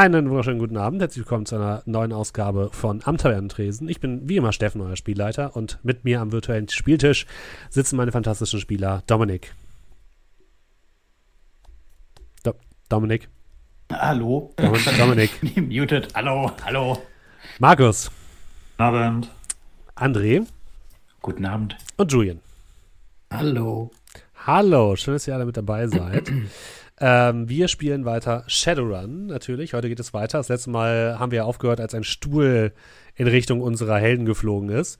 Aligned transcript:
Einen 0.00 0.30
wunderschönen 0.30 0.58
guten 0.58 0.78
Abend. 0.78 1.02
Herzlich 1.02 1.26
willkommen 1.26 1.44
zu 1.44 1.56
einer 1.56 1.82
neuen 1.84 2.14
Ausgabe 2.14 2.70
von 2.72 3.02
Am 3.04 3.18
Tavernentresen. 3.18 3.86
Ich 3.86 4.00
bin 4.00 4.26
wie 4.30 4.38
immer 4.38 4.54
Steffen, 4.54 4.80
euer 4.80 4.96
Spielleiter, 4.96 5.54
und 5.54 5.78
mit 5.82 6.04
mir 6.06 6.22
am 6.22 6.32
virtuellen 6.32 6.70
Spieltisch 6.70 7.26
sitzen 7.68 7.96
meine 7.96 8.10
fantastischen 8.10 8.60
Spieler 8.60 9.02
Dominik. 9.06 9.54
Do 12.44 12.54
Dominik. 12.88 13.28
Hallo. 13.92 14.54
Dom 14.56 14.72
Dominik. 14.96 15.32
Muted. 15.68 16.08
Hallo, 16.14 16.50
hallo. 16.64 17.02
Markus. 17.58 18.10
Guten 18.78 18.82
Abend. 18.82 19.30
André. 19.96 20.46
Guten 21.20 21.44
Abend. 21.44 21.76
Und 21.98 22.10
Julian. 22.10 22.40
Hallo. 23.30 23.90
Hallo, 24.46 24.96
schön, 24.96 25.12
dass 25.12 25.28
ihr 25.28 25.34
alle 25.34 25.44
mit 25.44 25.58
dabei 25.58 25.88
seid. 25.88 26.32
Ähm, 27.00 27.48
wir 27.48 27.68
spielen 27.68 28.04
weiter 28.04 28.44
Shadowrun 28.46 29.26
natürlich. 29.26 29.72
Heute 29.74 29.88
geht 29.88 30.00
es 30.00 30.12
weiter. 30.12 30.38
Das 30.38 30.48
letzte 30.48 30.70
Mal 30.70 31.18
haben 31.18 31.32
wir 31.32 31.46
aufgehört, 31.46 31.80
als 31.80 31.94
ein 31.94 32.04
Stuhl 32.04 32.72
in 33.14 33.26
Richtung 33.26 33.62
unserer 33.62 33.98
Helden 33.98 34.26
geflogen 34.26 34.68
ist. 34.68 34.98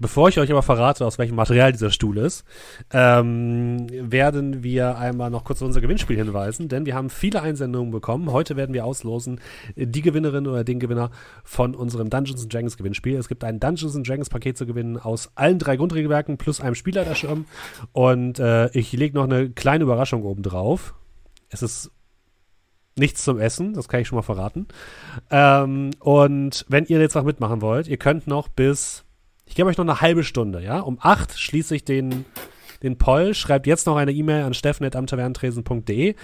Bevor 0.00 0.30
ich 0.30 0.38
euch 0.40 0.50
aber 0.50 0.62
verrate, 0.62 1.04
aus 1.04 1.18
welchem 1.18 1.34
Material 1.34 1.72
dieser 1.72 1.90
Stuhl 1.90 2.16
ist, 2.16 2.42
ähm, 2.90 3.86
werden 3.90 4.62
wir 4.62 4.96
einmal 4.96 5.28
noch 5.28 5.44
kurz 5.44 5.60
auf 5.60 5.66
unser 5.66 5.82
Gewinnspiel 5.82 6.16
hinweisen, 6.16 6.68
denn 6.68 6.86
wir 6.86 6.94
haben 6.94 7.10
viele 7.10 7.42
Einsendungen 7.42 7.90
bekommen. 7.90 8.32
Heute 8.32 8.56
werden 8.56 8.72
wir 8.72 8.86
auslosen 8.86 9.40
die 9.76 10.00
Gewinnerin 10.00 10.46
oder 10.46 10.64
den 10.64 10.80
Gewinner 10.80 11.10
von 11.44 11.74
unserem 11.74 12.08
Dungeons 12.08 12.48
Dragons 12.48 12.78
Gewinnspiel. 12.78 13.16
Es 13.16 13.28
gibt 13.28 13.44
ein 13.44 13.60
Dungeons 13.60 13.92
Dragons 14.02 14.30
Paket 14.30 14.56
zu 14.56 14.64
gewinnen 14.64 14.96
aus 14.96 15.32
allen 15.34 15.58
drei 15.58 15.76
Grundregelwerken 15.76 16.38
plus 16.38 16.62
einem 16.62 16.76
Spielleiterschirm. 16.76 17.44
Und 17.92 18.38
äh, 18.38 18.70
ich 18.70 18.92
lege 18.92 19.14
noch 19.14 19.24
eine 19.24 19.50
kleine 19.50 19.84
Überraschung 19.84 20.22
oben 20.22 20.42
drauf. 20.42 20.94
Es 21.50 21.62
ist 21.62 21.90
nichts 22.96 23.24
zum 23.24 23.38
Essen, 23.38 23.74
das 23.74 23.88
kann 23.88 24.00
ich 24.00 24.08
schon 24.08 24.16
mal 24.16 24.22
verraten. 24.22 24.66
Ähm, 25.30 25.90
und 26.00 26.64
wenn 26.68 26.84
ihr 26.86 27.00
jetzt 27.00 27.14
noch 27.14 27.24
mitmachen 27.24 27.60
wollt, 27.60 27.88
ihr 27.88 27.96
könnt 27.96 28.26
noch 28.26 28.48
bis, 28.48 29.04
ich 29.46 29.54
gebe 29.54 29.68
euch 29.68 29.78
noch 29.78 29.84
eine 29.84 30.00
halbe 30.00 30.24
Stunde, 30.24 30.62
ja. 30.62 30.80
Um 30.80 30.98
acht 31.00 31.38
schließe 31.38 31.74
ich 31.74 31.84
den, 31.84 32.24
den 32.82 32.98
Poll. 32.98 33.34
Schreibt 33.34 33.66
jetzt 33.66 33.86
noch 33.86 33.96
eine 33.96 34.12
E-Mail 34.12 34.44
an 34.44 34.54
steffen.amtavernentresen.de 34.54 36.14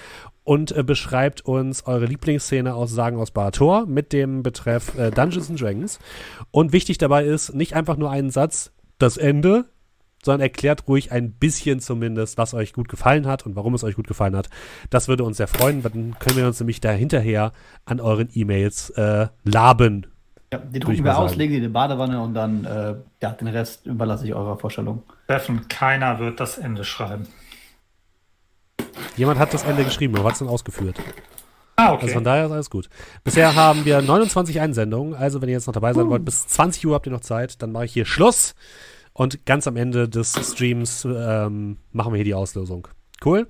und 0.44 0.72
äh, 0.72 0.82
beschreibt 0.82 1.44
uns 1.44 1.86
eure 1.86 2.06
Lieblingsszene 2.06 2.74
aus 2.74 2.92
Sagen 2.92 3.18
aus 3.18 3.30
Barator 3.30 3.86
mit 3.86 4.12
dem 4.12 4.42
Betreff 4.42 4.96
äh, 4.96 5.10
Dungeons 5.10 5.50
and 5.50 5.60
Dragons. 5.60 5.98
Und 6.50 6.72
wichtig 6.72 6.98
dabei 6.98 7.24
ist, 7.24 7.54
nicht 7.54 7.74
einfach 7.74 7.96
nur 7.96 8.10
einen 8.10 8.30
Satz, 8.30 8.72
das 8.98 9.16
Ende, 9.16 9.66
sondern 10.26 10.42
erklärt 10.42 10.86
ruhig 10.86 11.12
ein 11.12 11.32
bisschen 11.32 11.80
zumindest, 11.80 12.36
was 12.36 12.52
euch 12.52 12.74
gut 12.74 12.88
gefallen 12.88 13.26
hat 13.26 13.46
und 13.46 13.56
warum 13.56 13.72
es 13.72 13.82
euch 13.82 13.96
gut 13.96 14.06
gefallen 14.06 14.36
hat. 14.36 14.50
Das 14.90 15.08
würde 15.08 15.24
uns 15.24 15.38
sehr 15.38 15.48
freuen, 15.48 15.82
dann 15.82 16.16
können 16.18 16.36
wir 16.36 16.46
uns 16.46 16.60
nämlich 16.60 16.80
da 16.80 16.90
hinterher 16.90 17.52
an 17.86 18.00
euren 18.00 18.28
E-Mails 18.34 18.90
äh, 18.90 19.28
laben. 19.44 20.06
Ja, 20.52 20.58
die 20.58 20.78
drucken 20.78 21.02
wir 21.02 21.18
aus, 21.18 21.34
legen 21.34 21.52
die 21.52 21.58
in 21.58 21.64
die 21.64 21.68
Badewanne 21.68 22.20
und 22.20 22.34
dann 22.34 22.64
äh, 22.64 22.94
ja, 23.22 23.30
den 23.32 23.48
Rest 23.48 23.86
überlasse 23.86 24.26
ich 24.26 24.34
eurer 24.34 24.58
Vorstellung. 24.58 25.02
Steffen, 25.24 25.66
keiner 25.68 26.18
wird 26.18 26.38
das 26.38 26.58
Ende 26.58 26.84
schreiben. 26.84 27.26
Jemand 29.16 29.38
hat 29.38 29.54
das 29.54 29.64
Ende 29.64 29.84
geschrieben, 29.84 30.14
aber 30.16 30.26
hat 30.26 30.34
es 30.34 30.38
dann 30.40 30.48
ausgeführt. 30.48 31.00
Ah, 31.76 31.92
okay. 31.92 32.04
Also 32.04 32.14
von 32.14 32.24
daher 32.24 32.46
ist 32.46 32.52
alles 32.52 32.70
gut. 32.70 32.88
Bisher 33.22 33.54
haben 33.54 33.84
wir 33.84 34.00
29 34.00 34.60
Einsendungen, 34.60 35.14
also 35.14 35.42
wenn 35.42 35.48
ihr 35.48 35.54
jetzt 35.54 35.66
noch 35.66 35.74
dabei 35.74 35.92
sein 35.92 36.06
uh. 36.06 36.10
wollt, 36.10 36.24
bis 36.24 36.46
20 36.46 36.86
Uhr 36.86 36.94
habt 36.94 37.06
ihr 37.06 37.12
noch 37.12 37.20
Zeit, 37.20 37.60
dann 37.62 37.72
mache 37.72 37.84
ich 37.84 37.92
hier 37.92 38.06
Schluss. 38.06 38.54
Und 39.16 39.46
ganz 39.46 39.66
am 39.66 39.76
Ende 39.76 40.10
des 40.10 40.34
Streams 40.52 41.06
ähm, 41.06 41.78
machen 41.90 42.12
wir 42.12 42.18
hier 42.18 42.24
die 42.24 42.34
Auslösung. 42.34 42.86
Cool? 43.24 43.46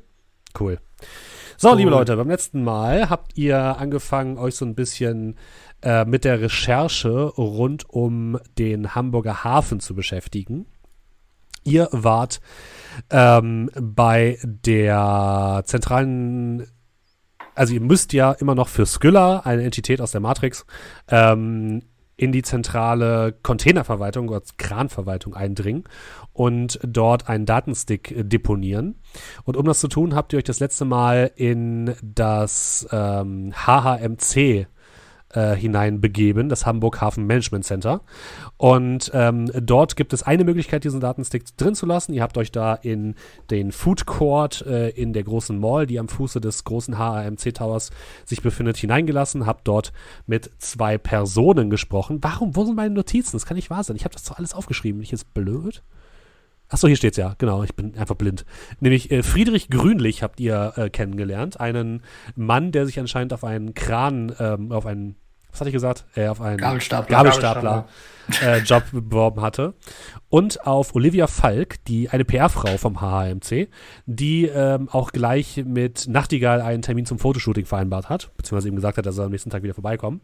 Cool. 0.57 0.79
So, 1.57 1.71
cool. 1.71 1.79
liebe 1.79 1.91
Leute, 1.91 2.17
beim 2.17 2.29
letzten 2.29 2.63
Mal 2.63 3.11
habt 3.11 3.37
ihr 3.37 3.59
angefangen, 3.59 4.39
euch 4.39 4.55
so 4.55 4.65
ein 4.65 4.77
bisschen 4.77 5.35
äh, 5.83 6.05
mit 6.05 6.25
der 6.25 6.41
Recherche 6.41 7.33
rund 7.37 7.91
um 7.91 8.39
den 8.57 8.95
Hamburger 8.95 9.43
Hafen 9.43 9.81
zu 9.81 9.97
beschäftigen. 9.97 10.67
Ihr 11.65 11.89
wart 11.91 12.41
ähm, 13.11 13.69
bei 13.75 14.39
der 14.45 15.65
zentralen 15.67 16.69
also 17.57 17.75
ihr 17.75 17.81
müsst 17.81 18.13
ja 18.13 18.33
immer 18.33 18.55
noch 18.55 18.69
für 18.69 18.87
Skylla, 18.87 19.41
eine 19.41 19.65
Entität 19.65 20.01
aus 20.01 20.13
der 20.13 20.21
Matrix, 20.21 20.65
ähm, 21.09 21.83
in 22.17 22.33
die 22.33 22.43
zentrale 22.43 23.35
Containerverwaltung 23.43 24.29
oder 24.29 24.43
Kranverwaltung 24.57 25.35
eindringen 25.35 25.85
und 26.33 26.79
dort 26.83 27.29
einen 27.29 27.45
Datenstick 27.45 28.15
deponieren. 28.17 28.97
Und 29.45 29.57
um 29.57 29.67
das 29.67 29.81
zu 29.81 29.89
tun, 29.89 30.15
habt 30.15 30.33
ihr 30.33 30.39
euch 30.39 30.45
das 30.45 30.61
letzte 30.61 30.87
Mal 30.87 31.31
in 31.37 31.95
das 32.03 32.89
ähm, 32.91 33.53
HHMC 33.55 34.67
äh, 35.37 35.55
hineinbegeben, 35.55 36.49
das 36.49 36.67
Hamburg 36.67 37.01
Hafen 37.01 37.27
Management 37.27 37.65
Center. 37.65 38.01
Und 38.57 39.11
ähm, 39.15 39.51
dort 39.61 39.97
gibt 39.97 40.13
es 40.13 40.23
eine 40.23 40.45
Möglichkeit, 40.45 40.85
diesen 40.85 41.01
Datenstick 41.01 41.57
drin 41.57 41.75
zu 41.75 41.87
lassen. 41.87 42.15
Ihr 42.15 42.23
habt 42.23 42.39
euch 42.39 42.51
da 42.51 42.75
in 42.75 43.15
den 43.51 43.71
Food 43.71 44.07
Court 44.07 44.65
äh, 44.67 44.89
in 44.89 45.13
der 45.13 45.25
großen 45.25 45.59
Mall, 45.59 45.87
die 45.87 45.99
am 45.99 46.09
Fuße 46.09 46.41
des 46.41 46.65
großen 46.65 46.99
HAMC 46.99 47.55
Towers 47.55 47.91
sich 48.25 48.43
befindet, 48.43 48.79
hineingelassen, 48.79 49.47
habt 49.47 49.69
dort 49.69 49.93
mit 50.27 50.51
zwei 50.59 50.99
Personen 50.99 51.71
gesprochen. 51.71 52.19
Warum? 52.23 52.57
Wo 52.57 52.65
sind 52.65 52.77
meine 52.77 52.95
Notizen? 52.95 53.37
Das 53.37 53.47
kann 53.47 53.57
nicht 53.57 53.71
wahr 53.71 53.85
sein. 53.85 53.97
Ich 53.97 54.05
habe 54.05 54.15
das 54.15 54.25
doch 54.25 54.39
alles 54.39 54.55
aufgeschrieben. 54.55 54.99
Bin 54.99 55.05
ich 55.05 55.11
jetzt 55.11 55.35
blöd? 55.35 55.83
Achso, 56.69 56.89
hier 56.89 56.97
steht's 56.97 57.17
ja, 57.17 57.35
genau, 57.39 57.63
ich 57.63 57.77
bin 57.77 57.97
einfach 57.97 58.17
blind. 58.17 58.45
Nämlich 58.81 59.11
äh, 59.13 59.23
Friedrich 59.23 59.71
Grünlich 59.71 60.23
habt 60.23 60.41
ihr 60.41 60.73
äh, 60.77 60.91
kennengelernt, 60.91 61.61
einen 61.61 62.03
Mann, 62.35 62.73
der 62.73 62.87
sich 62.87 62.99
anscheinend 62.99 63.33
auf 63.33 63.45
einen 63.45 63.75
Kran, 63.75 64.35
ähm, 64.41 64.73
auf 64.73 64.85
einen, 64.85 65.15
was 65.57 65.61
hatte 65.61 65.71
ich 65.71 65.75
gesagt? 65.75 66.05
Äh, 66.15 66.29
auf 66.29 66.43
einen 66.43 66.59
Gabelstapler, 66.59 67.17
Gabelstapler 67.17 67.89
äh, 68.43 68.59
Job 68.59 68.83
beworben 68.93 69.41
hatte. 69.41 69.73
Und 70.29 70.67
auf 70.67 70.95
Olivia 70.95 71.27
Falk, 71.29 71.83
die 71.87 72.11
eine 72.11 72.27
PR-Frau 72.27 72.77
vom 72.77 73.01
HHMC, 73.01 73.69
die 74.05 74.45
ähm, 74.47 74.91
auch 74.91 75.13
gleich 75.13 75.63
mit 75.65 76.09
Nachtigall 76.09 76.61
einen 76.61 76.83
Termin 76.83 77.07
zum 77.07 77.19
Fotoshooting 77.19 77.65
vereinbart 77.65 78.11
hat, 78.11 78.37
beziehungsweise 78.37 78.69
ihm 78.69 78.77
gesagt 78.77 78.99
hat, 78.99 79.07
dass 79.07 79.17
er 79.17 79.25
am 79.25 79.31
nächsten 79.31 79.49
Tag 79.49 79.63
wieder 79.63 79.73
vorbeikommt. 79.73 80.23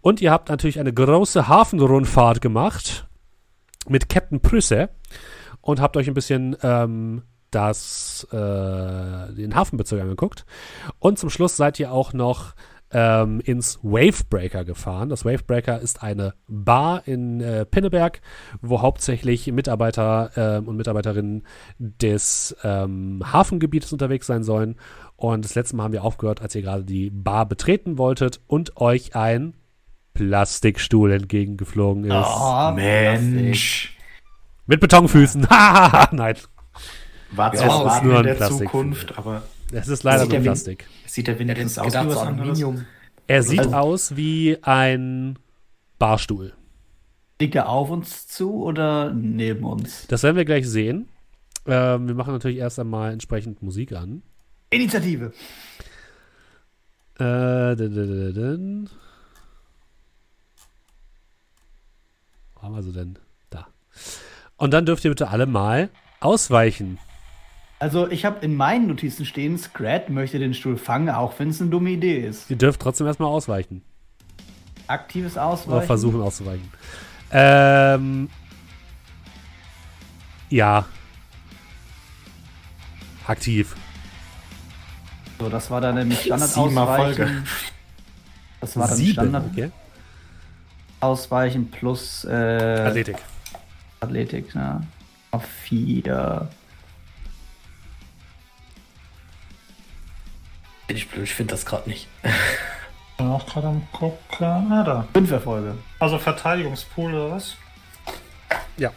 Und 0.00 0.20
ihr 0.20 0.32
habt 0.32 0.48
natürlich 0.48 0.80
eine 0.80 0.92
große 0.92 1.46
Hafenrundfahrt 1.46 2.40
gemacht 2.40 3.06
mit 3.86 4.08
Captain 4.08 4.40
Prüsse 4.40 4.88
und 5.60 5.80
habt 5.80 5.96
euch 5.96 6.08
ein 6.08 6.14
bisschen 6.14 6.56
ähm, 6.64 7.22
das, 7.52 8.26
äh, 8.32 8.36
den 8.36 9.54
Hafenbezirk 9.54 10.02
angeguckt. 10.02 10.44
Und 10.98 11.20
zum 11.20 11.30
Schluss 11.30 11.56
seid 11.56 11.78
ihr 11.78 11.92
auch 11.92 12.12
noch 12.12 12.54
ähm, 12.90 13.40
ins 13.40 13.78
Wavebreaker 13.82 14.64
gefahren. 14.64 15.08
Das 15.08 15.24
Wavebreaker 15.24 15.80
ist 15.80 16.02
eine 16.02 16.34
Bar 16.46 17.02
in 17.06 17.40
äh, 17.40 17.64
Pinneberg, 17.64 18.20
wo 18.62 18.80
hauptsächlich 18.80 19.50
Mitarbeiter 19.52 20.30
äh, 20.34 20.66
und 20.66 20.76
Mitarbeiterinnen 20.76 21.46
des 21.78 22.56
ähm, 22.64 23.22
Hafengebietes 23.30 23.92
unterwegs 23.92 24.26
sein 24.26 24.42
sollen. 24.42 24.76
Und 25.16 25.44
das 25.44 25.54
letzte 25.54 25.76
Mal 25.76 25.84
haben 25.84 25.92
wir 25.92 26.04
aufgehört, 26.04 26.40
als 26.40 26.54
ihr 26.54 26.62
gerade 26.62 26.84
die 26.84 27.10
Bar 27.10 27.46
betreten 27.46 27.98
wolltet 27.98 28.40
und 28.46 28.76
euch 28.76 29.14
ein 29.16 29.54
Plastikstuhl 30.14 31.12
entgegengeflogen 31.12 32.04
ist. 32.04 32.12
Oh, 32.12 32.72
Mensch. 32.72 33.96
Mit 34.66 34.80
Betonfüßen. 34.80 35.42
Nein. 36.12 36.36
War 37.30 37.54
ja, 37.54 37.60
zwar 37.60 37.96
ist 37.96 38.02
nur 38.02 38.18
in 38.18 38.22
der 38.24 38.34
Plastik 38.34 38.66
Zukunft, 38.66 39.18
aber. 39.18 39.42
Es 39.72 39.88
ist 39.88 40.02
leider 40.02 40.26
nur 40.26 40.40
Plastik. 40.40 40.86
Sieht 41.06 41.26
der 41.26 41.38
wenigstens 41.38 41.78
aus 41.78 41.92
wie 41.92 42.06
was 42.06 42.16
Aluminium. 42.18 42.86
Er 43.26 43.42
sieht 43.42 43.60
also, 43.60 43.74
aus 43.74 44.16
wie 44.16 44.58
ein 44.62 45.38
Barstuhl. 45.98 46.54
Liegt 47.40 47.54
er 47.54 47.68
auf 47.68 47.90
uns 47.90 48.26
zu 48.26 48.62
oder 48.62 49.12
neben 49.12 49.64
uns? 49.64 50.06
Das 50.08 50.22
werden 50.22 50.36
wir 50.36 50.44
gleich 50.44 50.68
sehen. 50.68 51.08
Ähm, 51.66 52.08
wir 52.08 52.14
machen 52.14 52.32
natürlich 52.32 52.58
erst 52.58 52.78
einmal 52.78 53.12
entsprechend 53.12 53.62
Musik 53.62 53.92
an. 53.92 54.22
Initiative. 54.70 55.32
Äh, 57.18 57.24
Wo 62.54 62.62
haben 62.62 62.74
wir 62.74 62.82
sie 62.82 62.92
denn? 62.92 63.18
Und 64.58 64.72
dann 64.72 64.84
dürft 64.84 65.04
ihr 65.04 65.12
bitte 65.12 65.28
alle 65.28 65.46
mal 65.46 65.88
ausweichen. 66.20 66.98
Also 67.80 68.10
ich 68.10 68.24
habe 68.24 68.44
in 68.44 68.56
meinen 68.56 68.88
Notizen 68.88 69.24
stehen, 69.24 69.56
Scrat 69.56 70.10
möchte 70.10 70.38
den 70.38 70.52
Stuhl 70.52 70.76
fangen, 70.76 71.10
auch 71.10 71.38
wenn 71.38 71.50
es 71.50 71.60
eine 71.60 71.70
dumme 71.70 71.90
Idee 71.90 72.26
ist. 72.26 72.50
Ihr 72.50 72.56
dürft 72.56 72.80
trotzdem 72.80 73.06
erstmal 73.06 73.28
ausweichen. 73.28 73.82
Aktives 74.88 75.38
Ausweichen? 75.38 75.72
Oder 75.76 75.82
versuchen 75.82 76.20
auszuweichen. 76.20 76.68
Ähm, 77.30 78.28
ja. 80.48 80.86
Aktiv. 83.26 83.76
So, 85.38 85.48
das 85.48 85.70
war 85.70 85.80
dann 85.80 85.94
nämlich 85.94 86.22
Standard-Ausweichen. 86.22 87.44
Das 88.60 88.76
war 88.76 88.88
dann 88.88 88.96
Sieben, 88.96 89.12
Standard 89.12 89.44
okay. 89.52 89.70
Ausweichen 91.00 91.70
plus 91.70 92.24
äh, 92.24 92.32
Athletik. 92.32 93.16
Athletik, 94.00 94.54
ja. 94.54 94.80
Auf 95.30 95.44
vier. 95.44 96.48
Bin 100.88 100.96
ich 100.96 101.08
blöd, 101.08 101.24
ich 101.24 101.34
finde 101.34 101.52
das 101.52 101.66
gerade 101.66 101.88
nicht. 101.88 102.08
bin 103.18 103.28
auch 103.28 103.46
gerade 103.46 103.68
am 103.68 103.86
gucken. 103.92 104.72
Ah, 104.72 104.82
da. 104.82 105.06
Fünf 105.12 105.30
Erfolge. 105.30 105.76
Also 105.98 106.18
Verteidigungspool 106.18 107.14
oder 107.14 107.30
was? 107.32 107.56
Ja. 108.78 108.90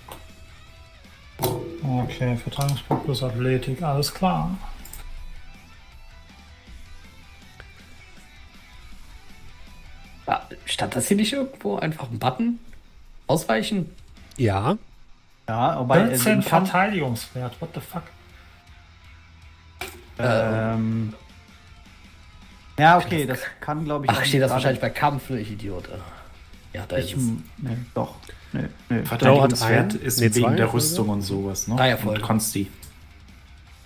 Okay, 1.84 2.38
Verteidigungspool 2.38 2.98
plus 3.00 3.24
Athletik, 3.24 3.84
alles 3.84 4.14
klar. 4.14 4.58
Ah, 10.28 10.42
stand 10.64 10.96
das 10.96 11.10
hier 11.10 11.18
nicht 11.18 11.34
irgendwo 11.34 11.76
einfach 11.76 12.10
ein 12.10 12.20
Button? 12.20 12.60
Ausweichen? 13.28 13.94
Ja. 14.38 14.78
Ja, 15.50 15.78
wobei 15.78 16.08
14 16.08 16.40
äh, 16.40 16.42
Verteidigungswert, 16.42 17.60
what 17.60 17.70
the 17.74 17.82
fuck? 17.82 18.04
Ähm. 20.20 21.14
Ja, 22.82 22.98
okay, 22.98 23.26
das 23.28 23.40
kann, 23.60 23.86
glaube 23.86 24.06
ich. 24.06 24.12
Ach, 24.12 24.26
steht 24.26 24.42
das 24.42 24.50
wahrscheinlich 24.50 24.82
bei 24.82 24.90
Kampf, 24.90 25.30
ne, 25.30 25.40
ich 25.40 25.52
Idiot. 25.52 25.88
Ja, 26.74 26.84
da 26.88 26.98
ich, 26.98 27.14
ist 27.14 27.22
es. 27.22 27.30
Nee, 27.58 27.78
doch. 27.94 28.16
Nee, 28.54 28.64
nee. 28.90 29.04
Verteidigungswert 29.04 29.94
ist 29.94 30.20
nee, 30.20 30.34
wegen 30.34 30.58
der 30.58 30.74
Rüstung 30.74 31.10
und 31.10 31.22
sowas, 31.22 31.68
ne? 31.68 31.76
Drei 31.76 31.90
Erfolge. 31.90 32.20
Und 32.20 32.26
Konsti. 32.26 32.72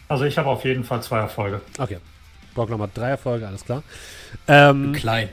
Also 0.07 0.24
ich 0.24 0.38
habe 0.38 0.47
auf 0.47 0.63
jeden 0.63 0.86
Fall 0.86 1.03
zwei 1.03 1.19
Erfolge. 1.19 1.59
Okay. 1.77 1.97
Brock 2.53 2.69
nochmal 2.69 2.89
drei 2.94 3.09
Erfolge, 3.09 3.45
alles 3.45 3.65
klar. 3.65 3.83
Ähm, 4.47 4.94
Klein. 4.94 5.27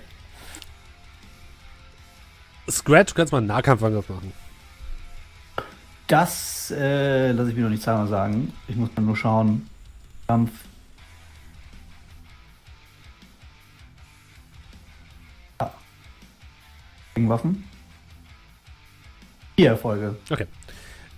Scratch, 2.69 3.13
du 3.13 3.17
kannst 3.17 3.33
mal 3.33 3.39
einen 3.39 3.47
Nahkampfangriff 3.47 4.09
machen. 4.09 4.33
Das 6.09 6.73
äh, 6.77 7.31
lasse 7.31 7.51
ich 7.51 7.57
mir 7.57 7.63
noch 7.63 7.71
nicht 7.71 7.83
zweimal 7.85 8.09
sagen. 8.09 8.53
Ich 8.67 8.75
muss 8.75 8.91
dann 8.97 9.07
nur 9.07 9.17
schauen. 9.17 9.69
Kampf. 10.27 10.51
Waffen. 17.17 17.65
Vier 19.57 19.71
Erfolge. 19.71 20.17
Okay. 20.31 20.47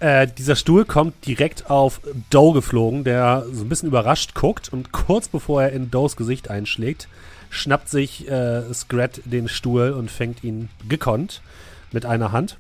Äh, 0.01 0.27
dieser 0.27 0.57
Stuhl 0.57 0.85
kommt 0.85 1.27
direkt 1.27 1.71
auf 1.71 2.01
Doe 2.31 2.53
geflogen, 2.53 3.05
der 3.05 3.47
so 3.53 3.65
ein 3.65 3.69
bisschen 3.69 3.89
überrascht 3.89 4.35
guckt 4.35 4.73
und 4.73 4.93
kurz 4.93 5.29
bevor 5.29 5.63
er 5.63 5.73
in 5.73 5.91
Does 5.91 6.17
Gesicht 6.17 6.51
einschlägt, 6.51 7.09
schnappt 7.51 7.89
sich 7.89 8.29
äh, 8.29 8.73
Scrat 8.75 9.21
den 9.25 9.49
Stuhl 9.49 9.93
und 9.93 10.11
fängt 10.11 10.43
ihn 10.43 10.69
gekonnt 10.89 11.43
mit 11.93 12.05
einer 12.05 12.33
Hand. 12.33 12.59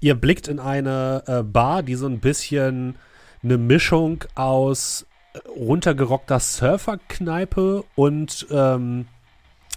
Ihr 0.00 0.14
blickt 0.14 0.46
in 0.46 0.60
eine 0.60 1.24
äh, 1.26 1.42
Bar, 1.42 1.82
die 1.82 1.94
so 1.94 2.06
ein 2.06 2.20
bisschen 2.20 2.96
eine 3.42 3.56
Mischung 3.56 4.24
aus 4.34 5.06
runtergerockter 5.56 6.40
Surferkneipe 6.40 7.84
und 7.94 8.46
ähm, 8.50 9.06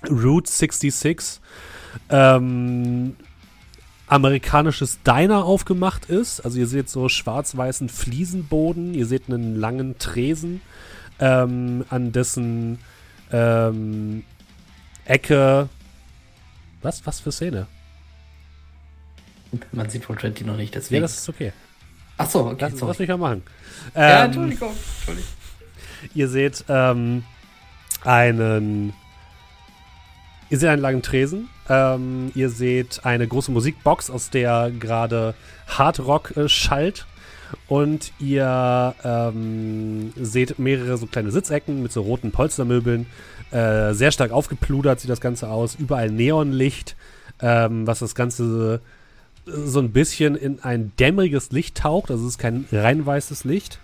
Route 0.10 0.52
66 0.52 1.40
ähm, 2.10 3.16
amerikanisches 4.08 5.02
Diner 5.04 5.46
aufgemacht 5.46 6.06
ist. 6.06 6.42
Also 6.42 6.60
ihr 6.60 6.68
seht 6.68 6.90
so 6.90 7.08
schwarz-weißen 7.08 7.90
Fliesenboden, 7.90 8.94
ihr 8.94 9.06
seht 9.06 9.30
einen 9.30 9.56
langen 9.56 9.98
Tresen, 10.00 10.62
ähm, 11.20 11.86
an 11.90 12.12
dessen 12.12 12.80
ähm, 13.32 14.24
Ecke. 15.06 15.70
Was? 16.82 17.06
Was 17.06 17.20
für 17.20 17.32
Szene? 17.32 17.68
Man 19.72 19.90
sieht 19.90 20.06
von 20.06 20.18
Trenty 20.18 20.44
noch 20.44 20.58
nicht, 20.58 20.76
deswegen. 20.76 20.96
Ja, 20.96 21.02
das 21.02 21.18
ist 21.18 21.30
okay. 21.30 21.54
Achso, 22.18 22.50
okay. 22.50 22.58
Das, 22.60 22.80
lass 22.80 23.00
mich 23.00 23.10
mal 23.10 23.18
machen. 23.18 23.44
Ja, 23.96 24.20
ähm, 24.20 24.26
Entschuldigung. 24.26 24.74
Entschuldigung. 24.98 25.32
Ihr 26.14 26.28
seht 26.28 26.66
ähm, 26.68 27.24
einen. 28.04 28.94
Ihr 30.50 30.60
seht 30.60 30.70
einen 30.70 30.82
langen 30.82 31.02
Tresen. 31.02 31.50
Ähm, 31.72 32.32
ihr 32.36 32.50
seht 32.50 33.06
eine 33.06 33.26
große 33.26 33.50
Musikbox, 33.50 34.10
aus 34.10 34.30
der 34.30 34.72
gerade 34.78 35.36
Hardrock 35.68 36.36
äh, 36.36 36.50
schallt. 36.50 37.06
Und 37.68 38.12
ihr 38.20 38.94
ähm, 39.06 40.12
seht 40.18 40.60
mehrere 40.60 40.98
so 40.98 41.06
kleine 41.06 41.32
Sitzecken 41.32 41.82
mit 41.82 41.94
so 41.94 42.02
roten 42.02 42.32
Polstermöbeln. 42.32 43.06
Äh, 43.52 43.94
sehr 43.94 44.12
stark 44.12 44.32
aufgepludert 44.32 45.00
sieht 45.00 45.10
das 45.10 45.22
Ganze 45.22 45.50
aus. 45.50 45.76
Überall 45.76 46.12
Neonlicht, 46.12 46.98
ähm, 47.42 47.88
was 47.88 48.00
das 48.00 48.16
Ganze 48.16 48.82
so 49.46 49.80
ein 49.80 49.92
bisschen 49.92 50.36
in 50.36 50.62
ein 50.62 50.92
dämmeriges 51.00 51.52
Licht 51.52 51.78
taucht. 51.78 52.12
Also 52.12 52.24
es 52.24 52.32
ist 52.32 52.38
kein 52.38 52.66
rein 52.72 53.06
weißes 53.06 53.46
Licht. 53.46 53.80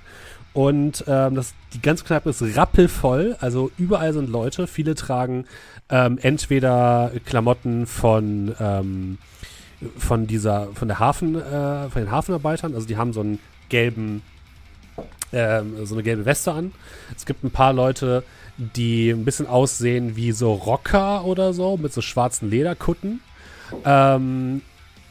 Und 0.54 1.04
ähm, 1.08 1.36
das, 1.36 1.54
die 1.74 1.82
ganze 1.82 2.04
Kneipe 2.04 2.32
ist 2.32 2.42
rappelvoll. 2.58 3.38
Also 3.40 3.72
überall 3.78 4.12
sind 4.12 4.30
Leute. 4.30 4.68
Viele 4.68 4.96
tragen 4.96 5.46
ähm, 5.90 6.18
entweder 6.22 7.12
Klamotten 7.26 7.86
von, 7.86 8.56
ähm, 8.60 9.18
von 9.98 10.28
dieser, 10.28 10.68
von 10.74 10.88
der 10.88 11.00
Hafen, 11.00 11.36
äh, 11.36 11.90
von 11.90 12.02
den 12.02 12.12
Hafenarbeitern. 12.12 12.74
Also 12.74 12.88
die 12.88 12.98
haben 12.98 13.14
so 13.14 13.22
einen 13.22 13.40
gelben, 13.70 14.22
ähm, 15.32 15.86
so 15.86 15.96
eine 15.96 16.04
gelbe 16.04 16.26
Weste 16.26 16.52
an. 16.52 16.74
Es 17.16 17.26
gibt 17.26 17.44
ein 17.44 17.52
paar 17.52 17.74
Leute, 17.74 18.24
die 18.58 19.10
ein 19.12 19.26
bisschen 19.26 19.48
aussehen 19.48 20.16
wie 20.16 20.32
so 20.32 20.54
Rocker 20.54 21.26
oder 21.26 21.54
so, 21.54 21.78
mit 21.78 21.94
so 21.94 22.02
schwarzen 22.02 22.50
Lederkutten. 22.50 23.22
Ähm, 23.86 24.62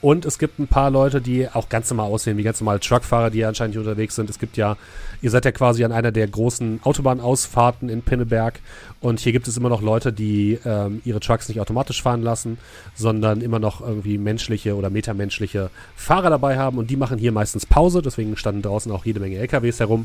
und 0.03 0.27
es 0.27 0.39
gibt 0.39 0.59
ein 0.59 0.69
paar 0.69 0.91
Leute, 0.91 1.23
die 1.23 1.49
auch 1.49 1.69
ganz 1.69 1.89
normal 1.91 2.11
aussehen, 2.11 2.37
wie 2.37 2.43
ganz 2.43 2.61
normale 2.61 2.81
Truckfahrer, 2.81 3.31
die 3.31 3.45
anscheinend 3.45 3.75
hier 3.75 3.81
unterwegs 3.81 4.15
sind. 4.15 4.29
Es 4.29 4.39
gibt 4.39 4.57
ja, 4.57 4.77
ihr 5.23 5.31
seid 5.31 5.47
ja 5.47 5.53
quasi 5.53 5.85
an 5.85 5.93
einer 5.93 6.13
der 6.13 6.29
großen 6.29 6.81
Autobahnausfahrten 6.85 7.89
in 7.89 8.03
Pinneberg. 8.03 8.61
Und 9.01 9.21
hier 9.21 9.33
gibt 9.33 9.49
es 9.49 9.57
immer 9.57 9.71
noch 9.71 9.81
Leute, 9.81 10.13
die 10.13 10.59
ähm, 10.67 11.01
ihre 11.05 11.21
Trucks 11.21 11.49
nicht 11.49 11.61
automatisch 11.61 12.03
fahren 12.03 12.23
lassen, 12.23 12.59
sondern 12.95 13.41
immer 13.41 13.59
noch 13.59 13.81
irgendwie 13.81 14.19
menschliche 14.19 14.77
oder 14.77 14.91
metamenschliche 14.91 15.71
Fahrer 15.97 16.29
dabei 16.29 16.59
haben. 16.59 16.77
Und 16.77 16.91
die 16.91 16.97
machen 16.97 17.19
hier 17.19 17.33
meistens 17.33 17.65
Pause. 17.65 18.03
Deswegen 18.03 18.37
standen 18.37 18.63
draußen 18.63 18.93
auch 18.93 19.07
jede 19.07 19.21
Menge 19.21 19.39
LKWs 19.39 19.81
herum. 19.81 20.05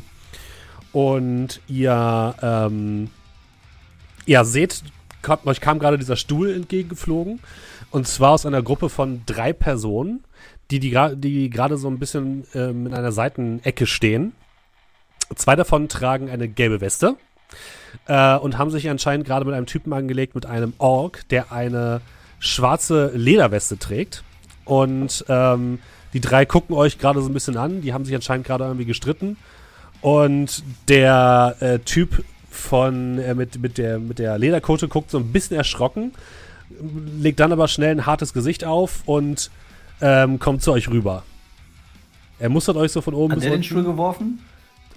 Und 0.92 1.60
ihr, 1.68 2.34
ähm, 2.42 3.10
ja, 4.24 4.44
seht, 4.44 4.82
euch 5.44 5.60
kam 5.60 5.78
gerade 5.78 5.98
dieser 5.98 6.16
Stuhl 6.16 6.50
entgegengeflogen. 6.50 7.40
Und 7.92 8.08
zwar 8.08 8.30
aus 8.30 8.46
einer 8.46 8.62
Gruppe 8.62 8.88
von 8.88 9.22
drei 9.26 9.52
Personen, 9.52 10.24
die, 10.70 10.80
die, 10.80 10.98
die 11.16 11.50
gerade 11.50 11.76
so 11.76 11.88
ein 11.88 11.98
bisschen 11.98 12.44
ähm, 12.54 12.86
in 12.86 12.94
einer 12.94 13.12
Seitenecke 13.12 13.86
stehen. 13.86 14.32
Zwei 15.36 15.56
davon 15.56 15.90
tragen 15.90 16.30
eine 16.30 16.48
gelbe 16.48 16.80
Weste 16.80 17.16
äh, 18.06 18.36
und 18.36 18.56
haben 18.56 18.70
sich 18.70 18.88
anscheinend 18.88 19.26
gerade 19.26 19.44
mit 19.44 19.54
einem 19.54 19.66
Typen 19.66 19.92
angelegt, 19.92 20.34
mit 20.34 20.46
einem 20.46 20.72
Ork, 20.78 21.28
der 21.28 21.52
eine 21.52 22.00
schwarze 22.38 23.12
Lederweste 23.14 23.78
trägt. 23.78 24.24
Und 24.64 25.26
ähm, 25.28 25.78
die 26.14 26.20
drei 26.20 26.46
gucken 26.46 26.74
euch 26.74 26.98
gerade 26.98 27.20
so 27.20 27.28
ein 27.28 27.34
bisschen 27.34 27.58
an. 27.58 27.82
Die 27.82 27.92
haben 27.92 28.06
sich 28.06 28.14
anscheinend 28.14 28.46
gerade 28.46 28.64
irgendwie 28.64 28.86
gestritten. 28.86 29.36
Und 30.00 30.64
der 30.88 31.56
äh, 31.60 31.78
Typ 31.80 32.24
von 32.48 33.18
äh, 33.18 33.34
mit, 33.34 33.60
mit, 33.60 33.76
der, 33.76 33.98
mit 33.98 34.18
der 34.18 34.38
Lederkote 34.38 34.88
guckt 34.88 35.10
so 35.10 35.18
ein 35.18 35.30
bisschen 35.30 35.58
erschrocken 35.58 36.12
legt 37.18 37.40
dann 37.40 37.52
aber 37.52 37.68
schnell 37.68 37.90
ein 37.90 38.06
hartes 38.06 38.32
Gesicht 38.32 38.64
auf 38.64 39.02
und 39.06 39.50
ähm, 40.00 40.38
kommt 40.38 40.62
zu 40.62 40.72
euch 40.72 40.88
rüber. 40.88 41.22
Er 42.38 42.48
mustert 42.48 42.76
euch 42.76 42.92
so 42.92 43.00
von 43.00 43.14
oben 43.14 43.32
Hat 43.32 43.38
bis 43.38 43.44
unten. 43.46 43.58
den 43.58 43.64
Stuhl 43.64 43.84
geworfen? 43.84 44.40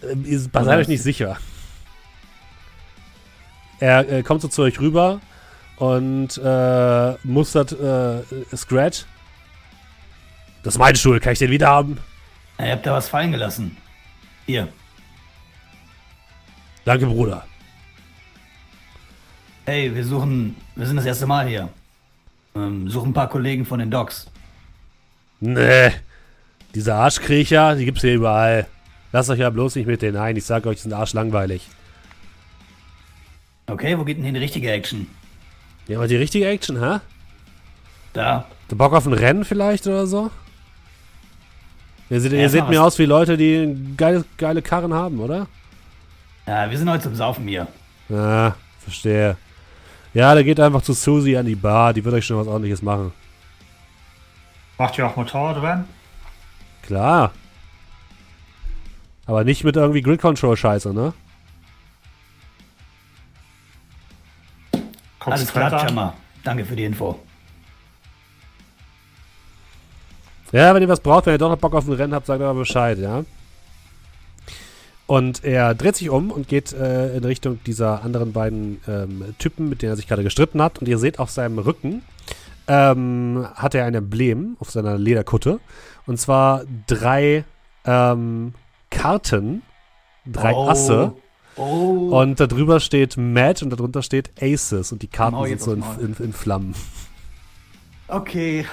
Äh, 0.01 0.37
seid 0.37 0.67
euch 0.67 0.87
nicht 0.87 1.03
sicher. 1.03 1.37
Er 3.79 4.09
äh, 4.09 4.23
kommt 4.23 4.41
so 4.41 4.47
zu 4.47 4.63
euch 4.63 4.79
rüber 4.79 5.21
und 5.77 6.37
äh, 6.37 7.13
mustert 7.23 7.71
äh, 7.73 8.21
Scratch. 8.55 9.05
Das 10.63 10.75
ist 10.75 10.79
mein 10.79 10.95
Stuhl, 10.95 11.19
kann 11.19 11.33
ich 11.33 11.39
den 11.39 11.51
wieder 11.51 11.67
haben? 11.67 11.99
ihr 12.57 12.71
habt 12.71 12.85
da 12.85 12.93
was 12.93 13.09
fallen 13.09 13.31
gelassen. 13.31 13.77
Hier. 14.45 14.67
Danke, 16.85 17.05
Bruder. 17.05 17.45
Hey, 19.65 19.95
wir 19.95 20.05
suchen, 20.05 20.55
wir 20.75 20.85
sind 20.85 20.95
das 20.97 21.07
erste 21.07 21.25
Mal 21.25 21.47
hier. 21.47 21.69
Ähm, 22.55 22.87
suchen 22.87 23.09
ein 23.09 23.13
paar 23.13 23.29
Kollegen 23.29 23.65
von 23.65 23.79
den 23.79 23.89
Docs. 23.89 24.27
Nee, 25.39 25.91
diese 26.75 26.93
Arschkriecher, 26.93 27.75
die 27.75 27.85
gibt's 27.85 28.01
hier 28.01 28.13
überall. 28.13 28.67
Lasst 29.11 29.31
euch 29.31 29.39
ja 29.39 29.49
bloß 29.49 29.75
nicht 29.75 29.87
mit 29.87 30.03
denen 30.03 30.17
ein. 30.17 30.35
Ich 30.35 30.45
sag 30.45 30.67
euch, 30.67 30.75
die 30.75 30.83
sind 30.83 30.93
arschlangweilig. 30.93 31.67
Okay, 33.65 33.97
wo 33.97 34.03
geht 34.03 34.17
denn 34.17 34.23
hier 34.23 34.33
die 34.33 34.39
richtige 34.39 34.71
Action? 34.71 35.07
Ja, 35.87 35.97
aber 35.97 36.07
die 36.07 36.17
richtige 36.17 36.47
Action, 36.47 36.79
hä? 36.79 36.99
Da. 38.13 38.45
Du 38.67 38.75
Bock 38.75 38.93
auf 38.93 39.07
ein 39.07 39.13
Rennen 39.13 39.45
vielleicht 39.45 39.87
oder 39.87 40.05
so? 40.05 40.29
Ihr 42.11 42.21
seht, 42.21 42.33
ja, 42.33 42.37
ihr 42.37 42.49
seht 42.49 42.69
mir 42.69 42.83
aus 42.83 42.99
wie 42.99 43.05
Leute, 43.05 43.35
die 43.35 43.95
geile, 43.97 44.23
geile 44.37 44.61
Karren 44.61 44.93
haben, 44.93 45.19
oder? 45.19 45.47
Ja, 46.45 46.69
wir 46.69 46.77
sind 46.77 46.87
heute 46.87 47.05
zum 47.05 47.15
Saufen 47.15 47.47
hier. 47.47 47.67
Ja, 48.09 48.55
verstehe. 48.79 49.37
Ja, 50.15 50.33
der 50.33 50.45
geht 50.45 50.61
einfach 50.61 50.81
zu 50.81 50.93
Susie 50.93 51.35
an 51.35 51.45
die 51.45 51.55
Bar, 51.55 51.93
die 51.93 52.03
wird 52.05 52.15
euch 52.15 52.25
schon 52.25 52.37
was 52.37 52.47
ordentliches 52.47 52.81
machen. 52.81 53.11
Macht 54.77 54.97
ihr 54.97 55.05
auch 55.05 55.17
Motorradrennen? 55.17 55.85
Klar. 56.83 57.33
Aber 59.25 59.43
nicht 59.43 59.65
mit 59.65 59.75
irgendwie 59.75 60.01
Grid 60.01 60.21
Control 60.21 60.55
Scheiße, 60.55 60.93
ne? 60.93 61.13
Alles 65.19 65.51
klar, 65.51 65.85
Jammer. 65.85 66.13
Danke 66.45 66.63
für 66.63 66.77
die 66.77 66.85
Info. 66.85 67.19
Ja, 70.53 70.73
wenn 70.73 70.81
ihr 70.81 70.87
was 70.87 71.01
braucht, 71.01 71.25
wenn 71.25 71.33
ihr 71.33 71.39
doch 71.39 71.49
noch 71.49 71.57
Bock 71.57 71.73
auf 71.73 71.87
ein 71.87 71.93
Rennen 71.93 72.13
habt, 72.13 72.27
sagt 72.27 72.41
aber 72.41 72.59
Bescheid, 72.59 72.97
ja. 72.99 73.25
Und 75.07 75.43
er 75.43 75.75
dreht 75.75 75.95
sich 75.95 76.09
um 76.09 76.31
und 76.31 76.47
geht 76.47 76.73
äh, 76.73 77.15
in 77.15 77.23
Richtung 77.23 77.59
dieser 77.63 78.03
anderen 78.03 78.33
beiden 78.33 78.81
ähm, 78.87 79.35
Typen, 79.37 79.69
mit 79.69 79.81
denen 79.81 79.93
er 79.93 79.95
sich 79.95 80.07
gerade 80.07 80.23
gestritten 80.23 80.61
hat. 80.61 80.79
Und 80.79 80.87
ihr 80.87 80.97
seht 80.97 81.19
auf 81.19 81.29
seinem 81.29 81.59
Rücken, 81.59 82.01
ähm, 82.67 83.47
hat 83.53 83.75
er 83.75 83.85
ein 83.85 83.93
Emblem 83.93 84.57
auf 84.59 84.71
seiner 84.71 84.97
Lederkutte. 84.97 85.59
Und 86.07 86.19
zwar 86.19 86.63
drei 86.87 87.45
ähm, 87.85 88.53
Karten, 88.89 89.61
drei 90.25 90.53
oh. 90.53 90.69
Asse. 90.69 91.13
Oh. 91.55 92.19
Und 92.19 92.39
darüber 92.39 92.79
steht 92.79 93.15
Match 93.15 93.61
und 93.61 93.69
darunter 93.69 94.01
steht 94.01 94.31
Aces. 94.41 94.91
Und 94.91 95.03
die 95.03 95.07
Karten 95.07 95.35
oh, 95.35 95.45
sind 95.45 95.61
so 95.61 95.73
in, 95.73 95.83
in, 95.99 96.15
in, 96.17 96.33
Flammen. 96.33 96.73
Okay. 98.07 98.65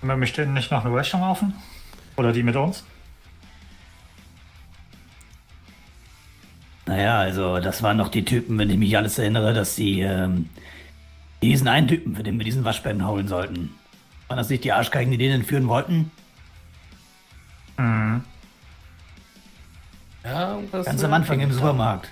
Können 0.00 0.20
wir 0.20 0.26
stehen 0.26 0.52
nicht 0.52 0.70
noch 0.72 0.84
eine 0.84 0.94
Rechnung 0.94 1.22
offen? 1.22 1.54
Oder 2.16 2.32
die 2.32 2.42
mit 2.42 2.56
uns? 2.56 2.84
Naja, 6.86 7.18
also 7.18 7.60
das 7.60 7.82
waren 7.82 7.96
noch 7.96 8.08
die 8.08 8.24
Typen, 8.24 8.58
wenn 8.58 8.70
ich 8.70 8.76
mich 8.76 8.96
alles 8.96 9.18
erinnere, 9.18 9.54
dass 9.54 9.74
die 9.74 10.00
ähm, 10.00 10.50
diesen 11.42 11.68
einen 11.68 11.88
Typen, 11.88 12.14
für 12.14 12.22
den 12.22 12.38
wir 12.38 12.44
diesen 12.44 12.64
Waschbären 12.64 13.06
holen 13.06 13.28
sollten. 13.28 13.74
Waren 14.28 14.36
das 14.36 14.48
nicht 14.48 14.64
die 14.64 14.72
Arschgeigen, 14.72 15.10
die 15.10 15.18
den 15.18 15.32
entführen 15.32 15.68
wollten? 15.68 16.10
Mhm. 17.78 18.24
Ja, 20.24 20.58
Ganz 20.72 21.04
am 21.04 21.12
Anfang 21.12 21.40
im 21.40 21.52
Supermarkt. 21.52 22.10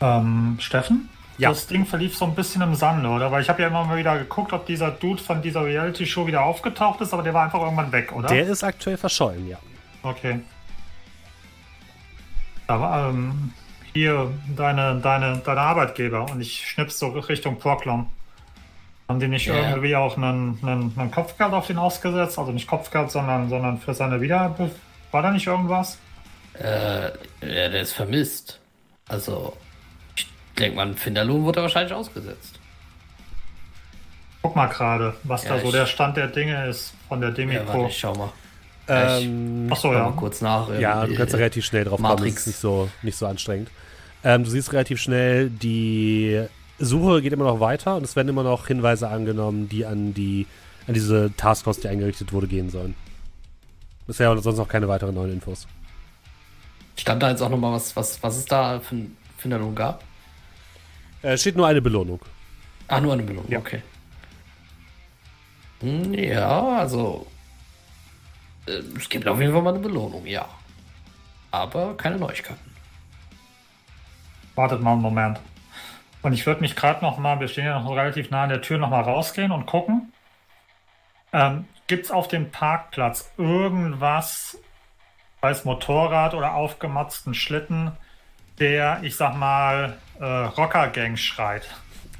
Ähm, 0.00 0.56
Steffen? 0.58 1.10
Ja. 1.36 1.50
Das 1.50 1.66
Ding 1.66 1.86
verlief 1.86 2.16
so 2.16 2.26
ein 2.26 2.34
bisschen 2.34 2.60
im 2.62 2.74
Sande, 2.74 3.08
oder? 3.08 3.30
Weil 3.30 3.42
ich 3.42 3.48
habe 3.48 3.62
ja 3.62 3.68
immer 3.68 3.84
mal 3.84 3.96
wieder 3.96 4.18
geguckt, 4.18 4.52
ob 4.52 4.66
dieser 4.66 4.90
Dude 4.90 5.22
von 5.22 5.40
dieser 5.40 5.64
Reality-Show 5.64 6.26
wieder 6.26 6.42
aufgetaucht 6.42 7.00
ist, 7.00 7.12
aber 7.14 7.22
der 7.22 7.32
war 7.32 7.44
einfach 7.44 7.60
irgendwann 7.60 7.92
weg, 7.92 8.12
oder? 8.12 8.28
Der 8.28 8.46
ist 8.46 8.62
aktuell 8.62 8.98
verschollen, 8.98 9.48
ja. 9.48 9.58
Okay. 10.02 10.40
Aber 12.70 13.08
ähm, 13.08 13.52
hier 13.92 14.32
deine, 14.56 15.00
deine, 15.00 15.38
deine 15.38 15.60
Arbeitgeber 15.60 16.30
und 16.30 16.40
ich 16.40 16.66
schnips 16.66 16.98
so 16.98 17.08
Richtung 17.08 17.58
Proclom. 17.58 18.08
Haben 19.08 19.18
die 19.18 19.26
nicht 19.26 19.48
yeah. 19.48 19.70
irgendwie 19.70 19.96
auch 19.96 20.16
einen, 20.16 20.56
einen, 20.62 20.94
einen, 20.96 21.10
Kopfgeld 21.10 21.52
auf 21.52 21.66
den 21.66 21.78
ausgesetzt? 21.78 22.38
Also 22.38 22.52
nicht 22.52 22.68
Kopfgeld, 22.68 23.10
sondern, 23.10 23.48
sondern 23.48 23.78
für 23.78 23.92
seine 23.92 24.20
Wieder... 24.20 24.54
War 25.10 25.22
da 25.22 25.32
nicht 25.32 25.48
irgendwas? 25.48 25.98
Äh, 26.54 27.06
ja, 27.06 27.68
der 27.68 27.80
ist 27.80 27.94
vermisst. 27.94 28.60
Also, 29.08 29.56
ich 30.14 30.28
denke 30.56 30.76
mal, 30.76 30.94
Finderlohn 30.94 31.42
wurde 31.42 31.62
wahrscheinlich 31.62 31.92
ausgesetzt. 31.92 32.60
Guck 34.42 34.54
mal 34.54 34.68
gerade, 34.68 35.16
was 35.24 35.42
ja, 35.42 35.56
da 35.56 35.60
so 35.60 35.72
der 35.72 35.86
Stand 35.86 36.16
der 36.16 36.28
Dinge 36.28 36.68
ist 36.68 36.94
von 37.08 37.20
der 37.20 37.32
Demi 37.32 37.54
Ja, 37.54 37.66
warte, 37.66 37.88
ich 37.88 37.98
schau 37.98 38.14
mal. 38.14 38.32
Ähm, 38.90 39.68
Achso, 39.70 39.92
ja. 39.92 40.04
Mal 40.04 40.16
kurz 40.16 40.40
nach. 40.40 40.68
Ja, 40.78 41.06
du 41.06 41.14
kannst 41.14 41.34
relativ 41.34 41.64
schnell 41.64 41.84
drauf 41.84 42.00
Matrix. 42.00 42.18
kommen. 42.20 42.34
Das 42.34 42.40
ist 42.40 42.46
nicht 42.46 42.58
so, 42.58 42.88
nicht 43.02 43.16
so 43.16 43.26
anstrengend. 43.26 43.70
Ähm, 44.24 44.44
du 44.44 44.50
siehst 44.50 44.72
relativ 44.72 45.00
schnell, 45.00 45.48
die 45.48 46.44
Suche 46.78 47.22
geht 47.22 47.32
immer 47.32 47.44
noch 47.44 47.60
weiter 47.60 47.96
und 47.96 48.04
es 48.04 48.16
werden 48.16 48.28
immer 48.28 48.42
noch 48.42 48.66
Hinweise 48.66 49.08
angenommen, 49.08 49.68
die 49.68 49.86
an 49.86 50.12
die 50.12 50.46
an 50.86 50.94
diese 50.94 51.32
Taskforce, 51.36 51.80
die 51.80 51.88
eingerichtet 51.88 52.32
wurde, 52.32 52.48
gehen 52.48 52.70
sollen. 52.70 52.94
Bisher 54.06 54.30
und 54.30 54.42
sonst 54.42 54.58
noch 54.58 54.68
keine 54.68 54.88
weiteren 54.88 55.14
neuen 55.14 55.32
Infos. 55.32 55.68
Stand 56.96 57.22
da 57.22 57.30
jetzt 57.30 57.42
auch 57.42 57.48
nochmal 57.48 57.72
was, 57.72 57.94
was, 57.94 58.20
was 58.22 58.38
es 58.38 58.44
da 58.44 58.80
für, 58.80 58.96
für 59.36 59.44
eine 59.44 59.54
Belohnung 59.54 59.74
gab? 59.74 60.04
Äh, 61.22 61.36
steht 61.36 61.56
nur 61.56 61.66
eine 61.66 61.80
Belohnung. 61.80 62.20
Ah, 62.88 63.00
nur 63.00 63.12
eine 63.12 63.22
Belohnung, 63.22 63.50
ja. 63.50 63.58
okay. 63.58 63.82
Hm, 65.80 66.12
ja, 66.12 66.78
also 66.78 67.26
äh, 67.26 67.29
es 68.96 69.08
gibt 69.08 69.26
auf 69.26 69.40
jeden 69.40 69.52
Fall 69.52 69.62
mal 69.62 69.74
eine 69.74 69.82
Belohnung, 69.82 70.26
ja. 70.26 70.48
Aber 71.50 71.96
keine 71.96 72.16
Neuigkeiten. 72.16 72.60
Wartet 74.54 74.80
mal 74.80 74.92
einen 74.92 75.02
Moment. 75.02 75.40
Und 76.22 76.32
ich 76.32 76.46
würde 76.46 76.60
mich 76.60 76.76
gerade 76.76 77.04
noch 77.04 77.18
mal, 77.18 77.40
wir 77.40 77.48
stehen 77.48 77.64
ja 77.64 77.80
noch 77.80 77.90
relativ 77.96 78.30
nah 78.30 78.44
an 78.44 78.50
der 78.50 78.60
Tür, 78.60 78.78
noch 78.78 78.90
mal 78.90 79.00
rausgehen 79.00 79.52
und 79.52 79.66
gucken. 79.66 80.12
Ähm, 81.32 81.64
Gibt 81.86 82.04
es 82.04 82.10
auf 82.10 82.28
dem 82.28 82.50
Parkplatz 82.50 83.32
irgendwas, 83.36 84.58
sei 85.40 85.50
es 85.50 85.64
Motorrad 85.64 86.34
oder 86.34 86.54
aufgemotzten 86.54 87.34
Schlitten, 87.34 87.92
der, 88.58 89.00
ich 89.02 89.16
sag 89.16 89.36
mal, 89.36 89.96
äh, 90.20 90.24
Rocker-Gang 90.24 91.16
schreit? 91.16 91.68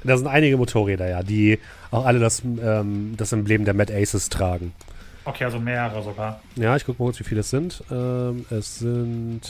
Da 0.03 0.17
sind 0.17 0.27
einige 0.27 0.57
Motorräder, 0.57 1.07
ja, 1.07 1.23
die 1.23 1.59
auch 1.91 2.05
alle 2.05 2.19
das, 2.19 2.43
ähm, 2.43 3.15
das 3.17 3.31
Emblem 3.31 3.65
der 3.65 3.73
Mad 3.73 3.93
Aces 3.93 4.29
tragen. 4.29 4.73
Okay, 5.23 5.43
also 5.45 5.59
mehrere 5.59 6.01
sogar. 6.03 6.41
Ja, 6.55 6.75
ich 6.75 6.85
gucke 6.85 7.01
mal 7.01 7.07
kurz, 7.07 7.19
wie 7.19 7.23
viele 7.23 7.41
es 7.41 7.49
sind. 7.49 7.83
Ähm, 7.91 8.45
es 8.49 8.79
sind 8.79 9.41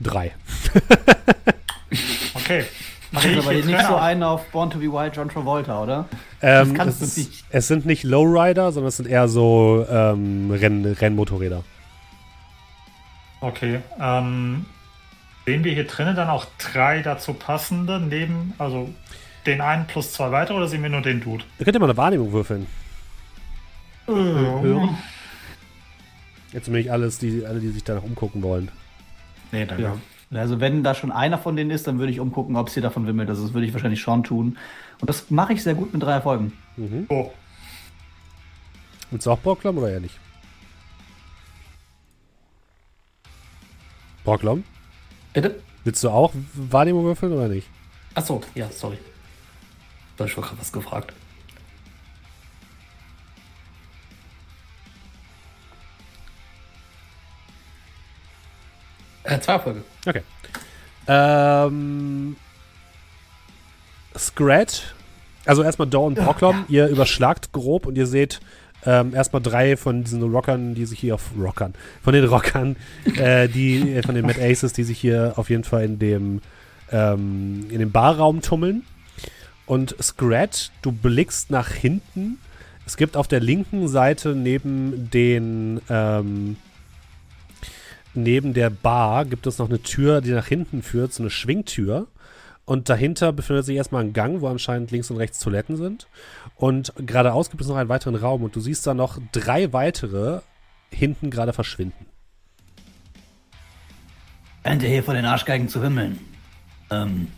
drei. 0.00 0.32
okay. 2.34 2.64
Mach 3.12 3.24
ich 3.24 3.38
aber 3.38 3.52
nicht 3.52 3.86
so 3.86 3.96
einen 3.96 4.22
auf 4.22 4.46
Born 4.48 4.70
to 4.70 4.78
be 4.78 4.90
Wild 4.90 5.14
John 5.14 5.28
Travolta, 5.28 5.82
oder? 5.82 6.08
Ähm, 6.40 6.68
das 6.68 6.74
kannst 6.74 7.02
es, 7.02 7.14
du 7.14 7.20
nicht. 7.20 7.44
Es 7.50 7.68
sind 7.68 7.84
nicht 7.84 8.04
Lowrider, 8.04 8.72
sondern 8.72 8.88
es 8.88 8.96
sind 8.96 9.08
eher 9.08 9.28
so 9.28 9.86
ähm, 9.88 10.50
Renn 10.50 10.84
Rennmotorräder. 10.84 11.62
Okay. 13.40 13.80
Ähm, 14.00 14.64
sehen 15.44 15.62
wir 15.62 15.72
hier 15.72 15.86
drinnen 15.86 16.16
dann 16.16 16.30
auch 16.30 16.46
drei 16.58 17.02
dazu 17.02 17.34
passende 17.34 18.00
neben, 18.00 18.54
also 18.58 18.88
den 19.46 19.60
einen 19.60 19.86
plus 19.86 20.12
zwei 20.12 20.30
weitere 20.30 20.56
oder 20.56 20.68
sehen 20.68 20.82
wir 20.82 20.90
nur 20.90 21.02
den 21.02 21.20
Dude? 21.20 21.44
Ihr 21.58 21.64
könnt 21.64 21.74
ja 21.74 21.80
mal 21.80 21.86
eine 21.86 21.96
Wahrnehmung 21.96 22.32
würfeln. 22.32 22.66
Äh, 24.06 24.12
Hören. 24.12 24.98
Jetzt 26.52 26.68
nämlich 26.68 26.90
alles, 26.92 27.18
die, 27.18 27.46
alle, 27.46 27.60
die 27.60 27.70
sich 27.70 27.84
danach 27.84 28.02
umgucken 28.02 28.42
wollen. 28.42 28.70
Nee, 29.52 29.64
danke. 29.64 29.82
Ja. 29.82 29.96
Also 30.34 30.60
wenn 30.60 30.82
da 30.82 30.94
schon 30.94 31.12
einer 31.12 31.38
von 31.38 31.56
denen 31.56 31.70
ist, 31.70 31.86
dann 31.86 31.98
würde 31.98 32.12
ich 32.12 32.20
umgucken, 32.20 32.56
ob 32.56 32.68
es 32.68 32.74
hier 32.74 32.82
davon 32.82 33.06
wimmelt. 33.06 33.28
Also 33.28 33.42
das 33.44 33.54
würde 33.54 33.66
ich 33.66 33.72
wahrscheinlich 33.72 34.00
schon 34.00 34.22
tun. 34.22 34.56
Und 35.00 35.08
das 35.08 35.30
mache 35.30 35.52
ich 35.52 35.62
sehr 35.62 35.74
gut 35.74 35.92
mit 35.92 36.02
drei 36.02 36.12
Erfolgen. 36.12 36.52
Mhm. 36.76 37.06
Oh. 37.08 37.30
Willst 39.10 39.26
du 39.26 39.30
auch 39.30 39.40
Brocklom 39.40 39.76
oder 39.78 39.90
eher 39.90 40.00
nicht? 40.00 40.18
Brocklom? 44.24 44.64
Bitte? 45.34 45.60
Willst 45.84 46.02
du 46.04 46.10
auch 46.10 46.32
Wahrnehmung 46.54 47.04
würfeln 47.04 47.32
oder 47.32 47.48
nicht? 47.48 47.68
Achso, 48.14 48.40
ja, 48.54 48.70
sorry. 48.70 48.98
Da 50.16 50.24
ich 50.24 50.34
gerade 50.34 50.58
was 50.58 50.72
gefragt. 50.72 51.12
Äh, 59.24 59.40
zwei 59.40 59.52
Erfolge. 59.54 59.82
Okay. 60.06 60.22
Ähm, 61.06 62.36
Scratch. 64.16 64.94
Also 65.44 65.62
erstmal 65.62 65.88
Dawn 65.88 66.14
Brocklom. 66.14 66.64
Ja. 66.68 66.86
Ihr 66.86 66.88
überschlagt 66.88 67.52
grob 67.52 67.86
und 67.86 67.96
ihr 67.96 68.06
seht 68.06 68.40
ähm, 68.84 69.14
erstmal 69.14 69.42
drei 69.42 69.76
von 69.76 70.04
diesen 70.04 70.22
Rockern, 70.22 70.74
die 70.74 70.86
sich 70.86 70.98
hier 70.98 71.14
auf 71.14 71.30
Rockern, 71.38 71.74
von 72.02 72.12
den 72.12 72.24
Rockern, 72.24 72.76
äh, 73.16 73.48
die 73.48 73.94
äh, 73.94 74.02
von 74.02 74.14
den 74.14 74.26
Mad 74.26 74.42
Aces, 74.42 74.72
die 74.72 74.82
sich 74.82 74.98
hier 74.98 75.34
auf 75.36 75.50
jeden 75.50 75.64
Fall 75.64 75.84
in 75.84 75.98
dem 75.98 76.40
ähm, 76.90 77.66
in 77.70 77.78
dem 77.78 77.92
Barraum 77.92 78.42
tummeln. 78.42 78.84
Und 79.66 79.96
Scratch, 80.02 80.70
du 80.82 80.92
blickst 80.92 81.50
nach 81.50 81.68
hinten. 81.68 82.38
Es 82.86 82.96
gibt 82.96 83.16
auf 83.16 83.28
der 83.28 83.40
linken 83.40 83.88
Seite 83.88 84.34
neben 84.34 85.10
den 85.10 85.80
ähm, 85.88 86.56
neben 88.14 88.54
der 88.54 88.70
Bar 88.70 89.24
gibt 89.24 89.46
es 89.46 89.58
noch 89.58 89.68
eine 89.68 89.82
Tür, 89.82 90.20
die 90.20 90.32
nach 90.32 90.46
hinten 90.46 90.82
führt, 90.82 91.12
so 91.12 91.22
eine 91.22 91.30
Schwingtür. 91.30 92.08
Und 92.64 92.88
dahinter 92.88 93.32
befindet 93.32 93.64
sich 93.64 93.76
erstmal 93.76 94.04
ein 94.04 94.12
Gang, 94.12 94.40
wo 94.40 94.48
anscheinend 94.48 94.90
links 94.90 95.10
und 95.10 95.16
rechts 95.16 95.40
Toiletten 95.40 95.76
sind. 95.76 96.06
Und 96.56 96.92
geradeaus 96.96 97.50
gibt 97.50 97.62
es 97.62 97.68
noch 97.68 97.76
einen 97.76 97.88
weiteren 97.88 98.14
Raum 98.14 98.42
und 98.44 98.54
du 98.54 98.60
siehst 98.60 98.86
da 98.86 98.94
noch 98.94 99.18
drei 99.32 99.72
weitere 99.72 100.40
hinten 100.90 101.30
gerade 101.30 101.52
verschwinden. 101.52 102.06
Ende 104.62 104.86
hier 104.86 105.02
vor 105.02 105.14
den 105.14 105.24
Arschgeigen 105.24 105.68
zu 105.68 105.82
wimmeln. 105.82 106.20
Ähm, 106.90 107.28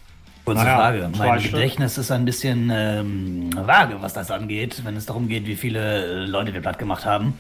kurze 0.45 0.63
naja, 0.63 0.77
Frage. 0.77 1.11
Mein 1.17 1.43
Gedächtnis 1.43 1.99
ist 1.99 2.11
ein 2.11 2.25
bisschen 2.25 2.71
ähm, 2.73 3.51
vage, 3.55 4.01
was 4.01 4.13
das 4.13 4.31
angeht, 4.31 4.85
wenn 4.85 4.97
es 4.97 5.07
darum 5.07 5.29
geht, 5.29 5.47
wie 5.47 5.57
viele 5.57 6.27
Leute 6.27 6.53
wir 6.53 6.61
platt 6.61 6.79
gemacht 6.79 7.05
haben. 7.05 7.39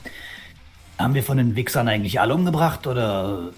Haben 0.99 1.14
wir 1.14 1.23
von 1.23 1.37
den 1.37 1.56
Wichsern 1.56 1.88
eigentlich 1.88 2.20
alle 2.20 2.34
umgebracht 2.34 2.87
oder 2.87 3.50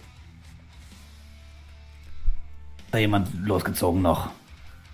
ist 2.78 2.92
da 2.92 2.98
jemand 2.98 3.28
losgezogen 3.46 4.02
noch, 4.02 4.30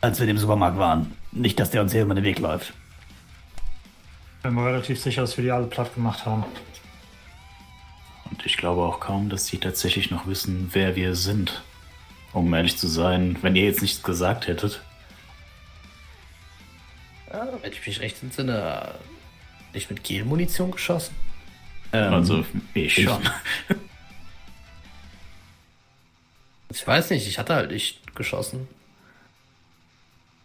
als 0.00 0.20
wir 0.20 0.28
im 0.28 0.38
Supermarkt 0.38 0.78
waren? 0.78 1.12
Nicht, 1.30 1.60
dass 1.60 1.70
der 1.70 1.82
uns 1.82 1.92
hier 1.92 2.02
über 2.02 2.14
den 2.14 2.24
Weg 2.24 2.38
läuft. 2.38 2.72
Bin 4.42 4.54
mir 4.54 4.66
relativ 4.66 5.00
sicher, 5.00 5.20
dass 5.20 5.36
wir 5.36 5.44
die 5.44 5.52
alle 5.52 5.66
platt 5.66 5.94
gemacht 5.94 6.26
haben. 6.26 6.44
Und 8.28 8.44
ich 8.44 8.56
glaube 8.56 8.82
auch 8.82 8.98
kaum, 8.98 9.28
dass 9.28 9.46
sie 9.46 9.58
tatsächlich 9.58 10.10
noch 10.10 10.26
wissen, 10.26 10.70
wer 10.72 10.96
wir 10.96 11.14
sind. 11.14 11.62
Um 12.32 12.52
ehrlich 12.54 12.76
zu 12.76 12.88
sein, 12.88 13.36
wenn 13.42 13.56
ihr 13.56 13.64
jetzt 13.64 13.82
nichts 13.82 14.02
gesagt 14.02 14.46
hättet. 14.46 14.82
Ja, 17.30 17.48
wenn 17.62 17.72
ich 17.72 17.86
mich 17.86 18.00
recht 18.00 18.22
entsinne, 18.22 18.94
nicht 19.72 19.90
mit 19.90 20.04
Gel-Munition 20.04 20.70
geschossen? 20.70 21.14
Ähm, 21.92 22.12
also, 22.12 22.44
ich 22.74 23.02
schon. 23.02 23.22
Ich 26.74 26.86
weiß 26.86 27.10
nicht, 27.10 27.26
ich 27.28 27.38
hatte 27.38 27.54
halt 27.54 27.70
nicht 27.70 28.14
geschossen. 28.16 28.66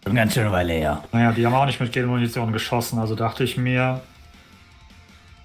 Eine 0.04 0.16
ganz 0.16 0.34
schöne 0.34 0.52
Weile 0.52 0.74
her. 0.74 1.04
Naja, 1.14 1.32
die 1.32 1.46
haben 1.46 1.54
auch 1.54 1.66
nicht 1.66 1.80
mit 1.80 1.94
Gel-Munition 1.94 2.52
geschossen, 2.52 3.00
also 3.00 3.16
dachte 3.16 3.46
ich 3.46 3.56
mir, 3.56 4.02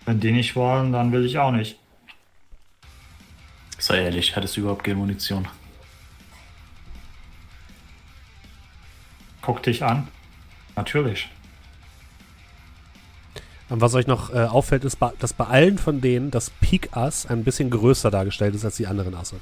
wenn 0.05 0.19
die 0.19 0.33
nicht 0.33 0.57
wollen, 0.57 0.93
dann 0.93 1.13
will 1.13 1.25
ich 1.25 1.39
auch 1.39 1.53
nicht. 1.53 1.79
Sei 3.79 4.03
ehrlich, 4.03 4.35
hattest 4.35 4.57
du 4.57 4.63
überhaupt 4.63 4.83
Gel-Munition? 4.83 5.47
Guck 9.43 9.63
dich 9.63 9.85
an. 9.85 10.09
Natürlich. 10.77 11.29
Und 13.69 13.81
was 13.81 13.95
euch 13.95 14.07
noch 14.07 14.33
äh, 14.33 14.45
auffällt, 14.45 14.85
ist, 14.85 14.99
dass 15.19 15.33
bei 15.33 15.47
allen 15.47 15.79
von 15.79 16.01
denen 16.01 16.31
das 16.31 16.51
Peak-Ass 16.51 17.27
ein 17.27 17.43
bisschen 17.43 17.71
größer 17.71 18.11
dargestellt 18.11 18.55
ist 18.55 18.65
als 18.65 18.77
die 18.77 18.87
anderen 18.87 19.15
Asse. 19.15 19.37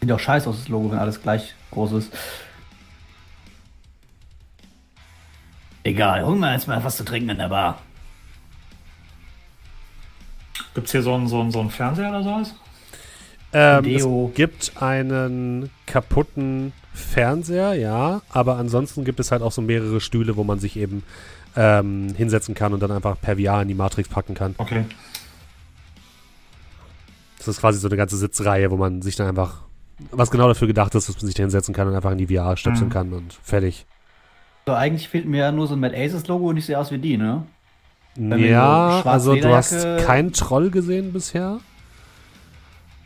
Sieht 0.00 0.12
auch 0.12 0.20
scheiße 0.20 0.48
aus, 0.48 0.58
das 0.58 0.68
Logo, 0.68 0.90
wenn 0.90 0.98
alles 0.98 1.20
gleich 1.20 1.54
groß 1.70 1.92
ist. 1.92 2.12
Egal, 5.84 6.24
holen 6.24 6.40
wir 6.40 6.52
jetzt 6.52 6.68
mal 6.68 6.82
was 6.84 6.96
zu 6.96 7.04
trinken 7.04 7.30
in 7.30 7.38
der 7.38 7.48
Bar. 7.48 7.80
Gibt 10.74 10.86
es 10.86 10.92
hier 10.92 11.02
so 11.02 11.14
einen, 11.14 11.28
so, 11.28 11.40
einen, 11.40 11.50
so 11.50 11.60
einen 11.60 11.70
Fernseher 11.70 12.10
oder 12.10 12.22
sowas? 12.22 12.54
Ähm, 13.58 13.86
es 13.86 14.06
gibt 14.34 14.82
einen 14.82 15.70
kaputten 15.86 16.74
Fernseher, 16.92 17.72
ja, 17.72 18.20
aber 18.28 18.58
ansonsten 18.58 19.02
gibt 19.02 19.18
es 19.18 19.32
halt 19.32 19.40
auch 19.40 19.50
so 19.50 19.62
mehrere 19.62 20.02
Stühle, 20.02 20.36
wo 20.36 20.44
man 20.44 20.58
sich 20.58 20.76
eben 20.76 21.02
ähm, 21.56 22.12
hinsetzen 22.14 22.54
kann 22.54 22.74
und 22.74 22.80
dann 22.80 22.90
einfach 22.90 23.18
per 23.18 23.38
VR 23.38 23.62
in 23.62 23.68
die 23.68 23.74
Matrix 23.74 24.10
packen 24.10 24.34
kann. 24.34 24.54
Okay. 24.58 24.84
Das 27.38 27.48
ist 27.48 27.60
quasi 27.60 27.78
so 27.78 27.88
eine 27.88 27.96
ganze 27.96 28.18
Sitzreihe, 28.18 28.70
wo 28.70 28.76
man 28.76 29.00
sich 29.00 29.16
dann 29.16 29.26
einfach, 29.26 29.62
was 30.10 30.30
genau 30.30 30.48
dafür 30.48 30.66
gedacht 30.68 30.94
ist, 30.94 31.08
dass 31.08 31.16
man 31.16 31.24
sich 31.24 31.34
da 31.34 31.42
hinsetzen 31.42 31.72
kann 31.72 31.88
und 31.88 31.94
einfach 31.94 32.12
in 32.12 32.18
die 32.18 32.26
VR 32.26 32.58
stöpseln 32.58 32.90
mhm. 32.90 32.92
kann 32.92 33.12
und 33.14 33.32
fertig. 33.42 33.86
So, 34.66 34.74
eigentlich 34.74 35.08
fehlt 35.08 35.24
mir 35.24 35.38
ja 35.38 35.52
nur 35.52 35.66
so 35.66 35.76
ein 35.76 35.80
Mad 35.80 35.96
Aces 35.96 36.26
Logo 36.26 36.50
und 36.50 36.58
ich 36.58 36.66
sehe 36.66 36.78
aus 36.78 36.90
wie 36.90 36.98
die, 36.98 37.16
ne? 37.16 37.46
ja, 38.18 39.00
so 39.02 39.08
also 39.08 39.34
du 39.34 39.48
hast 39.48 39.82
keinen 40.04 40.34
Troll 40.34 40.68
gesehen 40.70 41.14
bisher. 41.14 41.60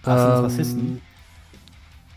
Sind 0.02 0.12
ähm, 0.12 0.18
Rassisten? 0.18 1.00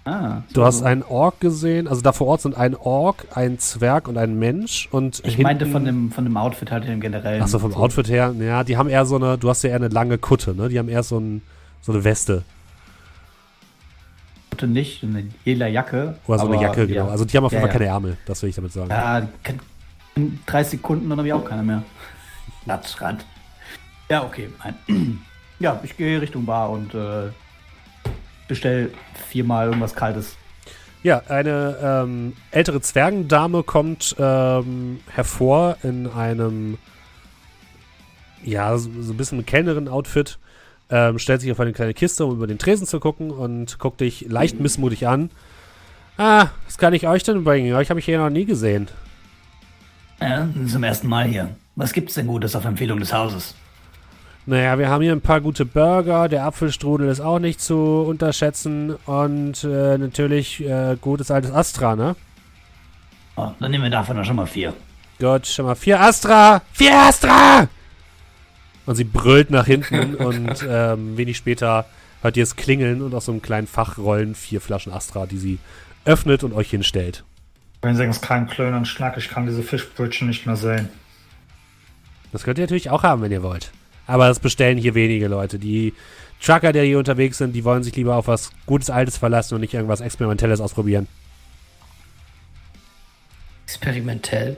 Ah, 0.06 0.42
so 0.50 0.56
du 0.56 0.66
hast 0.66 0.84
einen 0.84 1.02
Ork 1.02 1.40
gesehen, 1.40 1.88
also 1.88 2.02
da 2.02 2.12
vor 2.12 2.28
Ort 2.28 2.42
sind 2.42 2.58
ein 2.58 2.76
Ork, 2.76 3.26
ein 3.36 3.58
Zwerg 3.58 4.10
und 4.10 4.18
ein 4.18 4.38
Mensch 4.38 4.90
und 4.92 5.20
Ich 5.20 5.36
hinten, 5.36 5.44
meinte 5.44 5.66
von 5.66 5.86
dem, 5.86 6.12
von 6.12 6.26
dem 6.26 6.36
Outfit 6.36 6.72
halt 6.72 6.86
im 6.90 7.00
generellen. 7.00 7.42
Achso, 7.42 7.58
vom 7.58 7.72
so. 7.72 7.78
Outfit 7.78 8.10
her, 8.10 8.36
ja, 8.38 8.66
die 8.66 8.76
haben 8.76 8.90
eher 8.90 9.06
so 9.06 9.16
eine, 9.16 9.38
du 9.38 9.50
hast 9.50 9.64
ja 9.64 9.70
eher 9.70 9.78
eine 9.78 9.88
lange 9.88 10.18
Kutte, 10.18 10.56
ne? 10.56 10.68
Die 10.68 10.78
haben 10.78 10.90
eher 10.90 11.04
so, 11.04 11.20
ein, 11.20 11.42
so 11.82 11.94
eine 11.94 12.04
Weste. 12.04 12.44
Kutte 14.50 14.68
nicht, 14.68 15.04
eine 15.04 15.26
lila 15.46 15.68
Jacke. 15.68 16.16
Oder 16.28 16.40
so 16.40 16.48
eine 16.48 16.62
Jacke, 16.62 16.86
genau. 16.86 17.06
Ja. 17.06 17.12
Also 17.12 17.24
die 17.24 17.38
haben 17.38 17.46
auf 17.46 17.54
jeden 17.54 17.62
ja, 17.62 17.70
Fall 17.70 17.78
keine 17.78 17.90
Ärmel, 17.90 18.18
das 18.26 18.42
will 18.42 18.50
ich 18.50 18.56
damit 18.56 18.74
sagen. 18.74 18.90
Ja, 18.90 19.20
in 20.16 20.40
30 20.46 20.80
Sekunden, 20.80 21.10
dann 21.10 21.18
habe 21.18 21.28
ich 21.30 21.34
auch 21.34 21.46
keine 21.46 21.64
mehr. 21.64 21.82
Natzrand. 22.66 23.26
Ja, 24.10 24.24
okay. 24.24 24.50
Ja, 25.60 25.80
ich 25.82 25.96
gehe 25.96 26.20
Richtung 26.20 26.46
Bar 26.46 26.72
und 26.72 26.94
äh, 26.94 27.30
bestell 28.48 28.92
viermal 29.30 29.68
irgendwas 29.68 29.96
Kaltes. 29.96 30.36
Ja, 31.04 31.22
eine 31.28 31.78
ähm, 31.82 32.34
ältere 32.52 32.80
Zwergendame 32.80 33.64
kommt 33.64 34.16
ähm, 34.18 35.02
hervor 35.14 35.78
in 35.84 36.08
einem, 36.08 36.78
ja, 38.42 38.78
so, 38.78 38.90
so 39.02 39.12
ein 39.12 39.18
bisschen 39.18 39.46
Kellnerin-Outfit, 39.46 40.40
ähm, 40.90 41.20
stellt 41.20 41.42
sich 41.42 41.52
auf 41.52 41.60
eine 41.60 41.74
kleine 41.74 41.94
Kiste, 41.94 42.26
um 42.26 42.32
über 42.32 42.48
den 42.48 42.58
Tresen 42.58 42.88
zu 42.88 43.02
gucken 43.02 43.32
und 43.32 43.80
guckt 43.80 44.00
dich 44.00 44.28
leicht 44.30 44.62
missmutig 44.62 45.06
an. 45.08 45.30
Ah, 46.18 46.48
was 46.66 46.78
kann 46.78 46.94
ich 46.94 47.08
euch 47.08 47.24
denn 47.24 47.44
bringen? 47.44 47.74
Euch 47.74 47.90
habe 47.90 48.00
ich 48.00 48.06
hier 48.06 48.20
noch 48.20 48.30
nie 48.30 48.46
gesehen. 48.46 48.88
Ja, 50.22 50.48
zum 50.68 50.84
ersten 50.84 51.08
Mal 51.08 51.26
hier. 51.26 51.50
Was 51.76 51.92
gibt's 51.92 52.14
denn 52.14 52.28
Gutes 52.28 52.56
auf 52.56 52.64
Empfehlung 52.64 53.00
des 53.00 53.12
Hauses? 53.12 53.56
Naja, 54.46 54.78
wir 54.78 54.90
haben 54.90 55.02
hier 55.02 55.14
ein 55.14 55.22
paar 55.22 55.40
gute 55.40 55.66
Burger. 55.66 56.28
Der 56.28 56.44
Apfelstrudel 56.46 57.08
ist 57.08 57.22
auch 57.22 57.40
nicht 57.40 57.62
zu 57.62 58.04
unterschätzen. 58.08 58.96
Und 59.06 59.64
äh, 59.64 59.98
natürlich 59.98 60.62
äh, 60.62 60.98
gutes 61.00 61.32
altes 61.32 61.52
Astra, 61.52 61.96
ne? 61.96 62.16
Oh, 63.36 63.52
dann 63.60 63.72
nehmen 63.72 63.86
wir 63.86 63.90
davon 63.90 64.24
schon 64.26 64.36
mal 64.36 64.46
vier. 64.46 64.74
Gut, 65.20 65.48
schon 65.48 65.66
mal 65.66 65.76
vier 65.76 66.02
Astra! 66.02 66.62
Vier 66.74 66.94
Astra! 66.94 67.68
Und 68.86 68.96
sie 68.96 69.06
brüllt 69.06 69.50
nach 69.50 69.66
hinten 69.66 70.16
und 70.20 70.66
ähm, 70.68 71.16
wenig 71.16 71.38
später 71.38 71.86
hört 72.22 72.36
ihr 72.36 72.44
es 72.44 72.56
klingeln 72.56 73.02
und 73.02 73.14
aus 73.14 73.26
so 73.26 73.32
einem 73.32 73.42
kleinen 73.42 73.68
Fach 73.68 73.98
rollen 73.98 74.36
vier 74.36 74.60
Flaschen 74.60 74.92
Astra, 74.92 75.26
die 75.26 75.38
sie 75.38 75.60
öffnet 76.04 76.44
und 76.44 76.54
euch 76.54 76.70
hinstellt. 76.70 77.24
Wenn 77.82 77.96
sie 77.96 78.04
es 78.04 78.22
kein 78.22 78.48
Klönen 78.48 78.76
und 78.76 78.88
Schnack, 78.88 79.18
ich 79.18 79.30
kann 79.30 79.46
diese 79.46 79.64
Fischbrötchen 79.64 80.28
nicht 80.28 80.46
mehr 80.46 80.56
sehen. 80.56 80.90
Das 82.32 82.44
könnt 82.44 82.58
ihr 82.58 82.64
natürlich 82.64 82.90
auch 82.90 83.04
haben, 83.04 83.22
wenn 83.22 83.32
ihr 83.32 83.44
wollt. 83.44 83.72
Aber 84.08 84.28
das 84.28 84.40
bestellen 84.40 84.78
hier 84.78 84.96
wenige 84.96 85.28
Leute. 85.28 85.60
Die 85.60 85.94
Trucker, 86.42 86.74
die 86.74 86.82
hier 86.82 87.00
unterwegs 87.00 87.38
sind, 87.38 87.54
die 87.54 87.64
wollen 87.64 87.84
sich 87.84 87.96
lieber 87.96 88.16
auf 88.16 88.28
was 88.28 88.52
Gutes, 88.66 88.90
Altes 88.90 89.18
verlassen 89.18 89.56
und 89.56 89.62
nicht 89.62 89.74
irgendwas 89.74 90.02
Experimentelles 90.02 90.60
ausprobieren. 90.60 91.08
Experimentell? 93.66 94.58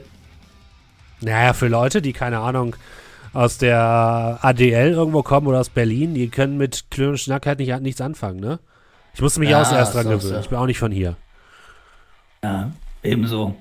Naja, 1.20 1.52
für 1.52 1.68
Leute, 1.68 2.02
die, 2.02 2.12
keine 2.12 2.40
Ahnung, 2.40 2.76
aus 3.32 3.58
der 3.58 4.38
ADL 4.42 4.92
irgendwo 4.92 5.22
kommen 5.22 5.46
oder 5.46 5.60
aus 5.60 5.68
Berlin, 5.68 6.14
die 6.14 6.28
können 6.28 6.56
mit 6.56 6.90
Klön 6.90 7.10
und 7.10 7.18
Schnack 7.18 7.46
halt 7.46 7.58
nicht, 7.58 7.80
nichts 7.80 8.00
anfangen, 8.00 8.40
ne? 8.40 8.58
Ich 9.14 9.22
musste 9.22 9.40
mich 9.40 9.48
ja, 9.48 9.62
auch 9.62 9.72
erst 9.72 9.94
dran 9.94 10.04
gewöhnen. 10.04 10.20
So. 10.20 10.38
Ich 10.38 10.48
bin 10.48 10.58
auch 10.58 10.66
nicht 10.66 10.78
von 10.78 10.92
hier. 10.92 11.16
Ja, 12.42 12.70
ebenso. 13.02 13.56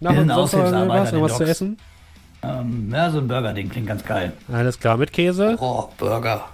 Na, 0.00 0.10
und 0.10 0.28
sonst 0.28 0.52
noch 0.54 0.88
was, 0.88 1.12
noch 1.12 1.22
was 1.22 1.36
zu 1.36 1.44
essen? 1.44 1.78
Ähm, 2.46 2.90
ja, 2.92 3.10
so 3.10 3.18
ein 3.18 3.28
Burger-Ding 3.28 3.68
klingt 3.68 3.86
ganz 3.86 4.04
geil. 4.04 4.32
Alles 4.52 4.78
klar, 4.78 4.96
mit 4.96 5.12
Käse? 5.12 5.56
Oh, 5.58 5.88
Burger. 5.96 6.44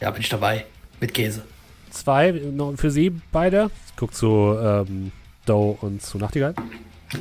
Ja, 0.00 0.10
bin 0.10 0.20
ich 0.20 0.28
dabei. 0.28 0.66
Mit 1.00 1.14
Käse. 1.14 1.42
Zwei 1.90 2.40
für 2.76 2.90
Sie 2.90 3.10
beide. 3.32 3.70
Ich 3.86 3.96
guck 3.96 4.14
zu 4.14 4.56
ähm, 4.60 5.12
Doe 5.46 5.76
und 5.80 6.02
zu 6.02 6.18
Nachtigall. 6.18 6.54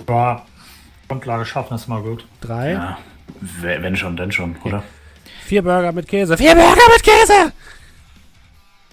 Boah, 0.06 0.46
Grundlage 1.08 1.46
schaffen 1.46 1.76
ist 1.76 1.88
mal 1.88 2.02
gut. 2.02 2.26
Drei. 2.40 2.74
Ja, 2.74 2.98
wenn 3.62 3.96
schon, 3.96 4.16
dann 4.16 4.32
schon, 4.32 4.56
okay. 4.60 4.70
oder? 4.70 4.84
Vier 5.46 5.64
Burger 5.64 5.92
mit 5.92 6.08
Käse. 6.08 6.38
Vier 6.38 6.56
Burger 6.56 6.82
mit 6.94 7.04
Käse! 7.04 7.52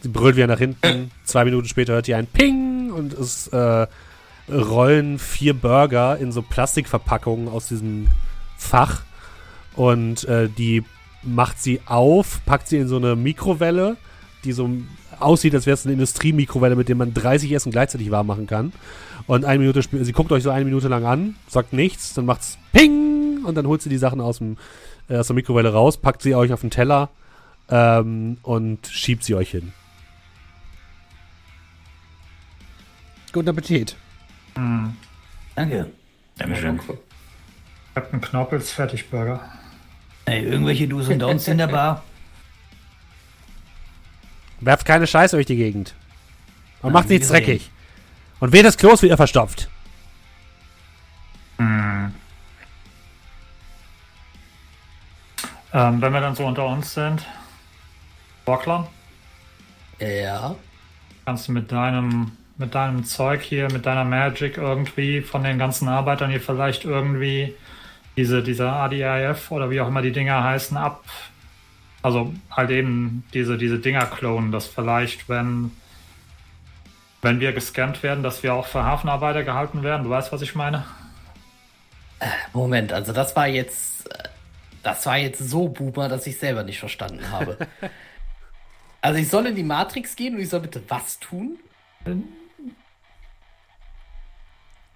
Sie 0.03 0.09
brüllt 0.09 0.37
wieder 0.37 0.47
nach 0.47 0.59
hinten. 0.59 1.11
Zwei 1.25 1.45
Minuten 1.45 1.69
später 1.69 1.93
hört 1.93 2.09
ihr 2.09 2.17
ein 2.17 2.27
Ping 2.27 2.91
und 2.91 3.13
es 3.13 3.49
äh, 3.49 3.87
rollen 4.51 5.19
vier 5.19 5.55
Burger 5.55 6.17
in 6.19 6.33
so 6.33 6.43
Plastikverpackungen 6.43 7.49
aus 7.49 7.69
diesem 7.69 8.09
Fach. 8.57 9.03
Und 9.79 10.25
äh, 10.25 10.49
die 10.49 10.83
macht 11.23 11.63
sie 11.63 11.81
auf, 11.87 12.41
packt 12.45 12.67
sie 12.67 12.79
in 12.79 12.89
so 12.89 12.97
eine 12.97 13.15
Mikrowelle, 13.15 13.97
die 14.43 14.51
so 14.51 14.69
aussieht, 15.21 15.55
als 15.55 15.67
wäre 15.67 15.75
es 15.75 15.87
eine 15.87 15.93
Industriemikrowelle, 15.93 16.75
mit 16.75 16.89
der 16.89 16.97
man 16.97 17.15
30 17.15 17.53
Essen 17.53 17.71
gleichzeitig 17.71 18.11
warm 18.11 18.27
machen 18.27 18.49
kann. 18.49 18.73
Und 19.29 19.45
eine 19.45 19.61
Minute 19.61 19.85
später, 19.85 20.05
sie 20.05 20.11
guckt 20.11 20.33
euch 20.33 20.43
so 20.43 20.51
eine 20.51 20.65
Minute 20.65 20.89
lang 20.89 21.05
an, 21.05 21.37
sagt 21.47 21.73
nichts, 21.73 22.13
dann 22.13 22.25
macht's 22.25 22.59
Ping 22.73 23.45
und 23.45 23.55
dann 23.55 23.69
holt 23.69 23.81
sie 23.81 23.89
die 23.89 23.99
Sachen 23.99 24.21
aus, 24.21 24.39
dem, 24.39 24.57
äh, 25.09 25.19
aus 25.19 25.29
der 25.29 25.35
Mikrowelle 25.35 25.73
raus, 25.73 25.97
packt 25.97 26.23
sie 26.23 26.35
euch 26.35 26.53
auf 26.53 26.63
den 26.63 26.71
Teller 26.71 27.09
ähm, 27.71 28.39
und 28.43 28.85
schiebt 28.89 29.23
sie 29.23 29.37
euch 29.37 29.53
hin. 29.53 29.73
Guten 33.33 33.49
Appetit. 33.49 33.95
Mhm. 34.57 34.97
Danke. 35.55 35.87
Dankeschön. 36.37 36.81
Captain 37.95 38.21
Knorpels 38.21 38.73
Fertigburger. 38.73 39.41
Ey, 40.29 40.45
irgendwelche 40.45 40.87
Do's 40.87 41.09
und 41.09 41.23
Don'ts 41.23 41.51
in 41.51 41.57
der 41.57 41.67
Bar? 41.69 42.03
Werft 44.61 44.85
keine 44.85 45.07
Scheiße 45.07 45.37
durch 45.37 45.47
die 45.47 45.57
Gegend. 45.57 45.95
Und 46.83 46.93
macht 46.93 47.09
nichts 47.09 47.29
dreckig. 47.29 47.71
Und 48.39 48.53
wer 48.53 48.63
das 48.63 48.77
Klo 48.77 48.91
ist 48.91 49.03
wieder 49.03 49.17
verstopft. 49.17 49.69
Hm. 51.57 52.13
Ähm, 55.73 56.03
wenn 56.03 56.13
wir 56.13 56.21
dann 56.21 56.35
so 56.35 56.47
unter 56.47 56.67
uns 56.67 56.93
sind, 56.93 57.25
Borkler? 58.45 58.87
Ja. 59.99 60.57
Kannst 61.25 61.49
du 61.49 61.53
mit 61.53 61.73
deinem 61.73 62.33
mit 62.59 62.75
deinem 62.75 63.05
Zeug 63.05 63.41
hier, 63.43 63.71
mit 63.73 63.87
deiner 63.87 64.05
Magic 64.05 64.57
irgendwie 64.57 65.21
von 65.23 65.45
den 65.45 65.59
ganzen 65.59 65.89
Arbeitern 65.89 66.31
hier 66.31 66.41
vielleicht 66.41 66.85
irgendwie 66.85 67.55
diese, 68.19 68.43
dieser 68.43 68.73
ADIF 68.73 69.53
oder 69.53 69.71
wie 69.71 69.81
auch 69.81 69.87
immer 69.87 70.03
die 70.03 70.11
Dinger 70.11 70.43
heißen, 70.43 70.77
ab, 70.77 71.05
Also 72.03 72.35
halt 72.51 72.71
eben 72.71 73.23
diese, 73.33 73.57
diese 73.57 73.79
Dinger 73.79 74.07
klonen, 74.07 74.51
dass 74.51 74.67
vielleicht, 74.67 75.29
wenn, 75.29 75.71
wenn 77.23 77.39
wir 77.39 77.53
gescannt 77.53 78.03
werden, 78.03 78.25
dass 78.25 78.43
wir 78.43 78.55
auch 78.55 78.67
für 78.67 78.83
Hafenarbeiter 78.83 79.45
gehalten 79.45 79.85
werden. 79.85 80.03
Du 80.03 80.11
weißt, 80.11 80.33
was 80.33 80.43
ich 80.43 80.57
meine? 80.57 80.85
Moment, 82.53 82.93
also 82.93 83.13
das 83.13 83.37
war 83.37 83.47
jetzt, 83.47 84.11
das 84.83 85.07
war 85.07 85.17
jetzt 85.17 85.39
so 85.39 85.69
Boomer, 85.69 86.09
dass 86.09 86.27
ich 86.27 86.39
selber 86.39 86.65
nicht 86.65 86.81
verstanden 86.81 87.31
habe. 87.31 87.57
also 89.01 89.21
ich 89.21 89.29
soll 89.29 89.47
in 89.47 89.55
die 89.55 89.63
Matrix 89.63 90.17
gehen 90.17 90.35
und 90.35 90.41
ich 90.41 90.49
soll 90.49 90.61
bitte 90.61 90.83
was 90.89 91.21
tun? 91.21 91.57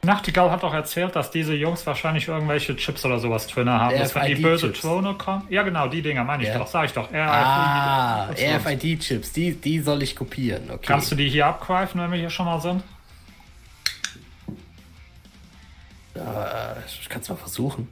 Nachtigall 0.04 0.50
hat 0.50 0.64
doch 0.64 0.74
erzählt, 0.74 1.14
dass 1.14 1.30
diese 1.30 1.54
Jungs 1.54 1.86
wahrscheinlich 1.86 2.26
irgendwelche 2.26 2.74
Chips 2.74 3.04
oder 3.04 3.20
sowas 3.20 3.46
drin 3.46 3.70
haben. 3.70 3.96
Dass 3.96 4.12
wenn 4.16 4.26
die 4.26 4.42
böse 4.42 4.72
Throne 4.72 5.14
kommen. 5.14 5.44
Ja, 5.48 5.62
genau, 5.62 5.86
die 5.86 6.02
Dinger 6.02 6.24
meine 6.24 6.42
ich 6.42 6.48
ja. 6.48 6.58
doch, 6.58 6.66
sag 6.66 6.86
ich 6.86 6.92
doch. 6.92 7.04
RFID, 7.04 7.14
ah, 7.14 8.30
RFID-Chips, 8.32 9.32
die, 9.32 9.54
die 9.54 9.78
soll 9.78 10.02
ich 10.02 10.16
kopieren. 10.16 10.72
Okay. 10.72 10.86
Kannst 10.86 11.12
du 11.12 11.14
die 11.14 11.28
hier 11.28 11.46
abgreifen, 11.46 12.00
wenn 12.00 12.10
wir 12.10 12.18
hier 12.18 12.30
schon 12.30 12.46
mal 12.46 12.60
sind? 12.60 12.82
Ja, 16.16 16.76
ich 16.84 17.08
kann 17.08 17.22
es 17.22 17.28
mal 17.28 17.36
versuchen. 17.36 17.86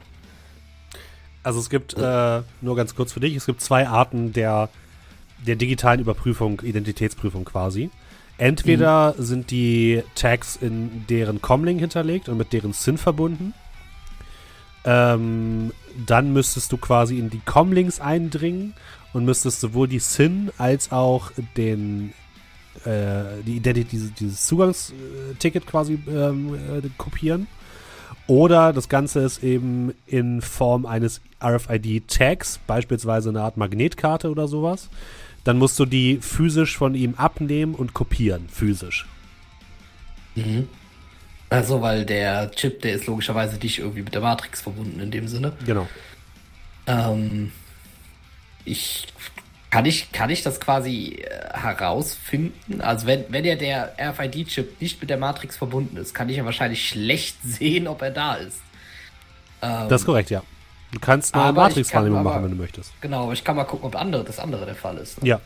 Also 1.45 1.61
es 1.61 1.71
gibt, 1.71 1.95
äh, 1.97 2.43
nur 2.61 2.75
ganz 2.75 2.97
kurz 2.97 3.13
für 3.13 3.21
dich, 3.21 3.37
es 3.37 3.47
gibt 3.47 3.61
zwei 3.61 3.87
Arten 3.87 4.33
der, 4.33 4.69
der 5.47 5.55
digitalen 5.55 6.01
Überprüfung, 6.01 6.61
Identitätsprüfung 6.61 7.45
quasi. 7.45 7.89
Entweder 8.41 9.15
mhm. 9.19 9.23
sind 9.23 9.51
die 9.51 10.03
Tags 10.15 10.57
in 10.57 11.07
deren 11.11 11.43
Comlink 11.43 11.79
hinterlegt 11.79 12.31
und 12.31 12.39
mit 12.39 12.55
deren 12.55 12.73
SIN 12.73 12.97
verbunden. 12.97 13.53
Ähm, 14.87 15.73
dann 16.07 16.33
müsstest 16.33 16.73
du 16.73 16.79
quasi 16.79 17.19
in 17.19 17.29
die 17.29 17.41
Comlinks 17.41 18.01
eindringen 18.01 18.73
und 19.13 19.27
müsstest 19.27 19.61
sowohl 19.61 19.89
die 19.89 19.99
SIN 19.99 20.51
als 20.57 20.91
auch 20.91 21.33
den 21.59 22.15
äh, 22.87 23.43
die 23.45 23.57
Identität, 23.57 23.93
dieses, 23.93 24.15
dieses 24.15 24.47
Zugangsticket 24.47 25.67
quasi 25.67 25.99
ähm, 26.09 26.55
äh, 26.55 26.89
kopieren. 26.97 27.47
Oder 28.27 28.73
das 28.73 28.89
Ganze 28.89 29.21
ist 29.21 29.45
eben 29.45 29.93
in 30.07 30.41
Form 30.41 30.87
eines 30.87 31.21
RFID-Tags, 31.45 32.61
beispielsweise 32.67 33.29
eine 33.29 33.43
Art 33.43 33.59
Magnetkarte 33.59 34.31
oder 34.31 34.49
sowas 34.49 34.89
dann 35.45 35.59
musst 35.59 35.79
du 35.79 35.87
die 35.87 36.19
physisch 36.21 36.77
von 36.77 36.95
ihm 36.95 37.15
abnehmen 37.15 37.75
und 37.75 37.95
kopieren, 37.95 38.49
physisch. 38.49 39.07
Mhm. 40.35 40.69
Also, 41.49 41.83
weil 41.83 42.05
der 42.05 42.51
Chip, 42.53 42.83
der 42.83 42.93
ist 42.93 43.07
logischerweise 43.07 43.59
dich 43.59 43.81
irgendwie 43.81 44.03
mit 44.03 44.15
der 44.15 44.21
Matrix 44.21 44.61
verbunden 44.61 45.01
in 45.01 45.11
dem 45.11 45.27
Sinne. 45.27 45.53
Genau. 45.67 45.89
Ähm, 46.87 47.51
ich 48.65 49.09
kann 49.71 49.85
ich, 49.85 50.11
kann 50.11 50.31
ich 50.31 50.43
das 50.43 50.61
quasi 50.61 51.23
äh, 51.23 51.59
herausfinden? 51.59 52.81
Also 52.81 53.07
wenn, 53.07 53.25
wenn 53.29 53.45
ja 53.45 53.55
der 53.55 53.95
RFID-Chip 53.99 54.81
nicht 54.81 55.01
mit 55.01 55.11
der 55.11 55.17
Matrix 55.17 55.57
verbunden 55.57 55.97
ist, 55.97 56.13
kann 56.13 56.29
ich 56.29 56.37
ja 56.37 56.45
wahrscheinlich 56.45 56.89
schlecht 56.89 57.37
sehen, 57.45 57.87
ob 57.87 58.03
er 58.03 58.11
da 58.11 58.35
ist. 58.35 58.61
Ähm, 59.63 59.89
das 59.89 60.03
ist 60.03 60.07
korrekt, 60.07 60.31
ja. 60.31 60.43
Du 60.93 60.99
kannst 60.99 61.35
eine 61.35 61.53
Matrix-Wahrnehmung 61.53 62.23
machen, 62.23 62.45
wenn 62.45 62.51
du 62.51 62.57
möchtest. 62.57 62.93
Genau, 63.01 63.25
aber 63.25 63.33
ich 63.33 63.45
kann 63.45 63.57
mal 63.57 63.65
gucken, 63.65 63.87
ob 63.87 63.95
andere, 63.95 64.25
das 64.25 64.39
andere 64.39 64.67
der 64.67 64.75
Fall 64.75 64.97
ist. 64.97 65.23
Ne? 65.23 65.29
Ja. 65.29 65.41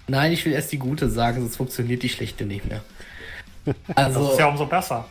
Nein, 0.08 0.32
ich 0.32 0.44
will 0.44 0.52
erst 0.52 0.72
die 0.72 0.78
gute 0.78 1.08
sagen, 1.08 1.42
sonst 1.42 1.56
funktioniert 1.56 2.02
die 2.02 2.08
schlechte 2.08 2.44
nicht 2.44 2.64
mehr. 2.64 2.82
Also, 3.94 4.24
das 4.24 4.32
ist 4.32 4.38
ja 4.40 4.46
umso 4.48 4.66
besser. 4.66 5.06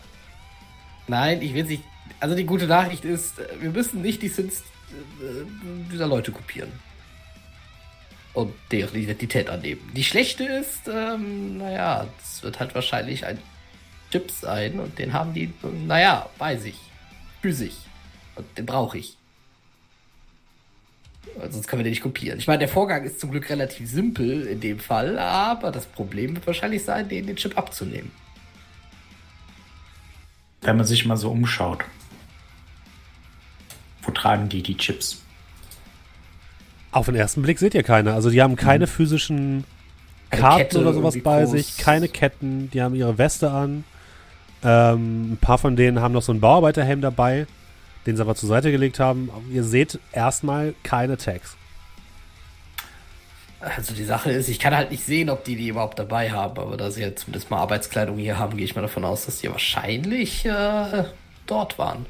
Nein, 1.07 1.41
ich 1.41 1.53
will 1.53 1.63
nicht. 1.63 1.83
Also 2.19 2.35
die 2.35 2.45
gute 2.45 2.67
Nachricht 2.67 3.05
ist, 3.05 3.35
wir 3.61 3.69
müssen 3.69 4.01
nicht 4.01 4.21
die 4.21 4.27
Sins 4.27 4.63
äh, 4.89 5.45
dieser 5.89 6.07
Leute 6.07 6.33
kopieren. 6.33 6.71
Und 8.33 8.53
deren 8.71 8.95
Identität 8.95 9.49
annehmen. 9.49 9.89
Die 9.95 10.03
schlechte 10.03 10.43
ist, 10.43 10.89
ähm, 10.93 11.59
naja, 11.59 12.05
es 12.21 12.43
wird 12.43 12.59
halt 12.59 12.75
wahrscheinlich 12.75 13.25
ein 13.25 13.39
Chip 14.11 14.29
sein 14.29 14.79
und 14.81 14.99
den 14.99 15.13
haben 15.13 15.33
die, 15.33 15.53
naja, 15.87 16.27
bei 16.37 16.57
sich. 16.57 16.75
Für 17.41 17.53
sich. 17.53 17.77
Und 18.35 18.45
den 18.57 18.65
brauche 18.65 18.97
ich. 18.97 19.18
Sonst 21.49 21.67
können 21.67 21.79
wir 21.79 21.83
den 21.85 21.91
nicht 21.91 22.01
kopieren. 22.03 22.39
Ich 22.39 22.47
meine, 22.47 22.59
der 22.59 22.67
Vorgang 22.67 23.03
ist 23.03 23.19
zum 23.19 23.31
Glück 23.31 23.49
relativ 23.49 23.89
simpel 23.89 24.45
in 24.47 24.59
dem 24.59 24.79
Fall, 24.79 25.17
aber 25.17 25.71
das 25.71 25.85
Problem 25.85 26.35
wird 26.35 26.45
wahrscheinlich 26.47 26.83
sein, 26.83 27.07
den, 27.07 27.27
den 27.27 27.35
Chip 27.35 27.57
abzunehmen. 27.57 28.11
Wenn 30.61 30.77
man 30.77 30.85
sich 30.85 31.05
mal 31.05 31.17
so 31.17 31.31
umschaut, 31.31 31.85
wo 34.03 34.11
tragen 34.11 34.49
die 34.49 34.61
die 34.61 34.75
Chips? 34.75 35.21
Auf 36.91 37.05
den 37.05 37.15
ersten 37.15 37.41
Blick 37.41 37.59
seht 37.59 37.73
ihr 37.73 37.83
keine. 37.83 38.13
Also 38.13 38.29
die 38.29 38.41
haben 38.41 38.55
keine 38.55 38.85
mhm. 38.85 38.89
physischen 38.89 39.63
Karten 40.31 40.77
oder 40.77 40.93
sowas 40.93 41.15
bei 41.23 41.43
groß. 41.43 41.51
sich, 41.51 41.77
keine 41.77 42.07
Ketten, 42.07 42.69
die 42.71 42.81
haben 42.81 42.95
ihre 42.95 43.17
Weste 43.17 43.51
an. 43.51 43.83
Ähm, 44.63 45.33
ein 45.33 45.37
paar 45.37 45.57
von 45.57 45.75
denen 45.75 46.01
haben 46.01 46.13
noch 46.13 46.21
so 46.21 46.31
einen 46.31 46.41
Bauarbeiterhelm 46.41 47.01
dabei 47.01 47.47
den 48.05 48.15
sie 48.15 48.21
aber 48.21 48.35
zur 48.35 48.49
Seite 48.49 48.71
gelegt 48.71 48.99
haben. 48.99 49.29
Ihr 49.51 49.63
seht 49.63 49.99
erstmal 50.11 50.73
keine 50.83 51.17
Tags. 51.17 51.57
Also 53.59 53.93
die 53.93 54.05
Sache 54.05 54.31
ist, 54.31 54.47
ich 54.47 54.59
kann 54.59 54.75
halt 54.75 54.89
nicht 54.89 55.03
sehen, 55.03 55.29
ob 55.29 55.43
die 55.43 55.57
die 55.57 55.67
überhaupt 55.67 55.99
dabei 55.99 56.31
haben, 56.31 56.57
aber 56.59 56.77
da 56.77 56.91
sie 56.91 57.01
ja 57.01 57.13
zumindest 57.13 57.51
mal 57.51 57.57
Arbeitskleidung 57.57 58.17
hier 58.17 58.39
haben, 58.39 58.55
gehe 58.55 58.65
ich 58.65 58.75
mal 58.75 58.81
davon 58.81 59.03
aus, 59.03 59.25
dass 59.25 59.39
die 59.39 59.51
wahrscheinlich 59.51 60.45
äh, 60.45 61.03
dort 61.45 61.77
waren. 61.77 62.05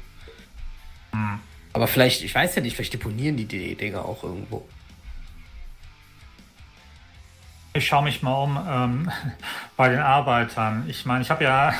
Hm. 1.12 1.40
Aber 1.72 1.88
vielleicht, 1.88 2.22
ich 2.22 2.34
weiß 2.34 2.54
ja 2.54 2.62
nicht, 2.62 2.76
vielleicht 2.76 2.92
deponieren 2.92 3.36
die 3.36 3.46
die 3.46 3.74
Dinger 3.74 4.04
auch 4.04 4.22
irgendwo. 4.22 4.66
Ich 7.72 7.86
schaue 7.86 8.02
mich 8.04 8.22
mal 8.22 8.42
um 8.42 8.58
ähm, 8.68 9.12
bei 9.76 9.88
den 9.88 10.00
Arbeitern. 10.00 10.84
Ich 10.88 11.04
meine, 11.04 11.22
ich 11.22 11.30
habe 11.30 11.44
ja 11.44 11.74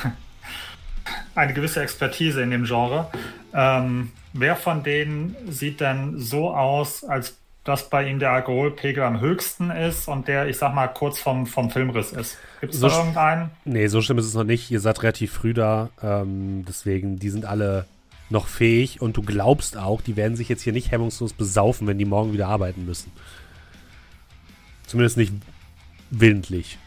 eine 1.35 1.53
gewisse 1.53 1.81
Expertise 1.81 2.41
in 2.41 2.51
dem 2.51 2.65
Genre. 2.65 3.09
Ähm, 3.53 4.11
wer 4.33 4.55
von 4.55 4.83
denen 4.83 5.35
sieht 5.49 5.81
denn 5.81 6.19
so 6.19 6.53
aus, 6.53 7.03
als 7.03 7.37
dass 7.63 7.89
bei 7.89 8.07
ihm 8.07 8.17
der 8.17 8.31
Alkoholpegel 8.31 9.03
am 9.03 9.19
höchsten 9.19 9.69
ist 9.69 10.07
und 10.07 10.27
der, 10.27 10.47
ich 10.47 10.57
sag 10.57 10.73
mal, 10.73 10.87
kurz 10.87 11.19
vom, 11.19 11.45
vom 11.45 11.69
Filmriss 11.69 12.11
ist? 12.11 12.37
Gibt 12.59 12.73
es 12.73 12.79
so 12.79 12.87
da 12.87 12.97
irgendeinen? 12.97 13.51
Nee, 13.65 13.87
so 13.87 14.01
schlimm 14.01 14.17
ist 14.17 14.25
es 14.25 14.33
noch 14.33 14.43
nicht. 14.43 14.71
Ihr 14.71 14.79
seid 14.79 15.03
relativ 15.03 15.31
früh 15.33 15.53
da. 15.53 15.89
Ähm, 16.01 16.65
deswegen, 16.67 17.19
die 17.19 17.29
sind 17.29 17.45
alle 17.45 17.85
noch 18.29 18.47
fähig 18.47 19.01
und 19.01 19.17
du 19.17 19.21
glaubst 19.21 19.77
auch, 19.77 20.01
die 20.01 20.15
werden 20.15 20.35
sich 20.35 20.49
jetzt 20.49 20.63
hier 20.63 20.73
nicht 20.73 20.89
hemmungslos 20.89 21.33
besaufen, 21.33 21.85
wenn 21.85 21.97
die 21.97 22.05
morgen 22.05 22.33
wieder 22.33 22.47
arbeiten 22.47 22.85
müssen. 22.85 23.11
Zumindest 24.87 25.17
nicht 25.17 25.33
willentlich. 26.09 26.79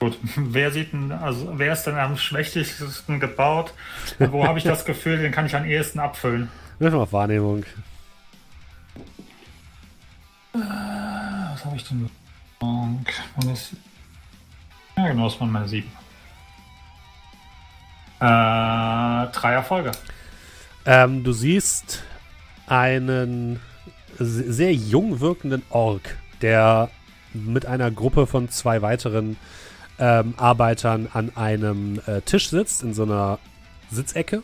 Gut, 0.00 0.18
wer 0.36 0.70
sieht 0.70 0.92
denn, 0.92 1.12
also 1.12 1.52
wer 1.56 1.74
ist 1.74 1.84
denn 1.84 1.96
am 1.96 2.16
schwächsten 2.16 3.20
gebaut? 3.20 3.74
wo 4.18 4.46
habe 4.46 4.58
ich 4.58 4.64
das 4.64 4.84
Gefühl, 4.84 5.18
den 5.18 5.30
kann 5.30 5.46
ich 5.46 5.54
am 5.54 5.64
ehesten 5.64 6.00
abfüllen? 6.00 6.48
Wirf 6.78 6.94
mal 6.94 7.02
auf 7.02 7.12
Wahrnehmung. 7.12 7.64
Äh, 10.54 10.58
was 10.58 11.64
habe 11.64 11.76
ich 11.76 11.84
denn? 11.86 12.08
Ja, 14.96 15.08
genau, 15.08 15.24
das 15.28 15.38
waren 15.40 15.52
meine 15.52 15.68
sieben. 15.68 15.90
Äh, 18.18 18.24
drei 19.32 19.52
Erfolge. 19.52 19.92
Ähm, 20.86 21.22
du 21.24 21.32
siehst 21.32 22.02
einen 22.66 23.60
sehr 24.18 24.74
jung 24.74 25.20
wirkenden 25.20 25.62
Ork 25.70 26.16
der 26.42 26.90
mit 27.32 27.66
einer 27.66 27.90
Gruppe 27.90 28.26
von 28.26 28.48
zwei 28.48 28.82
weiteren 28.82 29.36
ähm, 30.00 30.34
Arbeitern 30.36 31.08
an 31.12 31.30
einem 31.36 32.00
äh, 32.06 32.22
Tisch 32.22 32.48
sitzt, 32.48 32.82
in 32.82 32.94
so 32.94 33.04
einer 33.04 33.38
Sitzecke. 33.90 34.42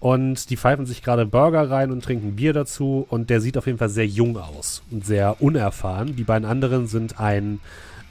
Und 0.00 0.48
die 0.48 0.56
pfeifen 0.56 0.86
sich 0.86 1.02
gerade 1.02 1.26
Burger 1.26 1.70
rein 1.70 1.90
und 1.90 2.02
trinken 2.02 2.34
Bier 2.36 2.54
dazu. 2.54 3.06
Und 3.10 3.28
der 3.28 3.42
sieht 3.42 3.58
auf 3.58 3.66
jeden 3.66 3.78
Fall 3.78 3.90
sehr 3.90 4.06
jung 4.06 4.38
aus 4.38 4.82
und 4.90 5.04
sehr 5.04 5.42
unerfahren. 5.42 6.16
Die 6.16 6.24
beiden 6.24 6.48
anderen 6.48 6.86
sind 6.86 7.20
ein 7.20 7.60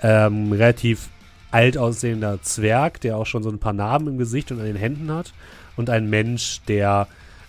ähm, 0.02 0.52
relativ 0.52 1.10
alt 1.50 1.80
aussehender 1.80 2.42
Zwerg, 2.44 3.02
der 3.02 3.18
auch 3.18 3.26
schon 3.26 3.42
so 3.42 3.50
ein 3.50 3.58
paar 3.58 3.74
Narben 3.74 4.08
im 4.08 4.18
Gesicht 4.20 4.52
und 4.52 4.60
an 4.60 4.66
den 4.66 4.76
Händen 4.76 5.12
hat. 5.12 5.34
Und 5.76 5.90
ein 5.90 6.08
Mensch, 6.10 6.62
der 6.68 7.08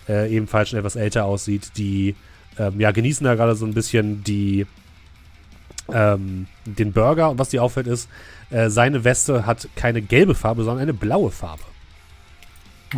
äh, 0.08 0.34
ebenfalls 0.34 0.70
schon 0.70 0.78
etwas 0.78 0.96
älter 0.96 1.26
aussieht, 1.26 1.72
die 1.76 2.16
ähm, 2.58 2.80
ja, 2.80 2.92
genießen 2.92 3.24
da 3.24 3.34
gerade 3.34 3.54
so 3.54 3.66
ein 3.66 3.74
bisschen 3.74 4.24
die, 4.24 4.66
ähm, 5.92 6.46
den 6.64 6.92
Burger. 6.92 7.28
Und 7.28 7.38
was 7.38 7.50
dir 7.50 7.62
auffällt 7.62 7.86
ist, 7.86 8.08
äh, 8.50 8.68
seine 8.68 9.04
Weste 9.04 9.46
hat 9.46 9.68
keine 9.76 10.02
gelbe 10.02 10.34
Farbe, 10.34 10.64
sondern 10.64 10.82
eine 10.82 10.94
blaue 10.94 11.30
Farbe. 11.30 11.62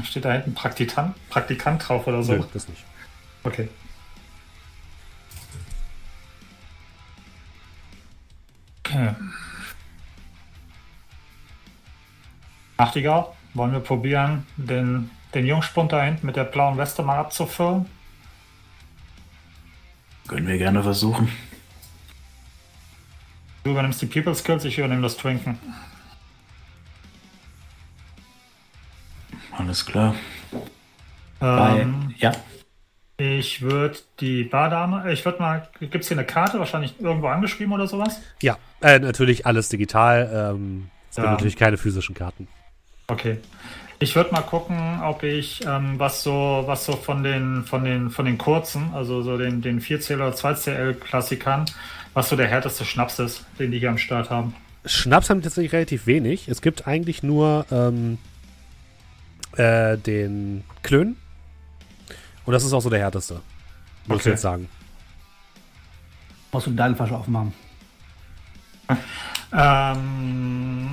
Steht 0.05 0.25
da 0.25 0.33
hinten 0.33 0.55
Praktikant, 0.55 1.15
Praktikant 1.29 1.87
drauf 1.87 2.07
oder 2.07 2.23
so? 2.23 2.33
Nö, 2.33 2.45
das 2.53 2.69
nicht. 2.69 2.83
Okay. 3.45 3.69
Okay. 8.85 9.15
Nachtigall, 12.79 13.27
wollen 13.55 13.73
wir 13.73 13.81
probieren, 13.81 14.47
den, 14.57 15.11
den 15.35 15.47
Jungspund 15.47 15.93
da 15.93 16.03
hinten 16.03 16.27
mit 16.27 16.37
der 16.37 16.45
blauen 16.45 16.79
Weste 16.79 17.03
mal 17.03 17.19
abzufüllen? 17.19 17.87
Können 20.27 20.47
wir 20.47 20.59
gerne 20.59 20.83
versuchen. 20.83 21.29
Du 23.64 23.70
übernimmst 23.70 24.03
die 24.03 24.07
People 24.07 24.35
Skills, 24.35 24.64
ich 24.64 24.79
übernehme 24.79 25.03
das 25.03 25.16
Trinken. 25.16 25.59
Alles 29.57 29.87
klar. 29.87 30.14
Ähm, 31.40 32.14
ja. 32.18 32.33
Ich 33.18 33.62
würde 33.62 33.98
die 34.20 34.42
Bardame, 34.44 35.12
ich 35.12 35.25
würde 35.25 35.38
mal, 35.38 35.68
gibt 35.79 36.03
es 36.03 36.09
hier 36.09 36.16
eine 36.16 36.27
Karte, 36.27 36.59
wahrscheinlich 36.59 36.98
irgendwo 36.98 37.29
angeschrieben 37.29 37.72
oder 37.72 37.87
sowas? 37.87 38.20
Ja, 38.40 38.57
äh, 38.81 38.98
natürlich 38.98 39.46
alles 39.46 39.68
digital. 39.68 40.55
Ähm, 40.55 40.90
es 41.11 41.16
gibt 41.16 41.27
ja. 41.27 41.33
natürlich 41.33 41.57
keine 41.57 41.77
physischen 41.77 42.14
Karten. 42.14 42.48
Okay. 43.07 43.38
Ich 44.01 44.16
würde 44.16 44.33
mal 44.33 44.40
gucken, 44.40 45.01
ob 45.05 45.22
ich 45.22 45.64
ähm, 45.64 45.94
was 45.98 46.25
so, 46.25 46.64
was 46.66 46.85
so 46.85 46.92
von 46.92 47.22
den, 47.22 47.62
von 47.64 47.85
den, 47.85 48.11
von 48.11 48.25
den 48.25 48.38
kurzen, 48.38 48.92
also 48.94 49.22
so 49.22 49.38
den, 49.38 49.62
den 49.62 49.81
4CL 49.81 50.16
oder 50.16 50.31
2CL-Klassikern, 50.31 51.66
was 52.14 52.29
so 52.29 52.37
der 52.37 52.48
härteste 52.48 52.85
Schnaps 52.85 53.18
ist, 53.18 53.44
den 53.59 53.70
die 53.70 53.79
hier 53.79 53.90
am 53.90 53.98
Start 53.98 54.31
haben. 54.31 54.55
Schnaps 54.85 55.31
haben 55.31 55.42
tatsächlich 55.42 55.72
relativ 55.72 56.07
wenig. 56.07 56.48
Es 56.48 56.61
gibt 56.61 56.87
eigentlich 56.87 57.22
nur 57.22 57.66
ähm, 57.70 58.18
äh, 59.57 59.96
den 59.96 60.64
Klön. 60.83 61.16
Und 62.44 62.53
das 62.53 62.64
ist 62.64 62.72
auch 62.72 62.81
so 62.81 62.90
der 62.90 62.98
härteste. 62.98 63.35
Muss 64.07 64.16
okay. 64.16 64.18
ich 64.18 64.27
jetzt 64.27 64.42
sagen. 64.42 64.68
Musst 66.51 66.66
du 66.66 66.72
deine 66.72 66.96
Flasche 66.96 67.16
aufmachen? 67.16 67.55
Ähm, 69.55 70.90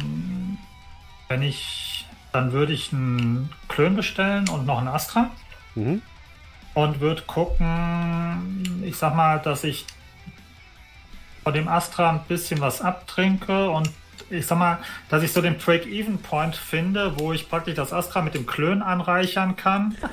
wenn 1.30 1.42
ich 1.42 2.00
dann 2.32 2.52
würde 2.52 2.74
ich 2.74 2.94
einen 2.94 3.50
Klön 3.68 3.96
bestellen 3.96 4.48
und 4.50 4.66
noch 4.66 4.80
einen 4.80 4.88
Astra. 4.88 5.32
Mhm. 5.76 6.02
Und 6.74 7.00
würde 7.00 7.24
gucken, 7.24 8.82
ich 8.86 8.96
sag 8.96 9.16
mal, 9.16 9.40
dass 9.40 9.64
ich 9.64 9.86
von 11.50 11.56
dem 11.56 11.68
Astra 11.68 12.12
ein 12.12 12.20
bisschen 12.28 12.62
was 12.62 12.80
abtrinke 12.80 13.72
und 13.72 13.90
ich 14.30 14.46
sag 14.46 14.60
mal, 14.60 14.78
dass 15.10 15.24
ich 15.24 15.34
so 15.34 15.42
den 15.42 15.58
Break-Even-Point 15.58 16.56
finde, 16.56 17.14
wo 17.18 17.34
ich 17.34 17.50
praktisch 17.50 17.74
das 17.74 17.92
Astra 17.92 18.22
mit 18.22 18.36
dem 18.36 18.46
Klön 18.46 18.84
anreichern 18.84 19.56
kann. 19.56 19.98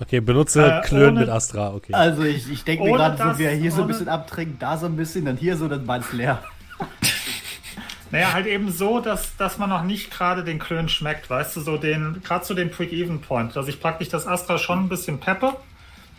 Okay, 0.00 0.18
benutze 0.18 0.66
äh, 0.66 0.82
Klön 0.82 1.10
ohne, 1.10 1.20
mit 1.20 1.28
Astra, 1.28 1.72
okay. 1.72 1.94
Also 1.94 2.24
ich, 2.24 2.50
ich 2.50 2.64
denke 2.64 2.82
mir 2.82 2.94
gerade, 2.94 3.16
so, 3.16 3.38
wer 3.38 3.52
hier 3.52 3.70
so 3.70 3.82
ein 3.82 3.86
bisschen 3.86 4.08
abtrinkt, 4.08 4.60
da 4.60 4.76
so 4.76 4.86
ein 4.86 4.96
bisschen, 4.96 5.24
dann 5.24 5.36
hier 5.36 5.56
so, 5.56 5.68
dann 5.68 5.86
beides 5.86 6.12
leer. 6.12 6.42
Naja, 8.10 8.32
halt 8.32 8.46
eben 8.46 8.70
so, 8.70 9.00
dass, 9.00 9.36
dass 9.36 9.58
man 9.58 9.70
noch 9.70 9.82
nicht 9.84 10.10
gerade 10.10 10.44
den 10.44 10.58
Klön 10.58 10.88
schmeckt, 10.88 11.30
weißt 11.30 11.56
du, 11.56 11.60
so 11.60 11.76
den, 11.78 12.22
gerade 12.22 12.44
zu 12.44 12.54
dem 12.54 12.70
Quick-Even-Point, 12.70 13.56
dass 13.56 13.68
ich 13.68 13.80
praktisch 13.80 14.08
das 14.08 14.26
Astra 14.26 14.58
schon 14.58 14.80
ein 14.80 14.88
bisschen 14.88 15.20
peppe, 15.20 15.56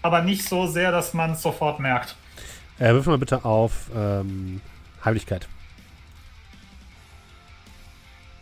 aber 0.01 0.21
nicht 0.21 0.47
so 0.47 0.67
sehr, 0.67 0.91
dass 0.91 1.13
man 1.13 1.33
es 1.33 1.41
sofort 1.41 1.79
merkt. 1.79 2.15
Äh, 2.79 2.93
wirf 2.93 3.05
mal 3.05 3.17
bitte 3.17 3.45
auf 3.45 3.89
ähm, 3.95 4.61
Heimlichkeit. 5.03 5.47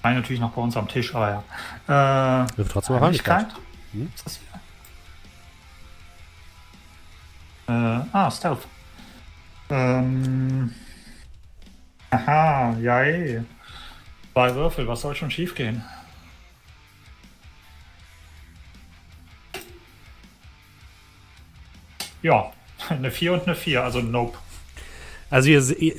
Nein, 0.02 0.16
natürlich 0.16 0.42
noch 0.42 0.52
bei 0.52 0.62
uns 0.62 0.76
am 0.76 0.88
Tisch, 0.88 1.14
aber 1.16 1.44
ja. 1.88 2.46
Äh, 2.46 2.58
wirf 2.58 2.70
trotzdem 2.70 2.96
auf 2.96 3.02
Heimlichkeit. 3.02 3.48
Hm? 3.92 4.12
Was 4.12 4.16
ist 4.16 4.26
das 4.26 4.40
hier? 7.68 7.74
Äh, 7.76 8.06
ah, 8.12 8.32
Stealth. 8.32 8.68
Ähm, 9.70 10.74
Aha, 12.14 12.78
ja 12.80 13.04
eh. 13.04 13.42
Zwei 14.34 14.54
Würfel, 14.54 14.88
was 14.88 15.02
soll 15.02 15.16
schon 15.16 15.32
schief 15.32 15.56
gehen? 15.56 15.84
Ja, 22.22 22.52
eine 22.90 23.12
4 23.12 23.34
und 23.34 23.48
eine 23.48 23.56
4, 23.56 23.84
also 23.84 24.02
nope. 24.02 24.38
Also 25.30 25.50
ihr, 25.50 25.94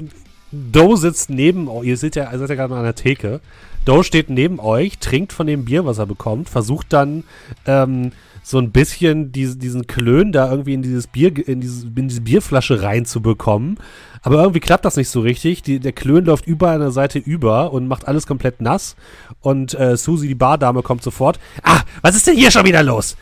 Doe 0.52 0.96
sitzt 0.96 1.30
neben 1.30 1.68
euch, 1.68 1.86
ihr 1.86 1.96
seht 1.96 2.16
ja, 2.16 2.32
ihr 2.32 2.38
seid 2.38 2.48
ja 2.50 2.54
gerade 2.54 2.74
an 2.74 2.84
der 2.84 2.94
Theke. 2.94 3.40
Doe 3.84 4.04
steht 4.04 4.30
neben 4.30 4.60
euch, 4.60 4.98
trinkt 4.98 5.32
von 5.32 5.46
dem 5.46 5.64
Bier, 5.64 5.84
was 5.84 5.98
er 5.98 6.06
bekommt, 6.06 6.48
versucht 6.48 6.92
dann 6.92 7.24
ähm, 7.66 8.12
so 8.42 8.58
ein 8.58 8.70
bisschen 8.70 9.32
diese, 9.32 9.56
diesen 9.56 9.86
Klön 9.86 10.30
da 10.30 10.50
irgendwie 10.50 10.74
in 10.74 10.82
dieses 10.82 11.06
Bier, 11.06 11.36
in, 11.48 11.60
dieses, 11.60 11.84
in 11.84 12.08
diese 12.08 12.20
Bierflasche 12.20 12.82
reinzubekommen. 12.82 13.78
Aber 14.22 14.40
irgendwie 14.40 14.60
klappt 14.60 14.84
das 14.84 14.96
nicht 14.96 15.08
so 15.08 15.20
richtig. 15.20 15.62
Die, 15.62 15.80
der 15.80 15.92
Klön 15.92 16.24
läuft 16.24 16.46
überall 16.46 16.76
an 16.76 16.80
der 16.80 16.90
Seite 16.90 17.18
über 17.18 17.72
und 17.72 17.88
macht 17.88 18.06
alles 18.06 18.26
komplett 18.26 18.60
nass. 18.60 18.96
Und 19.40 19.78
äh, 19.78 19.96
Susi, 19.96 20.28
die 20.28 20.34
Bardame, 20.34 20.82
kommt 20.82 21.02
sofort. 21.02 21.38
Ah, 21.62 21.80
was 22.00 22.16
ist 22.16 22.26
denn 22.26 22.36
hier 22.36 22.50
schon 22.50 22.64
wieder 22.64 22.82
los? 22.82 23.16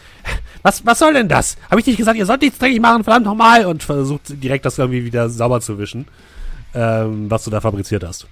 Was, 0.63 0.87
was 0.87 0.99
soll 0.99 1.15
denn 1.15 1.29
das? 1.29 1.57
Habe 1.71 1.81
ich 1.81 1.87
nicht 1.87 1.97
gesagt, 1.97 2.17
ihr 2.17 2.27
sollt 2.27 2.43
nichts 2.43 2.59
dreckig 2.59 2.81
machen, 2.81 3.03
verdammt 3.05 3.27
nochmal. 3.27 3.67
Und 3.67 3.83
versucht 3.83 4.43
direkt 4.43 4.65
das 4.65 4.79
irgendwie 4.79 5.05
wieder 5.05 5.29
sauber 5.29 5.61
zu 5.61 5.79
wischen, 5.79 6.07
ähm, 6.75 7.31
was 7.31 7.45
du 7.45 7.51
da 7.51 7.61
fabriziert 7.61 8.05
hast. 8.05 8.27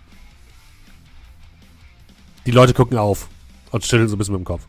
Die 2.47 2.53
Leute 2.53 2.73
gucken 2.73 2.99
auf 2.99 3.29
und 3.71 3.85
schütteln 3.85 4.09
so 4.09 4.17
ein 4.17 4.19
bisschen 4.19 4.35
mit 4.35 4.41
dem 4.41 4.45
Kopf. 4.45 4.63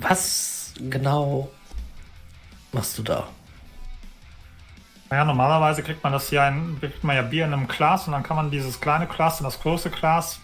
Was 0.00 0.74
genau 0.90 1.48
machst 2.72 2.98
du 2.98 3.02
da? 3.02 3.28
Naja, 5.08 5.24
normalerweise 5.24 5.82
kriegt 5.82 6.02
man 6.02 6.12
das 6.12 6.28
hier 6.28 6.42
ein, 6.42 6.78
kriegt 6.80 7.04
man 7.04 7.14
ja 7.14 7.22
Bier 7.22 7.44
in 7.44 7.52
einem 7.52 7.68
Glas 7.68 8.06
und 8.06 8.12
dann 8.12 8.24
kann 8.24 8.36
man 8.36 8.50
dieses 8.50 8.80
kleine 8.80 9.06
Glas 9.06 9.40
in 9.40 9.44
das 9.44 9.60
große 9.60 9.90
Glas. 9.90 10.40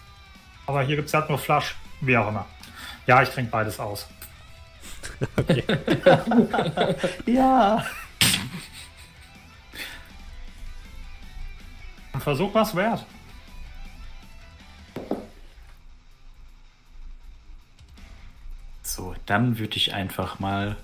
Aber 0.65 0.81
hier 0.83 0.95
gibt 0.95 1.09
es 1.09 1.13
halt 1.13 1.27
nur 1.27 1.37
Flasch, 1.37 1.75
wie 1.99 2.17
auch 2.17 2.29
immer. 2.29 2.45
Ja, 3.05 3.21
ich 3.21 3.29
trinke 3.29 3.51
beides 3.51 3.79
aus. 3.79 4.07
Okay. 5.37 5.63
ja. 7.25 7.85
Ein 12.13 12.21
Versuch 12.21 12.53
was 12.53 12.75
wert. 12.75 13.05
So, 18.81 19.15
dann 19.25 19.59
würde 19.59 19.77
ich 19.77 19.93
einfach 19.93 20.39
mal 20.39 20.75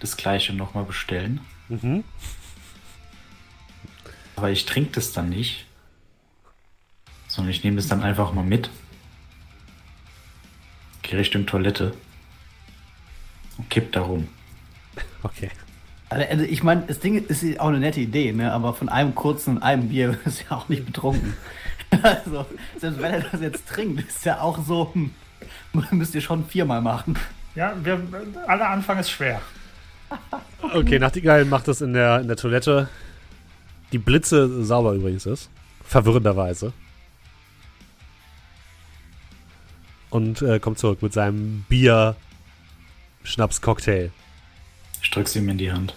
das 0.00 0.16
gleiche 0.16 0.52
nochmal 0.52 0.84
bestellen. 0.84 1.40
Mhm. 1.68 2.04
Aber 4.36 4.50
ich 4.50 4.64
trinke 4.64 4.92
das 4.92 5.12
dann 5.12 5.28
nicht. 5.28 5.66
Sondern 7.28 7.50
ich 7.50 7.62
nehme 7.62 7.76
das 7.76 7.88
dann 7.88 8.02
einfach 8.02 8.32
mal 8.32 8.44
mit. 8.44 8.70
Gehe 11.12 11.20
Richtung 11.20 11.44
Toilette. 11.44 11.92
Und 13.58 13.68
kipp 13.68 13.92
da 13.92 14.00
rum. 14.00 14.28
Okay. 15.22 15.50
Also, 16.08 16.24
also 16.26 16.44
ich 16.44 16.62
meine, 16.62 16.84
das 16.86 17.00
Ding 17.00 17.22
ist 17.22 17.60
auch 17.60 17.68
eine 17.68 17.80
nette 17.80 18.00
Idee, 18.00 18.32
ne? 18.32 18.50
aber 18.50 18.72
von 18.72 18.88
einem 18.88 19.14
kurzen 19.14 19.56
und 19.56 19.62
einem 19.62 19.90
Bier 19.90 20.16
ist 20.24 20.44
ja 20.48 20.56
auch 20.56 20.70
nicht 20.70 20.86
betrunken. 20.86 21.34
also, 22.02 22.46
selbst 22.78 23.02
wenn 23.02 23.12
er 23.12 23.20
das 23.20 23.42
jetzt 23.42 23.68
trinkt, 23.68 24.08
ist 24.08 24.24
ja 24.24 24.40
auch 24.40 24.64
so, 24.64 24.94
hm, 24.94 25.10
müsst 25.90 26.14
ihr 26.14 26.22
schon 26.22 26.46
viermal 26.46 26.80
machen. 26.80 27.18
Ja, 27.54 27.74
wir, 27.82 28.00
aller 28.46 28.70
Anfang 28.70 28.98
ist 28.98 29.10
schwer. 29.10 29.42
Okay, 30.62 30.98
Nachtigall 30.98 31.44
macht 31.44 31.68
das 31.68 31.82
in 31.82 31.92
der, 31.92 32.20
in 32.20 32.28
der 32.28 32.38
Toilette. 32.38 32.88
Die 33.92 33.98
Blitze 33.98 34.64
sauber 34.64 34.94
übrigens 34.94 35.26
ist. 35.26 35.50
Verwirrenderweise. 35.84 36.72
Und 40.12 40.42
äh, 40.42 40.60
kommt 40.60 40.78
zurück 40.78 41.00
mit 41.00 41.14
seinem 41.14 41.64
Bier-Schnaps-Cocktail. 41.70 44.10
Ich 45.00 45.10
drück's 45.10 45.34
ihm 45.34 45.48
in 45.48 45.56
die 45.56 45.72
Hand. 45.72 45.94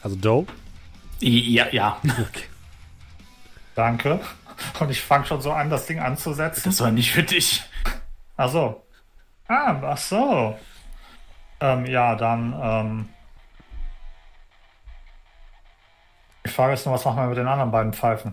Also 0.00 0.16
Doe? 0.16 0.46
Ja, 1.20 1.68
ja. 1.70 2.00
Okay. 2.04 2.44
Danke. 3.74 4.18
Und 4.78 4.90
ich 4.90 5.02
fange 5.02 5.26
schon 5.26 5.42
so 5.42 5.52
an, 5.52 5.68
das 5.68 5.84
Ding 5.84 5.98
anzusetzen. 5.98 6.62
Das 6.64 6.80
war 6.80 6.90
nicht 6.90 7.12
für 7.12 7.22
dich. 7.22 7.62
Ach 8.38 8.50
so. 8.50 8.82
Ah, 9.46 9.78
ach 9.82 9.98
so. 9.98 10.58
Ähm, 11.60 11.84
ja, 11.84 12.14
dann. 12.14 12.58
Ähm, 12.62 13.10
die 16.46 16.50
Frage 16.50 16.72
ist 16.72 16.86
nur, 16.86 16.94
was 16.94 17.04
machen 17.04 17.18
wir 17.18 17.28
mit 17.28 17.36
den 17.36 17.46
anderen 17.46 17.70
beiden 17.70 17.92
Pfeifen? 17.92 18.32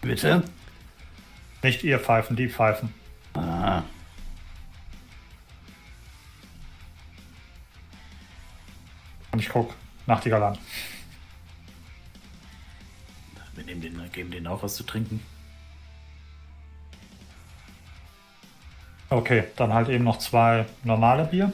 Bitte? 0.00 0.42
Nicht 1.62 1.84
ihr 1.84 1.98
Pfeifen, 1.98 2.36
die 2.36 2.48
Pfeifen. 2.48 2.94
Ah. 3.34 3.82
Und 9.32 9.38
ich 9.38 9.48
guck 9.48 9.74
Nachtigall 10.06 10.42
an. 10.42 10.58
Wir 13.54 13.64
nehmen 13.64 13.80
den, 13.80 14.12
geben 14.12 14.30
denen 14.30 14.46
auch 14.46 14.62
was 14.62 14.74
zu 14.74 14.84
trinken. 14.84 15.22
Okay, 19.10 19.44
dann 19.56 19.74
halt 19.74 19.88
eben 19.88 20.04
noch 20.04 20.18
zwei 20.18 20.66
normale 20.84 21.24
Bier. 21.24 21.52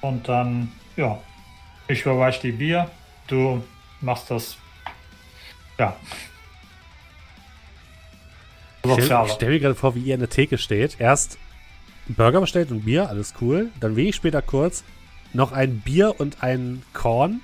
Und 0.00 0.28
dann, 0.28 0.72
ja, 0.96 1.18
ich 1.88 2.02
überreiche 2.02 2.40
die 2.42 2.52
Bier, 2.52 2.90
du 3.26 3.64
machst 4.00 4.30
das, 4.30 4.56
ja. 5.80 5.96
Ich 8.84 9.04
stell, 9.04 9.22
ich 9.26 9.32
stell 9.32 9.50
mir 9.50 9.60
gerade 9.60 9.74
vor, 9.74 9.94
wie 9.94 10.00
ihr 10.00 10.14
in 10.14 10.20
der 10.20 10.30
Theke 10.30 10.56
steht. 10.56 10.96
Erst 11.00 11.36
einen 12.06 12.14
Burger 12.16 12.40
bestellt 12.40 12.70
und 12.70 12.84
Bier, 12.86 13.08
alles 13.08 13.34
cool. 13.40 13.68
Dann 13.80 13.94
wenig 13.96 14.16
später 14.16 14.40
kurz 14.42 14.84
noch 15.34 15.52
ein 15.52 15.80
Bier 15.80 16.14
und 16.18 16.42
ein 16.42 16.82
Korn. 16.92 17.40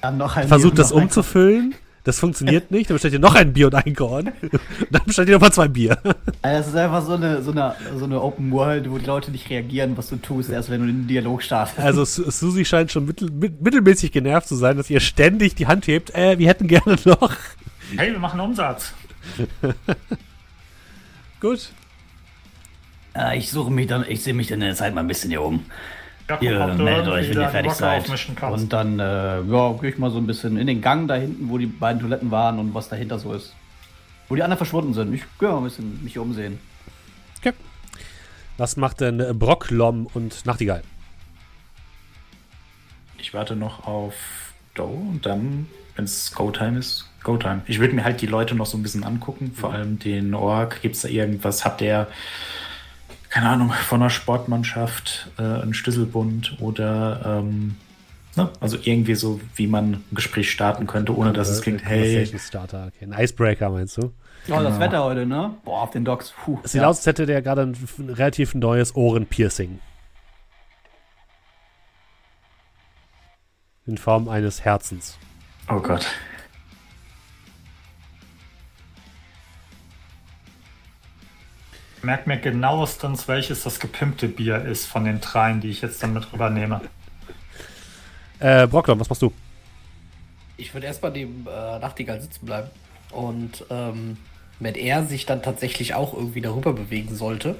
Dann 0.00 0.16
noch 0.16 0.36
ein 0.36 0.48
Versucht 0.48 0.78
das 0.78 0.90
noch 0.90 0.96
ein- 0.98 1.02
umzufüllen. 1.04 1.74
Das 2.04 2.18
funktioniert 2.20 2.70
nicht. 2.70 2.88
Dann 2.88 2.94
bestellt 2.94 3.12
ihr 3.12 3.20
noch 3.20 3.34
ein 3.34 3.52
Bier 3.52 3.66
und 3.66 3.74
ein 3.74 3.94
Korn. 3.94 4.32
Dann 4.90 5.02
bestellt 5.04 5.28
ihr 5.28 5.34
nochmal 5.34 5.52
zwei 5.52 5.68
Bier. 5.68 5.98
Also 6.40 6.58
Das 6.58 6.68
ist 6.68 6.74
einfach 6.76 7.04
so 7.04 7.14
eine, 7.14 7.42
so, 7.42 7.50
eine, 7.50 7.74
so 7.96 8.04
eine 8.06 8.22
Open 8.22 8.50
World, 8.50 8.90
wo 8.90 8.96
die 8.96 9.04
Leute 9.04 9.30
nicht 9.30 9.50
reagieren, 9.50 9.94
was 9.96 10.08
du 10.08 10.16
tust, 10.16 10.48
erst 10.48 10.70
wenn 10.70 10.80
du 10.80 10.86
den 10.86 11.06
Dialog 11.06 11.42
startest. 11.42 11.78
Also 11.78 12.04
Su- 12.06 12.30
Susi 12.30 12.64
scheint 12.64 12.90
schon 12.90 13.04
mittel, 13.04 13.30
mit, 13.30 13.60
mittelmäßig 13.60 14.10
genervt 14.10 14.48
zu 14.48 14.56
sein, 14.56 14.78
dass 14.78 14.88
ihr 14.88 15.00
ständig 15.00 15.54
die 15.54 15.66
Hand 15.66 15.86
hebt. 15.86 16.14
Äh, 16.14 16.38
wir 16.38 16.48
hätten 16.48 16.66
gerne 16.66 16.96
noch. 17.04 17.34
Hey, 17.96 18.12
wir 18.12 18.18
machen 18.18 18.40
Umsatz. 18.40 18.92
Gut. 21.40 21.70
Äh, 23.14 23.38
ich 23.38 23.50
suche 23.50 23.70
mich 23.70 23.86
dann, 23.86 24.04
ich 24.08 24.22
sehe 24.22 24.34
mich 24.34 24.48
dann 24.48 24.60
in 24.60 24.66
der 24.66 24.74
Zeit 24.74 24.94
mal 24.94 25.00
ein 25.00 25.06
bisschen 25.06 25.30
hier 25.30 25.42
um. 25.42 25.64
Ja, 26.28 26.38
Ihr 26.40 26.66
du 26.76 26.82
meldet 26.82 27.08
euch, 27.08 27.30
wenn 27.30 27.40
ihr 27.40 27.48
fertig 27.48 27.72
seid. 27.72 28.08
Und 28.42 28.72
dann, 28.72 29.00
äh, 29.00 29.40
ja, 29.40 29.72
gehe 29.72 29.90
ich 29.90 29.98
mal 29.98 30.10
so 30.10 30.18
ein 30.18 30.26
bisschen 30.26 30.58
in 30.58 30.66
den 30.66 30.82
Gang 30.82 31.08
da 31.08 31.14
hinten, 31.14 31.48
wo 31.48 31.56
die 31.56 31.66
beiden 31.66 32.00
Toiletten 32.02 32.30
waren 32.30 32.58
und 32.58 32.74
was 32.74 32.90
dahinter 32.90 33.18
so 33.18 33.32
ist. 33.32 33.54
Wo 34.28 34.34
die 34.34 34.42
anderen 34.42 34.58
verschwunden 34.58 34.92
sind. 34.92 35.14
Ich 35.14 35.22
gehe 35.38 35.48
mal 35.48 35.58
ein 35.58 35.64
bisschen 35.64 36.04
mich 36.04 36.12
hier 36.12 36.22
umsehen. 36.22 36.58
Okay. 37.38 37.54
Was 38.58 38.76
macht 38.76 39.00
denn 39.00 39.20
äh, 39.20 39.32
Brocklom 39.32 40.06
und 40.12 40.44
Nachtigall? 40.44 40.82
Ich 43.16 43.32
warte 43.32 43.56
noch 43.56 43.86
auf 43.86 44.14
Doe 44.74 44.86
und 44.86 45.24
dann, 45.24 45.66
wenn 45.96 46.04
es 46.04 46.32
Go-Time 46.34 46.78
ist, 46.78 47.08
Go-Time. 47.28 47.60
Ich 47.66 47.78
würde 47.78 47.94
mir 47.94 48.04
halt 48.04 48.22
die 48.22 48.26
Leute 48.26 48.54
noch 48.54 48.64
so 48.64 48.78
ein 48.78 48.82
bisschen 48.82 49.04
angucken, 49.04 49.52
vor 49.54 49.74
allem 49.74 49.98
den 49.98 50.32
Org. 50.32 50.80
Gibt 50.80 50.96
es 50.96 51.02
da 51.02 51.08
irgendwas? 51.08 51.62
Habt 51.62 51.82
ihr, 51.82 52.06
keine 53.28 53.50
Ahnung, 53.50 53.70
von 53.70 54.00
einer 54.00 54.08
Sportmannschaft 54.08 55.30
äh, 55.38 55.42
einen 55.42 55.74
Schlüsselbund 55.74 56.56
oder, 56.60 57.20
ähm, 57.44 57.76
ne? 58.34 58.48
also 58.60 58.78
irgendwie 58.82 59.14
so, 59.14 59.42
wie 59.56 59.66
man 59.66 59.92
ein 59.92 60.04
Gespräch 60.12 60.50
starten 60.50 60.86
könnte, 60.86 61.14
ohne 61.14 61.34
dass 61.34 61.50
es 61.50 61.60
klingt, 61.60 61.84
hey, 61.84 62.26
Starter. 62.38 62.90
Okay. 62.94 63.12
Ein 63.12 63.22
Icebreaker 63.22 63.68
meinst 63.68 63.98
du? 63.98 64.14
Oh, 64.48 64.62
das 64.62 64.80
Wetter 64.80 65.04
heute, 65.04 65.26
ne? 65.26 65.54
Boah, 65.66 65.82
auf 65.82 65.90
den 65.90 66.06
Docks. 66.06 66.32
Puh. 66.44 66.58
Es 66.62 66.72
sieht 66.72 66.82
aus, 66.82 66.96
als 66.96 67.06
hätte 67.06 67.26
der 67.26 67.42
gerade 67.42 67.60
ein 67.60 67.76
relativ 68.08 68.54
neues 68.54 68.96
Ohrenpiercing. 68.96 69.80
In 73.86 73.98
Form 73.98 74.30
eines 74.30 74.64
Herzens. 74.64 75.18
oh 75.68 75.80
Gott. 75.80 76.06
Merk 82.02 82.26
mir 82.26 82.38
genauestens, 82.38 83.26
welches 83.26 83.64
das 83.64 83.80
gepimpte 83.80 84.28
Bier 84.28 84.64
ist 84.64 84.86
von 84.86 85.04
den 85.04 85.20
dreien, 85.20 85.60
die 85.60 85.70
ich 85.70 85.80
jetzt 85.80 86.02
dann 86.02 86.12
mit 86.12 86.32
rübernehme. 86.32 86.80
Äh, 88.38 88.66
Brocklom, 88.66 89.00
was 89.00 89.08
machst 89.08 89.22
du? 89.22 89.32
Ich 90.56 90.74
würde 90.74 90.86
erstmal 90.86 91.12
dem 91.12 91.46
äh, 91.46 91.78
Nachtigall 91.78 92.20
sitzen 92.20 92.46
bleiben. 92.46 92.68
Und 93.10 93.64
ähm, 93.70 94.16
wenn 94.60 94.74
er 94.74 95.04
sich 95.04 95.26
dann 95.26 95.42
tatsächlich 95.42 95.94
auch 95.94 96.14
irgendwie 96.14 96.40
darüber 96.40 96.72
bewegen 96.72 97.14
sollte, 97.16 97.56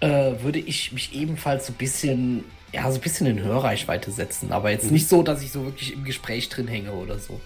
äh, 0.00 0.42
würde 0.42 0.58
ich 0.58 0.92
mich 0.92 1.14
ebenfalls 1.14 1.66
so 1.66 1.72
ein 1.72 1.76
bisschen, 1.76 2.44
ja, 2.72 2.90
so 2.90 2.98
ein 2.98 3.02
bisschen 3.02 3.26
in 3.26 3.42
Hörreichweite 3.42 4.10
setzen. 4.10 4.52
Aber 4.52 4.70
jetzt 4.70 4.90
nicht 4.90 5.08
so, 5.08 5.22
dass 5.22 5.42
ich 5.42 5.52
so 5.52 5.64
wirklich 5.64 5.92
im 5.92 6.04
Gespräch 6.04 6.48
drin 6.48 6.68
hänge 6.68 6.92
oder 6.92 7.18
so. 7.18 7.40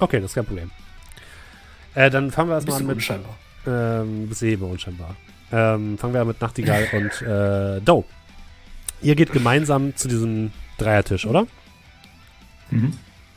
Okay, 0.00 0.20
das 0.20 0.32
ist 0.32 0.34
kein 0.34 0.46
Problem. 0.46 0.70
Äh, 1.94 2.10
dann 2.10 2.30
fangen 2.30 2.48
wir 2.48 2.54
erstmal 2.54 2.76
an 2.76 2.86
bisschen 2.86 2.86
mit. 2.86 2.96
unscheinbar. 2.96 3.36
Ähm, 3.66 4.28
bist 4.28 4.42
eben 4.42 4.62
unscheinbar. 4.62 5.16
Ähm, 5.52 5.98
fangen 5.98 6.14
wir 6.14 6.20
an 6.22 6.28
mit 6.28 6.40
Nachtigall 6.40 6.86
und 6.92 7.22
äh, 7.26 7.80
Doe. 7.80 8.04
Ihr 9.02 9.14
geht 9.14 9.32
gemeinsam 9.32 9.94
zu 9.96 10.08
diesem 10.08 10.52
Dreiertisch, 10.78 11.26
oder? 11.26 11.46
Mhm. 12.70 12.92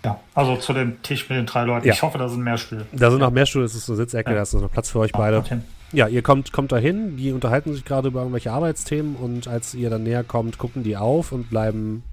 Ja, 0.06 0.20
also 0.36 0.58
zu 0.58 0.74
dem 0.74 1.02
Tisch 1.02 1.30
mit 1.30 1.38
den 1.40 1.46
drei 1.46 1.64
Leuten. 1.64 1.88
Ja. 1.88 1.94
Ich 1.94 2.02
hoffe, 2.02 2.18
da 2.18 2.28
sind 2.28 2.44
mehr 2.44 2.58
Stühle. 2.58 2.86
Da 2.92 3.10
sind 3.10 3.20
noch 3.20 3.32
mehr 3.32 3.46
Stühle, 3.46 3.64
es 3.66 3.74
ist 3.74 3.90
eine 3.90 3.96
Sitzecke, 3.98 4.32
Ja. 4.32 4.36
da 4.38 4.42
ist 4.42 4.54
noch 4.54 4.72
Platz 4.72 4.90
für 4.90 5.00
euch 5.00 5.12
beide. 5.14 5.38
Dorthin. 5.38 5.64
Ja, 5.94 6.08
ihr 6.08 6.22
kommt, 6.24 6.52
kommt 6.52 6.72
da 6.72 6.78
hin, 6.78 7.16
die 7.18 7.32
unterhalten 7.32 7.74
sich 7.74 7.86
gerade 7.86 8.08
über 8.10 8.20
irgendwelche 8.22 8.52
Arbeitsthemen 8.52 9.16
und 9.16 9.48
als 9.48 9.74
ihr 9.76 9.90
dann 9.90 10.04
näher 10.04 10.24
kommt, 10.24 10.58
gucken 10.58 10.84
die 10.84 10.98
auf 10.98 11.32
und 11.32 11.50
bleiben, 11.50 12.04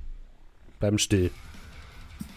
bleiben 0.78 0.98
still. 0.98 1.30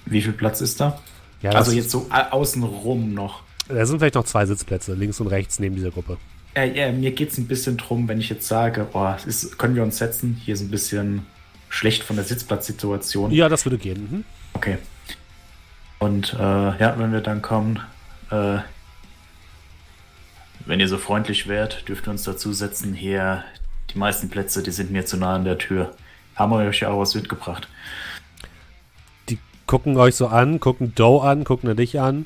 Wie 0.06 0.22
viel 0.22 0.34
Platz 0.34 0.62
ist 0.62 0.80
da? 0.82 1.00
Ja, 1.42 1.52
also 1.52 1.72
jetzt 1.72 1.92
so 1.92 2.08
au- 2.10 2.32
außenrum 2.38 3.14
noch. 3.14 3.44
Da 3.68 3.86
sind 3.86 4.00
vielleicht 4.00 4.16
noch 4.16 4.26
zwei 4.26 4.46
Sitzplätze, 4.46 4.94
links 4.94 5.20
und 5.20 5.28
rechts 5.28 5.60
neben 5.60 5.76
dieser 5.76 5.92
Gruppe. 5.92 6.18
Äh, 6.54 6.78
ja, 6.78 6.92
mir 6.92 7.12
geht 7.12 7.32
es 7.32 7.38
ein 7.38 7.48
bisschen 7.48 7.78
drum, 7.78 8.08
wenn 8.08 8.20
ich 8.20 8.30
jetzt 8.30 8.48
sage, 8.48 8.88
oh, 8.94 9.14
ist, 9.26 9.58
können 9.58 9.76
wir 9.76 9.84
uns 9.84 9.98
setzen, 9.98 10.40
hier 10.44 10.54
ist 10.54 10.62
ein 10.62 10.70
bisschen 10.70 11.26
schlecht 11.70 12.04
von 12.04 12.16
der 12.16 12.26
Sitzplatzsituation. 12.26 13.32
Ja, 13.32 13.50
das 13.50 13.66
würde 13.66 13.78
gehen. 13.78 14.08
Mhm. 14.12 14.24
Okay. 14.54 14.78
Und 15.98 16.34
äh, 16.34 16.38
ja, 16.38 16.96
wenn 16.98 17.12
wir 17.12 17.22
dann 17.22 17.42
kommen, 17.42 17.80
äh, 18.30 18.58
wenn 20.66 20.80
ihr 20.80 20.88
so 20.88 20.98
freundlich 20.98 21.48
wärt, 21.48 21.88
dürft 21.88 22.08
ihr 22.08 22.12
uns 22.12 22.24
dazu 22.24 22.54
setzen. 22.54 22.94
Hier, 22.94 23.44
die 23.94 23.98
meisten 23.98 24.30
Plätze, 24.30 24.62
die 24.62 24.72
sind 24.72 24.92
mir 24.92 25.06
zu 25.06 25.18
nah 25.18 25.36
an 25.36 25.46
der 25.46 25.58
Tür. 25.58 25.96
Haben 26.36 26.52
wir 26.52 26.58
euch 26.58 26.82
ja 26.82 26.90
auch 26.90 27.00
was 27.00 27.16
mitgebracht. 27.16 27.68
Die 29.30 29.40
gucken 29.66 29.98
euch 29.98 30.16
so 30.16 30.28
an, 30.28 30.60
gucken 30.60 30.94
Doe 30.94 31.24
an, 31.24 31.44
gucken 31.44 31.76
dich 31.76 32.00
an 32.00 32.26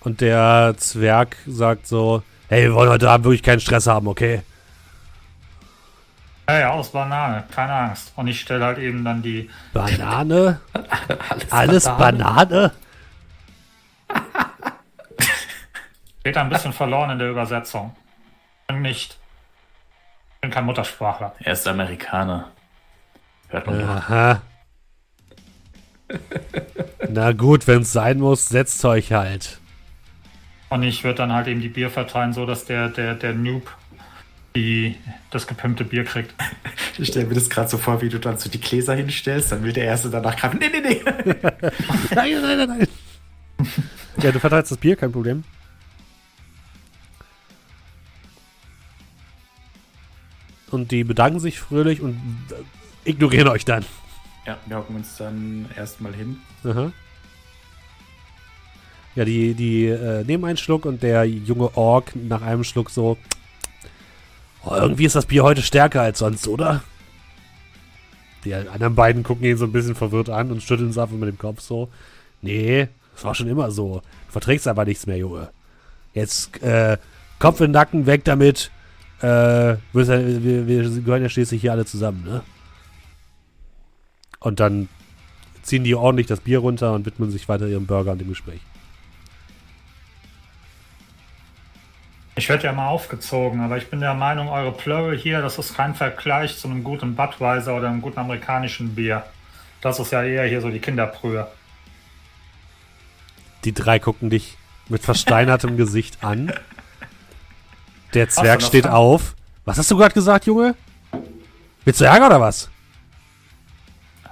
und 0.00 0.20
der 0.20 0.74
Zwerg 0.76 1.36
sagt 1.46 1.86
so, 1.86 2.22
hey, 2.48 2.64
wir 2.64 2.74
wollen 2.74 2.90
heute 2.90 3.10
Abend 3.10 3.24
wirklich 3.26 3.42
keinen 3.42 3.60
Stress 3.60 3.86
haben, 3.86 4.08
okay? 4.08 4.42
Ja, 6.48 6.58
ja, 6.58 6.70
aus 6.70 6.90
Banane, 6.90 7.44
keine 7.54 7.72
Angst. 7.72 8.12
Und 8.16 8.26
ich 8.26 8.40
stelle 8.40 8.64
halt 8.64 8.78
eben 8.78 9.04
dann 9.04 9.22
die. 9.22 9.48
Banane? 9.72 10.60
Alles, 11.28 11.52
Alles 11.52 11.84
Banane? 11.84 12.72
Steht 16.20 16.36
ein 16.36 16.48
bisschen 16.48 16.72
verloren 16.72 17.10
in 17.10 17.20
der 17.20 17.30
Übersetzung. 17.30 17.94
Bin 18.66 18.82
nicht. 18.82 19.16
Bin 20.40 20.50
kein 20.50 20.64
Muttersprachler. 20.64 21.36
Er 21.38 21.52
ist 21.52 21.68
Amerikaner. 21.68 22.50
Hört 23.48 23.66
man 23.68 23.80
doch. 23.80 23.88
Aha. 23.88 24.42
Na 27.08 27.30
gut, 27.30 27.68
wenn 27.68 27.82
es 27.82 27.92
sein 27.92 28.18
muss, 28.18 28.48
setzt 28.48 28.84
euch 28.84 29.12
halt. 29.12 29.59
Und 30.70 30.84
ich 30.84 31.04
würde 31.04 31.16
dann 31.16 31.32
halt 31.32 31.48
eben 31.48 31.60
die 31.60 31.68
Bier 31.68 31.90
verteilen, 31.90 32.32
so 32.32 32.46
dass 32.46 32.64
der, 32.64 32.88
der, 32.88 33.14
der 33.14 33.34
Noob 33.34 33.70
die, 34.56 34.96
das 35.30 35.46
gepimpte 35.46 35.84
Bier 35.84 36.04
kriegt. 36.04 36.34
Ich 36.98 37.08
stelle 37.08 37.24
mir 37.26 37.34
das 37.34 37.48
gerade 37.48 37.66
so 37.66 37.78
vor, 37.78 38.02
wie 38.02 38.10
du 38.10 38.18
dann 38.18 38.36
so 38.36 38.50
die 38.50 38.60
Gläser 38.60 38.94
hinstellst, 38.94 39.52
dann 39.52 39.62
will 39.64 39.72
der 39.72 39.84
Erste 39.84 40.10
danach 40.10 40.36
greifen. 40.36 40.58
Nee, 40.60 40.68
nee, 40.68 40.80
nee. 40.80 41.00
Nein, 42.14 42.42
nein, 42.42 42.58
nein, 42.58 42.68
nein. 42.68 42.88
Ja, 44.22 44.32
du 44.32 44.38
verteilst 44.38 44.70
das 44.70 44.76
Bier, 44.76 44.96
kein 44.96 45.10
Problem. 45.10 45.44
Und 50.70 50.90
die 50.90 51.04
bedanken 51.04 51.40
sich 51.40 51.58
fröhlich 51.58 52.02
und 52.02 52.20
ignorieren 53.04 53.48
euch 53.48 53.64
dann. 53.64 53.86
Ja, 54.46 54.58
wir 54.66 54.76
hocken 54.76 54.96
uns 54.96 55.16
dann 55.16 55.70
erstmal 55.74 56.12
hin. 56.12 56.38
Aha. 56.64 56.92
Ja, 59.20 59.26
die, 59.26 59.52
die 59.52 59.84
äh, 59.84 60.24
nehmen 60.24 60.46
einen 60.46 60.56
Schluck 60.56 60.86
und 60.86 61.02
der 61.02 61.24
junge 61.24 61.76
Ork 61.76 62.16
nach 62.16 62.40
einem 62.40 62.64
Schluck 62.64 62.88
so. 62.88 63.18
Oh, 64.64 64.74
irgendwie 64.74 65.04
ist 65.04 65.14
das 65.14 65.26
Bier 65.26 65.42
heute 65.42 65.60
stärker 65.60 66.00
als 66.00 66.20
sonst, 66.20 66.48
oder? 66.48 66.82
Die 68.46 68.54
anderen 68.54 68.94
beiden 68.94 69.22
gucken 69.22 69.44
ihn 69.44 69.58
so 69.58 69.66
ein 69.66 69.72
bisschen 69.72 69.94
verwirrt 69.94 70.30
an 70.30 70.50
und 70.50 70.62
schütteln 70.62 70.88
es 70.88 70.96
einfach 70.96 71.16
mit 71.16 71.28
dem 71.28 71.36
Kopf 71.36 71.60
so. 71.60 71.90
Nee, 72.40 72.88
das 73.12 73.22
war 73.22 73.34
schon 73.34 73.48
immer 73.48 73.70
so. 73.70 74.00
Du 74.28 74.32
verträgst 74.32 74.66
aber 74.66 74.86
nichts 74.86 75.06
mehr, 75.06 75.18
Junge. 75.18 75.50
Jetzt 76.14 76.62
äh, 76.62 76.96
Kopf 77.38 77.60
in 77.60 77.66
den 77.66 77.72
Nacken, 77.72 78.06
weg 78.06 78.24
damit. 78.24 78.70
Äh, 79.20 79.76
wir, 79.92 80.66
wir, 80.66 80.90
gehören 81.02 81.22
ja 81.24 81.28
schließlich 81.28 81.60
hier 81.60 81.72
alle 81.72 81.84
zusammen, 81.84 82.24
ne? 82.24 82.40
Und 84.38 84.60
dann 84.60 84.88
ziehen 85.60 85.84
die 85.84 85.94
ordentlich 85.94 86.26
das 86.26 86.40
Bier 86.40 86.60
runter 86.60 86.94
und 86.94 87.04
widmen 87.04 87.30
sich 87.30 87.50
weiter 87.50 87.66
ihrem 87.66 87.84
Burger 87.84 88.12
und 88.12 88.18
dem 88.22 88.28
Gespräch. 88.28 88.62
Ich 92.40 92.48
werde 92.48 92.64
ja 92.64 92.72
mal 92.72 92.88
aufgezogen, 92.88 93.60
aber 93.60 93.76
ich 93.76 93.90
bin 93.90 94.00
der 94.00 94.14
Meinung, 94.14 94.48
eure 94.48 94.72
Plörre 94.72 95.14
hier, 95.14 95.42
das 95.42 95.58
ist 95.58 95.74
kein 95.76 95.94
Vergleich 95.94 96.56
zu 96.56 96.68
einem 96.68 96.82
guten 96.82 97.14
Budweiser 97.14 97.76
oder 97.76 97.90
einem 97.90 98.00
guten 98.00 98.18
amerikanischen 98.18 98.94
Bier. 98.94 99.24
Das 99.82 100.00
ist 100.00 100.10
ja 100.10 100.22
eher 100.22 100.44
hier 100.44 100.62
so 100.62 100.70
die 100.70 100.78
Kinderbrühe. 100.78 101.46
Die 103.64 103.74
drei 103.74 103.98
gucken 103.98 104.30
dich 104.30 104.56
mit 104.88 105.02
versteinertem 105.02 105.76
Gesicht 105.76 106.24
an. 106.24 106.50
Der 108.14 108.30
Zwerg 108.30 108.62
steht 108.62 108.84
Fall? 108.84 108.94
auf. 108.94 109.36
Was 109.66 109.76
hast 109.76 109.90
du 109.90 109.98
gerade 109.98 110.14
gesagt, 110.14 110.46
Junge? 110.46 110.74
Willst 111.84 112.00
du 112.00 112.06
Ärger 112.06 112.28
oder 112.28 112.40
was? 112.40 112.70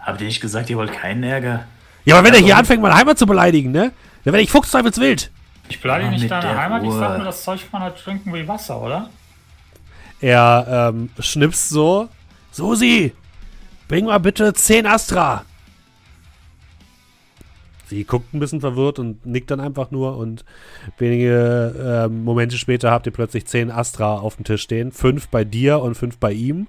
Habt 0.01 0.23
ihr 0.23 0.29
nicht 0.29 0.41
gesagt, 0.41 0.71
ihr 0.71 0.79
wollt 0.79 0.95
keinen 0.95 1.25
Ärger? 1.25 1.67
Ja, 2.07 2.15
aber 2.15 2.25
wenn 2.25 2.33
also, 2.33 2.43
er 2.43 2.47
hier 2.47 2.57
anfängt, 2.57 2.81
meine 2.81 2.95
Heimat 2.95 3.19
zu 3.19 3.27
beleidigen, 3.27 3.71
ne? 3.71 3.93
Dann 4.25 4.33
werde 4.33 4.45
ich 4.45 4.51
fuchsteufelswild. 4.51 5.31
Ich 5.69 5.81
beleidige 5.81 6.11
nicht 6.11 6.31
deine 6.31 6.57
Heimat, 6.57 6.83
Ruhe. 6.83 6.91
ich 6.91 6.99
sag 6.99 7.17
nur, 7.17 7.27
das 7.27 7.43
Zeug 7.45 7.71
kann 7.71 7.83
halt 7.83 7.97
trinken 7.97 8.33
wie 8.35 8.47
Wasser, 8.47 8.81
oder? 8.81 9.11
Er 10.21 10.93
ähm, 10.93 11.11
schnipst 11.19 11.69
so. 11.69 12.09
Susi, 12.51 13.13
bring 13.87 14.07
mal 14.07 14.19
bitte 14.19 14.53
10 14.53 14.87
Astra. 14.87 15.45
Sie 17.87 18.05
guckt 18.05 18.35
ein 18.35 18.41
bisschen 18.41 18.61
verwirrt 18.61 18.99
und 18.99 19.25
nickt 19.25 19.51
dann 19.51 19.61
einfach 19.61 19.91
nur 19.91 20.17
und 20.19 20.45
wenige 20.99 22.07
äh, 22.07 22.09
Momente 22.09 22.59
später 22.59 22.91
habt 22.91 23.07
ihr 23.07 23.13
plötzlich 23.13 23.47
10 23.47 23.71
Astra 23.71 24.19
auf 24.19 24.37
dem 24.37 24.45
Tisch 24.45 24.63
stehen. 24.63 24.93
Fünf 24.93 25.29
bei 25.29 25.45
dir 25.45 25.81
und 25.81 25.95
fünf 25.95 26.19
bei 26.19 26.33
ihm. 26.33 26.67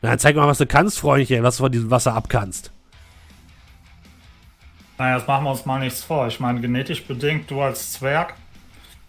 Na, 0.00 0.10
dann 0.10 0.18
zeig 0.18 0.36
mal, 0.36 0.46
was 0.46 0.58
du 0.58 0.66
kannst, 0.66 0.98
Freundchen, 0.98 1.42
was 1.42 1.56
du 1.56 1.64
von 1.64 1.72
diesem 1.72 1.90
Wasser 1.90 2.14
abkannst. 2.14 2.73
Naja, 4.98 5.16
jetzt 5.18 5.26
machen 5.26 5.44
wir 5.44 5.50
uns 5.50 5.66
mal 5.66 5.80
nichts 5.80 6.02
vor. 6.04 6.28
Ich 6.28 6.38
meine, 6.38 6.60
genetisch 6.60 7.04
bedingt, 7.04 7.50
du 7.50 7.60
als 7.60 7.92
Zwerg. 7.92 8.34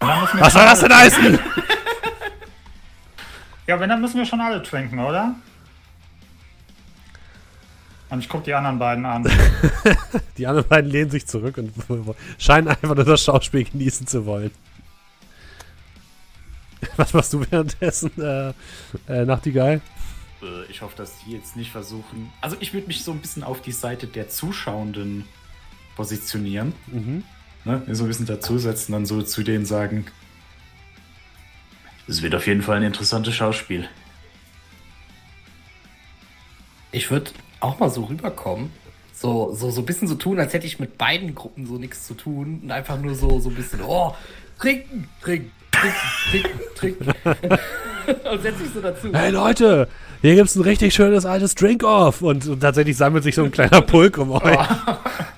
Was 0.00 0.52
soll 0.52 0.64
das 0.64 0.80
denn 0.80 0.94
heißen? 0.94 1.38
ja, 3.66 3.80
wenn, 3.80 3.88
dann 3.88 4.00
müssen 4.00 4.18
wir 4.18 4.26
schon 4.26 4.40
alle 4.40 4.62
trinken, 4.62 4.98
oder? 4.98 5.34
Und 8.08 8.20
ich 8.20 8.28
gucke 8.28 8.44
die 8.44 8.54
anderen 8.54 8.78
beiden 8.78 9.04
an. 9.04 9.24
die 10.38 10.46
anderen 10.46 10.68
beiden 10.68 10.90
lehnen 10.90 11.10
sich 11.10 11.26
zurück 11.26 11.58
und 11.58 11.72
scheinen 12.38 12.68
einfach 12.68 12.94
nur 12.94 13.04
das 13.04 13.22
Schauspiel 13.22 13.64
genießen 13.64 14.06
zu 14.06 14.26
wollen. 14.26 14.50
Was 16.96 17.12
machst 17.12 17.32
du 17.32 17.44
währenddessen, 17.50 18.10
äh, 18.20 18.52
äh, 19.08 19.24
Nachtigall? 19.24 19.80
Äh, 20.42 20.70
ich 20.70 20.82
hoffe, 20.82 20.96
dass 20.96 21.18
die 21.24 21.32
jetzt 21.32 21.56
nicht 21.56 21.72
versuchen. 21.72 22.32
Also, 22.40 22.56
ich 22.60 22.72
würde 22.72 22.86
mich 22.86 23.02
so 23.02 23.12
ein 23.12 23.20
bisschen 23.20 23.42
auf 23.42 23.60
die 23.60 23.72
Seite 23.72 24.06
der 24.06 24.28
Zuschauenden 24.28 25.24
positionieren. 25.96 26.74
Mhm. 26.86 27.24
Ne? 27.64 27.82
So 27.90 28.04
ein 28.04 28.08
bisschen 28.08 28.26
dazusetzen, 28.26 28.92
dann 28.92 29.06
so 29.06 29.22
zu 29.22 29.42
denen 29.42 29.66
sagen: 29.66 30.06
Es 32.06 32.22
wird 32.22 32.34
auf 32.34 32.46
jeden 32.46 32.62
Fall 32.62 32.76
ein 32.76 32.84
interessantes 32.84 33.34
Schauspiel. 33.34 33.88
Ich 36.92 37.10
würde 37.10 37.32
auch 37.60 37.78
mal 37.80 37.90
so 37.90 38.04
rüberkommen. 38.04 38.70
So, 39.12 39.54
so, 39.54 39.70
so 39.70 39.80
ein 39.80 39.86
bisschen 39.86 40.08
so 40.08 40.14
tun, 40.14 40.38
als 40.38 40.52
hätte 40.52 40.66
ich 40.66 40.78
mit 40.78 40.98
beiden 40.98 41.34
Gruppen 41.34 41.66
so 41.66 41.78
nichts 41.78 42.06
zu 42.06 42.14
tun. 42.14 42.60
Und 42.62 42.70
einfach 42.70 43.00
nur 43.00 43.14
so, 43.14 43.40
so 43.40 43.48
ein 43.48 43.54
bisschen, 43.54 43.80
oh, 43.80 44.14
trinken, 44.58 45.08
trinken, 45.22 45.50
trinken, 45.72 45.98
trinken, 46.30 46.60
trinken. 46.74 47.06
und 48.30 48.42
setze 48.42 48.62
ich 48.64 48.70
so 48.72 48.80
dazu. 48.80 49.08
Hey 49.12 49.30
Leute, 49.30 49.88
hier 50.20 50.34
gibt 50.34 50.48
es 50.48 50.56
ein 50.56 50.62
richtig 50.62 50.94
schönes 50.94 51.24
altes 51.24 51.54
Drink-Off. 51.54 52.22
Und, 52.22 52.46
und, 52.46 52.60
tatsächlich 52.60 52.96
sammelt 52.96 53.24
sich 53.24 53.34
so 53.34 53.44
ein 53.44 53.50
kleiner 53.50 53.80
Pulk 53.80 54.18
um 54.18 54.32
euch. 54.32 54.42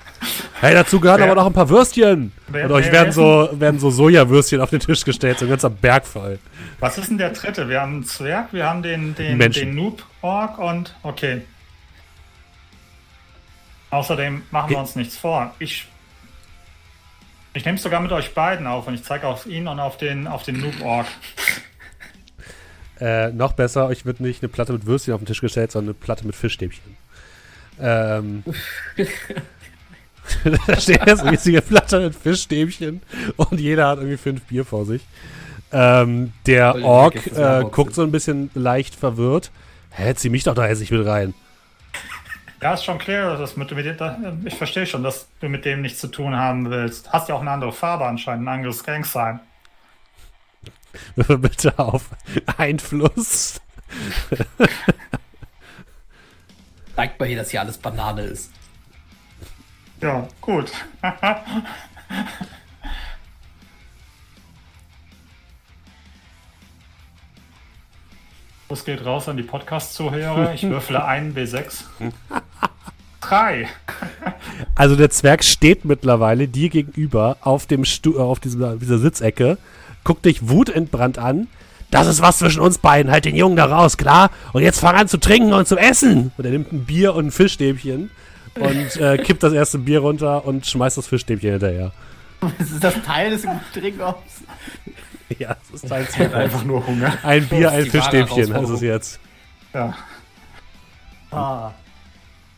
Hey, 0.61 0.73
dazu 0.73 0.99
gehören 0.99 1.19
wer, 1.19 1.27
aber 1.27 1.35
noch 1.35 1.45
ein 1.45 1.53
paar 1.53 1.69
Würstchen. 1.69 2.33
Wer, 2.49 2.65
und 2.65 2.71
euch 2.73 2.91
werden 2.91 3.13
so, 3.13 3.49
werden 3.53 3.79
so 3.79 3.89
Sojawürstchen 3.89 4.59
auf 4.59 4.69
den 4.69 4.81
Tisch 4.81 5.05
gestellt, 5.05 5.39
so 5.39 5.45
ein 5.45 5.49
ganzer 5.49 5.69
Berg 5.69 6.05
voll. 6.05 6.37
Was 6.79 6.97
ist 6.97 7.09
denn 7.09 7.17
der 7.17 7.29
dritte? 7.29 7.69
Wir 7.69 7.79
haben 7.79 7.93
einen 7.93 8.03
Zwerg, 8.03 8.51
wir 8.51 8.67
haben 8.67 8.83
den, 8.83 9.15
den, 9.15 9.39
den 9.39 9.75
Noob-Ork 9.75 10.57
und 10.57 10.95
okay. 11.03 11.43
Außerdem 13.89 14.43
machen 14.51 14.69
wir 14.69 14.79
uns 14.79 14.95
nichts 14.95 15.17
vor. 15.17 15.53
Ich, 15.59 15.87
ich 17.53 17.63
nehme 17.63 17.77
es 17.77 17.83
sogar 17.83 18.01
mit 18.01 18.11
euch 18.11 18.33
beiden 18.33 18.67
auf 18.67 18.85
und 18.87 18.93
ich 18.93 19.03
zeige 19.03 19.27
auf 19.27 19.45
ihn 19.45 19.67
und 19.67 19.79
auf 19.79 19.97
den, 19.97 20.27
auf 20.27 20.43
den 20.43 20.59
Noob-Org. 20.59 21.07
Äh, 22.99 23.31
noch 23.31 23.53
besser, 23.53 23.87
euch 23.87 24.05
wird 24.05 24.19
nicht 24.19 24.43
eine 24.43 24.49
Platte 24.49 24.73
mit 24.73 24.85
Würstchen 24.85 25.13
auf 25.13 25.21
den 25.21 25.25
Tisch 25.25 25.39
gestellt, 25.39 25.71
sondern 25.71 25.95
eine 25.95 26.03
Platte 26.03 26.27
mit 26.27 26.35
Fischstäbchen. 26.35 26.97
Ähm, 27.79 28.43
da 30.67 30.79
steht 30.79 31.05
jetzt 31.05 31.21
eine 31.21 31.31
riesige 31.31 31.61
Platte 31.61 31.99
mit 31.99 32.15
Fischstäbchen 32.15 33.01
und 33.37 33.59
jeder 33.59 33.87
hat 33.87 33.99
irgendwie 33.99 34.17
fünf 34.17 34.43
Bier 34.43 34.65
vor 34.65 34.85
sich. 34.85 35.01
Ähm, 35.71 36.33
der 36.45 36.83
Ork 36.83 37.27
äh, 37.27 37.63
guckt 37.71 37.93
so 37.93 38.01
ein 38.03 38.11
bisschen 38.11 38.49
leicht 38.53 38.95
verwirrt. 38.95 39.51
Hä, 39.91 40.13
zieh 40.15 40.29
mich 40.29 40.43
doch 40.43 40.55
da 40.55 40.67
jetzt 40.67 40.79
nicht 40.79 40.91
mit 40.91 41.05
rein. 41.05 41.33
Ja, 42.61 42.73
ist 42.73 42.83
schon 42.83 42.97
klar, 42.97 43.37
dass 43.37 43.55
mit, 43.55 43.71
mit, 43.71 44.01
ich 44.45 44.55
verstehe 44.55 44.85
schon, 44.85 45.03
dass 45.03 45.27
du 45.39 45.47
mit 45.47 45.63
dem 45.63 45.81
nichts 45.81 45.99
zu 45.99 46.07
tun 46.09 46.35
haben 46.35 46.69
willst. 46.69 47.11
Hast 47.13 47.29
ja 47.29 47.35
auch 47.35 47.41
eine 47.41 47.51
andere 47.51 47.71
Farbe 47.71 48.05
anscheinend, 48.05 48.45
ein 48.45 48.53
anderes 48.53 48.83
Gang 48.83 49.05
sein. 49.05 49.39
Bitte 51.15 51.77
auf 51.79 52.09
Einfluss. 52.57 53.61
Zeigt 56.95 57.19
mal 57.19 57.27
hier, 57.27 57.37
dass 57.37 57.51
hier 57.51 57.61
alles 57.61 57.77
Banane 57.77 58.23
ist. 58.23 58.51
Ja, 60.01 60.27
gut. 60.39 60.71
Das 68.69 68.85
geht 68.85 69.03
raus 69.03 69.27
an 69.27 69.35
die 69.35 69.43
Podcast-Zuhörer. 69.43 70.53
Ich 70.53 70.63
würfle 70.63 71.03
einen 71.03 71.35
W6. 71.35 71.85
Drei. 73.19 73.67
Also 74.75 74.95
der 74.95 75.09
Zwerg 75.09 75.43
steht 75.43 75.83
mittlerweile 75.85 76.47
dir 76.47 76.69
gegenüber 76.69 77.37
auf, 77.41 77.65
dem 77.65 77.83
Stu 77.83 78.15
äh, 78.15 78.19
auf 78.19 78.39
dieser, 78.39 78.77
dieser 78.77 78.99
Sitzecke, 78.99 79.57
guckt 80.03 80.25
dich 80.25 80.47
wutentbrannt 80.47 81.17
an. 81.17 81.47
Das 81.91 82.07
ist 82.07 82.21
was 82.21 82.37
zwischen 82.37 82.61
uns 82.61 82.77
beiden. 82.77 83.11
Halt 83.11 83.25
den 83.25 83.35
Jungen 83.35 83.55
da 83.55 83.65
raus, 83.65 83.97
klar? 83.97 84.29
Und 84.53 84.61
jetzt 84.61 84.79
fang 84.79 84.95
an 84.95 85.07
zu 85.07 85.17
trinken 85.17 85.53
und 85.53 85.67
zu 85.67 85.75
essen. 85.75 86.31
Und 86.37 86.45
er 86.45 86.51
nimmt 86.51 86.71
ein 86.71 86.85
Bier 86.85 87.15
und 87.15 87.27
ein 87.27 87.31
Fischstäbchen 87.31 88.11
und 88.59 88.95
äh, 88.97 89.17
kippt 89.17 89.43
das 89.43 89.53
erste 89.53 89.77
Bier 89.77 89.99
runter 89.99 90.45
und 90.45 90.65
schmeißt 90.65 90.97
das 90.97 91.07
Fischstäbchen 91.07 91.51
hinterher. 91.51 91.91
Ist 92.59 92.83
das 92.83 93.01
Teil 93.03 93.31
des 93.31 93.45
Trinkoffs? 93.73 94.43
Ja, 95.37 95.55
es 95.73 95.83
ist 95.83 95.89
Teil 95.89 96.05
des 96.05 96.33
Einfach 96.33 96.63
nur 96.63 96.85
Hunger. 96.85 97.17
Ein 97.23 97.47
Bier, 97.47 97.71
ein 97.71 97.85
Fischstäbchen, 97.85 98.51
das 98.51 98.63
ist 98.63 98.69
es 98.69 98.81
jetzt. 98.81 99.19
Ja. 99.73 99.95
Ah. 101.31 101.71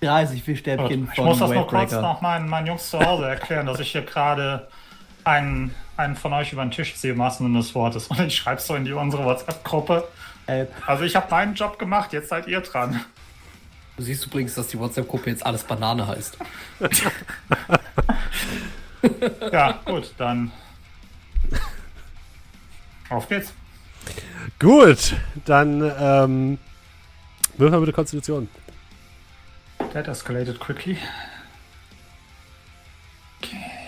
30 0.01 0.41
Fischstäbchen 0.41 1.09
Ich 1.11 1.21
muss 1.21 1.39
das 1.39 1.51
nur 1.51 1.67
kurz 1.67 1.91
noch 1.91 2.21
meinen, 2.21 2.49
meinen 2.49 2.67
Jungs 2.67 2.89
zu 2.89 2.99
Hause 2.99 3.25
erklären, 3.25 3.65
dass 3.65 3.79
ich 3.79 3.91
hier 3.91 4.01
gerade 4.01 4.67
einen, 5.23 5.75
einen 5.97 6.15
von 6.15 6.33
euch 6.33 6.53
über 6.53 6.63
den 6.63 6.71
Tisch 6.71 6.95
ziehe, 6.95 7.17
wahrsten 7.17 7.53
des 7.53 7.75
Wortes. 7.75 8.07
Und 8.07 8.19
ich 8.19 8.35
schreibe 8.35 8.61
so 8.61 8.75
in 8.75 8.85
die 8.85 8.93
unsere 8.93 9.25
WhatsApp-Gruppe. 9.25 10.07
Also 10.87 11.03
ich 11.03 11.15
habe 11.15 11.27
meinen 11.29 11.53
Job 11.53 11.77
gemacht, 11.77 12.13
jetzt 12.13 12.29
seid 12.29 12.47
ihr 12.47 12.61
dran. 12.61 13.01
Du 14.01 14.05
siehst 14.05 14.25
übrigens, 14.25 14.55
dass 14.55 14.65
die 14.65 14.79
WhatsApp-Gruppe 14.79 15.29
jetzt 15.29 15.45
alles 15.45 15.63
Banane 15.63 16.07
heißt. 16.07 16.35
ja, 19.51 19.79
gut, 19.85 20.11
dann. 20.17 20.51
Auf 23.11 23.29
geht's. 23.29 23.53
Gut, 24.57 25.13
dann 25.45 25.83
ähm, 25.99 26.57
wirf 27.57 27.69
mal 27.69 27.79
bitte 27.79 27.93
Konstitution. 27.93 28.49
That 29.93 30.07
escalated 30.07 30.59
quickly. 30.59 30.97
Okay. 33.39 33.80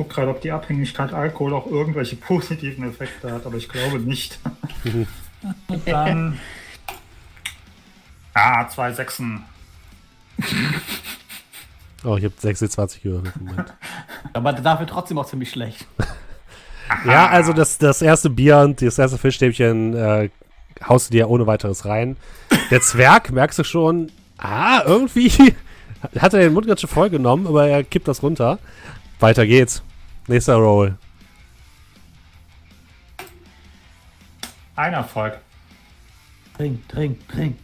Gucke 0.00 0.14
gerade, 0.14 0.30
ob 0.30 0.40
die 0.40 0.50
Abhängigkeit 0.50 1.12
Alkohol 1.12 1.52
auch 1.52 1.66
irgendwelche 1.66 2.16
positiven 2.16 2.88
Effekte 2.88 3.30
hat, 3.30 3.44
aber 3.44 3.56
ich 3.56 3.68
glaube 3.68 3.98
nicht. 3.98 4.38
Dann. 5.84 6.38
Ah, 8.32 8.66
zwei 8.68 8.92
Sechsen. 8.92 9.44
Oh, 12.02 12.16
ich 12.16 12.24
habe 12.24 12.32
26 12.38 13.02
gewürfelt. 13.02 13.34
Aber 14.32 14.54
dafür 14.54 14.86
trotzdem 14.86 15.18
auch 15.18 15.26
ziemlich 15.26 15.50
schlecht. 15.50 15.86
ja, 17.04 17.28
also 17.28 17.52
das, 17.52 17.76
das 17.76 18.00
erste 18.00 18.30
Bier 18.30 18.60
und 18.60 18.80
das 18.80 18.98
erste 18.98 19.18
Fischstäbchen 19.18 19.94
äh, 19.94 20.30
haust 20.88 21.10
du 21.10 21.12
dir 21.12 21.28
ohne 21.28 21.46
weiteres 21.46 21.84
rein. 21.84 22.16
Der 22.70 22.80
Zwerg, 22.80 23.30
merkst 23.32 23.58
du 23.58 23.64
schon, 23.64 24.10
ah, 24.38 24.82
irgendwie 24.82 25.30
hat 26.18 26.32
er 26.32 26.40
den 26.40 26.54
Mund 26.54 26.66
ganz 26.66 26.80
schön 26.80 26.88
voll 26.88 27.10
genommen, 27.10 27.46
aber 27.46 27.68
er 27.68 27.84
kippt 27.84 28.08
das 28.08 28.22
runter. 28.22 28.58
Weiter 29.18 29.46
geht's. 29.46 29.82
Nächster 30.30 30.54
Roll. 30.54 30.94
Ein 34.76 34.92
Erfolg. 34.92 35.40
Trink, 36.56 36.88
trink, 36.88 37.28
trink. 37.28 37.56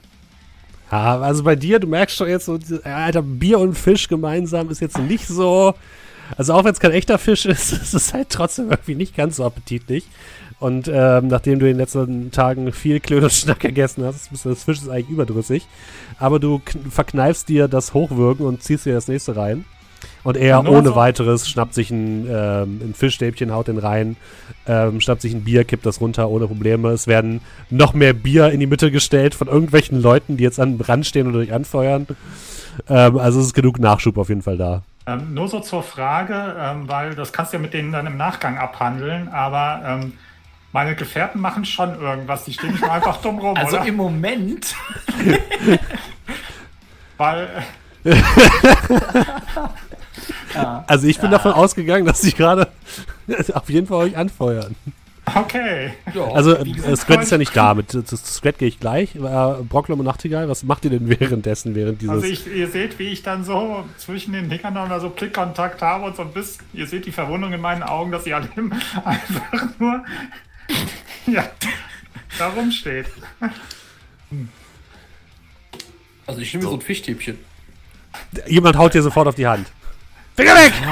Ja, 0.90 1.20
also 1.20 1.44
bei 1.44 1.54
dir, 1.54 1.78
du 1.78 1.86
merkst 1.86 2.16
schon 2.16 2.28
jetzt 2.28 2.46
so, 2.46 2.58
Alter, 2.82 3.22
Bier 3.22 3.60
und 3.60 3.78
Fisch 3.78 4.08
gemeinsam 4.08 4.68
ist 4.68 4.80
jetzt 4.80 4.98
nicht 4.98 5.28
so. 5.28 5.74
Also 6.36 6.54
auch 6.54 6.64
wenn 6.64 6.72
es 6.72 6.80
kein 6.80 6.90
echter 6.90 7.18
Fisch 7.18 7.46
ist, 7.46 7.72
ist 7.72 7.94
es 7.94 8.12
halt 8.12 8.30
trotzdem 8.30 8.68
irgendwie 8.68 8.96
nicht 8.96 9.16
ganz 9.16 9.36
so 9.36 9.44
appetitlich. 9.44 10.08
Und 10.58 10.90
ähm, 10.92 11.28
nachdem 11.28 11.60
du 11.60 11.66
in 11.66 11.74
den 11.74 11.78
letzten 11.78 12.32
Tagen 12.32 12.72
viel 12.72 12.98
Klöd 12.98 13.22
und 13.22 13.32
Schnack 13.32 13.60
gegessen 13.60 14.02
hast, 14.02 14.28
bist 14.30 14.44
du 14.44 14.48
das 14.48 14.64
Fisch 14.64 14.78
ist 14.78 14.88
eigentlich 14.88 15.10
überdrüssig. 15.10 15.68
Aber 16.18 16.40
du 16.40 16.60
verkneifst 16.90 17.48
dir 17.48 17.68
das 17.68 17.94
Hochwirken 17.94 18.44
und 18.44 18.64
ziehst 18.64 18.86
dir 18.86 18.94
das 18.94 19.06
nächste 19.06 19.36
rein. 19.36 19.66
Und 20.26 20.36
er 20.36 20.58
und 20.58 20.66
ohne 20.66 20.88
so. 20.88 20.96
weiteres 20.96 21.48
schnappt 21.48 21.72
sich 21.72 21.92
ein, 21.92 22.26
ähm, 22.28 22.80
ein, 22.82 22.94
Fischstäbchen, 22.96 23.52
haut 23.52 23.68
den 23.68 23.78
rein, 23.78 24.16
ähm, 24.66 25.00
schnappt 25.00 25.22
sich 25.22 25.32
ein 25.32 25.44
Bier, 25.44 25.62
kippt 25.62 25.86
das 25.86 26.00
runter 26.00 26.28
ohne 26.28 26.48
Probleme. 26.48 26.88
Es 26.88 27.06
werden 27.06 27.40
noch 27.70 27.94
mehr 27.94 28.12
Bier 28.12 28.50
in 28.50 28.58
die 28.58 28.66
Mitte 28.66 28.90
gestellt 28.90 29.36
von 29.36 29.46
irgendwelchen 29.46 30.02
Leuten, 30.02 30.36
die 30.36 30.42
jetzt 30.42 30.58
am 30.58 30.80
Rand 30.80 31.06
stehen 31.06 31.28
und 31.28 31.34
dich 31.34 31.52
anfeuern. 31.52 32.08
Ähm, 32.88 33.18
also 33.18 33.38
es 33.38 33.46
ist 33.46 33.54
genug 33.54 33.78
Nachschub 33.78 34.18
auf 34.18 34.28
jeden 34.28 34.42
Fall 34.42 34.58
da. 34.58 34.82
Ähm, 35.06 35.32
nur 35.32 35.46
so 35.46 35.60
zur 35.60 35.84
Frage, 35.84 36.56
ähm, 36.58 36.88
weil 36.88 37.14
das 37.14 37.32
kannst 37.32 37.52
du 37.52 37.58
ja 37.58 37.62
mit 37.62 37.72
denen 37.72 37.92
dann 37.92 38.08
im 38.08 38.16
Nachgang 38.16 38.58
abhandeln, 38.58 39.28
aber 39.28 39.80
ähm, 39.86 40.14
meine 40.72 40.96
Gefährten 40.96 41.40
machen 41.40 41.64
schon 41.64 42.00
irgendwas, 42.00 42.44
die 42.46 42.52
stehen 42.52 42.72
nicht 42.72 42.82
nur 42.82 42.90
einfach 42.92 43.18
dumm 43.22 43.38
rum, 43.38 43.56
Also 43.56 43.76
oder? 43.76 43.86
im 43.86 43.94
Moment. 43.94 44.74
weil. 47.16 47.46
Also 50.86 51.06
ich 51.06 51.18
bin 51.18 51.30
ja. 51.30 51.38
davon 51.38 51.52
ausgegangen, 51.52 52.06
dass 52.06 52.20
sie 52.20 52.32
gerade 52.32 52.68
auf 53.52 53.68
jeden 53.68 53.86
Fall 53.86 54.06
euch 54.06 54.16
anfeuern. 54.16 54.74
Okay. 55.34 55.92
Also 56.34 56.54
äh, 56.54 56.96
Scrat 56.96 57.22
ist 57.22 57.32
ja 57.32 57.38
nicht 57.38 57.56
da. 57.56 57.74
Mit 57.74 57.90
Scrat 57.90 58.58
gehe 58.58 58.68
ich 58.68 58.78
gleich. 58.78 59.16
Äh, 59.16 59.18
Brocklum 59.18 59.98
und 59.98 60.06
Nachtigall, 60.06 60.48
was 60.48 60.62
macht 60.62 60.84
ihr 60.84 60.90
denn 60.90 61.08
währenddessen, 61.08 61.74
während 61.74 62.00
dieses... 62.00 62.14
Also 62.14 62.26
ich, 62.26 62.46
ihr 62.46 62.68
seht, 62.68 62.98
wie 62.98 63.08
ich 63.08 63.22
dann 63.22 63.44
so 63.44 63.84
zwischen 63.98 64.32
den 64.32 64.48
Dingern 64.48 64.74
noch 64.74 65.00
so 65.00 65.10
Blickkontakt 65.10 65.82
habe 65.82 66.04
und 66.04 66.16
so 66.16 66.22
ein 66.22 66.32
bisschen, 66.32 66.64
ihr 66.72 66.86
seht 66.86 67.06
die 67.06 67.12
Verwundung 67.12 67.52
in 67.52 67.60
meinen 67.60 67.82
Augen, 67.82 68.12
dass 68.12 68.24
sie 68.24 68.34
alle 68.34 68.48
einfach 69.04 69.68
nur 69.78 70.04
ja, 71.26 71.48
da 72.38 72.48
rumsteht. 72.48 73.06
Also 76.26 76.40
ich 76.40 76.52
nehme 76.52 76.64
so. 76.64 76.70
so 76.70 76.76
ein 76.76 76.82
Fischstäbchen. 76.82 77.38
Jemand 78.46 78.76
haut 78.76 78.94
dir 78.94 79.02
sofort 79.02 79.28
auf 79.28 79.34
die 79.34 79.46
Hand. 79.46 79.66
Finger 80.36 80.54
weg! 80.54 80.72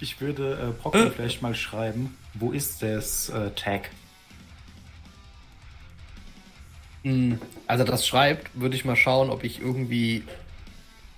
Ich 0.00 0.20
würde 0.20 0.58
äh, 0.60 0.82
Brocken 0.82 1.12
vielleicht 1.12 1.42
mal 1.42 1.54
schreiben, 1.54 2.18
wo 2.34 2.50
ist 2.50 2.82
das 2.82 3.28
äh, 3.28 3.52
Tag? 3.52 3.88
Hm, 7.04 7.40
also 7.68 7.84
das 7.84 8.04
schreibt, 8.04 8.50
würde 8.54 8.74
ich 8.74 8.84
mal 8.84 8.96
schauen, 8.96 9.30
ob 9.30 9.44
ich 9.44 9.60
irgendwie, 9.60 10.24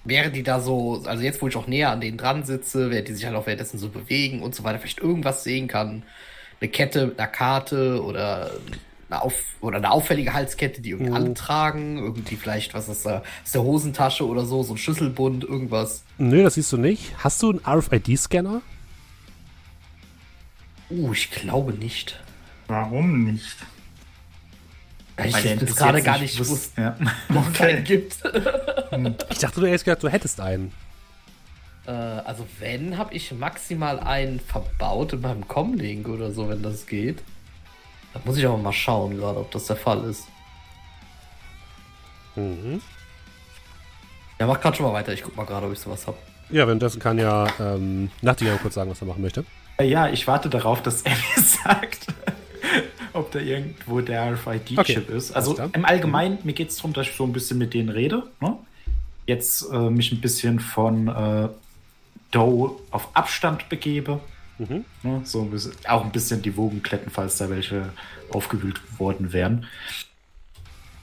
während 0.05 0.37
die 0.37 0.43
da 0.43 0.61
so, 0.61 1.03
also 1.07 1.23
jetzt 1.23 1.41
wo 1.41 1.49
ich 1.49 1.57
auch 1.57 1.67
näher 1.67 1.93
an 1.93 2.03
denen 2.03 2.19
dran 2.19 2.45
sitze, 2.45 2.91
während 2.91 3.09
die 3.09 3.15
sich 3.15 3.25
halt 3.25 3.37
auch 3.37 3.47
währenddessen 3.47 3.79
so 3.79 3.89
bewegen 3.89 4.43
und 4.43 4.55
so 4.55 4.65
weiter, 4.65 4.79
vielleicht 4.79 5.01
irgendwas 5.01 5.45
sehen 5.45 5.67
kann. 5.67 6.03
Eine 6.61 6.71
Kette 6.71 7.07
mit 7.07 7.19
einer 7.19 7.29
Karte 7.29 8.05
oder 8.05 8.51
eine, 9.15 9.23
auf, 9.23 9.35
oder 9.61 9.79
eine 9.79 9.91
auffällige 9.91 10.33
Halskette, 10.33 10.81
die 10.81 10.91
irgendwie 10.91 11.13
oh. 11.13 11.15
alle 11.15 11.35
tragen. 11.35 11.99
Irgendwie 11.99 12.37
vielleicht 12.37 12.75
was 12.75 12.89
ist 12.89 13.07
da, 13.07 13.23
aus 13.45 13.53
der 13.53 13.63
Hosentasche 13.63 14.27
oder 14.27 14.45
so, 14.45 14.63
so 14.63 14.75
ein 14.75 14.79
Schlüsselbund, 14.79 15.45
irgendwas. 15.45 16.05
Nö, 16.19 16.43
das 16.43 16.55
siehst 16.55 16.73
du 16.73 16.77
nicht. 16.77 17.13
Hast 17.19 17.43
du 17.43 17.51
einen 17.51 17.61
RFID-Scanner? 17.65 18.63
Uh, 20.91 21.13
ich 21.13 21.31
glaube 21.31 21.73
nicht. 21.73 22.21
Warum 22.69 23.25
nicht? 23.25 23.57
Ich 25.25 25.33
das 25.33 25.77
gerade 25.77 26.03
gar 26.03 26.19
nicht 26.19 26.39
wusste, 26.41 26.81
ja. 26.81 26.97
noch 27.29 27.53
keinen 27.53 27.85
gibt. 27.85 28.17
ich 29.31 29.39
dachte, 29.39 29.61
du 29.61 29.67
hättest 29.67 29.85
gesagt, 29.85 30.03
du 30.03 30.09
hättest 30.09 30.41
einen. 30.41 30.73
Äh, 31.87 31.93
also 31.93 32.45
wenn, 32.59 32.99
habe 32.99 33.15
ich 33.15 33.31
maximal 33.33 34.01
einen 34.01 34.41
verbaut 34.41 35.13
in 35.13 35.21
meinem 35.21 35.47
Comlink 35.47 36.09
oder 36.09 36.33
so, 36.33 36.49
wenn 36.49 36.63
das 36.63 36.87
geht. 36.87 37.23
Da 38.15 38.21
muss 38.25 38.39
ich 38.39 38.47
aber 38.47 38.57
mal 38.57 38.73
schauen 38.73 39.17
gerade, 39.17 39.41
ob 39.41 39.51
das 39.51 39.67
der 39.67 39.77
Fall 39.77 40.05
ist. 40.05 40.29
Mhm. 42.37 42.81
Ja, 44.39 44.47
mach 44.47 44.61
gerade 44.61 44.77
schon 44.77 44.87
mal 44.87 44.93
weiter. 44.93 45.13
Ich 45.13 45.23
guck 45.23 45.37
mal 45.37 45.45
gerade, 45.45 45.67
ob 45.67 45.73
ich 45.73 45.79
sowas 45.79 46.07
hab. 46.07 46.17
Ja, 46.51 46.67
währenddessen 46.67 47.01
kann 47.01 47.19
ja 47.19 47.47
ähm, 47.61 48.11
Nachtigall 48.23 48.59
kurz 48.59 48.75
sagen, 48.75 48.91
was 48.91 49.01
er 49.01 49.07
machen 49.07 49.23
möchte. 49.23 49.45
Äh, 49.79 49.89
ja, 49.89 50.09
ich 50.09 50.27
warte 50.27 50.49
darauf, 50.49 50.83
dass 50.83 51.03
er 51.03 51.13
mir 51.37 51.43
sagt, 51.43 52.07
ob 53.13 53.31
da 53.33 53.41
irgendwo 53.41 54.01
der 54.01 54.33
RFID-Chip 54.33 54.79
okay. 54.79 55.03
ist. 55.17 55.33
Also 55.33 55.59
im 55.73 55.85
Allgemeinen, 55.85 56.39
mir 56.45 56.53
geht 56.53 56.71
es 56.71 56.77
darum, 56.77 56.93
dass 56.93 57.09
ich 57.09 57.15
so 57.15 57.25
ein 57.25 57.33
bisschen 57.33 57.59
mit 57.59 57.75
denen 57.75 57.89
rede. 57.89 58.25
Ne? 58.41 58.57
Jetzt 59.27 59.67
äh, 59.73 59.91
mich 59.91 60.13
ein 60.13 60.21
bisschen 60.21 60.61
von 60.61 61.09
äh, 61.09 61.49
Doe 62.31 62.77
auf 62.91 63.09
Abstand 63.15 63.69
begebe. 63.69 64.21
Mhm. 64.59 64.85
Ne? 65.03 65.21
So 65.25 65.43
ein 65.43 65.51
bisschen, 65.51 65.73
auch 65.89 66.05
ein 66.05 66.13
bisschen 66.13 66.43
die 66.43 66.57
Wogen 66.57 66.83
kletten, 66.83 67.11
falls 67.11 67.39
da 67.39 67.51
welche 67.51 67.91
aufgewühlt 68.31 68.81
worden 68.99 69.33
wären. 69.33 69.67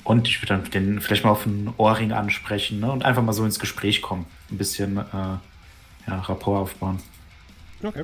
Und 0.04 0.28
ich 0.28 0.42
würde 0.42 0.56
dann 0.56 0.72
den 0.72 1.02
vielleicht 1.02 1.24
mal 1.24 1.32
auf 1.32 1.46
einen 1.46 1.74
Ohrring 1.78 2.12
ansprechen 2.12 2.80
ne? 2.80 2.92
und 2.92 3.04
einfach 3.04 3.22
mal 3.22 3.34
so 3.34 3.46
ins 3.46 3.60
Gespräch 3.60 4.02
kommen. 4.02 4.26
Ein 4.50 4.58
bisschen 4.58 4.98
äh, 4.98 5.02
ja, 5.12 5.42
Rapport 6.08 6.62
aufbauen. 6.62 7.00
Okay. 7.84 8.04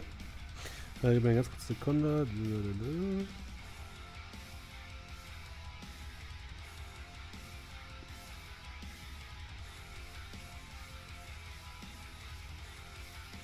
Äh, 1.03 1.13
gib 1.13 1.23
mir 1.23 1.29
eine 1.29 1.35
ganz 1.35 1.49
kurze 1.49 1.67
Sekunde. 1.67 2.27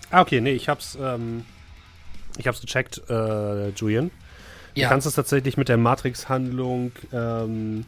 Ah, 0.09 0.21
okay, 0.21 0.41
nee, 0.41 0.51
ich 0.51 0.69
hab's, 0.69 0.95
ähm, 1.01 1.43
ich 2.37 2.47
hab's 2.47 2.61
gecheckt, 2.61 3.01
äh, 3.09 3.69
Julian. 3.69 4.11
Ja. 4.75 4.87
Du 4.87 4.89
kannst 4.89 5.07
es 5.07 5.15
tatsächlich 5.15 5.57
mit 5.57 5.69
der 5.69 5.77
Matrix-Handlung 5.77 6.91
ähm, 7.11 7.85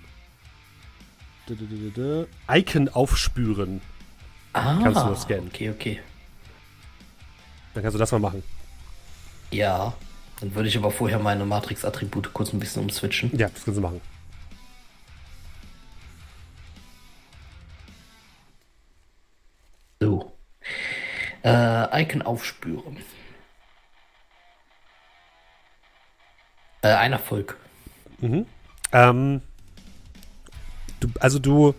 Icon 2.50 2.90
aufspüren. 2.90 3.82
Ah, 4.54 4.80
kannst 4.82 5.02
du 5.02 5.10
das 5.10 5.22
scannen. 5.24 5.48
Okay, 5.48 5.70
okay. 5.70 6.00
Dann 7.74 7.84
kannst 7.84 7.96
du 7.96 8.00
das 8.00 8.12
mal 8.12 8.20
machen. 8.20 8.44
Ja, 9.52 9.94
dann 10.40 10.56
würde 10.56 10.70
ich 10.70 10.78
aber 10.78 10.92
vorher 10.92 11.20
meine 11.20 11.46
Matrix-Attribute 11.46 12.34
kurz 12.34 12.54
ein 12.54 12.60
bisschen 12.60 12.84
umswitchen. 12.84 13.32
Ja, 13.38 13.50
das 13.50 13.66
kannst 13.66 13.78
du 13.78 13.82
machen. 13.82 14.02
So. 20.00 20.32
Äh, 21.44 22.04
Icon 22.04 22.22
aufspüren. 22.22 22.98
Äh, 26.86 26.94
ein 26.94 27.14
Erfolg. 27.14 27.58
Mhm. 28.22 28.46
Ähm, 28.94 29.42
du, 31.00 31.08
also 31.20 31.40
du 31.40 31.74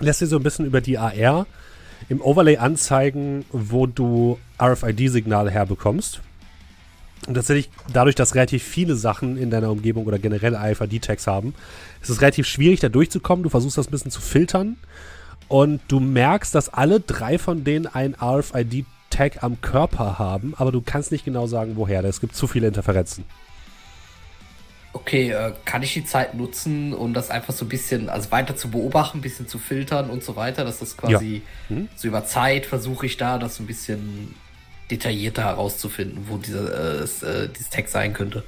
lässt 0.00 0.20
dir 0.20 0.26
so 0.26 0.36
ein 0.36 0.42
bisschen 0.42 0.66
über 0.66 0.82
die 0.82 0.98
AR 0.98 1.46
im 2.10 2.20
Overlay 2.20 2.58
anzeigen, 2.58 3.46
wo 3.52 3.86
du 3.86 4.38
RFID-Signale 4.60 5.50
herbekommst. 5.50 6.20
Und 7.26 7.34
tatsächlich, 7.34 7.70
dadurch, 7.90 8.14
dass 8.14 8.34
relativ 8.34 8.62
viele 8.62 8.96
Sachen 8.96 9.38
in 9.38 9.48
deiner 9.48 9.70
Umgebung 9.70 10.04
oder 10.04 10.18
generell 10.18 10.54
RFID-Tags 10.54 11.26
haben, 11.26 11.54
ist 12.02 12.10
es 12.10 12.20
relativ 12.20 12.46
schwierig, 12.46 12.80
da 12.80 12.90
durchzukommen. 12.90 13.42
Du 13.42 13.48
versuchst 13.48 13.78
das 13.78 13.88
ein 13.88 13.92
bisschen 13.92 14.10
zu 14.10 14.20
filtern. 14.20 14.76
Und 15.48 15.80
du 15.88 16.00
merkst, 16.00 16.54
dass 16.54 16.68
alle 16.68 17.00
drei 17.00 17.38
von 17.38 17.64
denen 17.64 17.86
ein 17.86 18.14
RFID-Tag 18.20 19.42
am 19.42 19.62
Körper 19.62 20.18
haben, 20.18 20.52
aber 20.58 20.70
du 20.70 20.82
kannst 20.82 21.12
nicht 21.12 21.24
genau 21.24 21.46
sagen, 21.46 21.76
woher. 21.76 22.04
Es 22.04 22.20
gibt 22.20 22.36
zu 22.36 22.46
viele 22.46 22.66
Interferenzen. 22.66 23.24
Okay, 24.94 25.30
äh, 25.30 25.52
kann 25.64 25.82
ich 25.82 25.94
die 25.94 26.04
Zeit 26.04 26.34
nutzen, 26.34 26.92
um 26.92 27.14
das 27.14 27.30
einfach 27.30 27.54
so 27.54 27.64
ein 27.64 27.68
bisschen, 27.68 28.10
also 28.10 28.30
weiter 28.30 28.56
zu 28.56 28.70
beobachten, 28.70 29.18
ein 29.18 29.20
bisschen 29.22 29.48
zu 29.48 29.58
filtern 29.58 30.10
und 30.10 30.22
so 30.22 30.36
weiter, 30.36 30.64
dass 30.64 30.80
das 30.80 30.96
quasi 30.98 31.42
ja. 31.68 31.76
hm? 31.76 31.88
so 31.96 32.08
über 32.08 32.26
Zeit 32.26 32.66
versuche 32.66 33.06
ich 33.06 33.16
da, 33.16 33.38
das 33.38 33.56
so 33.56 33.62
ein 33.62 33.66
bisschen 33.66 34.34
detaillierter 34.90 35.44
herauszufinden, 35.44 36.26
wo 36.28 36.36
dieser, 36.36 37.00
äh, 37.00 37.04
äh, 37.04 37.48
dieses 37.48 37.70
Text 37.70 37.94
sein 37.94 38.12
könnte. 38.12 38.44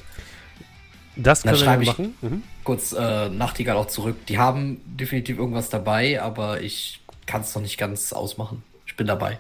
Das 1.17 1.45
wir 1.45 1.55
ich 1.55 1.87
machen. 1.87 2.15
Mhm. 2.21 2.43
Kurz 2.65 2.93
äh, 2.93 3.29
Nachtigall 3.29 3.77
auch 3.77 3.87
zurück. 3.87 4.27
Die 4.27 4.39
haben 4.39 4.81
definitiv 4.85 5.39
irgendwas 5.39 5.69
dabei, 5.69 6.21
aber 6.21 6.61
ich 6.61 7.01
kann 7.27 7.43
es 7.43 7.55
noch 7.55 7.63
nicht 7.63 7.79
ganz 7.79 8.13
ausmachen. 8.13 8.63
Ich 8.87 8.97
bin 8.97 9.07
dabei. 9.07 9.39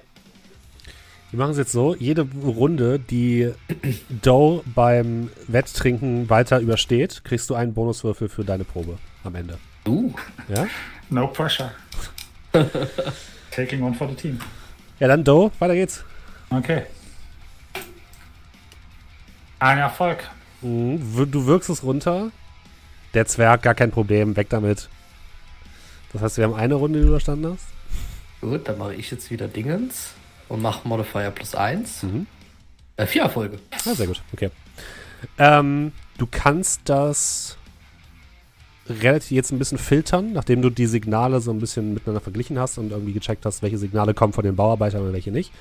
Wir 1.35 1.39
machen 1.39 1.51
es 1.51 1.59
jetzt 1.59 1.72
so: 1.72 1.97
jede 1.97 2.28
Runde, 2.45 3.01
die 3.01 3.51
Doe 4.22 4.62
beim 4.72 5.30
Wetttrinken 5.49 6.30
weiter 6.30 6.61
übersteht, 6.61 7.24
kriegst 7.24 7.51
du 7.51 7.57
einen 7.57 7.74
Bonuswürfel 7.74 8.28
für 8.28 8.45
deine 8.45 8.62
Probe 8.62 8.99
am 9.24 9.35
Ende. 9.35 9.59
Uh. 9.85 10.12
Ja? 10.49 10.68
No 11.11 11.26
pressure. 11.26 11.72
Taking 13.51 13.82
one 13.82 13.97
for 13.97 14.09
the 14.09 14.14
team. 14.14 14.39
Ja, 15.01 15.09
dann 15.09 15.24
Doe, 15.24 15.51
weiter 15.59 15.74
geht's. 15.74 16.05
Okay. 16.51 16.82
Ein 19.59 19.78
Erfolg. 19.78 20.30
Mhm, 20.62 21.01
Du 21.32 21.47
wirkst 21.47 21.68
es 21.68 21.82
runter. 21.82 22.30
Der 23.12 23.26
Zwerg, 23.26 23.62
gar 23.62 23.74
kein 23.74 23.91
Problem, 23.91 24.37
weg 24.37 24.51
damit. 24.51 24.89
Das 26.12 26.22
heißt, 26.22 26.37
wir 26.37 26.45
haben 26.45 26.55
eine 26.55 26.74
Runde, 26.74 27.01
die 27.01 27.05
du 27.05 27.09
überstanden 27.09 27.55
hast. 27.55 27.66
Gut, 28.41 28.68
dann 28.68 28.78
mache 28.78 28.95
ich 28.95 29.11
jetzt 29.11 29.32
wieder 29.32 29.49
Dingens 29.49 30.14
und 30.49 30.62
mache 30.62 30.86
Modifier 30.86 31.30
plus 31.30 31.55
1. 31.55 32.03
Mhm. 32.05 32.26
Äh, 32.97 33.07
vier 33.07 33.22
Erfolge. 33.22 33.59
Ah, 33.86 33.95
sehr 33.95 34.07
gut, 34.07 34.22
okay. 34.32 34.51
Ähm, 35.38 35.92
du 36.18 36.26
kannst 36.30 36.82
das 36.84 37.57
relativ 38.88 39.30
jetzt 39.30 39.51
ein 39.51 39.59
bisschen 39.59 39.78
filtern, 39.78 40.32
nachdem 40.32 40.62
du 40.62 40.70
die 40.70 40.86
Signale 40.86 41.40
so 41.40 41.51
ein 41.51 41.59
bisschen 41.59 41.95
miteinander 41.95 42.20
verglichen 42.20 42.59
hast 42.59 42.78
und 42.78 42.90
irgendwie 42.90 43.12
gecheckt 43.12 43.47
hast, 43.47 43.62
welche 43.62 43.78
Signale 43.78 44.14
kommen 44.14 44.32
von 44.32 44.45
den 44.45 44.57
Bauarbeitern 44.57 45.03
und 45.03 45.12
welche 45.12 45.30
nicht. 45.30 45.53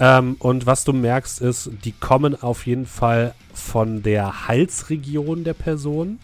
Ähm, 0.00 0.36
und 0.38 0.66
was 0.66 0.84
du 0.84 0.92
merkst 0.92 1.40
ist, 1.40 1.70
die 1.84 1.92
kommen 1.92 2.40
auf 2.40 2.66
jeden 2.66 2.86
Fall 2.86 3.34
von 3.52 4.02
der 4.02 4.48
Halsregion 4.48 5.44
der 5.44 5.54
Person. 5.54 6.18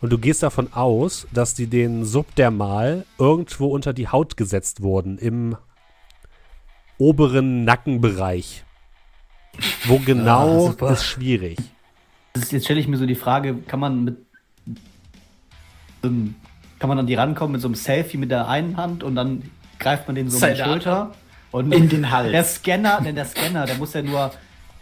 Und 0.00 0.10
du 0.12 0.18
gehst 0.18 0.42
davon 0.42 0.72
aus, 0.72 1.26
dass 1.32 1.54
die 1.54 1.66
den 1.66 2.04
subdermal 2.04 3.04
irgendwo 3.18 3.66
unter 3.66 3.92
die 3.92 4.08
Haut 4.08 4.36
gesetzt 4.36 4.82
wurden, 4.82 5.18
im 5.18 5.56
oberen 6.98 7.64
Nackenbereich. 7.64 8.64
Wo 9.84 9.98
genau, 10.04 10.74
Ah, 10.80 10.92
ist 10.92 11.04
schwierig. 11.04 11.58
Das 12.34 12.44
ist, 12.44 12.52
jetzt 12.52 12.64
stelle 12.64 12.80
ich 12.80 12.88
mir 12.88 12.96
so 12.98 13.06
die 13.06 13.14
Frage, 13.14 13.54
kann 13.66 13.80
man 13.80 14.04
mit 14.04 14.16
einem- 16.02 16.34
kann 16.78 16.88
man 16.88 16.98
an 16.98 17.06
die 17.06 17.14
rankommen 17.14 17.52
mit 17.52 17.60
so 17.60 17.68
einem 17.68 17.74
Selfie 17.74 18.16
mit 18.18 18.30
der 18.30 18.48
einen 18.48 18.76
Hand 18.76 19.02
und 19.02 19.14
dann 19.16 19.42
greift 19.80 20.06
man 20.06 20.14
den 20.14 20.30
so 20.30 20.44
um 20.44 20.52
die 20.54 20.60
Schulter 20.60 21.12
und 21.50 21.72
In 21.72 21.88
den 21.88 22.10
Hals. 22.10 22.30
Der 22.30 22.44
Scanner, 22.44 23.00
denn 23.00 23.14
der 23.16 23.24
Scanner, 23.24 23.64
der 23.66 23.76
muss 23.76 23.94
ja 23.94 24.02
nur, 24.02 24.30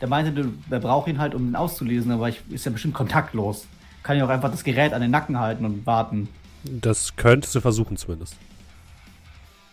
der 0.00 0.08
meinte, 0.08 0.48
der 0.70 0.78
braucht 0.78 1.08
ihn 1.08 1.18
halt, 1.18 1.34
um 1.34 1.48
ihn 1.48 1.56
auszulesen, 1.56 2.10
aber 2.12 2.28
ich, 2.28 2.42
ist 2.50 2.66
ja 2.66 2.72
bestimmt 2.72 2.92
kontaktlos. 2.94 3.66
Kann 4.02 4.18
ja 4.18 4.24
auch 4.26 4.28
einfach 4.28 4.50
das 4.50 4.62
Gerät 4.62 4.92
an 4.92 5.00
den 5.00 5.10
Nacken 5.10 5.38
halten 5.38 5.64
und 5.64 5.86
warten. 5.86 6.28
Das 6.64 7.16
könntest 7.16 7.54
du 7.54 7.60
versuchen 7.60 7.96
zumindest. 7.96 8.36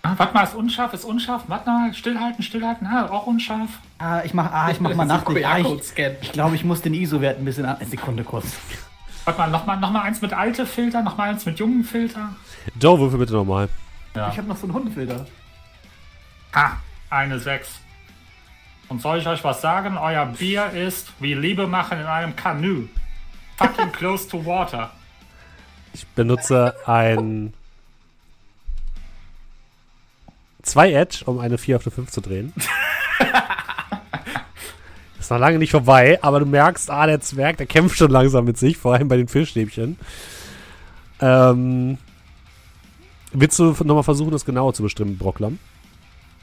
Ah, 0.05 0.15
warte 0.17 0.33
mal, 0.33 0.43
ist 0.43 0.53
unscharf, 0.53 0.93
ist 0.93 1.05
unscharf. 1.05 1.43
Warte 1.47 1.69
mal, 1.69 1.93
stillhalten, 1.93 2.43
stillhalten. 2.43 2.85
Ah, 2.85 3.07
auch 3.09 3.25
unscharf. 3.25 3.69
Ah, 3.99 4.21
ich 4.25 4.33
mach, 4.33 4.51
ah, 4.51 4.69
ich 4.69 4.81
mach 4.81 4.93
mal 4.93 5.05
nach. 5.05 5.25
Ah, 5.25 5.59
ich 5.59 5.97
ich 6.21 6.31
glaube, 6.33 6.55
ich 6.55 6.65
muss 6.65 6.81
den 6.81 6.93
ISO-Wert 6.93 7.39
ein 7.39 7.45
bisschen 7.45 7.65
an. 7.65 7.77
Eine 7.77 7.85
Sekunde 7.89 8.25
kurz. 8.25 8.57
Warte 9.23 9.39
mal, 9.39 9.49
nochmal 9.49 9.79
noch 9.79 9.91
mal 9.91 10.01
eins 10.01 10.21
mit 10.21 10.33
alte 10.33 10.65
Filter, 10.65 11.01
nochmal 11.01 11.29
eins 11.29 11.45
mit 11.45 11.57
jungen 11.57 11.85
Filter. 11.85 12.35
Joe, 12.81 12.99
würfel 12.99 13.17
bitte 13.17 13.31
nochmal. 13.31 13.69
Ja. 14.13 14.27
Ich 14.29 14.37
habe 14.37 14.49
noch 14.49 14.57
so 14.57 14.65
einen 14.65 14.73
Hundefilter. 14.73 15.25
Ha, 16.53 16.77
eine 17.09 17.39
6. 17.39 17.79
Und 18.89 19.01
soll 19.01 19.19
ich 19.19 19.27
euch 19.27 19.41
was 19.45 19.61
sagen? 19.61 19.97
Euer 19.97 20.25
Bier 20.25 20.71
ist 20.71 21.13
wie 21.19 21.33
Liebe 21.33 21.65
machen 21.65 21.99
in 21.99 22.05
einem 22.05 22.35
Kanu. 22.35 22.89
Fucking 23.55 23.93
close 23.93 24.27
to 24.27 24.45
water. 24.45 24.91
Ich 25.93 26.05
benutze 26.07 26.75
ein 26.85 27.53
2 30.63 30.93
Edge, 30.93 31.23
um 31.25 31.39
eine 31.39 31.57
4 31.57 31.77
auf 31.77 31.85
eine 31.85 31.91
5 31.91 32.11
zu 32.11 32.21
drehen. 32.21 32.53
Ist 35.19 35.29
noch 35.29 35.37
lange 35.37 35.59
nicht 35.59 35.71
vorbei, 35.71 36.19
aber 36.21 36.39
du 36.39 36.45
merkst, 36.45 36.89
ah, 36.89 37.05
der 37.05 37.21
Zwerg, 37.21 37.57
der 37.57 37.65
kämpft 37.65 37.97
schon 37.97 38.11
langsam 38.11 38.45
mit 38.45 38.57
sich, 38.57 38.77
vor 38.77 38.93
allem 38.93 39.07
bei 39.07 39.17
den 39.17 39.27
Fischstäbchen. 39.27 39.97
Ähm, 41.21 41.97
willst 43.31 43.59
du 43.59 43.71
nochmal 43.83 44.03
versuchen, 44.03 44.31
das 44.31 44.43
genauer 44.45 44.73
zu 44.73 44.83
bestimmen, 44.83 45.17
Brocklam? 45.17 45.59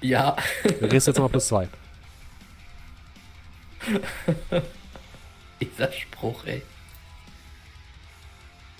Ja. 0.01 0.37
Du 0.65 0.89
kriegst 0.89 1.07
jetzt 1.07 1.17
nochmal 1.17 1.31
plus 1.31 1.49
2. 1.49 1.69
Dieser 5.61 5.93
Spruch, 5.93 6.45
ey. 6.47 6.63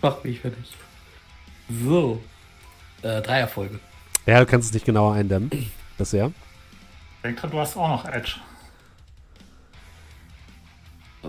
Mach 0.03 0.25
mich 0.25 0.41
fertig. 0.41 0.73
So. 1.69 2.23
Äh, 3.03 3.21
drei 3.21 3.41
Erfolge. 3.41 3.79
Ja, 4.31 4.39
du 4.39 4.47
kannst 4.47 4.69
es 4.69 4.75
nicht 4.75 4.87
genauer 4.87 5.15
eindämmen. 5.15 5.51
Bisher. 5.99 6.31
Denk 7.25 7.37
dran, 7.37 7.51
du 7.51 7.59
hast 7.59 7.77
auch 7.77 7.89
noch 7.89 8.05
Edge. 8.05 8.37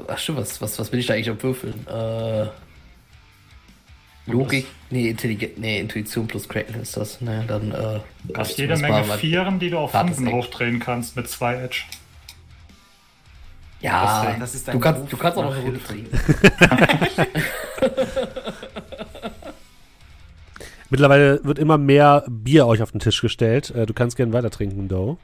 Ach 0.08 0.20
stimmt, 0.20 0.38
was, 0.38 0.62
was, 0.62 0.78
was 0.78 0.92
bin 0.92 1.00
ich 1.00 1.08
da 1.08 1.16
eigentlich 1.16 1.32
am 1.32 1.42
Würfeln? 1.42 1.88
Äh, 1.88 2.46
Logik? 4.28 4.68
Nee, 4.92 5.10
Intelligenz, 5.10 5.54
nee, 5.58 5.80
Intuition 5.80 6.28
plus 6.28 6.48
Kraken 6.48 6.80
ist 6.80 6.96
das. 6.96 7.22
Naja, 7.22 7.42
dann, 7.48 7.72
äh. 7.72 8.02
Du 8.26 8.36
hast 8.36 8.52
ich 8.52 8.58
jede 8.58 8.78
Menge 8.78 9.04
mal 9.04 9.18
Vieren, 9.18 9.58
die 9.58 9.72
du 9.72 9.80
auf 9.80 9.94
Fünfen 9.94 10.32
hochdrehen 10.32 10.80
kannst 10.80 11.16
mit 11.16 11.28
zwei 11.28 11.56
Edge. 11.56 11.82
Ja, 13.80 14.36
Das 14.40 14.54
ist 14.54 14.68
dein 14.68 14.76
du 14.76 14.80
kannst, 14.80 14.98
Beruf 15.00 15.10
du 15.10 15.18
kannst 15.18 15.38
auch 15.40 15.46
noch 15.46 15.56
eine 15.56 15.64
Runde 15.64 15.80
Hilfe. 15.90 16.12
Mittlerweile 20.92 21.40
wird 21.46 21.58
immer 21.58 21.78
mehr 21.78 22.26
Bier 22.28 22.68
euch 22.68 22.82
auf 22.82 22.92
den 22.92 23.00
Tisch 23.00 23.22
gestellt. 23.22 23.72
Äh, 23.72 23.86
du 23.86 23.94
kannst 23.94 24.18
gerne 24.18 24.34
weiter 24.34 24.50
trinken, 24.50 24.90
Doe. 24.90 25.18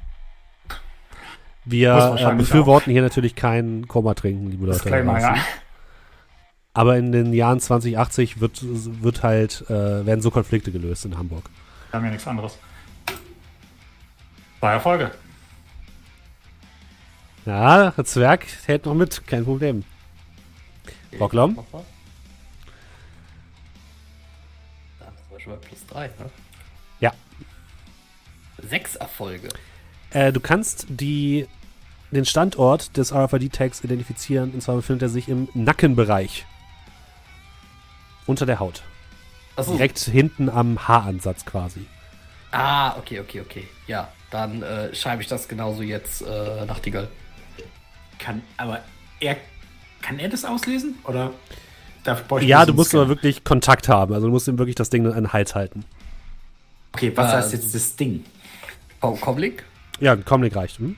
Wir 1.65 2.15
äh, 2.17 2.35
befürworten 2.35 2.89
hier 2.89 3.01
natürlich 3.01 3.35
kein 3.35 3.85
Koma 3.85 4.13
trinken, 4.13 4.49
liebe 4.49 4.65
Leute. 4.65 4.79
Disclaimer, 4.79 5.19
draußen. 5.19 5.35
ja. 5.35 5.41
Aber 6.73 6.97
in 6.97 7.11
den 7.11 7.33
Jahren 7.33 7.59
2080 7.59 8.39
wird, 8.39 8.61
wird 8.63 9.23
halt, 9.23 9.65
äh, 9.69 10.05
werden 10.05 10.21
so 10.21 10.31
Konflikte 10.31 10.71
gelöst 10.71 11.03
in 11.03 11.17
Hamburg. 11.17 11.43
Wir 11.91 11.97
haben 11.97 12.05
ja 12.05 12.11
nichts 12.11 12.27
anderes. 12.27 12.57
Zwei 14.59 14.71
Erfolge. 14.71 15.11
Ja, 17.45 17.91
der 17.91 18.05
Zwerg 18.05 18.45
hält 18.67 18.85
noch 18.85 18.93
mit, 18.93 19.27
kein 19.27 19.43
Problem. 19.43 19.83
Mach 21.19 21.29
schon 25.47 25.61
plus 25.61 25.85
drei, 25.85 26.07
ne? 26.07 26.29
Ja. 26.99 27.13
Sechs 28.57 28.95
Erfolge. 28.95 29.49
Äh, 30.11 30.31
du 30.31 30.39
kannst 30.39 30.87
die, 30.89 31.47
den 32.11 32.25
Standort 32.25 32.97
des 32.97 33.13
RFID-Tags 33.13 33.83
identifizieren, 33.83 34.51
und 34.51 34.61
zwar 34.61 34.75
befindet 34.75 35.03
er 35.03 35.09
sich 35.09 35.29
im 35.29 35.47
Nackenbereich. 35.53 36.45
Unter 38.25 38.45
der 38.45 38.59
Haut. 38.59 38.83
Achso. 39.55 39.71
Direkt 39.73 39.99
hinten 39.99 40.49
am 40.49 40.87
Haaransatz 40.87 41.45
quasi. 41.45 41.85
Ah, 42.51 42.97
okay, 42.97 43.19
okay, 43.19 43.41
okay. 43.41 43.67
Ja, 43.87 44.11
dann 44.31 44.61
äh, 44.61 44.93
schreibe 44.93 45.21
ich 45.21 45.27
das 45.27 45.47
genauso 45.47 45.81
jetzt 45.81 46.21
äh, 46.21 46.65
Nachtigall. 46.65 47.07
Kann, 48.19 48.41
aber 48.57 48.81
er, 49.19 49.37
kann 50.01 50.19
er 50.19 50.29
das 50.29 50.45
auslesen? 50.45 50.97
Oder 51.05 51.31
ich 52.39 52.47
Ja, 52.47 52.65
du 52.65 52.73
musst 52.73 52.89
Scanner? 52.89 53.03
aber 53.03 53.09
wirklich 53.09 53.43
Kontakt 53.43 53.89
haben. 53.89 54.13
Also 54.13 54.27
du 54.27 54.33
musst 54.33 54.47
ihm 54.47 54.57
wirklich 54.57 54.75
das 54.75 54.89
Ding 54.89 55.05
an 55.07 55.13
den 55.13 55.33
Hals 55.33 55.55
halten. 55.55 55.83
Okay, 56.93 57.11
was 57.15 57.31
Äh, 57.31 57.35
heißt 57.37 57.53
jetzt 57.53 57.75
das 57.75 57.95
Ding? 57.95 58.23
Com 58.99 59.19
Comlink? 59.19 59.63
Ja, 59.99 60.13
ein 60.13 60.25
Comlink 60.25 60.55
reicht. 60.55 60.79
Hm? 60.79 60.95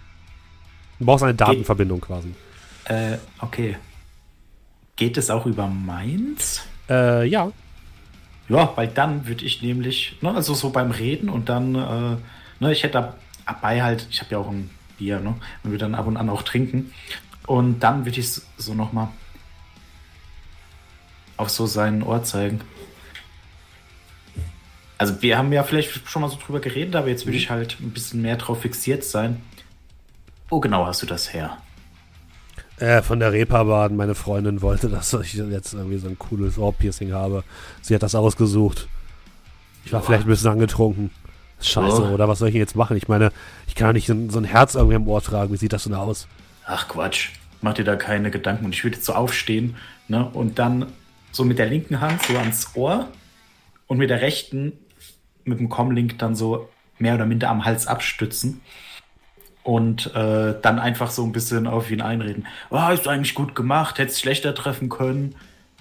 Du 1.00 1.06
brauchst 1.06 1.24
eine 1.24 1.34
Datenverbindung 1.34 2.02
quasi. 2.02 2.34
Äh, 2.86 3.18
okay. 3.40 3.78
Geht 4.96 5.18
es 5.18 5.30
auch 5.30 5.46
über 5.46 5.68
meins? 5.68 6.62
Äh, 6.90 7.26
ja. 7.28 7.52
Ja, 8.50 8.74
weil 8.76 8.88
dann 8.88 9.28
würde 9.28 9.46
ich 9.46 9.62
nämlich, 9.62 10.18
ne, 10.22 10.34
also 10.34 10.54
so 10.54 10.72
beim 10.72 10.92
Reden 10.92 11.30
und 11.30 11.50
dann, 11.50 11.76
äh, 11.76 12.18
ne, 12.60 12.72
ich 12.72 12.84
hätte 12.84 13.14
dabei 13.46 13.82
halt, 13.84 14.08
ich 14.10 14.20
habe 14.22 14.32
ja 14.32 14.38
auch 14.40 14.50
ein 14.50 14.70
Bier, 14.98 15.20
ne, 15.20 15.36
und 15.64 15.72
würde 15.72 15.86
dann 15.86 15.96
ab 15.96 16.08
und 16.08 16.18
an 16.18 16.30
auch 16.30 16.42
trinken. 16.44 16.92
Und 17.46 17.80
dann 17.82 18.06
würde 18.06 18.20
ich 18.20 18.30
so 18.58 18.74
nochmal 18.74 19.10
auf 21.40 21.50
so 21.50 21.66
seinen 21.66 22.04
Ohr 22.04 22.24
zeigen. 22.24 22.62
Also 24.98 25.22
wir 25.22 25.38
haben 25.38 25.54
ja 25.54 25.64
vielleicht 25.64 26.08
schon 26.10 26.22
mal 26.22 26.28
so 26.30 26.38
drüber 26.38 26.60
geredet, 26.60 26.96
aber 26.96 27.08
jetzt 27.08 27.26
würde 27.26 27.38
ich 27.38 27.50
halt 27.50 27.78
ein 27.80 27.92
bisschen 27.92 28.22
mehr 28.22 28.36
drauf 28.36 28.62
fixiert 28.62 29.04
sein. 29.06 29.42
Wo 30.50 30.60
genau 30.60 30.86
hast 30.86 31.02
du 31.02 31.06
das 31.06 31.34
her? 31.34 31.58
Äh, 32.78 33.02
von 33.02 33.20
der 33.20 33.32
Reeperbahn. 33.32 33.96
Meine 33.96 34.16
Freundin 34.16 34.62
wollte, 34.62 34.90
dass 34.90 35.14
ich 35.14 35.34
jetzt 35.36 35.74
irgendwie 35.74 35.98
so 35.98 36.10
ein 36.10 36.20
cooles 36.20 36.58
Ohrpiercing 36.58 37.14
habe. 37.14 37.44
Sie 37.82 37.96
hat 37.96 38.04
das 38.04 38.16
ausgesucht. 38.16 38.90
Ich 39.86 39.94
war 39.94 40.02
Ja. 40.02 40.06
vielleicht 40.06 40.26
ein 40.26 40.30
bisschen 40.30 40.52
angetrunken. 40.52 41.12
Scheiße, 41.62 42.04
Ja. 42.04 42.10
oder 42.10 42.28
was 42.28 42.40
soll 42.40 42.50
ich 42.50 42.54
denn 42.54 42.62
jetzt 42.62 42.76
machen? 42.76 42.98
Ich 42.98 43.08
meine, 43.08 43.32
ich 43.68 43.76
kann 43.76 43.94
nicht 43.96 44.08
so 44.08 44.14
ein- 44.14 44.30
so 44.30 44.40
ein 44.40 44.46
Herz 44.46 44.76
irgendwie 44.76 44.96
am 44.96 45.08
Ohr 45.08 45.22
tragen. 45.22 45.54
Wie 45.54 45.58
sieht 45.58 45.72
das 45.74 45.84
denn 45.84 45.94
aus? 45.94 46.28
Ach 46.66 46.88
Quatsch, 46.90 47.30
mach 47.62 47.74
dir 47.74 47.84
da 47.86 47.96
keine 47.96 48.32
Gedanken. 48.32 48.66
Und 48.66 48.74
ich 48.76 48.84
würde 48.84 48.98
jetzt 48.98 49.06
so 49.06 49.14
aufstehen 49.14 49.76
ne, 50.10 50.26
und 50.34 50.60
dann 50.60 50.88
so 51.32 51.44
mit 51.46 51.60
der 51.60 51.68
linken 51.68 52.02
Hand 52.02 52.22
so 52.24 52.38
ans 52.38 52.72
Ohr 52.76 53.10
und 53.88 53.98
mit 53.98 54.10
der 54.10 54.22
rechten 54.22 54.74
mit 55.46 55.60
dem 55.60 55.70
Comlink 55.70 56.18
dann 56.20 56.36
so 56.36 56.70
mehr 57.00 57.16
oder 57.16 57.26
minder 57.26 57.50
am 57.50 57.66
Hals 57.66 57.88
abstützen. 57.88 58.62
und 59.64 60.14
äh, 60.16 60.56
dann 60.62 60.80
einfach 60.80 61.12
so 61.12 61.24
ein 61.24 61.32
bisschen 61.32 61.68
auf 61.68 61.92
ihn 61.92 62.02
einreden. 62.02 62.48
Oh, 62.70 62.90
ist 62.92 63.08
eigentlich 63.08 63.36
gut 63.36 63.56
gemacht, 63.56 64.00
hättest 64.00 64.20
schlechter 64.22 64.56
treffen 64.56 64.90
können. 64.90 65.36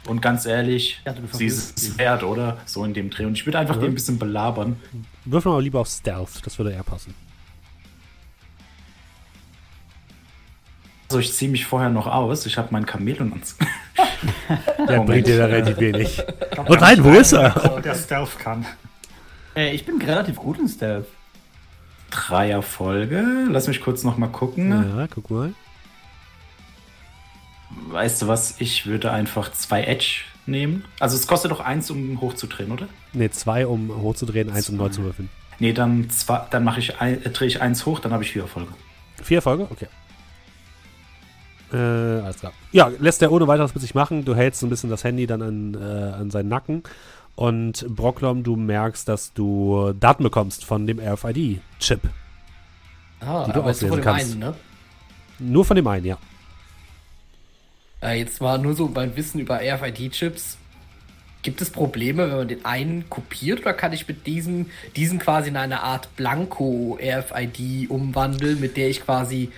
Und 0.06 0.20
ganz 0.20 0.46
ehrlich, 0.46 1.00
ja, 1.04 1.14
sie 1.32 1.46
ist 1.46 1.78
es 1.78 1.98
wert, 1.98 2.22
oder? 2.22 2.58
So 2.66 2.84
in 2.84 2.94
dem 2.94 3.10
Dreh. 3.10 3.24
Und 3.24 3.34
ich 3.34 3.46
würde 3.46 3.58
einfach 3.58 3.76
ja. 3.76 3.82
den 3.82 3.92
ein 3.92 3.94
bisschen 3.94 4.18
belabern. 4.18 4.76
Wirf 5.24 5.44
mal 5.44 5.62
lieber 5.62 5.80
auf 5.80 5.88
Stealth, 5.88 6.44
das 6.44 6.58
würde 6.58 6.72
eher 6.72 6.82
passen. 6.82 7.14
Also 11.08 11.20
ich 11.20 11.32
ziehe 11.32 11.50
mich 11.50 11.64
vorher 11.64 11.88
noch 11.88 12.06
aus. 12.06 12.44
Ich 12.44 12.58
habe 12.58 12.68
meinen 12.70 12.86
Chameleon 12.86 13.32
ans. 13.32 13.56
Der 14.86 15.00
bringt 15.00 15.26
dir 15.26 15.38
da 15.38 15.46
relativ 15.46 15.78
wenig. 15.78 16.22
Oh 16.66 16.74
nein, 16.74 17.02
wo 17.02 17.12
ist 17.12 17.32
er? 17.32 17.80
Der 17.82 17.94
Stealth 17.94 18.38
kann. 18.38 18.66
Äh, 19.56 19.74
ich 19.74 19.86
bin 19.86 20.02
relativ 20.02 20.36
gut 20.36 20.58
in 20.58 20.68
Stealth. 20.68 21.06
Dreierfolge. 22.10 23.24
Lass 23.50 23.68
mich 23.68 23.80
kurz 23.80 24.04
noch 24.04 24.18
mal 24.18 24.28
gucken. 24.28 24.70
Ja, 24.70 25.06
guck 25.06 25.30
mal. 25.30 25.54
Weißt 27.88 28.20
du 28.20 28.28
was? 28.28 28.60
Ich 28.60 28.84
würde 28.84 29.10
einfach 29.10 29.50
zwei 29.52 29.84
Edge 29.84 30.24
nehmen. 30.44 30.84
Also 31.00 31.16
es 31.16 31.26
kostet 31.26 31.50
doch 31.50 31.60
eins, 31.60 31.90
um 31.90 32.20
hochzudrehen, 32.20 32.70
oder? 32.70 32.86
Ne, 33.14 33.30
zwei, 33.30 33.66
um 33.66 33.88
hochzudrehen, 34.02 34.50
eins, 34.50 34.68
um 34.68 34.76
neu 34.76 34.90
zu 34.90 35.02
würfeln. 35.02 35.30
Nee, 35.58 35.72
dann, 35.72 36.10
zwei, 36.10 36.42
dann 36.50 36.64
mache 36.64 36.80
ich 36.80 37.00
ein, 37.00 37.24
äh, 37.24 37.30
drehe 37.30 37.48
ich 37.48 37.62
eins 37.62 37.86
hoch, 37.86 37.98
dann 37.98 38.12
habe 38.12 38.24
ich 38.24 38.32
vier 38.32 38.42
Erfolge. 38.42 38.72
Vier 39.22 39.38
Erfolge? 39.38 39.68
Okay. 39.70 39.86
Äh, 41.72 41.76
alles 41.76 42.38
klar. 42.38 42.52
Ja, 42.72 42.90
lässt 42.98 43.22
er 43.22 43.30
ohne 43.30 43.46
weiteres 43.46 43.74
mit 43.74 43.82
sich 43.82 43.94
machen. 43.94 44.24
Du 44.24 44.34
hältst 44.34 44.60
so 44.60 44.66
ein 44.66 44.70
bisschen 44.70 44.90
das 44.90 45.04
Handy 45.04 45.26
dann 45.26 45.42
an, 45.42 45.74
äh, 45.74 46.12
an 46.12 46.30
seinen 46.30 46.48
Nacken. 46.48 46.82
Und 47.36 47.86
Brocklom, 47.94 48.42
du 48.42 48.56
merkst, 48.56 49.08
dass 49.08 49.32
du 49.32 49.92
Daten 49.98 50.24
bekommst 50.24 50.64
von 50.64 50.86
dem 50.86 50.98
RFID-Chip. 50.98 52.00
Ah, 53.20 53.44
die 53.46 53.52
du 53.52 53.60
aber 53.60 53.70
auslesen 53.70 53.88
von 53.88 53.98
dem 53.98 54.04
kannst. 54.04 54.32
einen, 54.32 54.40
ne? 54.40 54.54
Nur 55.38 55.64
von 55.64 55.76
dem 55.76 55.86
einen, 55.86 56.04
ja. 56.04 56.18
Äh, 58.02 58.18
jetzt 58.18 58.40
mal 58.40 58.58
nur 58.58 58.74
so 58.74 58.88
beim 58.88 59.16
Wissen 59.16 59.40
über 59.40 59.60
RFID-Chips. 59.60 60.56
Gibt 61.42 61.60
es 61.60 61.70
Probleme, 61.70 62.28
wenn 62.28 62.36
man 62.38 62.48
den 62.48 62.64
einen 62.64 63.08
kopiert 63.08 63.60
oder 63.60 63.72
kann 63.72 63.92
ich 63.92 64.08
mit 64.08 64.26
diesem, 64.26 64.66
diesen 64.96 65.20
quasi 65.20 65.50
in 65.50 65.56
eine 65.56 65.82
Art 65.82 66.14
Blanko-RFID 66.16 67.88
umwandeln, 67.88 68.58
mit 68.60 68.76
der 68.76 68.90
ich 68.90 69.04
quasi 69.04 69.50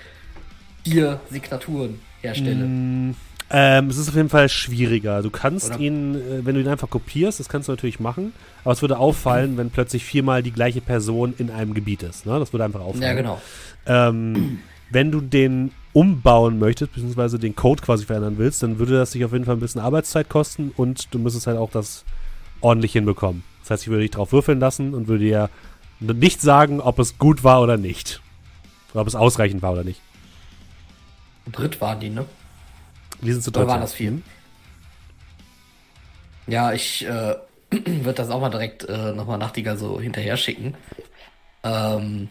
vier 0.85 1.21
Signaturen 1.31 2.01
herstelle? 2.21 2.67
Mm, 2.67 3.15
ähm, 3.53 3.89
es 3.89 3.99
ist 3.99 4.09
auf 4.09 4.15
jeden 4.15 4.29
Fall 4.29 4.49
schwieriger. 4.49 5.23
Du 5.23 5.31
kannst 5.31 5.71
Oder? 5.71 5.81
ihn, 5.81 6.15
äh, 6.15 6.47
wenn 6.47 6.55
du 6.55 6.61
ihn 6.61 6.69
einfach 6.69 6.89
kopierst, 6.89 7.41
das 7.41 7.49
kannst 7.49 7.69
du 7.69 7.73
natürlich 7.73 7.99
machen, 7.99 8.33
aber 8.63 8.73
es 8.73 8.81
würde 8.81 8.99
auffallen, 8.99 9.57
wenn 9.57 9.71
plötzlich 9.71 10.05
viermal 10.05 10.43
die 10.43 10.53
gleiche 10.53 10.81
Person 10.81 11.35
in 11.37 11.51
einem 11.51 11.75
Gebiet 11.75 12.03
ist. 12.05 12.27
Ne? 12.27 12.39
Das 12.39 12.53
würde 12.53 12.65
einfach 12.65 12.81
auffallen. 12.81 13.03
Ja, 13.03 13.13
genau. 13.15 13.41
Ähm, 13.87 14.61
wenn 14.91 15.11
du 15.11 15.21
den 15.21 15.73
umbauen 15.93 16.61
möchtest, 16.61 16.93
beziehungsweise 16.93 17.41
den 17.41 17.57
Code 17.57 17.83
quasi 17.83 18.05
verändern 18.05 18.39
willst, 18.39 18.63
dann 18.63 18.79
würde 18.79 18.95
das 18.95 19.11
dich 19.11 19.25
auf 19.25 19.33
jeden 19.33 19.45
Fall 19.45 19.57
ein 19.57 19.61
bisschen 19.61 19.81
Arbeitszeit 19.81 20.29
kosten 20.29 20.73
und 20.77 21.13
du 21.13 21.19
müsstest 21.19 21.49
halt 21.49 21.59
auch 21.59 21.71
das 21.71 22.05
ordentlich 22.61 22.93
hinbekommen. 22.93 23.43
Das 23.63 23.71
heißt, 23.71 23.83
ich 23.85 23.89
würde 23.89 24.03
dich 24.03 24.13
drauf 24.13 24.33
würfeln 24.33 24.61
lassen 24.61 24.95
und 24.95 25.09
würde 25.09 25.25
dir 25.25 25.51
nicht 25.99 26.41
sagen, 26.41 26.81
ob 26.81 26.99
es 27.01 27.19
gut 27.19 27.43
war 27.43 27.61
oder 27.63 27.77
nicht. 27.77 28.21
Oder 28.93 29.03
ob 29.03 29.09
es 29.09 29.15
ausreichend 29.15 29.63
war 29.63 29.73
oder 29.73 29.85
nicht. 29.85 30.01
Dritt 31.53 31.81
waren 31.81 32.01
die, 32.01 32.11
ne? 32.11 32.27
Wir 33.21 33.35
sind 33.35 33.43
zu 33.43 33.51
dritt. 33.51 33.65
Oder 33.65 33.73
waren 33.73 33.81
das 33.81 33.95
vier? 33.95 34.21
Ja, 36.47 36.73
ich 36.73 37.05
äh, 37.07 37.37
würde 37.71 38.15
das 38.15 38.31
auch 38.31 38.41
mal 38.41 38.51
direkt 38.51 38.85
äh, 38.85 39.13
nochmal 39.13 39.39
Nachtigall 39.39 39.77
so 39.77 40.01
hinterher 40.01 40.37
schicken. 40.37 40.75
Ähm, 41.63 42.29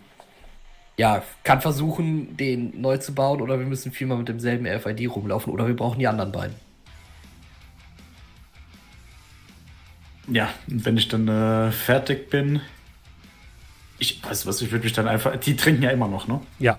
ja, 0.98 1.24
kann 1.44 1.62
versuchen, 1.62 2.36
den 2.36 2.82
neu 2.82 2.98
zu 2.98 3.14
bauen 3.14 3.42
oder 3.42 3.58
wir 3.58 3.66
müssen 3.66 3.92
vielmal 3.92 4.18
mit 4.18 4.28
demselben 4.28 4.68
RFID 4.68 5.10
rumlaufen 5.10 5.54
oder 5.54 5.66
wir 5.66 5.76
brauchen 5.76 6.00
die 6.00 6.08
anderen 6.08 6.32
beiden. 6.32 6.56
Ja, 10.28 10.50
wenn 10.68 10.98
ich 10.98 11.08
dann 11.08 11.28
äh, 11.28 11.72
fertig 11.72 12.30
bin, 12.30 12.62
ich 13.98 14.24
weiß 14.24 14.46
was, 14.46 14.62
ich 14.62 14.72
würde 14.72 14.84
mich 14.84 14.94
dann 14.94 15.08
einfach, 15.08 15.38
die 15.38 15.56
trinken 15.56 15.84
ja 15.84 15.90
immer 15.92 16.08
noch, 16.08 16.28
ne? 16.28 16.42
Ja. 16.60 16.78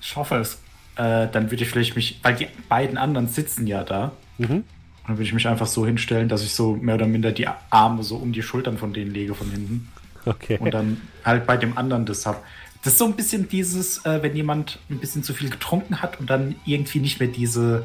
Ich 0.00 0.16
hoffe 0.16 0.36
es 0.36 0.60
äh, 0.96 1.28
dann 1.30 1.50
würde 1.50 1.64
ich 1.64 1.68
vielleicht 1.68 1.96
mich, 1.96 2.20
weil 2.22 2.36
die 2.36 2.48
beiden 2.68 2.98
anderen 2.98 3.28
sitzen 3.28 3.66
ja 3.66 3.82
da. 3.82 4.12
Mhm. 4.38 4.64
Dann 5.06 5.16
würde 5.16 5.24
ich 5.24 5.34
mich 5.34 5.46
einfach 5.46 5.66
so 5.66 5.84
hinstellen, 5.84 6.28
dass 6.28 6.42
ich 6.42 6.54
so 6.54 6.76
mehr 6.76 6.94
oder 6.94 7.06
minder 7.06 7.32
die 7.32 7.46
Arme 7.70 8.02
so 8.02 8.16
um 8.16 8.32
die 8.32 8.42
Schultern 8.42 8.78
von 8.78 8.92
denen 8.92 9.12
lege 9.12 9.34
von 9.34 9.50
hinten. 9.50 9.88
Okay. 10.24 10.58
Und 10.58 10.72
dann 10.72 11.00
halt 11.24 11.46
bei 11.46 11.56
dem 11.56 11.76
anderen 11.76 12.06
das 12.06 12.24
habe. 12.24 12.38
Das 12.82 12.94
ist 12.94 12.98
so 12.98 13.06
ein 13.06 13.14
bisschen 13.14 13.48
dieses, 13.48 14.04
äh, 14.04 14.22
wenn 14.22 14.34
jemand 14.34 14.78
ein 14.90 14.98
bisschen 14.98 15.22
zu 15.22 15.34
viel 15.34 15.50
getrunken 15.50 16.02
hat 16.02 16.20
und 16.20 16.28
dann 16.28 16.54
irgendwie 16.64 17.00
nicht 17.00 17.20
mehr 17.20 17.28
diese 17.28 17.84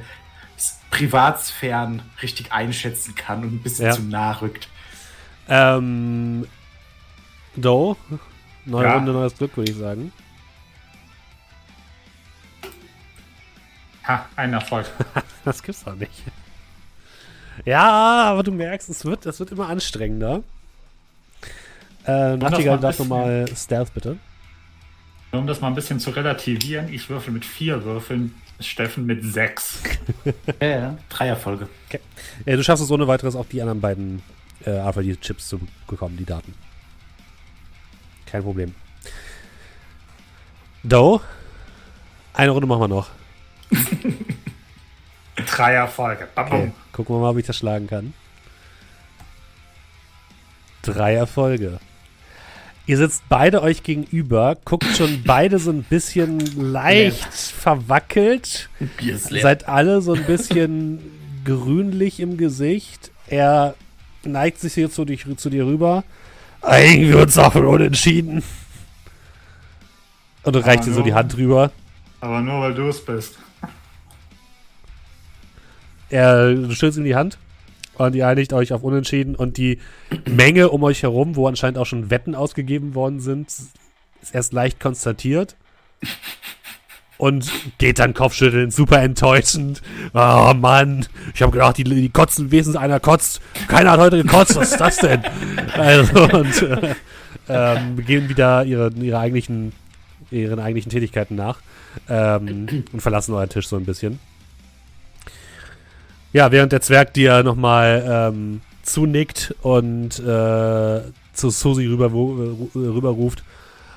Privatsphären 0.91 2.01
richtig 2.21 2.51
einschätzen 2.51 3.15
kann 3.15 3.43
und 3.43 3.53
ein 3.53 3.59
bisschen 3.59 3.85
ja. 3.85 3.91
zu 3.91 4.01
nah 4.01 4.31
rückt. 4.31 4.67
Ähm, 5.47 6.45
Do, 7.55 7.97
neue 8.65 8.85
ja. 8.85 8.95
Runde, 8.95 9.11
neues 9.11 9.35
Glück, 9.35 9.55
würde 9.57 9.71
ich 9.71 9.77
sagen. 9.77 10.11
Ha, 14.09 14.25
ein 14.35 14.53
Erfolg. 14.53 14.87
das 15.45 15.61
gibt's 15.61 15.83
doch 15.83 15.95
nicht. 15.95 16.23
Ja, 17.63 18.23
aber 18.31 18.41
du 18.41 18.51
merkst, 18.51 18.89
es 18.89 19.05
wird, 19.05 19.27
es 19.27 19.39
wird 19.39 19.51
immer 19.51 19.69
anstrengender. 19.69 20.41
Äh, 22.07 22.37
Nachtigall 22.37 22.79
darf 22.79 22.97
nochmal 22.97 23.45
Stealth, 23.55 23.93
bitte. 23.93 24.17
Um 25.31 25.45
das 25.45 25.61
mal 25.61 25.67
ein 25.67 25.75
bisschen 25.75 25.99
zu 25.99 26.09
relativieren, 26.09 26.91
ich 26.91 27.07
würfel 27.07 27.31
mit 27.31 27.45
vier 27.45 27.83
Würfeln, 27.83 28.33
Steffen 28.59 29.05
mit 29.05 29.23
sechs. 29.23 29.83
ja, 30.59 30.67
ja. 30.67 30.97
Drei 31.09 31.27
Erfolge. 31.27 31.69
Okay. 31.87 31.99
Ja, 32.47 32.55
du 32.55 32.63
schaffst 32.63 32.83
es 32.83 32.89
ohne 32.89 33.07
weiteres 33.07 33.35
auch 33.35 33.45
die 33.45 33.61
anderen 33.61 33.79
beiden 33.79 34.23
äh, 34.65 34.71
RFID-Chips 34.71 35.49
zu 35.49 35.59
bekommen, 35.85 36.17
die 36.17 36.25
Daten. 36.25 36.55
Kein 38.25 38.41
Problem. 38.41 38.73
Do, 40.81 41.21
eine 42.33 42.51
Runde 42.51 42.65
machen 42.65 42.81
wir 42.81 42.87
noch. 42.87 43.18
Drei 45.47 45.73
Erfolge. 45.73 46.27
Okay. 46.35 46.71
Gucken 46.91 47.15
wir 47.15 47.19
mal, 47.19 47.29
ob 47.29 47.37
ich 47.37 47.45
das 47.45 47.57
schlagen 47.57 47.87
kann. 47.87 48.13
Drei 50.81 51.15
Erfolge. 51.15 51.79
Ihr 52.85 52.97
sitzt 52.97 53.23
beide 53.29 53.61
euch 53.61 53.83
gegenüber, 53.83 54.57
guckt 54.65 54.85
schon 54.97 55.21
beide 55.25 55.59
so 55.59 55.71
ein 55.71 55.83
bisschen 55.83 56.39
leicht 56.55 57.33
verwackelt. 57.33 58.69
Seid 59.13 59.67
alle 59.67 60.01
so 60.01 60.13
ein 60.13 60.25
bisschen 60.25 60.99
grünlich 61.45 62.19
im 62.19 62.37
Gesicht. 62.37 63.11
Er 63.27 63.75
neigt 64.23 64.59
sich 64.59 64.75
jetzt 64.75 64.95
zu, 64.95 65.05
dich, 65.05 65.25
zu 65.37 65.49
dir 65.49 65.65
rüber. 65.65 66.03
Eigentlich 66.61 67.13
wird 67.13 67.29
es 67.29 67.37
auch 67.37 67.55
unentschieden. 67.55 68.43
Und 70.43 70.55
reicht 70.55 70.85
dir 70.85 70.93
so 70.93 71.03
die 71.03 71.13
Hand 71.13 71.37
rüber. 71.37 71.71
Aber 72.21 72.41
nur 72.41 72.61
weil 72.61 72.73
du 72.73 72.87
es 72.87 73.03
bist. 73.05 73.37
Er, 76.09 76.53
du 76.53 76.71
ihm 76.97 77.03
die 77.03 77.15
Hand 77.15 77.37
und 77.95 78.15
ihr 78.15 78.27
einigt 78.27 78.53
euch 78.53 78.73
auf 78.73 78.83
Unentschieden 78.83 79.35
und 79.35 79.57
die 79.57 79.79
Menge 80.25 80.69
um 80.69 80.83
euch 80.83 81.03
herum, 81.03 81.35
wo 81.35 81.47
anscheinend 81.47 81.77
auch 81.77 81.85
schon 81.85 82.09
Wetten 82.09 82.35
ausgegeben 82.35 82.95
worden 82.95 83.19
sind, 83.19 83.49
ist 83.49 83.75
erst 84.33 84.53
leicht 84.53 84.79
konstatiert 84.79 85.55
und 87.17 87.51
geht 87.77 87.99
dann 87.99 88.13
Kopfschütteln, 88.13 88.71
super 88.71 89.01
enttäuschend. 89.01 89.81
Oh 90.13 90.53
Mann, 90.55 91.05
ich 91.35 91.41
habe 91.41 91.51
gedacht, 91.51 91.77
die, 91.77 91.83
die 91.83 92.09
kotzen 92.09 92.49
wenigstens 92.49 92.77
einer 92.77 92.99
kotzt. 92.99 93.41
Keiner 93.67 93.91
hat 93.91 93.99
heute 93.99 94.23
gekotzt, 94.23 94.55
was 94.55 94.71
ist 94.71 94.79
das 94.79 94.97
denn? 94.97 95.21
Also, 95.73 96.23
und 96.23 96.61
äh, 96.61 96.95
ähm, 97.49 98.05
gehen 98.05 98.29
wieder 98.29 98.63
ihre, 98.63 98.91
ihre 98.91 99.19
eigentlichen, 99.19 99.73
ihren 100.31 100.59
eigentlichen 100.59 100.91
Tätigkeiten 100.91 101.35
nach 101.35 101.59
ähm, 102.07 102.85
und 102.93 103.01
verlassen 103.01 103.33
euren 103.33 103.49
Tisch 103.49 103.67
so 103.67 103.75
ein 103.75 103.85
bisschen. 103.85 104.19
Ja, 106.31 106.51
während 106.51 106.71
der 106.71 106.81
Zwerg 106.81 107.13
dir 107.13 107.43
nochmal 107.43 108.31
ähm, 108.33 108.61
zunickt 108.83 109.55
und 109.61 110.19
äh, 110.19 111.01
zu 111.33 111.49
Susi 111.49 111.85
rüber, 111.87 112.05
äh, 112.05 112.77
rüber 112.77 113.09
ruft. 113.09 113.43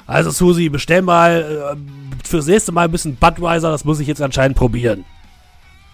Also 0.06 0.30
Susi, 0.30 0.68
bestell 0.68 1.02
mal 1.02 1.76
äh, 1.76 2.26
fürs 2.26 2.46
nächste 2.46 2.72
Mal 2.72 2.86
ein 2.86 2.90
bisschen 2.92 3.16
Budweiser, 3.16 3.70
das 3.70 3.84
muss 3.84 4.00
ich 4.00 4.08
jetzt 4.08 4.22
anscheinend 4.22 4.56
probieren. 4.56 5.04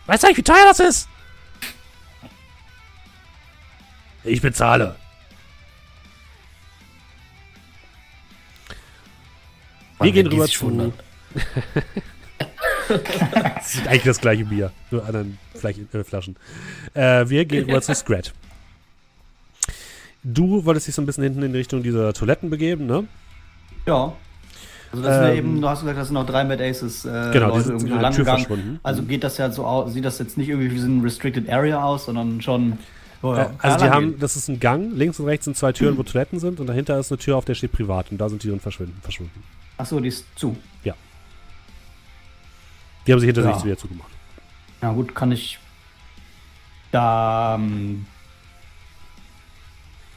Weißt 0.07 0.23
du 0.23 0.29
eigentlich, 0.29 0.39
wie 0.39 0.43
teuer 0.43 0.65
das 0.67 0.81
ist? 0.81 1.09
Ich 4.25 4.41
bezahle. 4.41 4.97
Wir 10.01 10.13
gehen 10.13 10.27
rüber 10.29 10.47
zu. 10.47 10.93
das 12.89 13.75
ist 13.75 13.87
eigentlich 13.87 14.05
das 14.05 14.21
gleiche 14.21 14.45
Bier, 14.45 14.73
nur 14.91 15.05
anderen 15.05 15.39
äh, 15.63 16.05
Flaschen. 16.05 16.37
Äh, 16.95 17.29
wir 17.29 17.45
gehen 17.45 17.65
rüber 17.65 17.81
zu 17.83 17.95
Scrat. 17.95 18.33
Du 20.25 20.65
wolltest 20.65 20.89
dich 20.89 20.95
so 20.95 21.03
ein 21.03 21.07
bisschen 21.07 21.25
hinten 21.25 21.43
in 21.43 21.53
Richtung 21.53 21.83
dieser 21.83 22.13
Toiletten 22.13 22.51
begeben, 22.51 22.87
ne? 22.87 23.07
Ja. 23.87 24.13
Also 24.91 25.05
das 25.05 25.17
ähm, 25.17 25.23
sind 25.23 25.29
ja 25.29 25.39
eben, 25.39 25.61
du 25.61 25.69
hast 25.69 25.81
gesagt, 25.81 25.99
das 25.99 26.09
sind 26.09 26.15
noch 26.15 26.27
drei 26.27 26.45
Mad 26.45 26.65
Aces 26.65 27.05
äh, 27.05 27.31
genau, 27.33 27.49
Leute 27.49 27.69
irgendwie 27.69 27.89
so 27.89 27.97
lang 27.97 28.17
gegangen. 28.17 28.81
Also 28.83 29.03
geht 29.03 29.23
das 29.23 29.37
ja 29.39 29.51
so 29.51 29.65
aus, 29.65 29.93
sieht 29.93 30.05
das 30.05 30.19
jetzt 30.19 30.39
nicht 30.39 30.49
irgendwie 30.49 30.71
wie 30.71 30.79
so 30.79 30.87
ein 30.87 31.03
Restricted 31.03 31.49
Area 31.51 31.83
aus, 31.83 32.07
sondern 32.07 32.41
schon. 32.41 32.79
Oh 33.21 33.35
ja, 33.35 33.51
also 33.59 33.85
die 33.85 33.91
haben, 33.91 34.19
das 34.19 34.37
ist 34.37 34.49
ein 34.49 34.61
Gang, 34.61 34.93
links 34.95 35.19
und 35.19 35.27
rechts 35.27 35.45
sind 35.45 35.57
zwei 35.57 35.73
Türen, 35.73 35.95
mhm. 35.95 35.99
wo 35.99 36.03
Toiletten 36.05 36.39
sind 36.39 36.61
und 36.61 36.69
dahinter 36.69 36.99
ist 36.99 37.11
eine 37.11 37.19
Tür, 37.19 37.37
auf 37.37 37.45
der 37.45 37.55
steht 37.55 37.73
privat 37.73 38.11
und 38.13 38.19
da 38.19 38.29
sind 38.29 38.43
die 38.45 38.49
dann 38.49 38.61
verschwinden. 38.61 38.97
verschwunden. 39.03 39.43
Achso, 39.77 40.01
die 40.01 40.09
ist 40.09 40.25
zu. 40.37 40.57
Ja. 40.85 40.95
Die 43.09 43.13
haben 43.13 43.21
sich 43.21 43.29
hinter 43.29 43.43
ja. 43.43 43.55
sich 43.55 43.65
wieder 43.65 43.79
zugemacht. 43.79 44.11
Ja 44.83 44.93
gut, 44.93 45.15
kann 45.15 45.33
ich 45.33 45.59
da 46.93 47.55
ähm, 47.55 48.05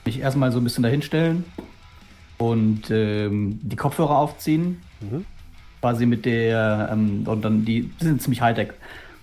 mich 0.03 0.19
erstmal 0.19 0.51
so 0.51 0.59
ein 0.59 0.65
bisschen 0.65 0.83
dahinstellen 0.83 1.45
und 2.37 2.91
ähm, 2.91 3.61
die 3.63 3.77
Kopfhörer 3.77 4.17
aufziehen. 4.17 4.81
Mhm. 4.99 5.23
Quasi 5.79 6.05
mit 6.05 6.25
der, 6.25 6.89
ähm, 6.91 7.23
und 7.25 7.45
dann 7.45 7.63
die, 7.63 7.83
die 7.83 8.03
sind 8.03 8.21
ziemlich 8.21 8.41
Hightech. 8.41 8.71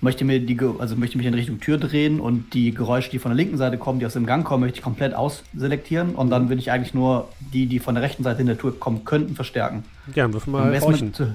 Möchte 0.01 0.25
mir 0.25 0.41
die, 0.41 0.59
also 0.79 0.97
möchte 0.97 1.19
mich 1.19 1.27
in 1.27 1.35
Richtung 1.35 1.61
Tür 1.61 1.77
drehen 1.77 2.21
und 2.21 2.55
die 2.55 2.73
Geräusche, 2.73 3.11
die 3.11 3.19
von 3.19 3.33
der 3.33 3.37
linken 3.37 3.59
Seite 3.59 3.77
kommen, 3.77 3.99
die 3.99 4.07
aus 4.07 4.15
dem 4.15 4.25
Gang 4.25 4.47
kommen, 4.47 4.63
möchte 4.63 4.79
ich 4.79 4.83
komplett 4.83 5.13
ausselektieren 5.13 6.15
und 6.15 6.31
dann 6.31 6.49
will 6.49 6.59
ich 6.59 6.71
eigentlich 6.71 6.95
nur 6.95 7.29
die, 7.53 7.67
die 7.67 7.81
von 7.81 7.97
der 7.97 8.03
rechten 8.03 8.23
Seite 8.23 8.41
in 8.41 8.47
der 8.47 8.57
Tür 8.57 8.79
kommen 8.79 9.05
könnten, 9.05 9.35
verstärken. 9.35 9.85
Ja, 10.15 10.33
wirf 10.33 10.47
mal 10.47 10.81
horchen. 10.81 11.09
Mit, 11.09 11.29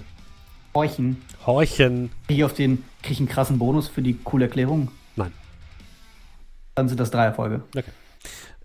horchen. 0.74 1.22
Horchen. 1.46 2.12
Kriege 2.28 2.40
ich 2.40 2.44
auf 2.44 2.54
den, 2.54 2.84
kriege 3.02 3.14
ich 3.14 3.20
einen 3.20 3.30
krassen 3.30 3.60
Bonus 3.60 3.88
für 3.88 4.02
die 4.02 4.16
coole 4.24 4.46
Erklärung? 4.46 4.90
Nein. 5.16 5.34
Dann 6.76 6.88
sind 6.88 7.00
das 7.00 7.12
drei 7.12 7.26
Erfolge. 7.26 7.64
Okay. 7.76 7.92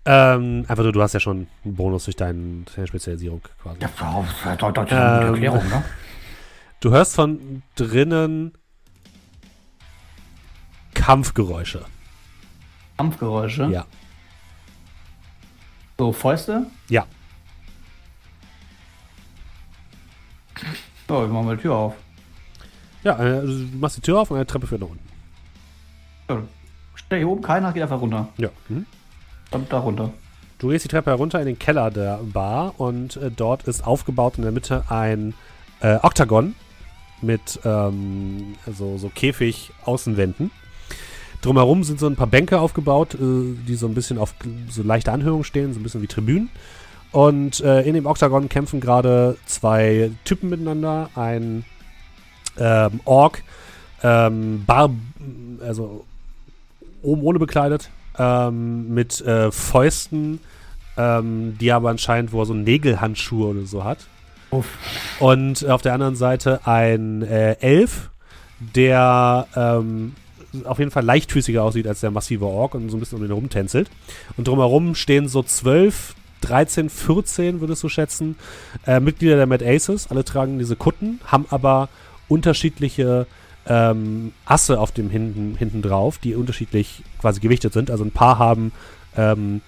Ähm, 0.05 0.65
einfach 0.67 0.83
nur, 0.83 0.93
du 0.93 1.01
hast 1.01 1.13
ja 1.13 1.19
schon 1.19 1.47
einen 1.63 1.75
Bonus 1.75 2.05
durch 2.05 2.15
deine 2.15 2.63
Spezialisierung 2.85 3.41
quasi. 3.61 3.79
Ja, 3.81 3.89
das 3.97 4.85
ist 4.85 4.91
eine 4.91 5.21
ähm, 5.21 5.33
Erklärung, 5.33 5.67
ne? 5.69 5.83
Du 6.81 6.91
hörst 6.91 7.15
von 7.15 7.61
drinnen 7.75 8.53
Kampfgeräusche. 10.93 11.83
Kampfgeräusche? 12.97 13.65
Ja. 13.65 13.85
So, 15.97 16.13
Fäuste? 16.13 16.67
Ja. 16.87 17.05
So, 21.09 21.25
ich 21.25 21.31
mach 21.31 21.41
mal 21.41 21.55
die 21.55 21.63
Tür 21.63 21.75
auf. 21.75 21.95
Ja, 23.03 23.15
also 23.15 23.65
du 23.65 23.77
machst 23.79 23.97
die 23.97 24.01
Tür 24.01 24.19
auf 24.19 24.29
und 24.29 24.37
eine 24.37 24.45
Treppe 24.45 24.67
führt 24.67 24.81
nach 24.81 24.89
unten. 24.89 25.09
Ja. 26.29 26.43
Stell 26.93 27.17
hier 27.17 27.29
oben 27.29 27.41
keiner, 27.41 27.73
geht 27.73 27.81
einfach 27.81 27.99
runter. 27.99 28.29
Ja. 28.37 28.49
Mhm. 28.67 28.85
Dann 29.49 29.65
da 29.67 29.79
runter. 29.79 30.13
Du 30.59 30.69
gehst 30.69 30.85
die 30.85 30.89
Treppe 30.89 31.09
herunter 31.09 31.39
in 31.39 31.47
den 31.47 31.57
Keller 31.57 31.89
der 31.89 32.19
Bar 32.21 32.79
und 32.79 33.17
äh, 33.17 33.31
dort 33.31 33.63
ist 33.63 33.87
aufgebaut 33.87 34.37
in 34.37 34.43
der 34.43 34.51
Mitte 34.51 34.83
ein 34.89 35.33
äh, 35.79 35.95
Oktagon 35.95 36.53
mit 37.23 37.59
ähm, 37.65 38.55
so, 38.71 38.99
so 38.99 39.09
Käfig-Außenwänden. 39.09 40.51
Drumherum 41.41 41.83
sind 41.83 41.99
so 41.99 42.05
ein 42.05 42.17
paar 42.17 42.27
Bänke 42.27 42.59
aufgebaut, 42.59 43.15
äh, 43.15 43.55
die 43.67 43.75
so 43.75 43.87
ein 43.87 43.95
bisschen 43.95 44.19
auf 44.19 44.35
so 44.69 44.83
leichte 44.83 45.11
Anhörung 45.11 45.43
stehen, 45.43 45.73
so 45.73 45.79
ein 45.79 45.83
bisschen 45.83 46.03
wie 46.03 46.07
Tribünen. 46.07 46.51
Und 47.11 47.61
äh, 47.61 47.81
in 47.81 47.95
dem 47.95 48.05
Oktagon 48.05 48.49
kämpfen 48.49 48.79
gerade 48.79 49.37
zwei 49.45 50.11
Typen 50.25 50.49
miteinander. 50.49 51.09
Ein 51.15 51.65
ähm, 52.57 52.99
Ork, 53.05 53.43
ähm, 54.03 54.63
Bar, 54.65 54.91
also 55.61 56.05
oben 57.01 57.21
ohne 57.23 57.39
bekleidet, 57.39 57.89
ähm, 58.17 58.93
mit 58.93 59.21
äh, 59.21 59.51
Fäusten, 59.51 60.39
ähm, 60.97 61.57
die 61.59 61.71
aber 61.71 61.89
anscheinend, 61.89 62.31
wo 62.31 62.41
er 62.41 62.45
so 62.45 62.53
Nägelhandschuhe 62.53 63.47
oder 63.47 63.65
so 63.65 63.83
hat. 63.83 63.99
Uff. 64.51 64.67
Und 65.19 65.67
auf 65.67 65.81
der 65.81 65.93
anderen 65.93 66.15
Seite 66.15 66.61
ein 66.65 67.21
äh, 67.21 67.53
Elf, 67.59 68.09
der 68.75 69.47
ähm, 69.55 70.15
auf 70.65 70.79
jeden 70.79 70.91
Fall 70.91 71.03
leichtfüßiger 71.05 71.63
aussieht 71.63 71.87
als 71.87 72.01
der 72.01 72.11
massive 72.11 72.45
Ork 72.45 72.75
und 72.75 72.89
so 72.89 72.97
ein 72.97 72.99
bisschen 72.99 73.17
um 73.17 73.23
den 73.23 73.31
rumtänzelt. 73.31 73.89
Und 74.37 74.47
drumherum 74.47 74.95
stehen 74.95 75.27
so 75.27 75.43
zwölf, 75.43 76.15
13, 76.41 76.89
14, 76.89 77.61
würdest 77.61 77.83
du 77.83 77.89
schätzen, 77.89 78.35
äh, 78.85 78.99
Mitglieder 78.99 79.35
der 79.35 79.47
Mad 79.47 79.65
Aces. 79.65 80.09
Alle 80.09 80.23
tragen 80.23 80.59
diese 80.59 80.75
Kutten, 80.75 81.19
haben 81.25 81.45
aber 81.49 81.89
unterschiedliche 82.27 83.27
ähm, 83.65 84.33
Asse 84.45 84.79
auf 84.79 84.91
dem 84.91 85.09
hinten, 85.09 85.55
hinten 85.55 85.81
drauf, 85.81 86.17
die 86.17 86.35
unterschiedlich 86.35 87.03
quasi 87.19 87.39
gewichtet 87.39 87.73
sind. 87.73 87.91
Also 87.91 88.03
ein 88.03 88.11
paar 88.11 88.39
haben, 88.39 88.71
ähm, 89.15 89.61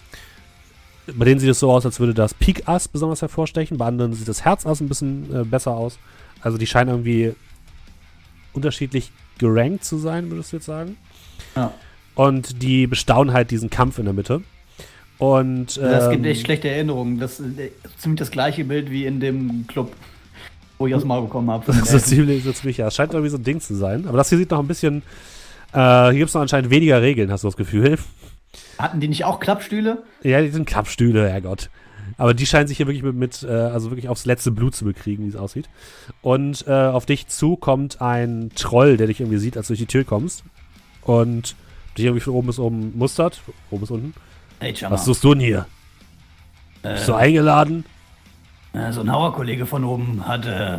bei 1.13 1.25
denen 1.25 1.39
sieht 1.39 1.49
es 1.49 1.59
so 1.59 1.71
aus, 1.71 1.85
als 1.85 1.99
würde 1.99 2.13
das 2.13 2.33
Pik-Ass 2.33 2.87
besonders 2.87 3.21
hervorstechen, 3.21 3.77
bei 3.77 3.85
anderen 3.85 4.13
sieht 4.13 4.27
das 4.27 4.45
Herz-Ass 4.45 4.81
ein 4.81 4.87
bisschen 4.87 5.33
äh, 5.33 5.43
besser 5.43 5.71
aus. 5.71 5.99
Also 6.41 6.57
die 6.57 6.67
scheinen 6.67 6.89
irgendwie 6.89 7.35
unterschiedlich 8.53 9.11
gerankt 9.37 9.83
zu 9.83 9.97
sein, 9.97 10.29
würdest 10.29 10.51
du 10.51 10.57
jetzt 10.57 10.65
sagen. 10.65 10.97
Ja. 11.55 11.73
Und 12.15 12.61
die 12.61 12.87
bestaunen 12.87 13.33
halt 13.33 13.51
diesen 13.51 13.69
Kampf 13.69 13.99
in 13.99 14.05
der 14.05 14.13
Mitte. 14.13 14.41
Und, 15.21 15.77
ähm, 15.77 15.83
das 15.83 16.09
gibt 16.09 16.25
echt 16.25 16.45
schlechte 16.45 16.67
Erinnerungen. 16.67 17.19
Das 17.19 17.39
ist 17.39 17.59
äh, 17.59 17.69
ziemlich 17.97 18.19
das 18.19 18.31
gleiche 18.31 18.63
Bild 18.63 18.89
wie 18.89 19.05
in 19.05 19.19
dem 19.19 19.67
Club 19.67 19.93
wo 20.79 20.87
ich 20.87 20.95
aus 20.95 21.03
dem 21.03 21.09
Maul 21.09 21.21
bekommen 21.21 21.51
habe. 21.51 21.63
Das 21.67 21.93
ist 21.93 22.07
ziemlich, 22.07 22.43
so 22.43 22.51
ziemlich, 22.51 22.77
ja. 22.77 22.87
Es 22.87 22.95
scheint 22.95 23.13
irgendwie 23.13 23.29
so 23.29 23.37
ein 23.37 23.43
Ding 23.43 23.61
zu 23.61 23.75
sein. 23.75 24.07
Aber 24.07 24.17
das 24.17 24.29
hier 24.29 24.39
sieht 24.39 24.49
noch 24.49 24.59
ein 24.59 24.67
bisschen. 24.67 25.03
Äh, 25.73 26.09
hier 26.09 26.13
gibt 26.13 26.29
es 26.29 26.33
noch 26.33 26.41
anscheinend 26.41 26.71
weniger 26.71 27.03
Regeln, 27.03 27.31
hast 27.31 27.43
du 27.43 27.47
das 27.47 27.55
Gefühl. 27.55 27.99
Hatten 28.79 28.99
die 28.99 29.07
nicht 29.07 29.23
auch 29.23 29.39
Klappstühle? 29.39 30.01
Ja, 30.23 30.41
die 30.41 30.49
sind 30.49 30.65
Klappstühle, 30.65 31.29
Herrgott. 31.29 31.69
Aber 32.17 32.33
die 32.33 32.47
scheinen 32.47 32.67
sich 32.67 32.77
hier 32.77 32.87
wirklich 32.87 33.03
mit, 33.03 33.15
mit 33.15 33.43
äh, 33.43 33.51
also 33.51 33.91
wirklich 33.91 34.09
aufs 34.09 34.25
letzte 34.25 34.49
Blut 34.49 34.75
zu 34.75 34.85
bekriegen, 34.85 35.23
wie 35.23 35.29
es 35.29 35.35
aussieht. 35.35 35.69
Und 36.23 36.65
äh, 36.67 36.71
auf 36.71 37.05
dich 37.05 37.27
zu 37.27 37.55
kommt 37.57 38.01
ein 38.01 38.49
Troll, 38.55 38.97
der 38.97 39.05
dich 39.05 39.19
irgendwie 39.19 39.37
sieht, 39.37 39.57
als 39.57 39.67
du 39.67 39.73
durch 39.73 39.81
die 39.81 39.85
Tür 39.85 40.03
kommst. 40.03 40.43
Und 41.03 41.55
dich 41.95 42.05
irgendwie 42.05 42.21
von 42.21 42.33
oben 42.33 42.47
bis 42.47 42.57
oben 42.57 42.97
mustert. 42.97 43.41
Oben 43.69 43.81
bis 43.81 43.91
unten. 43.91 44.13
Hey, 44.61 44.75
Was 44.89 45.05
suchst 45.05 45.23
du 45.23 45.33
denn 45.33 45.43
hier? 45.43 45.65
Äh, 46.83 46.93
Bist 46.93 47.07
du 47.07 47.15
eingeladen? 47.15 47.83
Äh, 48.73 48.91
so 48.91 49.01
ein 49.01 49.11
Hauer-Kollege 49.11 49.65
von 49.65 49.83
oben 49.83 50.27
hat 50.27 50.45
äh, 50.45 50.77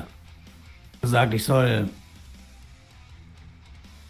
gesagt, 1.01 1.35
ich 1.35 1.45
soll 1.45 1.91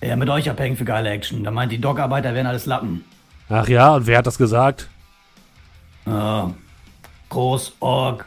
ja, 0.02 0.14
mit 0.16 0.28
euch 0.28 0.50
abhängen 0.50 0.76
für 0.76 0.84
geile 0.84 1.08
Action. 1.08 1.42
Da 1.42 1.50
meint 1.50 1.72
die 1.72 1.80
Dockarbeiter 1.80 2.34
wären 2.34 2.46
alles 2.46 2.66
Lappen. 2.66 3.02
Ach 3.48 3.66
ja, 3.66 3.94
und 3.94 4.06
wer 4.06 4.18
hat 4.18 4.26
das 4.26 4.36
gesagt? 4.36 4.90
Äh, 6.04 6.42
groß, 7.30 7.76
Org. 7.80 8.26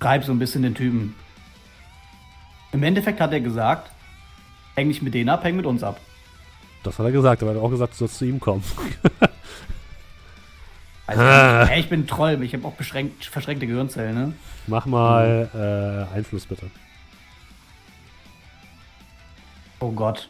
Treib 0.00 0.24
so 0.24 0.32
ein 0.32 0.38
bisschen 0.38 0.62
den 0.62 0.74
Typen. 0.74 1.14
Im 2.72 2.82
Endeffekt 2.82 3.20
hat 3.20 3.34
er 3.34 3.40
gesagt, 3.40 3.90
häng 4.76 4.88
nicht 4.88 5.02
mit 5.02 5.12
denen 5.12 5.28
ab, 5.28 5.44
häng 5.44 5.56
mit 5.56 5.66
uns 5.66 5.82
ab. 5.82 6.00
Das 6.84 6.98
hat 6.98 7.04
er 7.04 7.12
gesagt, 7.12 7.42
aber 7.42 7.52
er 7.52 7.56
hat 7.58 7.62
auch 7.62 7.70
gesagt, 7.70 7.92
du 7.92 7.98
sollst 7.98 8.16
zu 8.16 8.24
ihm 8.24 8.40
kommen. 8.40 8.64
Also, 11.08 11.22
ah. 11.22 11.64
hey, 11.66 11.80
ich 11.80 11.88
bin 11.88 12.06
Troll, 12.06 12.42
ich 12.42 12.52
habe 12.52 12.68
auch 12.68 12.74
beschränkt, 12.74 13.24
verschränkte 13.24 13.66
Gehirnzellen, 13.66 14.14
ne? 14.14 14.32
Mach 14.66 14.84
mal 14.84 15.48
mhm. 15.54 15.58
äh, 15.58 16.14
Einfluss 16.14 16.44
bitte. 16.44 16.70
Oh 19.80 19.90
Gott. 19.90 20.28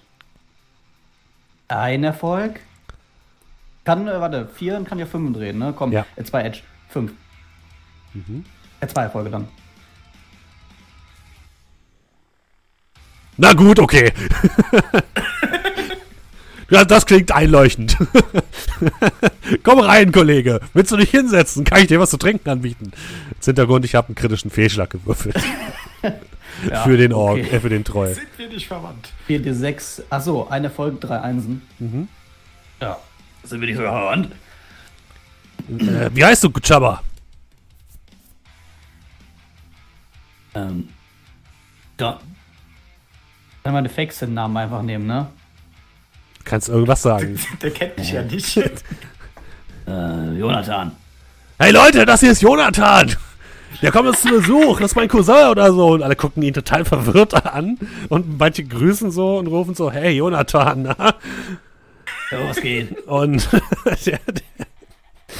Ein 1.67 2.05
Erfolg. 2.05 2.61
Kann, 3.85 4.07
äh, 4.07 4.21
warte, 4.21 4.47
vier 4.55 4.77
und 4.77 4.89
kann 4.89 5.01
ja 5.01 5.07
fünf 5.07 5.37
drehen, 5.37 5.59
ne? 5.59 5.75
Komm, 5.77 5.91
ja. 5.91 6.07
äh, 6.15 6.23
zwei 6.23 6.43
Edge. 6.45 6.61
Fünf. 6.89 7.11
Mhm. 8.15 8.45
Äh, 8.79 8.87
zwei 8.87 9.03
Erfolge 9.03 9.31
dann. 9.31 9.49
Na 13.37 13.53
gut, 13.53 13.81
okay. 13.81 14.13
Ja, 16.71 16.85
das 16.85 17.07
klingt 17.07 17.33
einleuchtend. 17.33 17.97
Komm 19.63 19.81
rein, 19.81 20.13
Kollege. 20.13 20.61
Willst 20.75 20.93
du 20.93 20.97
dich 20.97 21.11
hinsetzen? 21.11 21.65
Kann 21.65 21.81
ich 21.81 21.87
dir 21.87 21.99
was 21.99 22.11
zu 22.11 22.19
trinken 22.19 22.51
anbieten? 22.51 22.93
Als 23.37 23.47
Hintergrund, 23.47 23.87
ich 23.87 23.95
habe 23.95 24.09
einen 24.09 24.15
kritischen 24.15 24.51
Fehlschlag 24.51 24.91
gewürfelt. 24.91 25.37
ja, 26.71 26.83
für 26.83 26.97
den 26.97 27.13
Org, 27.13 27.39
okay. 27.39 27.57
äh, 27.57 27.61
für 27.61 27.69
den 27.69 27.85
Troll. 27.85 28.15
Sind 28.15 28.29
wir 28.37 28.49
nicht 28.49 28.67
verwandt? 28.67 29.13
4d6. 29.29 30.03
Achso, 30.11 30.47
eine 30.49 30.71
Folge, 30.71 30.99
drei 30.99 31.21
Einsen. 31.21 31.63
Mhm. 31.79 32.09
Ja. 32.81 32.99
Sind 33.45 33.61
wir 33.61 33.69
nicht 33.69 33.77
sogar 33.77 33.93
verwandt? 33.93 34.33
Äh, 35.69 36.11
wie 36.15 36.25
heißt 36.25 36.45
du, 36.45 36.51
Chaba? 36.63 37.03
Ähm. 40.55 40.89
Da. 41.97 42.21
Kann 43.65 43.73
man 43.73 43.85
den 43.85 43.93
Fake-Namen 43.93 44.57
einfach 44.57 44.83
nehmen, 44.83 45.07
ne? 45.07 45.29
Kannst 46.49 46.71
irgendwas 46.71 47.03
sagen. 47.03 47.39
Der 47.63 47.71
kennt 47.71 47.99
mich 47.99 48.11
ja 48.11 48.23
nicht. 48.23 48.57
äh, 49.87 50.39
Jonathan. 50.39 50.93
Hey 51.59 51.73
Leute, 51.73 52.07
das 52.07 52.21
hier 52.21 52.33
ist 52.33 52.41
Jonathan. 52.41 53.15
Der 53.83 53.93
kommt 53.93 54.09
uns 54.09 54.23
zu 54.23 54.29
Besuch, 54.29 54.81
das 54.81 54.93
ist 54.93 54.97
mein 54.97 55.09
Cousin 55.09 55.49
oder 55.51 55.73
so. 55.73 55.89
Und 55.89 56.03
alle 56.03 56.17
gucken 56.17 56.43
ihn 56.43 56.55
total 56.55 56.87
verwirrt 56.87 57.35
an. 57.47 57.77
Und 58.09 58.39
manche 58.39 58.65
grüßen 58.65 59.11
so 59.11 59.37
und 59.37 59.47
rufen 59.49 59.75
so, 59.75 59.91
hey 59.91 60.17
Jonathan, 60.17 60.83
na? 60.83 61.15
Ja, 62.31 62.49
was 62.49 62.61
geht? 62.61 63.07
Und 63.07 63.47
der, 64.07 64.19
der, 64.27 64.67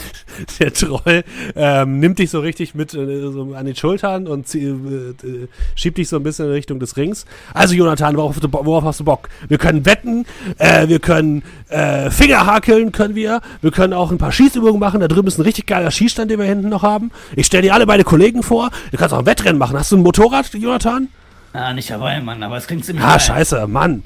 der 0.61 0.73
Troll 0.73 1.25
ähm, 1.57 1.99
nimmt 2.01 2.19
dich 2.19 2.31
so 2.31 2.41
richtig 2.41 2.75
mit 2.75 2.95
äh, 2.95 3.31
so 3.31 3.55
an 3.55 3.67
den 3.67 3.75
Schultern 3.77 4.27
und 4.27 4.47
zieh, 4.47 4.67
äh, 4.67 5.49
schiebt 5.75 5.99
dich 5.99 6.09
so 6.09 6.17
ein 6.17 6.23
bisschen 6.23 6.47
in 6.47 6.53
Richtung 6.53 6.79
des 6.81 6.97
Rings. 6.97 7.25
Also 7.55 7.75
Jonathan, 7.75 8.17
worauf, 8.17 8.37
worauf 8.41 8.85
hast 8.85 9.01
du 9.01 9.05
Bock? 9.05 9.29
Wir 9.49 9.59
können 9.59 9.85
wetten, 9.87 10.27
äh, 10.59 10.89
wir 10.89 10.99
können 11.01 11.43
äh, 11.69 12.11
Finger 12.11 12.47
hakeln, 12.47 12.93
können 12.93 13.15
wir. 13.15 13.41
Wir 13.61 13.71
können 13.71 13.93
auch 13.93 14.11
ein 14.11 14.19
paar 14.19 14.33
Schießübungen 14.33 14.79
machen. 14.79 15.01
Da 15.01 15.09
drüben 15.09 15.29
ist 15.29 15.39
ein 15.39 15.43
richtig 15.43 15.67
geiler 15.67 15.91
Schießstand, 15.91 16.31
den 16.31 16.39
wir 16.39 16.47
hinten 16.47 16.69
noch 16.69 16.83
haben. 16.83 17.11
Ich 17.37 17.47
stelle 17.47 17.63
dir 17.63 17.75
alle 17.75 17.87
meine 17.87 18.05
Kollegen 18.05 18.43
vor. 18.43 18.71
Du 18.91 18.97
kannst 18.97 19.15
auch 19.15 19.19
ein 19.19 19.27
Wettrennen 19.27 19.59
machen. 19.59 19.79
Hast 19.79 19.93
du 19.93 19.97
ein 19.97 20.03
Motorrad, 20.03 20.53
Jonathan? 20.55 21.09
Ah, 21.53 21.73
nicht 21.73 21.91
dabei, 21.91 22.21
Mann, 22.21 22.43
aber 22.43 22.57
es 22.59 22.67
klingt 22.67 22.85
ziemlich 22.85 23.05
Ah, 23.05 23.13
geil. 23.13 23.21
scheiße, 23.21 23.67
Mann. 23.67 24.05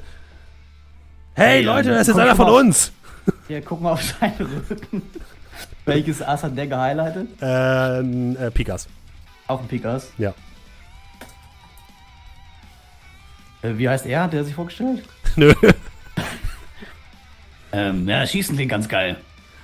Hey, 1.35 1.57
hey 1.57 1.63
Leute, 1.63 1.89
das 1.89 2.01
ist 2.01 2.07
jetzt 2.09 2.19
einer 2.19 2.35
von 2.35 2.49
uns. 2.49 2.91
Ja, 3.49 3.59
guck 3.61 3.81
mal 3.81 3.91
auf 3.93 4.01
seinen 4.01 4.35
Rücken. 4.69 5.01
Welches 5.85 6.21
Ass 6.21 6.43
hat 6.43 6.57
der 6.57 6.67
gehighlightet? 6.67 7.27
Ähm, 7.41 8.37
äh, 8.37 8.51
Pikas. 8.51 8.87
Auch 9.47 9.59
ein 9.61 9.67
Pikas? 9.67 10.11
Ja. 10.17 10.33
Äh, 13.61 13.77
wie 13.77 13.89
heißt 13.89 14.05
er? 14.05 14.23
Hat 14.23 14.33
der 14.33 14.43
sich 14.43 14.55
vorgestellt? 14.55 15.03
Nö. 15.35 15.53
ähm, 17.71 18.07
ja, 18.07 18.25
Schießen 18.25 18.55
klingt 18.55 18.71
ganz 18.71 18.87
geil. 18.87 19.17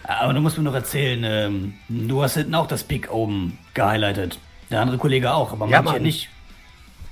Aber 0.04 0.34
du 0.34 0.42
musst 0.42 0.58
mir 0.58 0.64
noch 0.64 0.74
erzählen, 0.74 1.24
ähm, 1.24 1.74
du 1.88 2.24
hast 2.24 2.34
hinten 2.34 2.56
auch 2.56 2.68
das 2.68 2.84
Pick 2.84 3.12
oben 3.12 3.58
gehighlightet. 3.74 4.40
Der 4.72 4.82
andere 4.82 4.98
Kollege 4.98 5.32
auch, 5.32 5.52
aber 5.54 5.68
ja, 5.68 5.82
manche 5.82 6.02
nicht. 6.02 6.30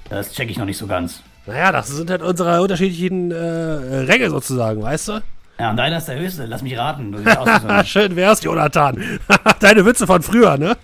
Das 0.09 0.33
check 0.33 0.49
ich 0.49 0.57
noch 0.57 0.65
nicht 0.65 0.77
so 0.77 0.87
ganz. 0.87 1.21
Naja, 1.45 1.71
das 1.71 1.87
sind 1.87 2.09
halt 2.09 2.21
unsere 2.21 2.61
unterschiedlichen 2.61 3.31
äh, 3.31 3.35
Ränge 3.35 4.29
sozusagen, 4.29 4.81
weißt 4.81 5.07
du? 5.09 5.21
Ja, 5.59 5.71
und 5.71 5.77
deiner 5.77 5.97
ist 5.97 6.05
der 6.07 6.19
höchste. 6.19 6.45
Lass 6.45 6.61
mich 6.61 6.77
raten. 6.77 7.15
Schön 7.85 8.15
wär's, 8.15 8.43
Jonathan. 8.43 9.19
Deine 9.59 9.85
Witze 9.85 10.05
von 10.05 10.21
früher, 10.21 10.57
ne? 10.57 10.77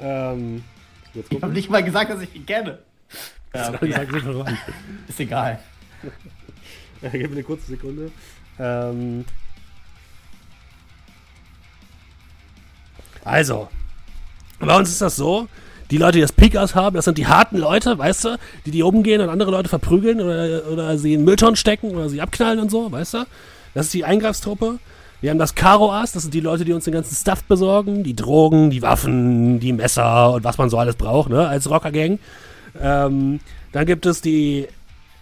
Ähm, 0.00 0.64
ich 1.14 1.42
hab 1.42 1.52
nicht 1.52 1.70
mal 1.70 1.84
gesagt, 1.84 2.10
dass 2.10 2.20
ich 2.20 2.34
ihn 2.34 2.46
kenne. 2.46 2.78
Ja, 3.54 3.68
okay. 3.68 3.94
ist 5.08 5.20
egal. 5.20 5.58
ja, 7.02 7.10
gib 7.10 7.28
mir 7.28 7.32
eine 7.32 7.42
kurze 7.42 7.66
Sekunde. 7.66 8.10
Ähm, 8.58 9.26
also, 13.22 13.68
bei 14.58 14.74
uns 14.74 14.88
ist 14.88 15.02
das 15.02 15.16
so, 15.16 15.48
die 15.90 15.98
Leute, 15.98 16.12
die 16.12 16.22
das 16.22 16.32
Pickers 16.32 16.74
haben, 16.74 16.96
das 16.96 17.04
sind 17.04 17.18
die 17.18 17.26
harten 17.26 17.58
Leute, 17.58 17.98
weißt 17.98 18.24
du, 18.24 18.38
die 18.64 18.70
die 18.70 18.82
oben 18.82 19.02
gehen 19.02 19.20
und 19.20 19.28
andere 19.28 19.50
Leute 19.50 19.68
verprügeln 19.68 20.22
oder, 20.22 20.66
oder 20.72 20.96
sie 20.96 21.12
in 21.12 21.24
Mülltonnen 21.24 21.56
stecken 21.56 21.90
oder 21.90 22.08
sie 22.08 22.22
abknallen 22.22 22.58
und 22.58 22.70
so, 22.70 22.90
weißt 22.90 23.12
du? 23.12 23.26
Das 23.74 23.86
ist 23.86 23.94
die 23.94 24.04
Eingreifstruppe. 24.04 24.78
Wir 25.20 25.30
haben 25.30 25.38
das 25.38 25.54
Karo-Ass, 25.54 26.12
das 26.12 26.22
sind 26.22 26.34
die 26.34 26.40
Leute, 26.40 26.64
die 26.64 26.72
uns 26.72 26.84
den 26.84 26.94
ganzen 26.94 27.14
Stuff 27.14 27.44
besorgen, 27.44 28.02
die 28.02 28.16
Drogen, 28.16 28.70
die 28.70 28.82
Waffen, 28.82 29.60
die 29.60 29.72
Messer 29.72 30.32
und 30.32 30.42
was 30.42 30.58
man 30.58 30.68
so 30.68 30.78
alles 30.78 30.96
braucht, 30.96 31.30
ne, 31.30 31.46
als 31.46 31.70
Rockergang. 31.70 32.18
Ähm, 32.80 33.38
dann 33.70 33.86
gibt 33.86 34.04
es 34.04 34.20
die 34.20 34.66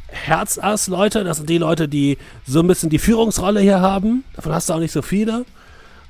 Herzass-Leute, 0.09 1.23
das 1.23 1.37
sind 1.37 1.51
die 1.51 1.59
Leute, 1.59 1.87
die 1.87 2.17
so 2.47 2.61
ein 2.61 2.67
bisschen 2.67 2.89
die 2.89 2.99
Führungsrolle 2.99 3.61
hier 3.61 3.81
haben. 3.81 4.25
Davon 4.35 4.53
hast 4.53 4.71
du 4.71 4.73
auch 4.73 4.79
nicht 4.79 4.93
so 4.93 5.03
viele. 5.03 5.45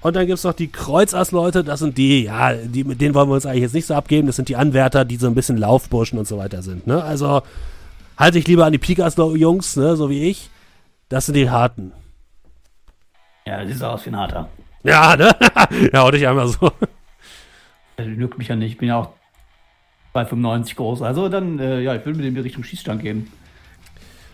Und 0.03 0.17
dann 0.17 0.27
gibt 0.27 0.39
es 0.39 0.45
noch 0.45 0.55
die 0.55 0.69
Kreuzass-Leute, 0.69 1.63
das 1.63 1.81
sind 1.81 1.99
die, 1.99 2.25
ja, 2.25 2.55
die, 2.55 2.85
mit 2.85 3.01
denen 3.01 3.15
wollen 3.15 3.29
wir 3.29 3.35
uns 3.35 3.45
eigentlich 3.45 3.63
jetzt 3.63 3.75
nicht 3.75 3.87
so 3.87 3.95
abgeben. 3.95 4.27
Das 4.27 4.37
sind 4.37 4.49
die 4.49 4.57
Anwärter, 4.57 5.05
die 5.05 5.17
so 5.17 5.27
ein 5.27 5.35
bisschen 5.35 5.59
Laufburschen 5.59 6.19
und 6.19 6.27
so 6.27 6.39
weiter 6.39 6.63
sind. 6.63 6.87
Ne? 6.87 7.03
Also 7.03 7.43
halte 8.17 8.39
ich 8.39 8.47
lieber 8.47 8.65
an 8.65 8.73
die 8.73 8.79
Pikas-Jungs, 8.79 9.77
ne, 9.77 9.97
so 9.97 10.09
wie 10.09 10.29
ich. 10.29 10.49
Das 11.09 11.27
sind 11.27 11.35
die 11.35 11.51
Harten. 11.51 11.93
Ja, 13.47 13.63
das 13.63 13.73
sieht 13.73 13.83
aus 13.83 14.05
wie 14.07 14.11
ein 14.11 14.17
Harter. 14.17 14.49
Ja, 14.83 15.17
ne? 15.17 15.35
ja, 15.93 16.01
hau 16.01 16.11
dich 16.11 16.27
einmal 16.27 16.49
so. 16.49 16.73
Das 17.97 18.07
juckt 18.07 18.39
mich 18.39 18.49
ja 18.49 18.57
nicht. 18.57 18.73
Ich 18.73 18.79
bin 18.79 18.89
ja 18.89 18.97
auch 18.97 19.11
2,95 20.15 20.77
groß. 20.77 21.03
Also 21.03 21.29
dann, 21.29 21.59
äh, 21.59 21.81
ja, 21.81 21.95
ich 21.95 22.05
will 22.05 22.15
mit 22.15 22.25
dem 22.25 22.37
in 22.37 22.43
Richtung 22.43 22.65
Schießstand 22.65 23.03
gehen. 23.03 23.31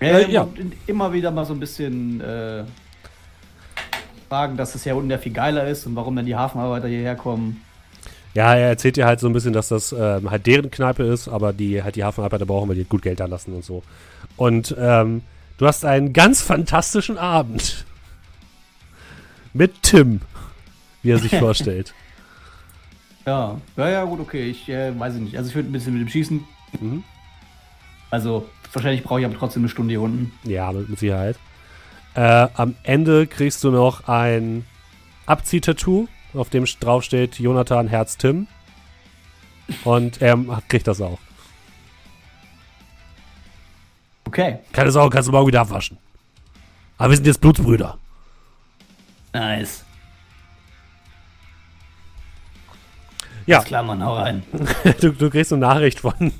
Äh, 0.01 0.31
ja. 0.31 0.47
immer 0.87 1.13
wieder 1.13 1.31
mal 1.31 1.45
so 1.47 1.55
ein 1.55 1.61
bisschen 1.61 2.21
äh, 2.21 2.65
fragen, 4.29 4.57
dass 4.57 4.75
es 4.75 4.85
ja 4.85 4.95
unten 4.95 5.11
ja 5.11 5.19
viel 5.19 5.33
geiler 5.33 5.67
ist 5.67 5.87
und 5.87 5.97
warum 5.97 6.17
dann 6.17 6.27
die 6.27 6.37
Hafenarbeiter 6.37 6.89
hierher 6.89 7.17
kommen. 7.17 7.63
Ja, 8.35 8.55
er 8.55 8.69
erzählt 8.69 8.97
dir 8.97 9.07
halt 9.07 9.21
so 9.21 9.27
ein 9.29 9.33
bisschen, 9.33 9.55
dass 9.55 9.69
das 9.69 9.93
ähm, 9.93 10.31
halt 10.31 10.47
deren 10.47 10.71
Kneipe 10.71 11.05
ist, 11.05 11.29
aber 11.29 11.55
die 11.55 11.83
halt 11.83 11.97
die 11.97 12.05
Hafenarbeiter 12.05 12.45
brauchen, 12.45 12.69
weil 12.69 12.77
die 12.77 12.85
gut 12.85 13.01
Geld 13.01 13.21
da 13.21 13.25
lassen 13.25 13.55
und 13.55 13.65
so. 13.65 13.83
Und 14.37 14.77
ähm, 14.79 15.23
du 15.57 15.67
hast 15.67 15.87
einen 15.87 16.13
ganz 16.13 16.43
fantastischen 16.43 17.17
Abend. 17.17 17.87
Mit 19.57 19.83
Tim, 19.83 20.21
wie 21.03 21.13
er 21.13 21.19
sich 21.19 21.35
vorstellt. 21.39 21.95
Ja, 23.25 23.59
ja, 23.77 23.89
ja, 23.89 24.05
gut, 24.05 24.21
okay. 24.21 24.51
Ich 24.51 24.69
äh, 24.69 24.99
weiß 24.99 25.15
nicht. 25.15 25.37
Also 25.37 25.49
ich 25.49 25.55
würde 25.55 25.71
ein 25.71 25.73
bisschen 25.73 25.95
mit 25.95 26.03
dem 26.03 26.09
Schießen. 26.09 26.45
Mhm. 26.79 27.05
Also 28.11 28.49
wahrscheinlich 28.73 29.03
brauche 29.03 29.21
ich 29.21 29.27
aber 29.27 29.37
trotzdem 29.37 29.63
eine 29.63 29.69
Stunde 29.69 29.93
hier 29.93 30.03
unten. 30.03 30.33
Ja, 30.45 30.71
mit, 30.73 30.89
mit 30.89 30.99
Sicherheit. 30.99 31.39
Äh, 32.15 32.49
am 32.55 32.75
Ende 32.83 33.27
kriegst 33.27 33.65
du 33.65 33.71
noch 33.71 34.09
ein 34.09 34.65
Abziehtattoo, 35.25 36.07
auf 36.35 36.51
dem 36.51 36.67
drauf 36.81 37.03
steht 37.03 37.39
Jonathan 37.39 37.89
Herz 37.89 38.17
Tim. 38.17 38.47
Und 39.85 40.23
er 40.23 40.39
kriegt 40.69 40.87
das 40.87 41.01
auch. 41.01 41.19
Okay. 44.27 44.59
Keine 44.73 44.91
Sorge, 44.91 45.15
kannst 45.15 45.29
du 45.29 45.33
morgen 45.33 45.49
wieder 45.49 45.63
abwaschen. 45.63 45.99
Aber 46.99 47.11
wir 47.11 47.17
sind 47.17 47.27
jetzt 47.27 47.41
Blutsbrüder. 47.41 47.99
Nice. 49.37 49.85
Ja. 53.45 53.59
Alles 53.59 53.69
klar, 53.69 53.83
Mann, 53.83 54.03
hau 54.03 54.15
rein. 54.15 54.43
du, 55.01 55.13
du 55.13 55.29
kriegst 55.29 55.53
eine 55.53 55.61
Nachricht 55.61 56.01
von, 56.01 56.33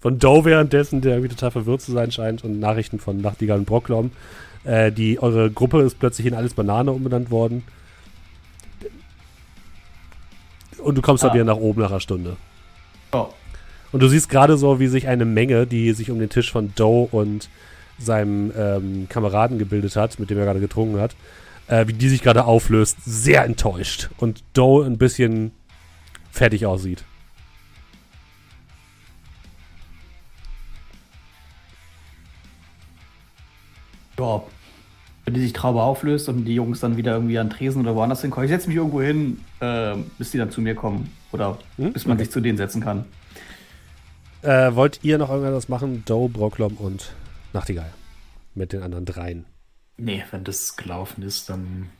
von 0.00 0.18
Doe 0.18 0.44
währenddessen, 0.44 1.00
der 1.00 1.12
irgendwie 1.12 1.34
total 1.34 1.52
verwirrt 1.52 1.80
zu 1.80 1.92
sein 1.92 2.10
scheint, 2.10 2.42
und 2.42 2.58
Nachrichten 2.58 2.98
von 2.98 3.18
Nachtigall 3.18 3.58
und 3.58 3.66
Brocklom. 3.66 4.10
Äh, 4.64 4.90
die, 4.90 5.22
eure 5.22 5.48
Gruppe 5.48 5.82
ist 5.82 6.00
plötzlich 6.00 6.26
in 6.26 6.34
alles 6.34 6.54
Banane 6.54 6.90
umbenannt 6.90 7.30
worden. 7.30 7.62
Und 10.78 10.96
du 10.96 11.02
kommst 11.02 11.22
ah. 11.22 11.28
dann 11.28 11.34
wieder 11.34 11.44
nach 11.44 11.56
oben 11.56 11.82
nach 11.82 11.90
einer 11.90 12.00
Stunde. 12.00 12.36
Oh. 13.12 13.28
Und 13.92 14.00
du 14.00 14.08
siehst 14.08 14.28
gerade 14.28 14.56
so, 14.56 14.80
wie 14.80 14.88
sich 14.88 15.06
eine 15.06 15.24
Menge, 15.24 15.68
die 15.68 15.92
sich 15.92 16.10
um 16.10 16.18
den 16.18 16.30
Tisch 16.30 16.50
von 16.50 16.74
Doe 16.74 17.08
und 17.12 17.48
seinem 17.98 18.52
ähm, 18.56 19.06
Kameraden 19.08 19.58
gebildet 19.58 19.94
hat, 19.94 20.18
mit 20.18 20.30
dem 20.30 20.38
er 20.38 20.46
gerade 20.46 20.60
getrunken 20.60 21.00
hat, 21.00 21.14
äh, 21.70 21.86
wie 21.86 21.92
die 21.92 22.08
sich 22.08 22.22
gerade 22.22 22.44
auflöst, 22.44 22.98
sehr 23.04 23.44
enttäuscht. 23.44 24.10
Und 24.18 24.42
Doe 24.52 24.84
ein 24.84 24.98
bisschen 24.98 25.52
fertig 26.32 26.66
aussieht. 26.66 27.04
Ja, 34.18 34.42
wenn 35.24 35.34
die 35.34 35.40
sich 35.40 35.52
Traube 35.52 35.80
auflöst 35.80 36.28
und 36.28 36.44
die 36.44 36.54
Jungs 36.54 36.80
dann 36.80 36.96
wieder 36.96 37.14
irgendwie 37.14 37.38
an 37.38 37.48
Tresen 37.48 37.80
oder 37.80 37.94
woanders 37.94 38.20
hinkommen. 38.20 38.46
Ich 38.46 38.50
setze 38.50 38.68
mich 38.68 38.76
irgendwo 38.76 39.00
hin, 39.00 39.40
äh, 39.60 39.94
bis 40.18 40.32
die 40.32 40.38
dann 40.38 40.50
zu 40.50 40.60
mir 40.60 40.74
kommen. 40.74 41.10
Oder 41.32 41.56
hm? 41.76 41.92
bis 41.92 42.04
man 42.04 42.16
okay. 42.16 42.24
sich 42.24 42.32
zu 42.32 42.40
denen 42.40 42.58
setzen 42.58 42.82
kann. 42.82 43.04
Äh, 44.42 44.74
wollt 44.74 45.00
ihr 45.02 45.18
noch 45.18 45.30
irgendwas 45.30 45.68
machen? 45.68 46.02
Doe, 46.04 46.28
Brocklom 46.28 46.74
und 46.74 47.12
Nachtigall. 47.52 47.92
Mit 48.54 48.72
den 48.72 48.82
anderen 48.82 49.04
dreien. 49.04 49.44
Nee, 50.00 50.24
wenn 50.30 50.44
das 50.44 50.76
gelaufen 50.76 51.22
ist, 51.22 51.48
dann. 51.48 51.90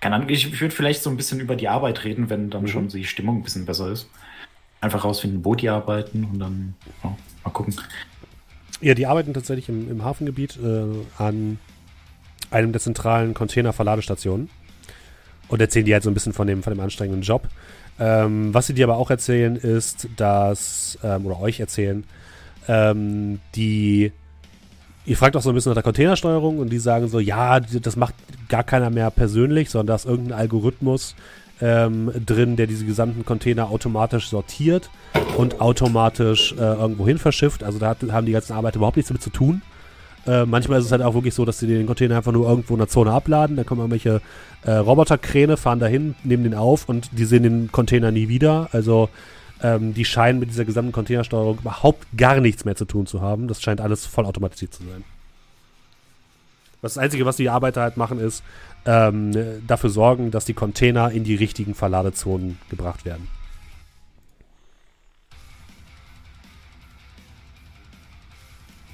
Keine 0.00 0.16
Ahnung, 0.16 0.28
ich, 0.28 0.46
ich 0.46 0.60
würde 0.60 0.74
vielleicht 0.74 1.02
so 1.02 1.08
ein 1.08 1.16
bisschen 1.16 1.40
über 1.40 1.56
die 1.56 1.68
Arbeit 1.68 2.04
reden, 2.04 2.28
wenn 2.28 2.50
dann 2.50 2.62
mhm. 2.62 2.68
schon 2.68 2.88
die 2.88 3.04
Stimmung 3.04 3.38
ein 3.38 3.42
bisschen 3.42 3.64
besser 3.64 3.90
ist. 3.90 4.08
Einfach 4.80 5.04
rausfinden, 5.04 5.44
wo 5.44 5.54
die 5.54 5.70
arbeiten 5.70 6.24
und 6.24 6.38
dann 6.38 6.74
ja, 7.02 7.16
mal 7.42 7.50
gucken. 7.50 7.74
Ja, 8.80 8.94
die 8.94 9.06
arbeiten 9.06 9.32
tatsächlich 9.32 9.68
im, 9.68 9.90
im 9.90 10.04
Hafengebiet 10.04 10.58
äh, 10.62 10.84
an 11.16 11.58
einem 12.50 12.72
der 12.72 12.80
zentralen 12.80 13.32
Container-Verladestationen 13.32 14.50
und 15.48 15.60
erzählen 15.60 15.86
die 15.86 15.94
halt 15.94 16.02
so 16.02 16.10
ein 16.10 16.14
bisschen 16.14 16.32
von 16.32 16.46
dem, 16.46 16.62
von 16.62 16.74
dem 16.74 16.80
anstrengenden 16.80 17.22
Job. 17.22 17.48
Ähm, 17.98 18.52
was 18.52 18.66
sie 18.66 18.74
dir 18.74 18.84
aber 18.84 18.96
auch 18.96 19.10
erzählen, 19.10 19.56
ist, 19.56 20.08
dass, 20.16 20.98
ähm, 21.02 21.24
oder 21.26 21.40
euch 21.40 21.60
erzählen, 21.60 22.04
ähm, 22.68 23.40
die, 23.54 24.12
ihr 25.06 25.16
fragt 25.16 25.36
auch 25.36 25.42
so 25.42 25.50
ein 25.50 25.54
bisschen 25.54 25.70
nach 25.70 25.76
der 25.76 25.82
Containersteuerung 25.82 26.58
und 26.58 26.70
die 26.70 26.78
sagen 26.78 27.08
so, 27.08 27.18
ja, 27.20 27.60
das 27.60 27.96
macht 27.96 28.14
gar 28.48 28.64
keiner 28.64 28.90
mehr 28.90 29.10
persönlich, 29.10 29.70
sondern 29.70 29.88
da 29.88 29.94
ist 29.96 30.06
irgendein 30.06 30.38
Algorithmus 30.38 31.14
ähm, 31.60 32.10
drin, 32.24 32.56
der 32.56 32.66
diese 32.66 32.84
gesamten 32.84 33.24
Container 33.24 33.70
automatisch 33.70 34.28
sortiert 34.28 34.90
und 35.36 35.60
automatisch 35.60 36.52
äh, 36.52 36.56
irgendwo 36.56 37.06
hin 37.06 37.18
verschifft. 37.18 37.62
Also 37.62 37.78
da 37.78 37.90
hat, 37.90 37.98
haben 38.10 38.26
die 38.26 38.32
ganzen 38.32 38.54
Arbeiter 38.54 38.76
überhaupt 38.76 38.96
nichts 38.96 39.08
damit 39.08 39.22
zu 39.22 39.30
tun. 39.30 39.62
Äh, 40.26 40.46
manchmal 40.46 40.78
ist 40.78 40.86
es 40.86 40.92
halt 40.92 41.02
auch 41.02 41.14
wirklich 41.14 41.34
so, 41.34 41.44
dass 41.44 41.58
sie 41.58 41.66
den 41.66 41.86
Container 41.86 42.16
einfach 42.16 42.32
nur 42.32 42.48
irgendwo 42.48 42.74
in 42.74 42.78
der 42.78 42.88
Zone 42.88 43.12
abladen. 43.12 43.56
Dann 43.56 43.66
kommen 43.66 43.82
irgendwelche 43.82 44.22
äh, 44.64 44.72
Roboterkräne, 44.72 45.56
fahren 45.56 45.80
dahin, 45.80 46.14
nehmen 46.24 46.44
den 46.44 46.54
auf 46.54 46.88
und 46.88 47.10
die 47.12 47.26
sehen 47.26 47.42
den 47.42 47.70
Container 47.70 48.10
nie 48.10 48.28
wieder. 48.28 48.68
Also 48.72 49.10
ähm, 49.62 49.94
die 49.94 50.04
scheinen 50.04 50.40
mit 50.40 50.50
dieser 50.50 50.64
gesamten 50.64 50.92
Containersteuerung 50.92 51.58
überhaupt 51.58 52.06
gar 52.16 52.40
nichts 52.40 52.64
mehr 52.64 52.76
zu 52.76 52.84
tun 52.84 53.06
zu 53.06 53.20
haben. 53.20 53.48
Das 53.48 53.62
scheint 53.62 53.80
alles 53.80 54.06
voll 54.06 54.26
automatisiert 54.26 54.74
zu 54.74 54.82
sein. 54.84 55.04
Das 56.82 56.98
Einzige, 56.98 57.24
was 57.24 57.36
die 57.36 57.48
Arbeiter 57.48 57.80
halt 57.80 57.96
machen, 57.96 58.18
ist 58.18 58.42
ähm, 58.84 59.32
dafür 59.66 59.88
sorgen, 59.88 60.30
dass 60.30 60.44
die 60.44 60.52
Container 60.52 61.10
in 61.10 61.24
die 61.24 61.34
richtigen 61.34 61.74
Verladezonen 61.74 62.58
gebracht 62.68 63.06
werden. 63.06 63.26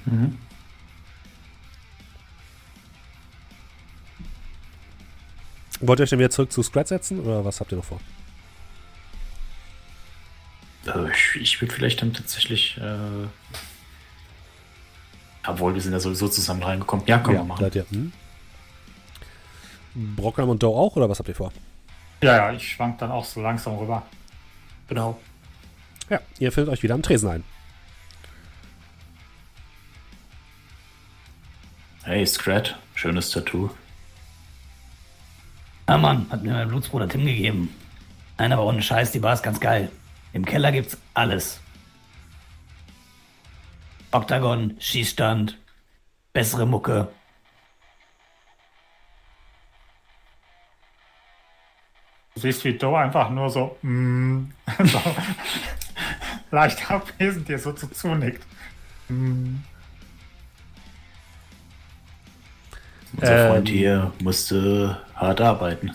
Mhm. 0.05 0.37
Wollt 5.81 5.99
ihr 5.99 6.03
euch 6.03 6.09
denn 6.11 6.19
wieder 6.19 6.29
zurück 6.29 6.51
zu 6.51 6.61
Scrat 6.63 6.87
setzen 6.87 7.19
oder 7.19 7.43
was 7.43 7.59
habt 7.59 7.71
ihr 7.71 7.77
noch 7.77 7.85
vor? 7.85 7.99
Äh, 10.85 11.11
ich, 11.11 11.41
ich 11.41 11.61
würde 11.61 11.73
vielleicht 11.73 12.01
dann 12.01 12.13
tatsächlich. 12.13 12.77
Äh, 12.77 13.27
obwohl, 15.47 15.73
wir 15.73 15.81
sind 15.81 15.93
ja 15.93 15.99
sowieso 15.99 16.27
zusammen 16.27 16.63
reingekommen. 16.63 17.05
Ja, 17.07 17.19
komm, 17.19 17.35
ja, 17.35 17.43
machen. 17.43 17.61
Seid 17.61 17.75
ihr, 17.75 17.85
hm? 17.89 18.13
Brockheim 19.93 20.49
und 20.49 20.61
Doe 20.63 20.75
auch 20.75 20.95
oder 20.95 21.09
was 21.09 21.19
habt 21.19 21.29
ihr 21.29 21.35
vor? 21.35 21.51
Ja, 22.21 22.35
ja, 22.35 22.53
ich 22.53 22.69
schwank 22.69 22.99
dann 22.99 23.11
auch 23.11 23.25
so 23.25 23.41
langsam 23.41 23.77
rüber. 23.77 24.03
Genau. 24.87 25.19
Ja, 26.09 26.19
ihr 26.39 26.51
findet 26.51 26.73
euch 26.73 26.83
wieder 26.83 26.93
am 26.93 27.01
Tresen 27.01 27.29
ein. 27.29 27.43
Hey, 32.03 32.25
Scrat, 32.25 32.77
schönes 32.95 33.29
Tattoo. 33.29 33.69
Ja, 35.87 35.97
Mann, 35.97 36.25
hat 36.29 36.43
mir 36.43 36.53
mein 36.53 36.67
Blutsbruder 36.67 37.07
Tim 37.07 37.25
gegeben. 37.25 37.73
Nein, 38.37 38.53
aber 38.53 38.65
ohne 38.65 38.81
Scheiß, 38.81 39.11
die 39.11 39.19
Bar 39.19 39.33
ist 39.33 39.43
ganz 39.43 39.59
geil. 39.59 39.91
Im 40.33 40.45
Keller 40.45 40.71
gibt's 40.71 40.97
alles. 41.13 41.59
Oktagon, 44.11 44.75
Schießstand, 44.79 45.57
bessere 46.33 46.65
Mucke. 46.65 47.09
Du 52.35 52.41
siehst, 52.41 52.63
wie 52.63 52.77
Doe 52.77 52.97
einfach 52.97 53.29
nur 53.29 53.49
so, 53.49 53.77
mm, 53.81 54.45
so 54.85 55.01
leicht 56.51 56.89
abwesend 56.89 57.47
dir 57.47 57.59
so 57.59 57.73
zu 57.73 57.87
zunickt. 57.89 58.45
Mm. 59.09 59.57
Unser 63.13 63.47
Freund 63.49 63.69
ähm, 63.69 63.75
hier 63.75 64.13
musste 64.21 65.01
hart 65.15 65.41
arbeiten. 65.41 65.91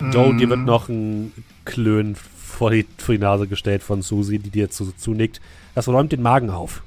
Joe, 0.00 0.36
dir 0.36 0.48
wird 0.48 0.60
mm. 0.60 0.64
noch 0.64 0.88
ein 0.88 1.32
Klön 1.64 2.16
vor 2.54 2.70
die, 2.70 2.86
vor 2.98 3.14
die 3.14 3.20
Nase 3.20 3.46
gestellt 3.46 3.82
von 3.82 4.02
Susi, 4.02 4.38
die 4.38 4.50
dir 4.50 4.70
zu, 4.70 4.92
zunickt. 4.92 5.40
Das 5.74 5.88
räumt 5.88 6.12
den 6.12 6.22
Magen 6.22 6.50
auf. 6.50 6.82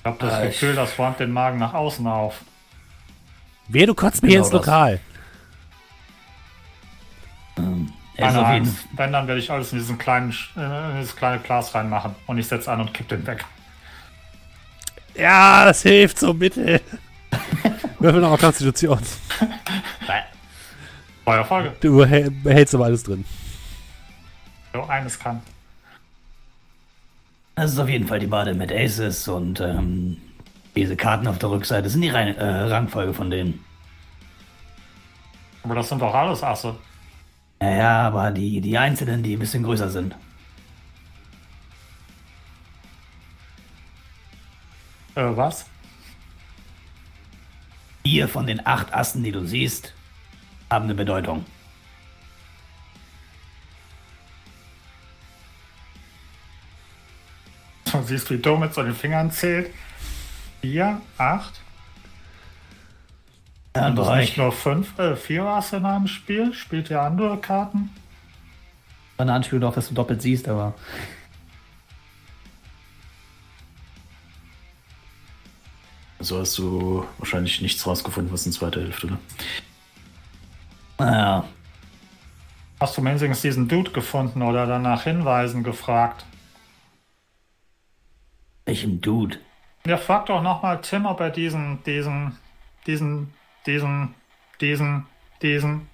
Ich 0.00 0.06
habe 0.06 0.16
das 0.20 0.40
äh, 0.40 0.46
Gefühl, 0.46 0.74
das 0.74 0.98
räumt 0.98 1.20
den 1.20 1.32
Magen 1.32 1.58
nach 1.58 1.74
außen 1.74 2.06
auf. 2.06 2.42
Wer, 3.68 3.86
du 3.86 3.94
kotzt 3.94 4.22
mir 4.22 4.30
genau 4.30 4.44
ins 4.44 4.52
Lokal. 4.52 5.00
Ähm, 7.58 7.92
also 8.16 8.40
Angst. 8.40 8.86
Wenn, 8.92 9.12
dann 9.12 9.28
werde 9.28 9.40
ich 9.40 9.50
alles 9.50 9.72
in, 9.72 9.78
diesen 9.78 9.98
kleinen, 9.98 10.34
äh, 10.56 10.90
in 10.92 11.00
dieses 11.00 11.14
kleine 11.14 11.40
Glas 11.40 11.74
reinmachen. 11.74 12.14
Und 12.26 12.38
ich 12.38 12.48
setze 12.48 12.72
an 12.72 12.80
und 12.80 12.94
kipp 12.94 13.08
den 13.08 13.26
weg. 13.26 13.44
Ja, 15.14 15.64
das 15.64 15.82
hilft 15.82 16.18
so 16.18 16.32
bitte. 16.32 16.80
Würfel 17.98 18.20
noch 18.20 18.30
mal 18.30 18.38
Konstitution. 21.28 21.72
Feuerfolge. 21.80 22.30
Du 22.32 22.42
behältst 22.42 22.74
aber 22.74 22.84
alles 22.86 23.02
drin. 23.02 23.24
So, 24.72 24.82
eines 24.84 25.18
kann. 25.18 25.42
Das 27.56 27.72
ist 27.72 27.78
auf 27.78 27.88
jeden 27.88 28.06
Fall 28.06 28.20
die 28.20 28.26
Bade 28.26 28.54
mit 28.54 28.72
Aces 28.72 29.26
und 29.26 29.60
ähm, 29.60 30.16
diese 30.76 30.96
Karten 30.96 31.26
auf 31.26 31.38
der 31.38 31.50
Rückseite 31.50 31.90
sind 31.90 32.02
die 32.02 32.08
Rein 32.08 32.36
äh, 32.36 32.44
Rangfolge 32.44 33.12
von 33.12 33.30
denen. 33.30 33.64
Aber 35.64 35.74
das 35.74 35.88
sind 35.88 36.00
doch 36.00 36.14
alles 36.14 36.42
Asse. 36.42 36.76
Ja, 37.60 37.70
ja, 37.70 38.06
aber 38.06 38.30
die, 38.30 38.60
die 38.60 38.78
einzelnen, 38.78 39.24
die 39.24 39.34
ein 39.34 39.40
bisschen 39.40 39.64
größer 39.64 39.90
sind. 39.90 40.14
Äh, 45.16 45.36
was? 45.36 45.66
Vier 48.04 48.28
von 48.28 48.46
den 48.46 48.64
acht 48.64 48.94
Assen, 48.94 49.24
die 49.24 49.32
du 49.32 49.44
siehst, 49.44 49.92
haben 50.70 50.84
eine 50.84 50.94
Bedeutung. 50.94 51.44
Du 57.90 58.02
siehst, 58.02 58.30
wie 58.30 58.38
Dom 58.38 58.60
mit 58.60 58.74
so 58.74 58.82
den 58.82 58.94
Fingern 58.94 59.30
zählt. 59.30 59.70
Vier, 60.60 61.00
acht. 61.16 61.60
Ja, 63.76 63.88
Und 63.88 63.96
das 63.96 64.16
nicht 64.16 64.36
nur 64.36 64.52
fünf, 64.52 64.98
äh, 64.98 65.16
vier 65.16 65.44
Asse 65.44 65.76
in 65.76 65.86
einem 65.86 66.06
Spiel. 66.06 66.52
Spielt 66.52 66.90
ihr 66.90 67.00
andere 67.00 67.38
Karten? 67.38 67.90
Eine 69.16 69.32
Anspielung 69.32 69.62
darauf, 69.62 69.74
dass 69.74 69.88
du 69.88 69.94
doppelt 69.94 70.20
siehst, 70.20 70.48
aber. 70.48 70.74
So 76.20 76.40
hast 76.40 76.58
du 76.58 77.06
wahrscheinlich 77.18 77.60
nichts 77.60 77.86
rausgefunden, 77.86 78.32
was 78.32 78.44
in 78.44 78.52
zweiter 78.52 78.80
Hälfte, 78.80 79.06
ne? 79.06 79.18
Naja. 80.98 81.44
Hast 82.80 82.96
du 82.96 83.04
wenigstens 83.04 83.42
diesen 83.42 83.68
Dude 83.68 83.90
gefunden 83.90 84.42
oder 84.42 84.66
dann 84.66 84.82
nach 84.82 85.02
Hinweisen 85.02 85.64
gefragt? 85.64 86.24
Welchem 88.66 89.00
Dude? 89.00 89.38
Ja, 89.86 89.96
frag 89.96 90.26
doch 90.26 90.42
nochmal 90.42 90.80
Tim, 90.80 91.06
ob 91.06 91.20
er 91.20 91.30
diesen, 91.30 91.82
diesen, 91.84 92.36
diesen, 92.86 93.32
diesen, 93.66 94.14
diesen, 94.60 95.06
diesen. 95.40 95.88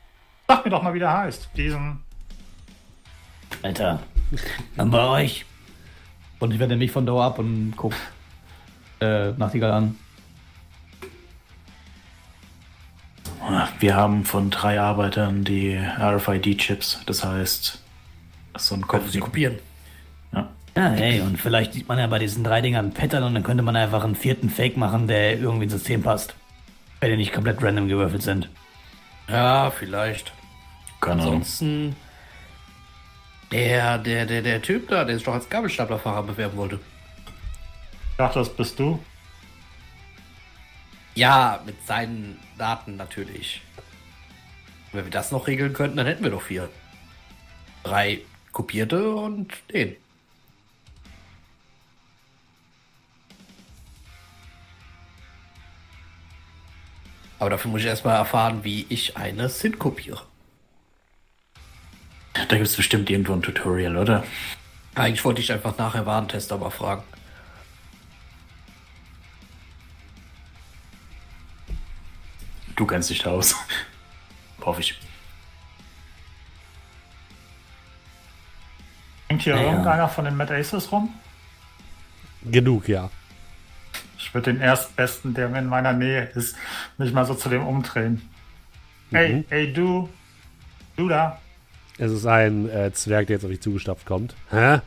Sag 0.49 0.65
mir 0.65 0.71
doch 0.71 0.83
mal, 0.83 0.93
wie 0.93 0.99
der 0.99 1.17
heißt. 1.17 1.51
Diesen. 1.57 2.01
Alter. 3.63 4.01
Dann 4.77 4.91
bei 4.91 5.07
euch. 5.07 5.47
Und 6.41 6.53
ich 6.53 6.59
werde 6.59 6.77
mich 6.77 6.91
von 6.91 7.07
Dauer 7.07 7.25
ab 7.25 7.39
und 7.39 7.75
guck 7.77 7.95
äh, 9.01 9.33
Nachtigall 9.33 9.71
an. 9.71 9.99
Wir 13.79 13.97
haben 13.97 14.25
von 14.25 14.51
drei 14.51 14.81
Arbeitern 14.81 15.45
die 15.45 15.77
RFID-Chips, 15.77 17.01
das 17.07 17.25
heißt, 17.25 17.83
so 18.57 18.75
ein 18.75 18.87
Kopf. 18.87 19.11
Sie 19.11 19.21
kopieren. 19.21 19.59
Ja. 20.33 20.49
Ja, 20.77 20.89
hey, 20.91 21.21
und 21.21 21.41
vielleicht 21.41 21.73
sieht 21.73 21.89
man 21.89 21.99
ja 21.99 22.07
bei 22.07 22.19
diesen 22.19 22.45
drei 22.45 22.61
Dingern 22.61 22.93
Pattern 22.93 23.25
und 23.25 23.35
dann 23.35 23.43
könnte 23.43 23.63
man 23.63 23.77
einfach 23.77 24.05
einen 24.05 24.17
vierten 24.17 24.49
Fake 24.49 24.77
machen, 24.77 25.07
der 25.07 25.39
irgendwie 25.39 25.65
ins 25.65 25.73
System 25.73 26.03
passt. 26.03 26.35
Wenn 27.01 27.11
die 27.11 27.17
nicht 27.17 27.33
komplett 27.33 27.63
random 27.63 27.89
gewürfelt 27.89 28.23
sind. 28.23 28.49
Ja, 29.29 29.71
vielleicht. 29.71 30.33
Keine 31.01 31.23
Ansonsten. 31.23 31.97
Der, 33.53 33.99
der, 33.99 34.27
der, 34.27 34.43
der 34.43 34.63
Typ 34.63 34.89
da, 34.89 35.05
der 35.05 35.17
sich 35.17 35.25
doch 35.25 35.35
als 35.35 35.49
Gabelstaplerfahrer 35.49 36.23
bewerben 36.23 36.57
wollte. 36.57 36.81
Ich 38.11 38.17
dachte, 38.17 38.39
das 38.39 38.49
bist 38.49 38.79
du. 38.79 38.99
Ja, 41.15 41.63
mit 41.65 41.87
seinen 41.87 42.41
Daten 42.59 42.97
natürlich. 42.97 43.63
Wenn 44.93 45.05
wir 45.05 45.11
das 45.11 45.31
noch 45.31 45.47
regeln 45.47 45.73
könnten, 45.73 45.97
dann 45.97 46.07
hätten 46.07 46.25
wir 46.25 46.31
doch 46.31 46.43
vier. 46.43 46.69
Drei 47.83 48.21
kopierte 48.53 49.15
und 49.15 49.53
den. 49.73 49.97
Aber 57.39 57.51
dafür 57.51 57.71
muss 57.71 57.83
ich 57.83 57.87
erstmal 57.87 58.17
erfahren, 58.17 58.65
wie 58.65 58.87
ich 58.89 59.17
eine 59.17 59.49
SIN 59.49 59.79
kopiere. 59.79 60.23
Da 62.33 62.57
gibt 62.57 62.67
es 62.67 62.77
bestimmt 62.77 63.11
irgendwo 63.11 63.35
ein 63.35 63.43
Tutorial, 63.43 63.97
oder? 63.97 64.25
Eigentlich 64.95 65.25
wollte 65.25 65.41
ich 65.41 65.53
einfach 65.53 65.77
nachher 65.77 66.07
Warentester 66.07 66.57
mal 66.57 66.71
fragen. 66.71 67.03
Du 72.77 72.87
kennst 72.87 73.11
dich 73.11 73.21
da 73.21 73.31
aus. 73.31 73.55
Hoffe 74.61 74.81
ich. 74.81 74.99
Hängt 79.29 79.43
hier 79.43 79.57
ja, 79.57 79.63
irgendeiner 79.63 80.09
von 80.09 80.25
den 80.25 80.37
Mad 80.37 80.53
Aces 80.55 80.91
rum? 80.93 81.13
Genug, 82.45 82.89
ja. 82.89 83.11
Ich 84.19 84.33
würde 84.35 84.53
den 84.53 84.61
Erstbesten, 84.61 85.35
der 85.35 85.55
in 85.55 85.67
meiner 85.67 85.93
Nähe 85.93 86.25
ist, 86.35 86.57
mich 86.99 87.13
mal 87.13 87.25
so 87.25 87.35
zu 87.35 87.49
dem 87.49 87.67
umdrehen. 87.67 88.29
Mhm. 89.11 89.17
Hey, 89.17 89.45
hey, 89.49 89.73
du. 89.73 90.09
Du 90.97 91.09
da. 91.09 91.41
Es 91.99 92.11
ist 92.11 92.27
ein 92.27 92.69
äh, 92.69 92.93
Zwerg, 92.93 93.27
der 93.27 93.37
jetzt 93.37 93.45
auf 93.45 93.51
dich 93.51 93.61
zugestapft 93.61 94.07
kommt. 94.07 94.35
Hä? 94.51 94.81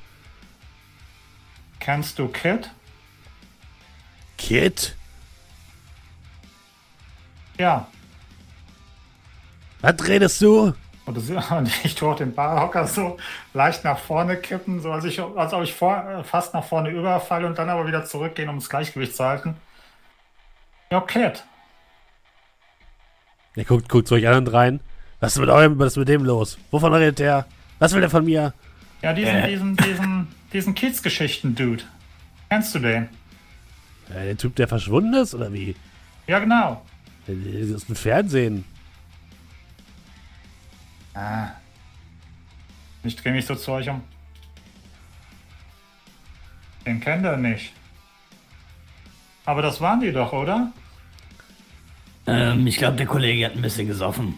Kennst 1.79 2.19
du 2.19 2.27
Kit? 2.27 2.69
Kit? 4.37 4.95
Ja. 7.57 7.87
Was 9.81 10.07
redest 10.07 10.41
du? 10.41 10.73
Und, 11.05 11.17
ich 11.83 11.95
tue 11.95 12.09
auch 12.09 12.15
den 12.17 12.33
Barhocker 12.33 12.85
so 12.85 13.17
leicht 13.53 13.83
nach 13.85 13.97
vorne 13.97 14.35
kippen, 14.35 14.81
so 14.81 14.91
als, 14.91 15.05
ich, 15.05 15.21
als 15.21 15.53
ob 15.53 15.63
ich 15.63 15.73
vor, 15.73 16.23
fast 16.25 16.53
nach 16.53 16.65
vorne 16.65 16.89
überfalle 16.89 17.47
und 17.47 17.57
dann 17.57 17.69
aber 17.69 17.87
wieder 17.87 18.03
zurückgehen, 18.03 18.49
um 18.49 18.55
das 18.59 18.69
Gleichgewicht 18.69 19.15
zu 19.15 19.23
halten. 19.23 19.55
Ja, 20.91 20.99
Kid. 21.01 21.45
Er 23.55 23.63
guckt, 23.63 23.87
guckt 23.89 24.07
zu 24.07 24.15
euch 24.15 24.27
anderen 24.27 24.47
rein. 24.47 24.79
Was 25.19 25.33
ist 25.33 25.39
mit 25.39 25.49
eurem, 25.49 25.79
was 25.79 25.93
ist 25.93 25.97
mit 25.97 26.09
dem 26.09 26.23
los? 26.25 26.57
Wovon 26.71 26.93
redet 26.93 27.19
der? 27.19 27.45
Was 27.79 27.93
will 27.93 28.01
der 28.01 28.09
von 28.09 28.25
mir? 28.25 28.53
Ja, 29.01 29.13
diesen, 29.13 29.35
Äh. 29.35 29.47
diesen, 29.49 29.77
diesen, 29.77 30.27
diesen 30.53 30.75
Kids-Geschichten-Dude. 30.75 31.83
Kennst 32.49 32.75
du 32.75 32.79
den? 32.79 33.09
Äh, 34.09 34.25
der 34.25 34.37
Typ, 34.37 34.55
der 34.55 34.67
verschwunden 34.67 35.13
ist, 35.15 35.33
oder 35.33 35.51
wie? 35.53 35.75
Ja, 36.27 36.39
genau. 36.39 36.81
Der 37.27 37.35
ist 37.35 37.89
im 37.89 37.95
Fernsehen. 37.95 38.63
Ah. 41.13 41.49
Ich 43.03 43.15
drehe 43.15 43.33
mich 43.33 43.45
so 43.45 43.55
zu 43.55 43.71
euch 43.71 43.89
um. 43.89 44.01
Den 46.85 46.99
kennt 47.01 47.25
er 47.25 47.37
nicht. 47.37 47.73
Aber 49.45 49.61
das 49.61 49.81
waren 49.81 49.99
die 49.99 50.11
doch, 50.11 50.31
oder? 50.31 50.71
Ähm, 52.27 52.67
ich 52.67 52.77
glaube, 52.77 52.97
der 52.97 53.05
Kollege 53.05 53.45
hat 53.45 53.53
ein 53.53 53.61
bisschen 53.61 53.87
gesoffen. 53.87 54.37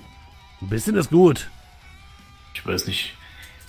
Ein 0.62 0.70
bisschen 0.70 0.96
ist 0.96 1.10
gut. 1.10 1.50
Ich 2.54 2.66
weiß 2.66 2.88
nicht. 2.88 3.16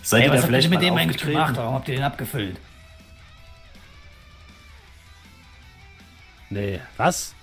Seid 0.03 0.23
Ey, 0.23 0.27
ihr 0.29 0.33
was 0.33 0.41
da 0.43 0.53
habt 0.53 0.65
ihr 0.65 0.71
mit 0.71 0.83
dem 0.83 0.95
eigentlich 0.95 1.23
gemacht? 1.23 1.57
Warum 1.57 1.75
habt 1.75 1.89
ihr 1.89 1.97
den 1.97 2.05
abgefüllt? 2.05 2.59
Nee, 6.49 6.81
was? 6.97 7.35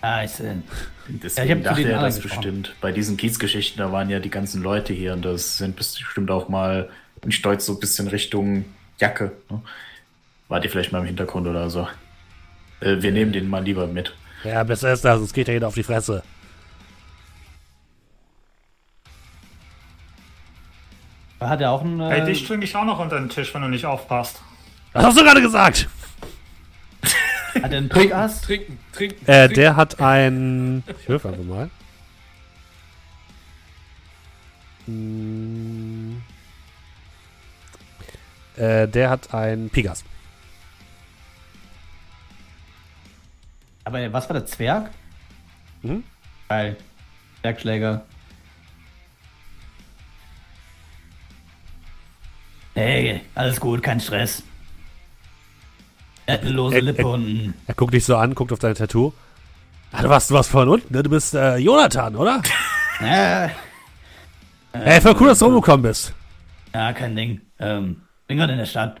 Ah, 0.00 0.22
ich 0.24 0.30
sehe. 0.30 0.62
Deswegen 1.08 1.48
Ja, 1.48 1.56
ich 1.56 1.62
dachte 1.64 1.82
er 1.90 1.98
alle 1.98 2.06
das 2.08 2.20
gesprochen. 2.20 2.42
bestimmt. 2.62 2.74
Bei 2.80 2.92
diesen 2.92 3.16
Kiezgeschichten, 3.16 3.78
da 3.78 3.90
waren 3.92 4.10
ja 4.10 4.20
die 4.20 4.30
ganzen 4.30 4.62
Leute 4.62 4.92
hier 4.92 5.14
und 5.14 5.24
das 5.24 5.56
sind 5.58 5.74
bestimmt 5.76 6.30
auch 6.30 6.48
mal 6.48 6.90
ein 7.24 7.32
Stolz 7.32 7.66
so 7.66 7.72
ein 7.74 7.80
bisschen 7.80 8.08
Richtung 8.08 8.64
Jacke. 8.98 9.32
Ne? 9.50 9.62
Wart 10.48 10.64
ihr 10.64 10.70
vielleicht 10.70 10.92
mal 10.92 11.00
im 11.00 11.06
Hintergrund 11.06 11.46
oder 11.46 11.68
so? 11.70 11.88
Äh, 12.80 13.00
wir 13.02 13.10
nehmen 13.12 13.32
den 13.32 13.48
mal 13.48 13.62
lieber 13.64 13.86
mit. 13.86 14.14
Ja, 14.44 14.62
besser 14.62 14.92
ist 14.92 15.04
das, 15.04 15.18
sonst 15.18 15.32
geht 15.32 15.48
ja 15.48 15.54
jeder 15.54 15.66
auf 15.68 15.74
die 15.74 15.82
Fresse. 15.82 16.22
Hat 21.40 21.60
er 21.60 21.70
auch 21.70 21.82
einen. 21.82 22.00
Äh, 22.00 22.24
dich 22.24 22.44
string 22.44 22.62
ich 22.62 22.74
auch 22.74 22.84
noch 22.84 22.98
unter 22.98 23.16
den 23.18 23.28
Tisch, 23.28 23.54
wenn 23.54 23.62
du 23.62 23.68
nicht 23.68 23.84
aufpasst. 23.86 24.42
Was 24.92 25.04
hast 25.04 25.18
du 25.18 25.24
gerade 25.24 25.40
gesagt? 25.40 25.88
Hat 27.62 27.72
er 27.72 27.78
einen 27.78 27.88
Trinken, 27.88 28.10
Podcast? 28.10 28.44
trinken, 28.44 28.78
trinken. 28.92 29.26
Äh, 29.26 29.46
trinken. 29.46 29.54
der 29.54 29.76
hat 29.76 30.00
ein. 30.00 30.84
Ich 31.00 31.08
würfe 31.08 31.28
einfach 31.28 31.44
mal. 31.44 31.70
Hm. 34.86 36.22
Äh, 38.56 38.88
der 38.88 39.10
hat 39.10 39.32
ein 39.34 39.70
Pigas. 39.70 40.04
Aber 43.84 44.12
was 44.12 44.28
war 44.28 44.34
der 44.34 44.46
Zwerg? 44.46 44.90
Mhm. 45.82 46.04
Geil. 46.48 46.76
Zwergschläger. 47.40 48.04
Hey, 52.74 53.22
alles 53.34 53.58
gut, 53.60 53.82
kein 53.82 54.00
Stress. 54.00 54.42
Er 56.28 56.42
lose 56.44 56.78
Lippe 56.80 57.06
und 57.06 57.54
Er 57.66 57.74
guckt 57.74 57.94
dich 57.94 58.04
so 58.04 58.14
an, 58.14 58.34
guckt 58.34 58.52
auf 58.52 58.58
dein 58.58 58.74
Tattoo. 58.74 59.14
Ah, 59.92 60.02
du 60.02 60.10
warst, 60.10 60.28
du 60.30 60.34
warst 60.34 60.50
von 60.50 60.68
unten, 60.68 60.92
ne? 60.92 61.02
Du 61.02 61.08
bist 61.08 61.34
äh, 61.34 61.56
Jonathan, 61.56 62.14
oder? 62.16 62.42
äh, 63.00 63.48
Ey, 64.72 65.00
voll 65.00 65.16
cool, 65.18 65.28
dass 65.28 65.38
du 65.38 65.46
rumgekommen 65.46 65.82
bist. 65.84 66.12
Ja, 66.74 66.92
kein 66.92 67.16
Ding. 67.16 67.40
Ähm, 67.58 68.02
bin 68.26 68.36
gerade 68.36 68.52
in 68.52 68.58
der 68.58 68.66
Stadt. 68.66 69.00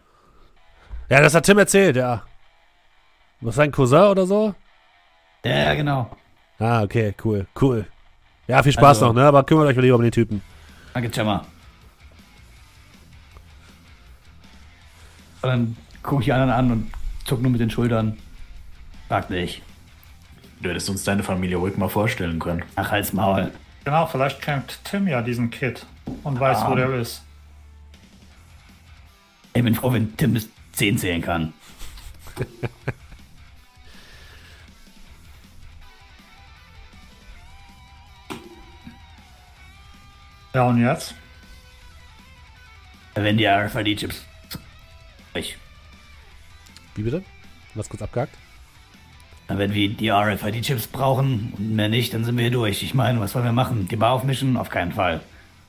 Ja, 1.10 1.20
das 1.20 1.34
hat 1.34 1.44
Tim 1.44 1.58
erzählt, 1.58 1.96
ja. 1.96 2.22
Was 3.42 3.56
sein 3.56 3.72
Cousin 3.72 4.04
oder 4.04 4.24
so? 4.26 4.54
Ja, 5.44 5.74
genau. 5.74 6.10
Ah, 6.58 6.82
okay, 6.82 7.14
cool, 7.22 7.46
cool. 7.60 7.86
Ja, 8.46 8.62
viel 8.62 8.72
Spaß 8.72 9.02
Also- 9.02 9.08
noch, 9.08 9.12
ne? 9.12 9.24
Aber 9.26 9.42
kümmert 9.44 9.66
euch 9.66 9.76
mal 9.76 9.82
lieber 9.82 9.96
um 9.96 10.02
den 10.02 10.12
Typen. 10.12 10.40
Danke, 10.94 11.10
Gemma. 11.10 11.44
Und 15.42 15.48
dann 15.50 15.76
gucke 16.02 16.22
ich 16.22 16.24
die 16.26 16.32
anderen 16.32 16.50
an 16.52 16.72
und 16.72 16.90
zuck 17.28 17.42
nur 17.42 17.52
mit 17.52 17.60
den 17.60 17.70
Schultern. 17.70 18.18
Frag 19.08 19.30
nicht. 19.30 19.62
Du 20.60 20.70
hättest 20.70 20.88
uns 20.90 21.04
deine 21.04 21.22
Familie 21.22 21.58
ruhig 21.58 21.76
mal 21.76 21.88
vorstellen 21.88 22.38
können. 22.38 22.64
Ach, 22.74 22.90
halt's 22.90 23.12
Maul. 23.12 23.52
Genau, 23.84 24.06
vielleicht 24.06 24.42
kennt 24.42 24.80
Tim 24.84 25.06
ja 25.06 25.22
diesen 25.22 25.50
Kid 25.50 25.86
und 26.24 26.40
weiß, 26.40 26.66
wo 26.66 26.74
der 26.74 26.92
ist. 26.94 27.22
Ich 29.54 29.62
bin 29.62 29.74
froh, 29.74 29.92
wenn 29.92 30.16
Tim 30.16 30.34
bis 30.34 30.48
10 30.72 30.98
zählen 30.98 31.22
kann. 31.22 31.52
Ja, 40.54 40.64
und 40.64 40.82
jetzt? 40.82 41.14
Wenn 43.14 43.36
die 43.36 43.46
RFID-Chips. 43.46 44.24
Ich. 45.34 45.56
Wie 46.98 47.04
bitte? 47.04 47.22
Was 47.74 47.88
kurz 47.88 48.02
abgehakt? 48.02 48.34
Wenn 49.46 49.72
wir 49.72 49.88
die 49.88 50.10
RFID-Chips 50.10 50.88
brauchen 50.88 51.54
und 51.56 51.76
mehr 51.76 51.88
nicht, 51.88 52.12
dann 52.12 52.24
sind 52.24 52.36
wir 52.36 52.42
hier 52.42 52.50
durch. 52.50 52.82
Ich 52.82 52.92
meine, 52.92 53.20
was 53.20 53.36
wollen 53.36 53.44
wir 53.44 53.52
machen? 53.52 53.86
Die 53.86 53.94
Bar 53.94 54.14
aufmischen? 54.14 54.56
Auf 54.56 54.68
keinen 54.68 54.90
Fall. 54.90 55.20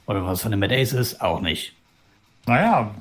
Oder 0.08 0.26
was 0.26 0.42
von 0.42 0.50
den 0.50 0.60
Mad 0.60 0.76
Aces? 0.76 1.22
Auch 1.22 1.40
nicht. 1.40 1.74
Naja, 2.48 2.96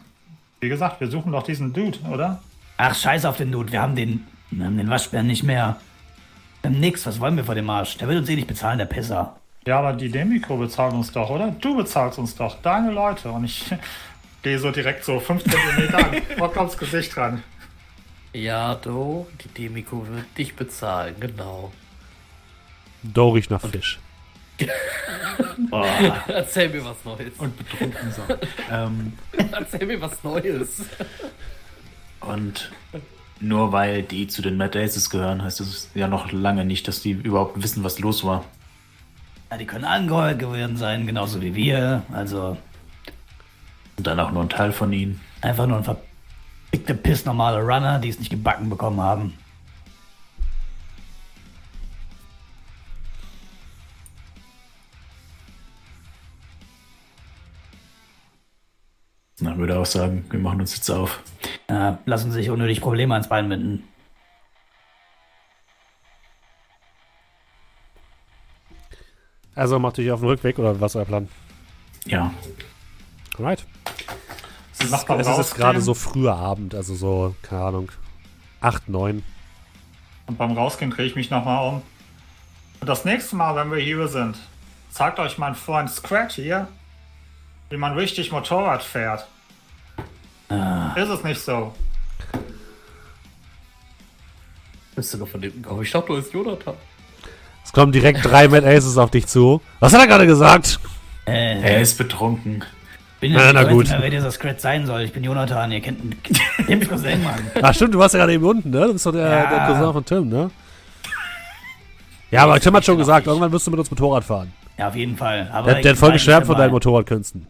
wie 0.61 0.69
gesagt, 0.69 1.01
wir 1.01 1.09
suchen 1.09 1.33
doch 1.33 1.43
diesen 1.43 1.73
Dude, 1.73 1.99
oder? 2.01 2.43
Ach, 2.77 2.95
scheiß 2.95 3.25
auf 3.25 3.39
den 3.39 3.51
Dude. 3.51 3.73
Wir 3.73 3.81
haben 3.81 3.97
den, 3.97 4.27
wir 4.51 4.67
haben 4.67 4.77
den 4.77 4.91
Waschbären 4.91 5.27
nicht 5.27 5.43
mehr. 5.43 5.77
Wir 6.61 6.71
haben 6.71 6.81
nix. 6.81 7.07
Was 7.07 7.21
wollen 7.21 7.39
wir 7.39 7.45
vor 7.47 7.55
dem 7.55 7.71
Arsch? 7.71 7.97
Der 7.97 8.09
will 8.09 8.19
uns 8.19 8.29
eh 8.29 8.37
nicht 8.37 8.47
bezahlen, 8.47 8.77
der 8.77 8.85
Pisser. 8.85 9.37
Ja, 9.67 9.79
aber 9.79 9.95
die 9.95 10.11
Demiko 10.11 10.59
bezahlt 10.59 10.93
uns 10.93 11.11
doch, 11.13 11.31
oder? 11.31 11.51
Du 11.51 11.75
bezahlst 11.75 12.19
uns 12.19 12.37
doch, 12.37 12.61
deine 12.61 12.91
Leute. 12.91 13.31
Und 13.31 13.45
ich 13.45 13.65
gehe 14.43 14.59
so 14.59 14.71
direkt 14.71 15.03
so 15.07 15.19
5 15.19 15.45
cm 15.45 15.95
an, 16.43 16.59
aufs 16.59 16.77
Gesicht 16.77 17.17
ran. 17.17 17.43
Ja, 18.39 18.77
du, 18.77 19.27
die 19.43 19.49
Demiko 19.49 20.07
wird 20.07 20.27
dich 20.39 20.55
bezahlen, 20.55 21.17
genau. 21.19 21.73
Do 23.03 23.31
riecht 23.31 23.51
nach 23.51 23.61
Fisch. 23.61 23.99
Erzähl 26.29 26.69
mir 26.69 26.85
was 26.85 27.05
Neues. 27.05 27.33
Und 27.39 27.57
betrunken 27.57 28.13
so. 28.13 28.23
ähm, 28.73 29.13
Erzähl 29.53 29.87
mir 29.87 30.01
was 30.01 30.23
Neues. 30.23 30.83
und 32.21 32.71
nur 33.41 33.73
weil 33.73 34.03
die 34.05 34.27
zu 34.29 34.41
den 34.43 34.57
Mad 34.57 34.79
Aces 34.79 35.11
gehören, 35.11 35.43
heißt 35.43 35.61
es 35.61 35.91
ja 35.95 36.07
noch 36.09 36.31
lange 36.33 36.65
nicht, 36.65 36.87
dass 36.89 37.01
die 37.01 37.11
überhaupt 37.13 37.61
wissen, 37.63 37.83
was 37.83 37.99
los 37.99 38.25
war. 38.25 38.45
Ja, 39.51 39.57
die 39.57 39.67
können 39.67 39.85
angeheuert 39.85 40.39
geworden 40.39 40.77
sein, 40.77 41.07
genauso 41.07 41.41
wie 41.41 41.55
wir. 41.55 42.03
Also 42.13 42.57
Und 43.97 44.07
dann 44.07 44.21
auch 44.21 44.31
nur 44.31 44.43
ein 44.43 44.49
Teil 44.49 44.73
von 44.73 44.93
ihnen. 44.93 45.21
einfach 45.41 45.67
nur 45.67 45.79
ein 45.79 45.85
verpickte 45.85 46.08
Piss 47.09 47.25
normale 47.25 47.61
Runner, 47.63 47.99
die 47.99 48.09
es 48.09 48.19
nicht 48.19 48.31
gebacken 48.31 48.69
bekommen 48.69 49.01
haben. 49.01 49.35
Na, 59.41 59.57
würde 59.57 59.79
auch 59.79 59.87
sagen, 59.87 60.25
wir 60.31 60.41
machen 60.41 60.61
uns 60.61 60.75
jetzt 60.77 60.91
auf. 60.91 61.23
Ja, 61.71 61.99
lassen 62.07 62.33
sich 62.33 62.51
unnötig 62.51 62.81
Probleme 62.81 63.15
ans 63.15 63.29
Bein 63.29 63.49
binden. 63.49 63.85
Also 69.55 69.79
macht 69.79 69.99
euch 69.99 70.11
auf 70.11 70.21
den 70.21 70.29
Rückweg 70.29 70.59
oder 70.59 70.81
was 70.81 70.93
ist 70.93 70.97
euer 70.97 71.05
Plan? 71.05 71.29
Ja. 72.05 72.33
Alright. 73.37 73.65
Es 74.81 74.85
ist, 74.93 75.09
es 75.09 75.39
ist 75.39 75.55
gerade 75.55 75.81
so 75.81 75.95
früher 75.95 76.35
Abend, 76.37 76.75
also 76.75 76.95
so, 76.95 77.35
keine 77.43 77.63
Ahnung, 77.65 77.93
8, 78.61 78.89
9. 78.89 79.23
Und 80.27 80.39
beim 80.39 80.53
Rausgehen 80.53 80.91
drehe 80.91 81.07
ich 81.07 81.17
mich 81.17 81.31
nochmal 81.31 81.69
um. 81.69 81.83
Und 82.81 82.87
das 82.89 83.05
nächste 83.05 83.35
Mal, 83.37 83.57
wenn 83.57 83.71
wir 83.73 83.79
hier 83.79 84.07
sind, 84.09 84.37
zeigt 84.91 85.19
euch 85.19 85.37
mein 85.39 85.55
Freund 85.55 85.91
Scratch 85.91 86.37
hier, 86.37 86.69
wie 87.71 87.77
man 87.77 87.95
richtig 87.95 88.31
Motorrad 88.31 88.83
fährt. 88.83 89.27
Ist 90.97 91.09
es 91.09 91.25
nicht 91.25 91.41
so? 91.41 91.75
Bist 94.95 95.13
du 95.15 95.19
noch 95.19 95.29
von 95.29 95.43
hinten 95.43 95.63
gekommen? 95.63 95.83
Ich 95.83 95.91
dachte, 95.91 96.07
du 96.09 96.17
bist 96.17 96.33
Jonathan. 96.33 96.75
Es 97.65 97.73
kommen 97.73 97.93
direkt 97.93 98.25
drei 98.25 98.49
Mad 98.49 98.67
Aces 98.67 98.97
auf 98.97 99.11
dich 99.11 99.27
zu. 99.27 99.61
Was 99.81 99.93
hat 99.93 100.01
er 100.01 100.07
gerade 100.07 100.27
gesagt? 100.27 100.81
Äh, 101.27 101.61
Er 101.61 101.81
ist 101.83 101.99
betrunken. 101.99 102.65
Bin 103.21 103.33
Na, 103.33 103.47
ja 103.47 103.53
na 103.53 103.63
nicht 103.63 103.71
gut. 103.73 103.89
Mehr, 103.89 104.01
wer 104.03 104.11
dieser 104.11 104.31
Scratch 104.31 104.61
sein 104.61 104.87
soll. 104.87 105.03
Ich 105.03 105.13
bin 105.13 105.25
Jonathan, 105.25 105.71
ihr 105.73 105.81
kennt 105.81 106.03
ihn. 106.05 106.15
Tim 106.67 106.87
Cousin, 106.89 107.23
Mann. 107.23 107.41
Ach 107.63 107.75
stimmt, 107.75 107.95
du 107.95 107.99
warst 107.99 108.15
ja 108.15 108.21
gerade 108.21 108.33
eben 108.35 108.45
unten, 108.45 108.71
ne? 108.71 108.87
Du 108.87 108.93
bist 108.93 109.07
doch 109.07 109.13
der, 109.13 109.29
Ja. 109.29 109.51
der 109.51 109.67
Cousin 109.67 109.93
von 109.93 110.05
Tim, 110.05 110.29
ne? 110.29 110.51
Ja, 112.31 112.43
aber 112.45 112.61
Tim 112.61 112.75
hat 112.77 112.85
schon 112.85 112.99
gesagt, 112.99 113.27
irgendwann 113.27 113.51
wirst 113.53 113.67
du 113.67 113.71
mit 113.71 113.81
uns 113.81 113.91
Motorrad 113.91 114.23
fahren. 114.25 114.53
Ja, 114.77 114.89
auf 114.89 114.95
jeden 114.97 115.17
Fall. 115.17 115.49
Aber 115.53 115.73
Der, 115.73 115.83
der 115.83 115.93
hat 115.93 115.99
voll 115.99 116.13
geschwärmt 116.13 116.47
von 116.47 116.57
deinen 116.57 116.71
Motorradkünsten. 116.73 117.47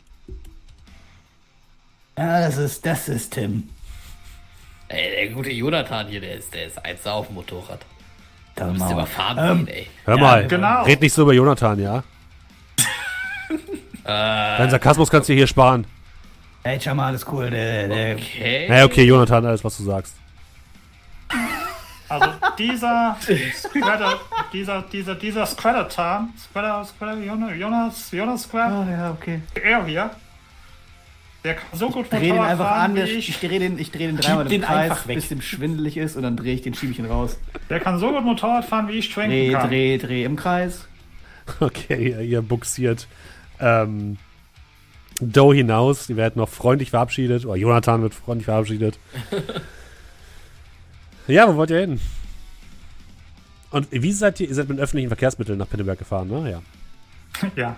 Ja, 2.17 2.41
das 2.41 2.57
ist, 2.57 2.85
das 2.87 3.09
ist 3.09 3.35
Tim. 3.35 3.69
Ey, 4.89 5.11
der 5.27 5.35
gute 5.35 5.51
Jonathan 5.51 6.07
hier, 6.09 6.21
der 6.21 6.35
ist, 6.35 6.55
der 6.55 6.67
ist 6.67 6.85
eins 6.85 7.07
auf 7.07 7.27
dem 7.27 7.35
Motorrad. 7.35 7.81
Das 8.55 8.69
Müsst 8.73 8.81
ihr 8.83 8.87
mal. 8.87 8.95
mal 9.03 9.07
fahren 9.07 9.39
Ähm, 9.59 9.67
gehen, 9.67 9.77
ey. 9.77 9.87
Hör 10.05 10.17
Ja, 10.17 10.21
mal, 10.21 10.47
genau. 10.49 10.83
red 10.85 11.01
nicht 11.01 11.13
so 11.13 11.23
über 11.23 11.33
Jonathan, 11.35 11.79
ja? 11.81 12.03
Dein 14.09 14.71
Sarkasmus 14.71 15.11
kannst 15.11 15.29
du 15.29 15.33
dir 15.35 15.39
hier 15.41 15.47
sparen. 15.47 15.87
Hey, 16.65 16.79
Chama, 16.81 17.09
alles 17.09 17.27
cool. 17.31 17.51
Der, 17.51 17.89
der, 17.89 18.15
Okay. 18.17 18.67
Na 18.69 18.79
ja, 18.79 18.85
okay, 18.87 19.05
Jonathan, 19.05 19.45
alles, 19.45 19.63
was 19.63 19.77
du 19.77 19.85
sagst. 19.85 20.15
Also 22.09 22.27
dieser 22.59 23.17
Squatter, 23.55 24.19
dieser, 24.53 24.81
dieser, 24.91 25.15
dieser 25.15 25.45
Squatter-Tarn, 25.45 26.31
Squatter, 26.39 26.83
Squatter, 26.87 27.19
Jonas, 27.23 27.51
Jonas, 27.59 28.11
Jonas 28.13 28.43
Squatter, 28.45 28.87
Oh, 28.87 28.91
ja, 28.91 29.11
okay. 29.11 29.43
er 29.63 29.85
hier, 29.85 30.11
der 31.45 31.55
kann 31.57 31.67
so 31.79 31.91
gut 31.91 32.11
Dreh 32.11 32.19
den 32.21 32.29
Motorrad 32.31 32.51
einfach 32.51 32.65
fahren 32.67 32.81
an, 32.81 32.95
wie 32.95 33.01
der, 33.01 33.09
ich. 33.11 33.29
ich 33.29 33.39
drehe 33.41 33.59
den, 33.59 33.79
ich 33.79 33.91
dreh 33.91 34.07
den 34.07 34.17
dreimal 34.17 34.45
den 34.47 34.63
im 34.63 34.67
Kreis, 34.67 35.03
bis 35.07 35.29
dem 35.29 35.43
schwindelig 35.43 35.99
ist 35.99 36.17
und 36.17 36.23
dann 36.23 36.39
drehe 36.39 36.55
ich 36.55 36.63
den, 36.63 36.73
schiebe 36.73 36.93
ich 36.93 36.99
ihn 36.99 37.05
raus. 37.05 37.39
Der 37.69 37.79
kann 37.79 37.99
so 37.99 38.11
gut 38.11 38.25
Motorrad 38.25 38.65
fahren, 38.65 38.89
wie 38.89 38.93
ich 38.93 39.09
Dreh, 39.09 39.13
schwenken 39.13 39.53
kann. 39.53 39.69
dreh, 39.69 39.99
dreh 39.99 40.25
im 40.25 40.37
Kreis. 40.37 40.87
Okay, 41.61 42.11
ihr, 42.11 42.21
ihr 42.21 42.43
buxiert 42.43 43.07
ähm, 43.61 44.19
Doe 45.21 45.55
hinaus. 45.55 46.07
Die 46.07 46.17
werden 46.17 46.35
noch 46.37 46.49
freundlich 46.49 46.91
verabschiedet. 46.91 47.45
Oder 47.45 47.57
Jonathan 47.57 48.03
wird 48.03 48.15
freundlich 48.15 48.45
verabschiedet. 48.47 48.99
ja, 51.27 51.49
wo 51.49 51.57
wollt 51.57 51.71
ihr 51.71 51.81
hin? 51.81 52.01
Und 53.71 53.89
wie 53.91 54.13
seid 54.13 54.41
ihr? 54.41 54.49
Ihr 54.49 54.55
seid 54.55 54.69
mit 54.69 54.79
öffentlichen 54.79 55.09
Verkehrsmitteln 55.09 55.59
nach 55.59 55.69
Pinneberg 55.69 55.99
gefahren, 55.99 56.29
ne? 56.29 56.51
Ja. 56.51 56.63
Ja. 57.57 57.77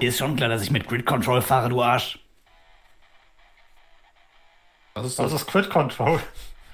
Ist 0.00 0.18
schon 0.18 0.36
klar, 0.36 0.50
dass 0.50 0.62
ich 0.62 0.70
mit 0.70 0.86
Grid 0.86 1.06
Control 1.06 1.40
fahre, 1.40 1.70
du 1.70 1.82
Arsch. 1.82 2.18
Was 4.94 5.06
ist 5.06 5.18
Das 5.18 5.30
das? 5.32 5.42
ist 5.42 5.46
Quid 5.46 5.70
Control. 5.70 6.20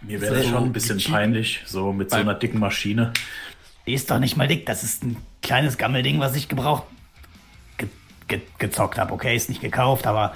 Mir 0.00 0.20
wäre 0.20 0.36
das 0.36 0.46
schon 0.46 0.64
ein 0.64 0.72
bisschen 0.72 1.00
peinlich, 1.02 1.60
so 1.66 1.92
mit 1.92 2.10
so 2.10 2.16
einer 2.16 2.34
dicken 2.34 2.58
Maschine. 2.58 3.12
Die 3.86 3.94
ist 3.94 4.10
doch 4.10 4.18
nicht 4.18 4.36
mal 4.36 4.48
dick. 4.48 4.66
Das 4.66 4.82
ist 4.82 5.04
ein 5.04 5.16
kleines 5.42 5.78
Gammelding, 5.78 6.18
was 6.18 6.34
ich 6.34 6.48
gebraucht 6.48 6.84
ge 8.32 8.38
ge 8.38 8.46
gezockt 8.58 8.98
habe. 8.98 9.12
Okay, 9.12 9.34
ist 9.36 9.48
nicht 9.48 9.60
gekauft, 9.60 10.06
aber 10.06 10.32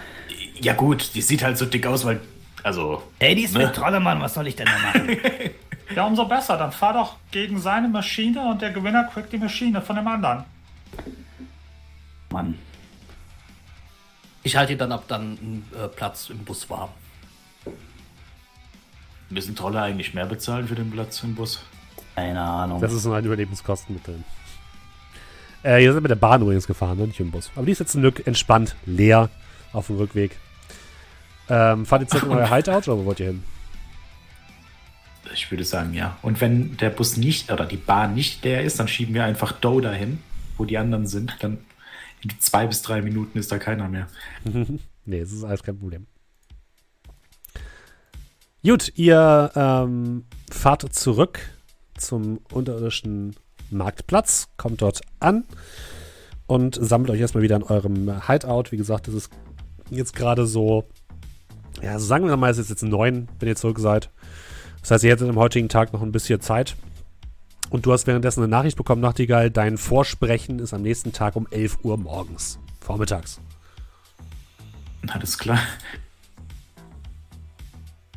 Ja 0.61 0.73
gut, 0.75 1.15
die 1.15 1.23
sieht 1.23 1.43
halt 1.43 1.59
so 1.59 1.67
dick 1.67 1.87
aus, 1.87 2.05
weil, 2.05 2.21
also, 2.63 3.03
ey, 3.19 3.35
die 3.35 3.43
ist 3.45 3.55
Ne? 3.55 3.65
mit 3.67 3.75
Trollemann. 3.75 4.21
Was 4.21 4.35
soll 4.35 4.47
ich 4.47 4.57
denn 4.57 4.67
da 4.67 4.79
machen? 4.79 5.17
Ja, 5.95 6.05
umso 6.05 6.25
besser. 6.27 6.57
Dann 6.59 6.73
fahr 6.73 6.95
doch 6.95 7.15
gegen 7.31 7.61
seine 7.61 7.87
Maschine 7.89 8.51
und 8.51 8.61
der 8.61 8.71
Gewinner 8.73 9.05
kriegt 9.05 9.33
die 9.33 9.39
Maschine 9.39 9.81
von 9.81 9.95
dem 9.95 10.09
anderen. 10.09 10.43
Mann. 12.33 12.59
Ich 14.43 14.57
halte 14.57 14.73
ihn 14.73 14.79
dann 14.79 14.91
ab, 14.91 15.05
dann 15.07 15.23
einen 15.39 15.71
äh, 15.81 15.87
Platz 15.87 16.29
im 16.29 16.39
Bus 16.45 16.69
warm. 16.69 16.91
müssen 19.31 19.55
Trolle 19.55 19.81
eigentlich 19.81 20.13
mehr 20.13 20.27
bezahlen 20.27 20.67
für 20.67 20.75
den 20.75 20.91
Platz 20.91 21.23
im 21.23 21.37
Bus? 21.37 21.63
Keine 22.17 22.41
Ahnung. 22.43 22.81
Das 22.81 22.93
ist 22.93 23.03
so 23.05 23.13
ein 23.13 23.25
Überlebenskosten 23.25 23.95
Äh, 25.67 25.83
ihr 25.83 25.93
seid 25.93 26.03
mit 26.03 26.11
der 26.11 26.17
Bahn 26.17 26.43
übrigens 26.43 26.69
gefahren, 26.69 26.97
ne? 26.97 27.09
nicht 27.09 27.19
im 27.19 27.33
Bus. 27.33 27.51
Aber 27.57 27.67
die 27.67 27.73
ist 27.73 27.81
jetzt 27.81 27.91
zum 27.91 28.01
Glück 28.01 28.25
entspannt, 28.25 28.77
leer 28.87 29.31
auf 29.73 29.89
dem 29.89 29.97
Rückweg. 29.97 30.39
Ähm, 31.49 31.85
fahrt 31.85 32.03
ihr 32.03 32.09
jetzt 32.09 32.23
in 32.23 32.31
euer 32.31 32.49
Hideout 32.49 32.89
oder 32.89 32.99
wo 32.99 33.05
wollt 33.07 33.19
ihr 33.19 33.27
hin? 33.27 33.43
Ich 35.35 35.51
würde 35.51 35.65
sagen, 35.65 35.93
ja. 35.93 36.17
Und 36.23 36.41
wenn 36.41 36.77
der 36.77 36.91
Bus 36.91 37.17
nicht 37.17 37.51
oder 37.51 37.67
die 37.67 37.77
Bahn 37.77 38.15
nicht 38.15 38.45
leer 38.45 38.63
ist, 38.63 38.79
dann 38.79 38.87
schieben 38.87 39.13
wir 39.13 39.25
einfach 39.25 39.53
Doe 39.53 39.83
dahin, 39.83 40.19
wo 40.57 40.65
die 40.65 40.79
anderen 40.79 41.09
sind. 41.09 41.37
Dann 41.41 41.59
in 42.23 42.31
zwei 42.39 42.69
bis 42.69 42.83
drei 42.83 43.03
Minuten 43.03 43.37
ist 43.37 43.51
da 43.51 43.59
keiner 43.59 43.89
mehr. 43.89 44.07
Nee, 45.09 45.21
das 45.21 45.31
ist 45.31 45.45
alles 45.45 45.63
kein 45.63 45.79
Problem. 45.79 46.09
Gut, 48.65 48.93
ihr 48.97 49.53
ähm, 49.55 50.25
fahrt 50.51 50.93
zurück 50.93 51.39
zum 51.97 52.41
unterirdischen 52.51 53.37
Marktplatz, 53.71 54.49
kommt 54.57 54.83
dort 54.83 55.01
an 55.21 55.45
und 56.47 56.79
sammelt 56.81 57.11
euch 57.11 57.21
erstmal 57.21 57.43
wieder 57.43 57.57
in 57.57 57.63
eurem 57.63 58.27
Hideout. 58.27 58.65
Wie 58.71 58.77
gesagt, 58.77 59.09
das 59.09 59.15
ist 59.15 59.31
jetzt 59.91 60.15
gerade 60.15 60.47
so, 60.47 60.85
ja, 61.83 61.99
sagen 61.99 62.27
wir 62.29 62.37
mal, 62.37 62.51
es 62.51 62.59
ist 62.59 62.71
jetzt 62.71 62.83
neun, 62.83 63.29
wenn 63.39 63.49
ihr 63.49 63.57
zurück 63.57 63.79
seid. 63.79 64.11
Das 64.81 64.91
heißt, 64.93 65.05
ihr 65.05 65.11
hättet 65.11 65.29
am 65.29 65.37
heutigen 65.37 65.69
Tag 65.69 65.93
noch 65.93 66.03
ein 66.03 66.13
bisschen 66.13 66.41
Zeit. 66.41 66.77
Und 67.71 67.85
du 67.85 67.93
hast 67.93 68.07
währenddessen 68.07 68.41
eine 68.41 68.49
Nachricht 68.49 68.77
bekommen, 68.77 69.03
Nachtigall. 69.03 69.51
Dein 69.51 69.77
Vorsprechen 69.77 70.61
ist 70.61 70.73
am 70.73 70.83
nächsten 70.83 71.13
Tag 71.13 71.35
um 71.35 71.49
11 71.51 71.79
Uhr 71.83 71.97
morgens, 71.97 72.61
vormittags. 72.81 73.41
Alles 75.09 75.37
klar. 75.39 75.59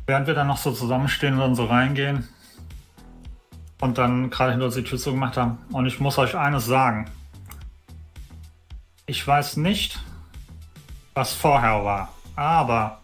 Während 0.06 0.26
wir 0.26 0.34
dann 0.34 0.46
noch 0.46 0.58
so 0.58 0.72
zusammenstehen 0.72 1.34
und 1.34 1.40
dann 1.40 1.54
so 1.54 1.64
reingehen 1.64 2.28
und 3.80 3.98
dann 3.98 4.30
gerade 4.30 4.52
hinter 4.52 4.66
uns 4.66 4.74
die 4.74 4.84
Tür 4.84 4.98
zugemacht 4.98 5.36
haben. 5.36 5.58
Und 5.72 5.86
ich 5.86 6.00
muss 6.00 6.18
euch 6.18 6.36
eines 6.36 6.66
sagen. 6.66 7.10
Ich 9.06 9.26
weiß 9.26 9.56
nicht, 9.56 9.98
was 11.14 11.32
vorher 11.32 11.84
war, 11.84 12.14
aber 12.36 13.00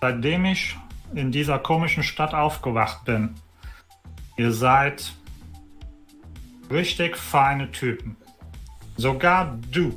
seitdem 0.00 0.44
ich 0.46 0.76
in 1.14 1.30
dieser 1.30 1.58
komischen 1.58 2.02
Stadt 2.02 2.34
aufgewacht 2.34 3.04
bin, 3.04 3.34
ihr 4.36 4.52
seid 4.52 5.12
richtig 6.70 7.16
feine 7.16 7.70
Typen. 7.70 8.16
Sogar 8.96 9.58
du. 9.70 9.96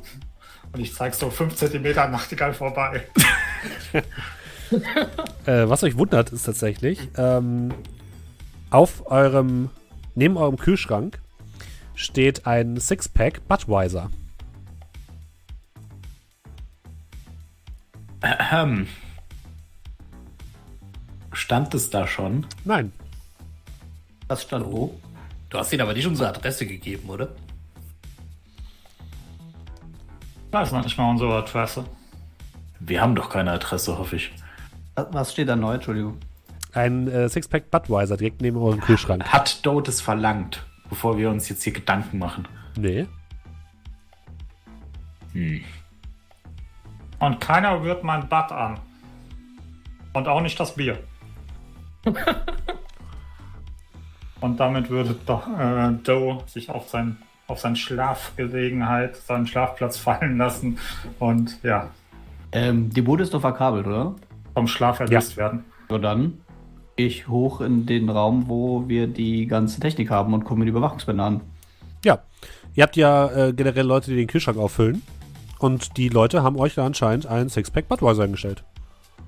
Und 0.72 0.80
ich 0.80 0.94
zeig 0.94 1.14
so 1.14 1.30
5 1.30 1.54
cm 1.54 2.10
Nachtigall 2.10 2.52
vorbei. 2.54 3.06
Äh, 5.46 5.68
was 5.68 5.84
euch 5.84 5.96
wundert, 5.96 6.32
ist 6.32 6.44
tatsächlich, 6.44 7.08
ähm, 7.16 7.72
auf 8.70 9.06
eurem, 9.06 9.70
neben 10.14 10.36
eurem 10.36 10.56
Kühlschrank 10.56 11.20
steht 11.94 12.46
ein 12.46 12.78
Sixpack 12.78 13.46
Budweiser. 13.48 14.10
Ähm. 18.52 18.88
Stand 21.32 21.74
es 21.74 21.90
da 21.90 22.06
schon? 22.06 22.46
Nein. 22.64 22.92
Das 24.28 24.42
stand 24.42 24.64
wo? 24.66 24.98
Du 25.50 25.58
hast 25.58 25.72
ihm 25.72 25.80
aber 25.80 25.92
nicht 25.92 26.06
unsere 26.06 26.28
Adresse 26.30 26.66
gegeben, 26.66 27.08
oder? 27.10 27.28
Das 30.50 30.68
ist 30.68 30.72
noch 30.72 30.84
nicht 30.84 30.96
mal 30.96 31.10
unsere 31.10 31.36
Adresse. 31.36 31.84
Wir 32.80 33.00
haben 33.00 33.14
doch 33.14 33.28
keine 33.28 33.50
Adresse, 33.52 33.98
hoffe 33.98 34.16
ich. 34.16 34.32
Was- 34.94 35.08
Was 35.12 35.32
steht 35.32 35.48
da 35.48 35.56
neu? 35.56 35.74
Entschuldigung. 35.74 36.18
Ein 36.74 37.08
äh, 37.08 37.28
Sixpack 37.28 37.70
Budweiser 37.70 38.16
direkt 38.16 38.40
neben 38.42 38.56
eurem 38.58 38.80
Kühlschrank. 38.80 39.24
Hat 39.24 39.64
Doe 39.64 39.82
das 39.82 40.00
verlangt, 40.00 40.66
bevor 40.88 41.16
wir 41.16 41.30
uns 41.30 41.48
jetzt 41.48 41.62
hier 41.62 41.72
Gedanken 41.72 42.18
machen? 42.18 42.48
Nee. 42.76 43.06
Und 47.18 47.40
keiner 47.40 47.80
rührt 47.80 48.04
mein 48.04 48.28
Bad 48.28 48.52
an. 48.52 48.78
Und 50.12 50.28
auch 50.28 50.40
nicht 50.40 50.58
das 50.60 50.74
Bier. 50.74 50.98
Und 54.40 54.60
damit 54.60 54.90
würde 54.90 55.16
doch, 55.24 55.46
äh, 55.58 55.92
Doe 56.02 56.42
sich 56.46 56.68
auf, 56.70 56.88
sein, 56.90 57.16
auf 57.46 57.60
seine 57.60 57.76
Schlafgelegenheit, 57.76 59.16
seinen 59.16 59.46
Schlafplatz 59.46 59.96
fallen 59.96 60.36
lassen 60.36 60.78
und 61.18 61.62
ja, 61.62 61.88
Ähm, 62.52 62.90
die 62.90 63.00
Bude 63.00 63.22
ist 63.22 63.32
doch 63.32 63.40
verkabelt, 63.40 63.86
oder? 63.86 64.14
vom 64.52 64.66
Schlaf 64.68 65.00
erlöst 65.00 65.36
werden. 65.38 65.64
So 65.88 65.96
dann 65.98 66.43
ich 66.96 67.28
hoch 67.28 67.60
in 67.60 67.86
den 67.86 68.08
Raum, 68.08 68.48
wo 68.48 68.88
wir 68.88 69.06
die 69.06 69.46
ganze 69.46 69.80
Technik 69.80 70.10
haben 70.10 70.34
und 70.34 70.44
gucke 70.44 70.58
mir 70.58 70.66
die 70.66 70.70
Überwachungsbänder 70.70 71.24
an. 71.24 71.40
Ja. 72.04 72.20
Ihr 72.74 72.82
habt 72.82 72.96
ja 72.96 73.30
äh, 73.30 73.52
generell 73.52 73.86
Leute, 73.86 74.10
die 74.10 74.16
den 74.16 74.26
Kühlschrank 74.26 74.58
auffüllen. 74.58 75.02
Und 75.58 75.96
die 75.96 76.08
Leute 76.08 76.42
haben 76.42 76.56
euch 76.56 76.74
da 76.74 76.84
anscheinend 76.84 77.26
einen 77.26 77.48
Sixpack 77.48 77.88
Budweiser 77.88 78.24
hingestellt. 78.24 78.64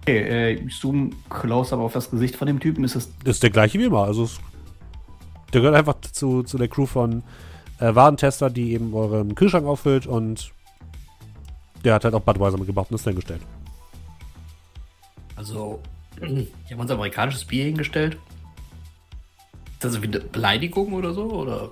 Okay, 0.03 0.19
äh, 0.19 0.53
ich 0.55 0.79
zoome 0.79 1.11
close 1.31 1.73
aber 1.73 1.85
auf 1.85 1.93
das 1.93 2.11
Gesicht 2.11 2.37
von 2.37 2.47
dem 2.47 2.61
Typen. 2.61 2.85
Ist 2.85 2.97
es 2.97 3.11
Ist 3.25 3.43
der 3.43 3.51
gleiche 3.51 3.79
wie 3.79 3.85
immer. 3.85 4.05
Also 4.05 4.25
es, 4.25 4.41
der 5.53 5.61
gehört 5.61 5.77
einfach 5.77 6.01
zu, 6.01 6.43
zu 6.43 6.59
der 6.59 6.69
Crew 6.69 6.87
von 6.87 7.23
äh, 7.79 7.95
Warentester, 7.95 8.51
die 8.51 8.73
eben 8.73 8.93
euren 8.95 9.35
Kühlschrank 9.35 9.67
auffüllt 9.67 10.07
und 10.07 10.53
der 11.85 11.95
hat 11.95 12.05
halt 12.05 12.15
auch 12.15 12.21
Budweiser 12.21 12.59
mitgebracht 12.59 12.91
und 12.91 12.97
ist 12.97 13.05
hingestellt. 13.05 13.43
Also, 15.37 15.81
die 16.21 16.49
haben 16.71 16.81
uns 16.81 16.91
amerikanisches 16.91 17.45
Bier 17.45 17.65
hingestellt. 17.65 18.17
Ist 19.73 19.85
das 19.85 20.01
wie 20.01 20.07
eine 20.07 20.21
Beleidigung 20.21 20.93
oder 20.95 21.13
so? 21.13 21.31
Oder 21.31 21.71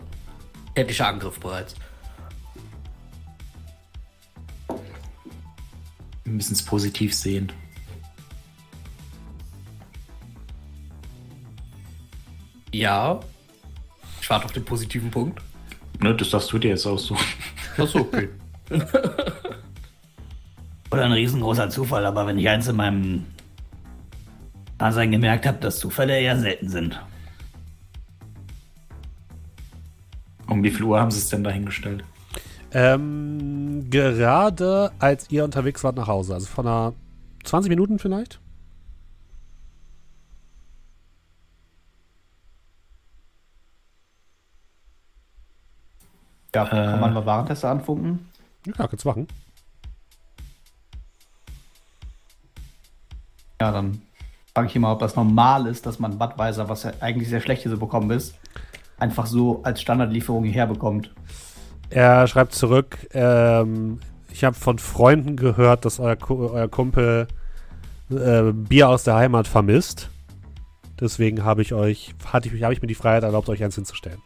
tätlicher 0.75 1.09
Angriff 1.09 1.41
bereits? 1.41 1.75
Wir 6.25 6.33
müssen 6.33 6.53
es 6.55 6.63
positiv 6.63 7.15
sehen. 7.15 7.51
Ja. 12.73 13.21
Ich 14.21 14.29
warte 14.29 14.47
auf 14.47 14.53
den 14.53 14.65
positiven 14.65 15.11
Punkt. 15.11 15.41
Ne, 16.01 16.15
das 16.15 16.31
darfst 16.31 16.53
du 16.53 16.59
dir 16.59 16.71
jetzt 16.71 16.87
aussuchen. 16.87 17.25
Achso, 17.79 18.01
okay. 18.01 18.29
Oder 20.91 21.05
ein 21.05 21.13
riesengroßer 21.13 21.71
Zufall, 21.71 22.05
aber 22.07 22.27
wenn 22.27 22.39
ich 22.39 22.49
eins 22.49 22.67
in 22.69 22.77
meinem 22.77 23.27
Dasein 24.79 25.11
gemerkt 25.11 25.47
habe, 25.47 25.59
dass 25.59 25.79
Zufälle 25.79 26.19
eher 26.19 26.39
selten 26.39 26.69
sind. 26.69 27.01
Um 30.49 30.63
wie 30.63 30.71
viel 30.71 30.85
Uhr 30.85 31.01
haben 31.01 31.11
sie 31.11 31.19
es 31.19 31.29
denn 31.29 31.45
dahingestellt? 31.45 32.05
Ähm, 32.73 33.89
gerade 33.89 34.91
als 34.99 35.31
ihr 35.31 35.45
unterwegs 35.45 35.85
wart 35.85 35.97
nach 35.97 36.09
Hause, 36.09 36.35
also 36.35 36.47
von 36.47 36.67
einer 36.67 36.93
20 37.45 37.69
Minuten 37.69 37.99
vielleicht? 37.99 38.41
Ja, 46.55 46.67
kann 46.67 47.01
man 47.01 47.15
mal 47.15 47.27
Warentester 47.27 47.71
anfunken? 47.71 48.29
Ja, 48.67 48.87
kannst 48.87 49.05
du 49.05 49.09
machen. 49.09 49.29
Ja, 53.61 53.73
dann 53.73 54.03
frage 54.55 54.69
ich 54.69 54.79
mal, 54.79 54.93
ob 54.93 55.01
das 55.01 55.17
normal 55.17 55.67
ist, 55.67 55.85
dass 55.85 55.99
man 55.99 56.17
Budweiser, 56.17 56.69
was 56.69 56.85
ja 56.85 56.93
eigentlich 57.01 57.29
sehr 57.29 57.41
schlecht 57.41 57.63
hier 57.63 57.73
so 57.73 57.77
bekommen 57.77 58.11
ist, 58.13 58.39
einfach 58.99 59.27
so 59.27 59.61
als 59.65 59.81
Standardlieferung 59.81 60.45
hierher 60.45 60.69
bekommt. 60.69 61.13
Er 61.91 62.29
schreibt 62.29 62.55
zurück, 62.55 63.09
ähm, 63.13 63.99
ich 64.31 64.45
habe 64.45 64.55
von 64.55 64.79
Freunden 64.79 65.35
gehört, 65.35 65.85
dass 65.85 65.99
euer, 65.99 66.17
euer 66.31 66.69
Kumpel 66.69 67.27
äh, 68.11 68.53
Bier 68.53 68.91
aus 68.91 69.03
der 69.03 69.17
Heimat 69.17 69.49
vermisst. 69.49 70.09
Deswegen 71.01 71.45
habe 71.45 71.63
ich 71.63 71.75
euch, 71.75 72.15
hatte 72.25 72.49
ich, 72.49 72.63
habe 72.63 72.73
ich 72.73 72.81
mir 72.81 72.87
die 72.87 72.95
Freiheit 72.95 73.25
erlaubt, 73.25 73.49
euch 73.49 73.65
eins 73.65 73.75
hinzustellen. 73.75 74.23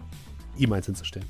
Ihm 0.59 0.75
eins 0.75 0.85
hinzustellen. 0.85 1.27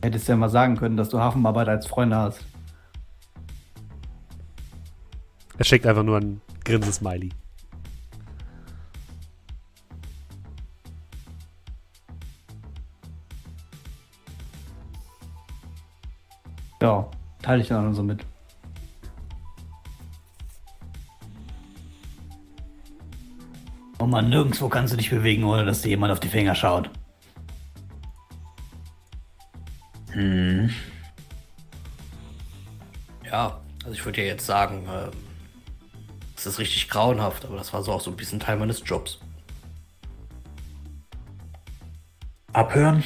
Hättest 0.00 0.28
du 0.28 0.32
ja 0.32 0.38
mal 0.38 0.48
sagen 0.48 0.76
können, 0.76 0.96
dass 0.96 1.08
du 1.08 1.18
Hafenarbeiter 1.18 1.72
als 1.72 1.88
Freunde 1.88 2.16
hast. 2.16 2.44
Er 5.58 5.64
schickt 5.64 5.86
einfach 5.86 6.04
nur 6.04 6.18
ein 6.18 6.40
Grinsesmiley. 6.64 7.30
Ja, 16.82 17.10
teile 17.42 17.62
ich 17.62 17.68
dann 17.68 17.94
so 17.94 18.02
mit. 18.02 18.24
Oh 23.98 24.06
Mann, 24.06 24.30
nirgendwo 24.30 24.68
kannst 24.68 24.94
du 24.94 24.96
dich 24.96 25.10
bewegen, 25.10 25.44
ohne 25.44 25.66
dass 25.66 25.82
dir 25.82 25.90
jemand 25.90 26.12
auf 26.12 26.20
die 26.20 26.28
Finger 26.28 26.54
schaut. 26.54 26.90
Ja, 33.30 33.60
also 33.84 33.92
ich 33.92 34.04
würde 34.04 34.22
ja 34.22 34.26
jetzt 34.26 34.44
sagen, 34.44 34.86
ähm, 34.90 35.10
es 36.40 36.54
ist 36.54 36.58
richtig 36.58 36.88
grauenhaft, 36.88 37.44
aber 37.44 37.56
das 37.56 37.72
war 37.72 37.82
so 37.82 37.92
auch 37.92 38.00
so 38.00 38.10
ein 38.10 38.16
bisschen 38.16 38.40
Teil 38.40 38.56
meines 38.56 38.82
Jobs. 38.84 39.18
Abhören? 42.52 43.04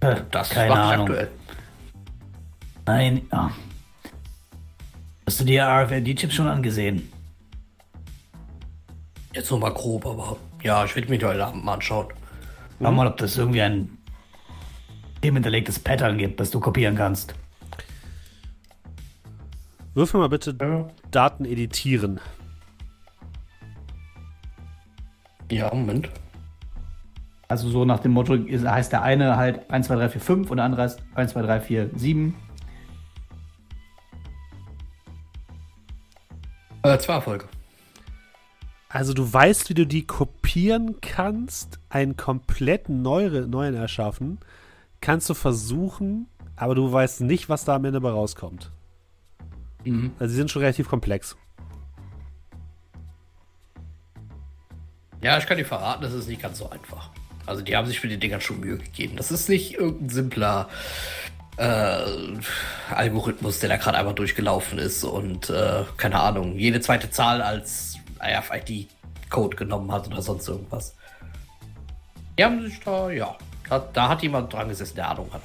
Äh, 0.00 0.16
Das 0.30 0.50
Keine 0.50 0.72
Ahnung. 0.74 1.06
aktuell. 1.08 1.30
Nein, 2.86 3.22
ja. 3.30 3.50
Hast 5.26 5.40
du 5.40 5.44
dir 5.44 5.64
RFID-Chips 5.64 6.34
schon 6.34 6.48
angesehen? 6.48 7.12
Jetzt 9.32 9.50
nur 9.50 9.60
mal 9.60 9.72
grob, 9.72 10.06
aber 10.06 10.36
ja, 10.62 10.84
ich 10.84 10.96
werde 10.96 11.08
mir 11.08 11.18
die 11.18 11.24
heute 11.24 11.44
Abend 11.46 11.64
mal 11.64 11.74
anschauen. 11.74 12.08
Schau 12.82 12.90
mal, 12.90 13.06
ob 13.06 13.16
das 13.18 13.36
irgendwie 13.36 13.62
ein 13.62 13.96
dem 15.22 15.34
hinterlegtes 15.34 15.78
Pattern 15.78 16.16
gibt, 16.18 16.40
das 16.40 16.50
du 16.50 16.58
kopieren 16.58 16.96
kannst. 16.96 17.34
Würfel 20.00 20.18
mal 20.18 20.30
bitte 20.30 20.56
Ja. 20.58 20.88
Daten 21.10 21.44
editieren. 21.44 22.20
Ja, 25.50 25.68
Moment. 25.74 26.08
Also 27.48 27.68
so 27.68 27.84
nach 27.84 27.98
dem 27.98 28.12
Motto 28.12 28.32
ist, 28.32 28.66
heißt 28.66 28.92
der 28.92 29.02
eine 29.02 29.36
halt 29.36 29.68
1, 29.70 29.88
2, 29.88 29.96
3, 29.96 30.08
4, 30.08 30.20
5 30.22 30.50
und 30.50 30.56
der 30.56 30.64
andere 30.64 30.82
heißt 30.84 31.02
1, 31.14 31.32
2, 31.32 31.42
3, 31.42 31.60
4, 31.60 31.90
7. 31.96 32.34
Äh, 36.82 36.96
zwei 36.96 37.12
Erfolge. 37.12 37.44
Also 38.88 39.12
du 39.12 39.30
weißt, 39.30 39.68
wie 39.68 39.74
du 39.74 39.86
die 39.86 40.06
kopieren 40.06 41.02
kannst, 41.02 41.78
einen 41.90 42.16
komplett 42.16 42.88
neure, 42.88 43.46
neuen 43.46 43.74
erschaffen. 43.74 44.38
Kannst 45.02 45.28
du 45.28 45.34
versuchen, 45.34 46.26
aber 46.56 46.74
du 46.74 46.90
weißt 46.90 47.20
nicht, 47.20 47.50
was 47.50 47.66
da 47.66 47.76
am 47.76 47.84
Ende 47.84 48.00
bei 48.00 48.08
rauskommt. 48.10 48.70
Mhm. 49.84 50.12
Also 50.18 50.30
sie 50.32 50.36
sind 50.36 50.50
schon 50.50 50.62
relativ 50.62 50.88
komplex. 50.88 51.36
Ja, 55.22 55.36
ich 55.36 55.46
kann 55.46 55.58
dir 55.58 55.66
verraten, 55.66 56.02
das 56.02 56.12
ist 56.12 56.28
nicht 56.28 56.40
ganz 56.40 56.58
so 56.58 56.70
einfach. 56.70 57.10
Also 57.46 57.62
die 57.62 57.76
haben 57.76 57.86
sich 57.86 58.00
für 58.00 58.08
die 58.08 58.18
Dinger 58.18 58.40
schon 58.40 58.60
Mühe 58.60 58.78
gegeben. 58.78 59.16
Das 59.16 59.30
ist 59.30 59.48
nicht 59.48 59.74
irgendein 59.74 60.08
simpler 60.08 60.68
äh, 61.56 62.04
Algorithmus, 62.90 63.60
der 63.60 63.68
da 63.68 63.76
gerade 63.76 63.98
einmal 63.98 64.14
durchgelaufen 64.14 64.78
ist 64.78 65.04
und 65.04 65.50
äh, 65.50 65.84
keine 65.96 66.20
Ahnung, 66.20 66.56
jede 66.56 66.80
zweite 66.80 67.10
Zahl 67.10 67.42
als 67.42 67.98
RFID-Code 68.20 69.56
genommen 69.56 69.92
hat 69.92 70.06
oder 70.06 70.22
sonst 70.22 70.48
irgendwas. 70.48 70.94
Die 72.38 72.44
haben 72.44 72.62
sich 72.62 72.80
da, 72.80 73.10
ja, 73.10 73.36
da, 73.68 73.78
da 73.92 74.08
hat 74.08 74.22
jemand 74.22 74.52
dran 74.52 74.68
gesessen, 74.68 74.96
der 74.96 75.10
Ahnung 75.10 75.30
hat. 75.32 75.42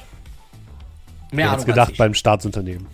Mehr 1.31 1.51
hat's 1.51 1.63
Ahnung 1.63 1.73
gedacht 1.73 1.87
als 1.87 1.91
ich. 1.93 1.97
beim 1.97 2.13
Staatsunternehmen. 2.13 2.87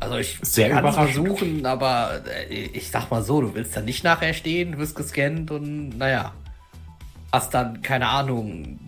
Also 0.00 0.16
ich 0.16 0.38
Sehr 0.42 0.70
kann 0.70 0.92
versuchen, 0.92 1.66
aber 1.66 2.22
äh, 2.26 2.54
ich 2.54 2.90
sag 2.90 3.10
mal 3.10 3.22
so, 3.22 3.42
du 3.42 3.54
willst 3.54 3.76
dann 3.76 3.84
nicht 3.84 4.02
nachher 4.02 4.32
stehen, 4.32 4.72
du 4.72 4.78
wirst 4.78 4.96
gescannt 4.96 5.50
und 5.50 5.98
naja. 5.98 6.32
Hast 7.32 7.54
dann, 7.54 7.80
keine 7.82 8.08
Ahnung, 8.08 8.80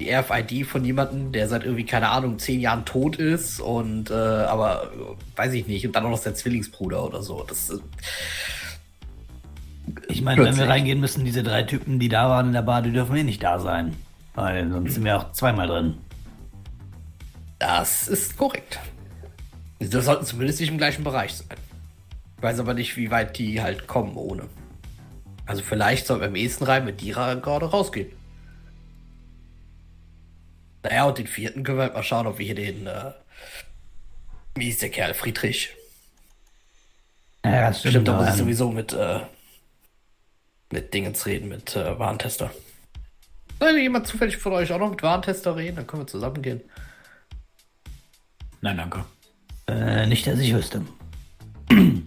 die 0.00 0.10
RFID 0.12 0.66
von 0.66 0.84
jemandem, 0.84 1.30
der 1.30 1.48
seit 1.48 1.64
irgendwie, 1.64 1.84
keine 1.84 2.08
Ahnung, 2.08 2.38
zehn 2.38 2.60
Jahren 2.60 2.84
tot 2.84 3.16
ist 3.16 3.60
und 3.60 4.10
äh, 4.10 4.14
aber 4.14 4.90
weiß 5.36 5.52
ich 5.52 5.66
nicht, 5.68 5.86
und 5.86 5.94
dann 5.94 6.06
auch 6.06 6.10
noch 6.10 6.18
sein 6.18 6.34
Zwillingsbruder 6.34 7.04
oder 7.04 7.22
so. 7.22 7.44
Das 7.46 7.70
äh, 7.70 7.78
Ich 10.08 10.22
meine, 10.22 10.42
wenn 10.42 10.56
wir 10.56 10.68
reingehen 10.68 11.00
müssen, 11.00 11.24
diese 11.24 11.42
drei 11.42 11.62
Typen, 11.62 11.98
die 11.98 12.08
da 12.08 12.28
waren 12.28 12.48
in 12.48 12.52
der 12.54 12.62
Bar, 12.62 12.82
die 12.82 12.92
dürfen 12.92 13.14
eh 13.14 13.22
nicht 13.22 13.42
da 13.42 13.58
sein. 13.58 13.94
Weil 14.34 14.70
sonst 14.70 14.94
sind 14.94 15.04
wir 15.04 15.16
auch 15.16 15.32
zweimal 15.32 15.66
drin. 15.66 15.94
Das 17.58 18.08
ist 18.08 18.36
korrekt. 18.36 18.78
Das 19.78 20.04
sollten 20.04 20.24
zumindest 20.24 20.60
nicht 20.60 20.70
im 20.70 20.78
gleichen 20.78 21.04
Bereich 21.04 21.34
sein. 21.34 21.58
Ich 22.36 22.42
weiß 22.42 22.58
aber 22.60 22.74
nicht, 22.74 22.96
wie 22.96 23.10
weit 23.10 23.38
die 23.38 23.60
halt 23.62 23.86
kommen 23.86 24.16
ohne. 24.16 24.48
Also 25.46 25.62
vielleicht 25.62 26.06
sollten 26.06 26.22
wir 26.22 26.28
am 26.28 26.36
ehesten 26.36 26.64
rein, 26.64 26.86
wenn 26.86 26.96
die 26.96 27.12
ra- 27.12 27.34
gerade 27.34 27.66
rausgehen. 27.66 28.10
Naja, 30.82 31.04
und 31.04 31.18
den 31.18 31.26
vierten 31.26 31.62
können 31.62 31.78
wir 31.78 31.84
halt 31.84 31.94
mal 31.94 32.02
schauen, 32.02 32.26
ob 32.26 32.38
wir 32.38 32.46
hier 32.46 32.54
den, 32.54 32.86
äh, 32.86 33.12
wie 34.54 34.68
ist 34.68 34.82
der 34.82 34.90
Kerl, 34.90 35.14
Friedrich. 35.14 35.74
Ja, 37.44 37.68
das 37.68 37.80
Stimmt, 37.80 38.08
da 38.08 38.14
aber, 38.14 38.24
muss 38.24 38.34
ich 38.34 38.38
sowieso 38.40 38.70
mit, 38.70 38.92
äh, 38.92 39.20
mit 40.72 40.92
Dingens 40.94 41.26
reden, 41.26 41.48
mit 41.48 41.76
äh, 41.76 41.98
Warentester. 41.98 42.50
Soll 43.58 43.78
jemand 43.78 44.06
zufällig 44.06 44.36
von 44.36 44.52
euch 44.52 44.72
auch 44.72 44.78
noch 44.78 44.90
mit 44.90 45.02
Warentester 45.02 45.56
reden? 45.56 45.76
Dann 45.76 45.86
können 45.86 46.02
wir 46.02 46.06
zusammen 46.08 46.42
gehen. 46.42 46.60
Nein, 48.60 48.76
danke. 48.76 49.04
Äh, 49.68 50.06
nicht, 50.06 50.26
dass 50.26 50.38
ich 50.38 50.54
wüsste. 50.54 50.82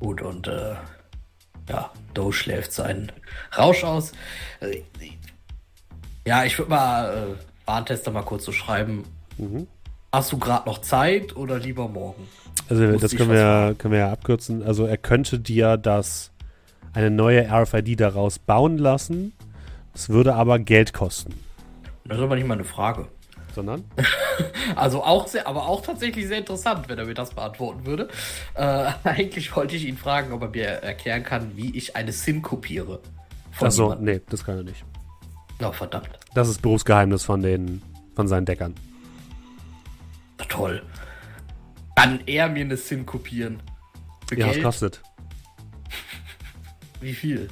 Gut, 0.00 0.22
und 0.22 0.48
äh, 0.48 0.74
ja, 1.68 1.90
Doe 2.14 2.32
schläft 2.32 2.72
seinen 2.72 3.12
Rausch 3.56 3.84
aus. 3.84 4.12
Äh, 4.60 4.82
ja, 6.26 6.44
ich 6.44 6.58
würde 6.58 6.70
mal 6.70 7.36
äh, 7.36 7.66
Warntester 7.66 8.10
mal 8.10 8.22
kurz 8.22 8.44
so 8.44 8.52
schreiben. 8.52 9.04
Mhm. 9.38 9.66
Hast 10.12 10.32
du 10.32 10.38
gerade 10.38 10.68
noch 10.68 10.80
Zeit 10.80 11.36
oder 11.36 11.58
lieber 11.58 11.88
morgen? 11.88 12.28
Also 12.68 12.84
Muss 12.84 13.02
das 13.02 13.16
können 13.16 13.30
wir, 13.30 13.74
können 13.76 13.92
wir 13.92 14.00
ja 14.00 14.12
abkürzen. 14.12 14.62
Also 14.62 14.86
er 14.86 14.96
könnte 14.96 15.38
dir 15.38 15.76
das 15.76 16.30
eine 16.92 17.10
neue 17.10 17.46
RFID 17.50 18.00
daraus 18.00 18.38
bauen 18.38 18.78
lassen. 18.78 19.32
Es 19.92 20.08
würde 20.08 20.34
aber 20.34 20.58
Geld 20.58 20.92
kosten. 20.92 21.34
Das 22.04 22.18
ist 22.18 22.22
aber 22.22 22.36
nicht 22.36 22.46
mal 22.46 22.54
eine 22.54 22.64
Frage. 22.64 23.08
Sondern? 23.54 23.84
Also 24.76 25.04
auch 25.04 25.28
sehr, 25.28 25.46
aber 25.46 25.68
auch 25.68 25.82
tatsächlich 25.82 26.26
sehr 26.26 26.38
interessant, 26.38 26.88
wenn 26.88 26.98
er 26.98 27.04
mir 27.04 27.14
das 27.14 27.30
beantworten 27.30 27.86
würde. 27.86 28.08
Äh, 28.54 28.90
eigentlich 29.04 29.54
wollte 29.54 29.76
ich 29.76 29.86
ihn 29.86 29.96
fragen, 29.96 30.32
ob 30.32 30.42
er 30.42 30.48
mir 30.48 30.64
erklären 30.64 31.22
kann, 31.22 31.56
wie 31.56 31.76
ich 31.76 31.94
eine 31.94 32.10
SIM 32.12 32.42
kopiere. 32.42 32.98
Achso, 33.60 33.94
nee, 33.94 34.20
das 34.28 34.44
kann 34.44 34.56
er 34.56 34.62
nicht. 34.64 34.84
Oh, 35.62 35.70
verdammt. 35.70 36.08
Das 36.34 36.48
ist 36.48 36.60
Berufsgeheimnis 36.62 37.24
von 37.24 37.42
den 37.42 37.82
von 38.16 38.26
seinen 38.26 38.46
Deckern. 38.46 38.74
Na 40.38 40.44
toll. 40.46 40.82
Kann 41.94 42.20
er 42.26 42.48
mir 42.48 42.64
eine 42.64 42.76
SIM 42.76 43.06
kopieren? 43.06 43.62
Für 44.26 44.36
Ja, 44.38 44.46
was 44.46 44.54
Geld? 44.54 44.64
kostet? 44.64 45.02
Wie 47.00 47.14
viel? 47.14 47.48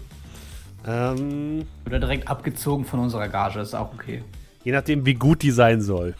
Ähm, 0.86 1.66
Oder 1.86 2.00
direkt 2.00 2.26
abgezogen 2.26 2.84
von 2.84 2.98
unserer 2.98 3.28
Gage, 3.28 3.60
ist 3.60 3.74
auch 3.74 3.92
okay. 3.92 4.24
Je 4.64 4.72
nachdem, 4.72 5.04
wie 5.06 5.14
gut 5.14 5.42
die 5.42 5.50
sein 5.50 5.80
soll. 5.80 6.14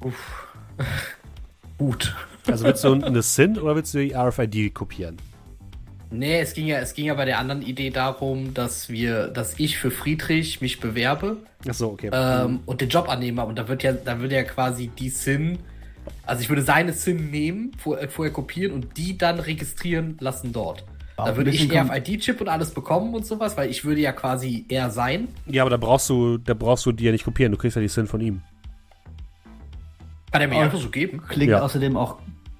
Gut. 1.78 2.14
Also 2.46 2.64
willst 2.64 2.84
du 2.84 2.92
eine 2.92 3.22
SIN 3.22 3.58
oder 3.58 3.74
willst 3.74 3.92
du 3.94 3.98
die 3.98 4.14
RFID 4.14 4.72
kopieren? 4.72 5.16
Nee, 6.10 6.40
es 6.40 6.54
ging 6.54 6.66
ja, 6.66 6.78
es 6.78 6.94
ging 6.94 7.06
ja 7.06 7.14
bei 7.14 7.24
der 7.24 7.38
anderen 7.38 7.62
Idee 7.62 7.90
darum, 7.90 8.54
dass 8.54 8.88
wir, 8.88 9.26
dass 9.26 9.58
ich 9.58 9.76
für 9.76 9.90
Friedrich 9.90 10.60
mich 10.60 10.78
bewerbe 10.78 11.38
Ach 11.68 11.74
so, 11.74 11.90
okay. 11.90 12.10
ähm, 12.12 12.60
und 12.64 12.80
den 12.80 12.88
Job 12.88 13.08
annehme. 13.08 13.44
Und 13.44 13.58
da 13.58 13.66
wird 13.66 13.82
ja, 13.82 13.92
da 13.92 14.20
würde 14.20 14.36
ja 14.36 14.44
quasi 14.44 14.86
die 14.86 15.10
SIN, 15.10 15.58
also 16.24 16.40
ich 16.40 16.48
würde 16.48 16.62
seine 16.62 16.92
SIN 16.92 17.30
nehmen, 17.30 17.72
vor, 17.76 18.00
äh, 18.00 18.08
vorher 18.08 18.32
kopieren 18.32 18.72
und 18.72 18.96
die 18.96 19.18
dann 19.18 19.40
registrieren 19.40 20.16
lassen 20.20 20.52
dort. 20.52 20.84
Da 21.16 21.36
würde 21.36 21.50
ich 21.50 21.66
bisschen 21.68 21.88
RFID-Chip 21.90 22.40
und 22.42 22.48
alles 22.48 22.72
bekommen 22.72 23.14
und 23.14 23.24
sowas, 23.24 23.56
weil 23.56 23.70
ich 23.70 23.84
würde 23.84 24.00
ja 24.02 24.12
quasi 24.12 24.66
er 24.68 24.90
sein. 24.90 25.28
ja, 25.46 25.62
aber 25.62 25.70
da 25.70 25.78
brauchst 25.78 26.10
du, 26.10 26.36
da 26.36 26.52
brauchst 26.54 26.84
du 26.84 26.92
die 26.92 27.04
ja 27.04 27.12
nicht 27.12 27.24
kopieren. 27.24 27.52
Du 27.52 27.58
kriegst 27.58 27.74
ja 27.76 27.80
die 27.82 27.88
Sin 27.88 28.06
von 28.06 28.20
ihm. 28.20 28.42
Kann 30.32 30.42
er 30.42 30.48
mir 30.48 30.58
einfach 30.58 30.78
so 30.78 30.90
geben. 30.90 31.22
Klingt 31.28 31.52
Ja. 31.52 31.62
außerdem 31.62 31.96
auch 31.96 32.18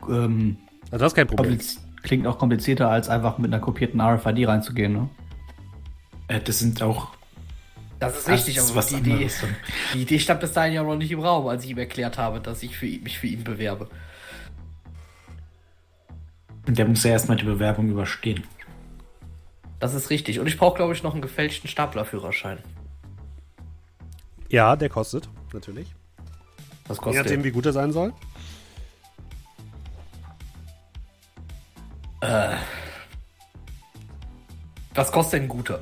ähm, 0.09 0.57
Also 0.91 1.05
das 1.05 1.13
ist 1.13 1.17
kein 1.17 1.27
Problem. 1.27 1.59
klingt 2.03 2.27
auch 2.27 2.39
komplizierter, 2.39 2.89
als 2.89 3.09
einfach 3.09 3.37
mit 3.39 3.53
einer 3.53 3.61
kopierten 3.61 4.01
RFID 4.01 4.49
reinzugehen, 4.49 4.93
ne? 4.93 5.09
Äh, 6.29 6.41
das 6.41 6.61
sind 6.61 6.81
auch 6.83 7.09
Das 7.99 8.17
ist 8.17 8.29
richtig, 8.29 8.61
aber 8.61 8.75
was 8.77 8.87
die 8.87 8.97
Idee, 8.97 9.29
die 9.93 10.03
Idee 10.03 10.19
stand 10.19 10.41
bis 10.41 10.53
dahin 10.53 10.73
ja 10.73 10.83
noch 10.83 10.97
nicht 10.97 11.11
im 11.11 11.21
Raum, 11.21 11.47
als 11.49 11.65
ich 11.65 11.71
ihm 11.71 11.79
erklärt 11.79 12.17
habe, 12.17 12.41
dass 12.41 12.63
ich 12.63 12.77
für 12.77 12.87
ihn, 12.87 13.03
mich 13.03 13.19
für 13.19 13.27
ihn 13.27 13.45
bewerbe. 13.45 13.89
Der 16.67 16.87
muss 16.87 17.05
ja 17.05 17.13
erstmal 17.13 17.37
die 17.37 17.45
Bewerbung 17.45 17.89
überstehen. 17.89 18.45
Das 19.79 19.95
ist 19.95 20.11
richtig. 20.11 20.41
Und 20.41 20.47
ich 20.47 20.57
brauche, 20.59 20.77
glaube 20.77 20.95
ich, 20.95 21.03
noch 21.03 21.13
einen 21.13 21.23
gefälschten 21.23 21.69
Staplerführerschein. 21.69 22.59
Ja, 24.49 24.77
der 24.77 24.89
kostet, 24.89 25.29
natürlich. 25.53 25.95
Was 26.89 26.99
Je 26.99 27.03
kostet 27.03 27.25
nachdem, 27.25 27.43
der? 27.43 27.45
wie 27.45 27.55
gut 27.55 27.67
er 27.67 27.73
sein 27.73 27.93
soll. 27.93 28.13
Was 34.95 35.13
kostet 35.13 35.35
denn 35.35 35.43
ein 35.45 35.49
guter? 35.49 35.81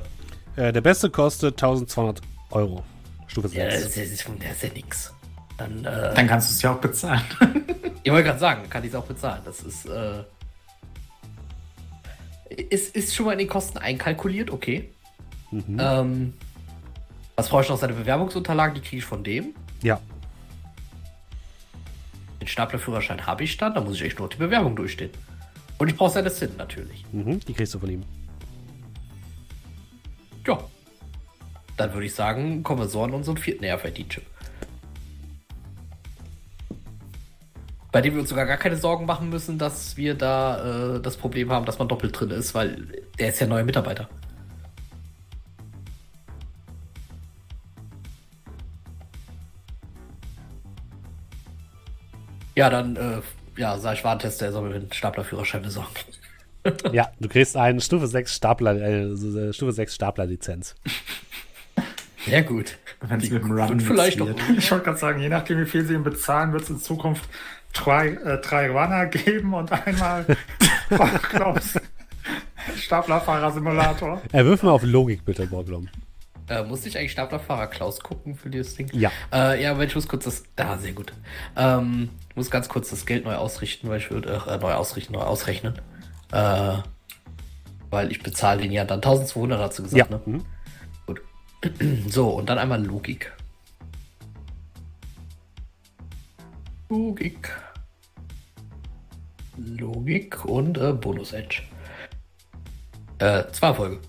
Äh, 0.55 0.73
der 0.73 0.81
beste 0.81 1.09
kostet 1.09 1.55
1200 1.55 2.21
Euro. 2.51 2.83
Stufe 3.27 3.47
6. 3.47 3.57
Ja, 3.57 3.65
das 3.65 3.75
ist, 3.75 3.97
das 3.97 4.03
ist, 4.05 4.27
das 4.27 4.51
ist 4.51 4.63
ja 4.63 4.69
nix. 4.73 5.13
Dann, 5.57 5.85
äh, 5.85 6.13
Dann 6.13 6.27
kannst 6.27 6.49
du 6.49 6.53
es 6.53 6.61
ja 6.61 6.73
auch 6.73 6.79
bezahlen. 6.79 7.21
ich 8.03 8.11
wollte 8.11 8.25
gerade 8.27 8.39
sagen, 8.39 8.69
kann 8.69 8.83
ich 8.83 8.89
es 8.89 8.95
auch 8.95 9.05
bezahlen. 9.05 9.41
Das 9.45 9.61
ist, 9.61 9.85
äh, 9.85 10.23
ist, 12.61 12.95
ist 12.95 13.15
schon 13.15 13.25
mal 13.25 13.33
in 13.33 13.39
den 13.39 13.47
Kosten 13.47 13.77
einkalkuliert, 13.77 14.51
okay. 14.51 14.89
Mhm. 15.51 15.77
Ähm, 15.79 16.33
was 17.35 17.49
brauche 17.49 17.63
ich 17.63 17.69
noch? 17.69 17.77
Seine 17.77 17.93
Bewerbungsunterlagen, 17.93 18.75
die 18.75 18.81
kriege 18.81 18.97
ich 18.97 19.05
von 19.05 19.23
dem. 19.23 19.53
Ja. 19.81 19.99
Den 22.39 22.47
Staplerführerschein 22.47 23.25
habe 23.25 23.43
ich 23.43 23.57
dann, 23.57 23.73
da 23.73 23.81
muss 23.81 23.95
ich 23.95 24.03
echt 24.03 24.19
nur 24.19 24.29
die 24.29 24.37
Bewerbung 24.37 24.75
durchstehen. 24.75 25.11
Und 25.77 25.89
ich 25.89 25.95
brauche 25.97 26.11
seine 26.11 26.29
SIN 26.29 26.55
natürlich. 26.57 27.05
Mhm. 27.11 27.39
Die 27.41 27.53
kriegst 27.53 27.73
du 27.73 27.79
von 27.79 27.89
ihm. 27.89 28.03
Ja. 30.47 30.63
Dann 31.77 31.93
würde 31.93 32.05
ich 32.05 32.13
sagen, 32.13 32.63
kommen 32.63 32.79
wir 32.79 32.87
so 32.87 33.03
an 33.03 33.13
unseren 33.13 33.37
vierten 33.37 33.65
RFID-Chip. 33.65 34.23
Bei 37.95 38.01
dem 38.01 38.13
wir 38.13 38.19
uns 38.19 38.29
sogar 38.29 38.45
gar 38.45 38.57
keine 38.57 38.75
Sorgen 38.75 39.05
machen 39.05 39.29
müssen, 39.29 39.57
dass 39.57 39.95
wir 39.95 40.15
da 40.15 40.95
äh, 40.95 40.99
das 40.99 41.15
Problem 41.15 41.49
haben, 41.49 41.65
dass 41.65 41.79
man 41.79 41.87
doppelt 41.87 42.19
drin 42.19 42.29
ist, 42.29 42.53
weil 42.53 42.89
der 43.17 43.29
ist 43.29 43.39
ja 43.39 43.47
neuer 43.47 43.63
Mitarbeiter. 43.63 44.09
Ja, 52.53 52.69
dann, 52.69 52.97
äh, 52.97 53.21
ja, 53.55 53.77
sag 53.77 53.93
ich 53.93 54.03
Warentester, 54.03 54.47
er 54.47 54.51
soll 54.51 54.67
mir 54.67 54.77
den 54.77 54.91
Staplerführerschein 54.91 55.61
besorgen. 55.61 55.95
Ja, 56.91 57.11
du 57.19 57.29
kriegst 57.29 57.55
einen 57.55 57.79
Stufe 57.79 58.07
6 58.07 58.35
Stapler, 58.35 58.75
äh, 58.75 59.53
Stufe 59.53 59.71
6 59.71 59.95
Stapler-Lizenz. 59.95 60.75
Sehr 62.25 62.43
gut. 62.43 62.77
Wenn 63.01 63.19
es 63.19 63.29
mit 63.29 63.43
dem 63.43 63.51
Run 63.51 63.69
wird 63.69 63.81
vielleicht 63.83 64.19
wird. 64.19 64.39
Ich 64.57 64.71
wollte 64.71 64.85
gerade 64.85 64.97
sagen, 64.97 65.21
je 65.21 65.29
nachdem, 65.29 65.59
wie 65.59 65.65
viel 65.65 65.85
sie 65.85 65.93
ihm 65.93 66.03
bezahlen, 66.03 66.53
wird 66.53 66.63
es 66.63 66.69
in 66.69 66.79
Zukunft 66.79 67.29
drei, 67.75 68.07
äh, 68.09 68.41
drei 68.41 68.69
Runner 68.69 69.05
geben 69.07 69.53
und 69.53 69.71
einmal 69.71 70.25
Klaus 71.29 71.75
Staplerfahrer-Simulator. 72.77 74.21
Äh, 74.31 74.43
wirf 74.45 74.63
mal 74.63 74.71
auf 74.71 74.83
Logik 74.83 75.23
bitte, 75.25 75.45
Borglum. 75.45 75.87
Äh, 76.47 76.63
musste 76.63 76.89
ich 76.89 76.97
eigentlich 76.97 77.11
Staplerfahrer 77.11 77.67
Klaus 77.67 77.99
gucken 77.99 78.35
für 78.35 78.49
dieses 78.49 78.75
Ding? 78.75 78.89
Ja. 78.93 79.11
Äh, 79.33 79.61
ja, 79.63 79.71
aber 79.71 79.83
ich 79.83 79.95
muss 79.95 80.07
kurz 80.07 80.25
das. 80.25 80.43
Ah, 80.57 80.77
sehr 80.77 80.93
gut. 80.93 81.13
Ähm, 81.55 82.09
ich 82.29 82.35
muss 82.35 82.51
ganz 82.51 82.69
kurz 82.69 82.89
das 82.89 83.05
Geld 83.05 83.25
neu 83.25 83.35
ausrichten, 83.35 83.89
weil 83.89 83.97
ich 83.99 84.11
würde. 84.11 84.41
Äh, 84.47 84.57
neu 84.57 84.73
ausrichten, 84.73 85.13
neu 85.13 85.21
ausrechnen. 85.21 85.73
Äh, 86.31 86.77
weil 87.89 88.11
ich 88.11 88.21
bezahle 88.21 88.61
den 88.61 88.71
ja 88.71 88.85
dann 88.85 88.97
1200, 88.97 89.59
hast 89.59 89.79
du 89.79 89.83
gesagt, 89.83 90.11
Ja. 90.11 90.17
ne? 90.17 90.21
Mhm. 90.25 90.45
Gut. 91.07 91.21
So, 92.09 92.29
und 92.29 92.47
dann 92.49 92.57
einmal 92.59 92.83
Logik. 92.83 93.31
Logik. 96.89 97.51
Logik 99.57 100.45
und 100.45 100.77
äh, 100.77 100.93
Bonus 100.93 101.33
Edge. 101.33 101.61
Äh, 103.19 103.43
zwei 103.51 103.73
Folge. 103.73 103.99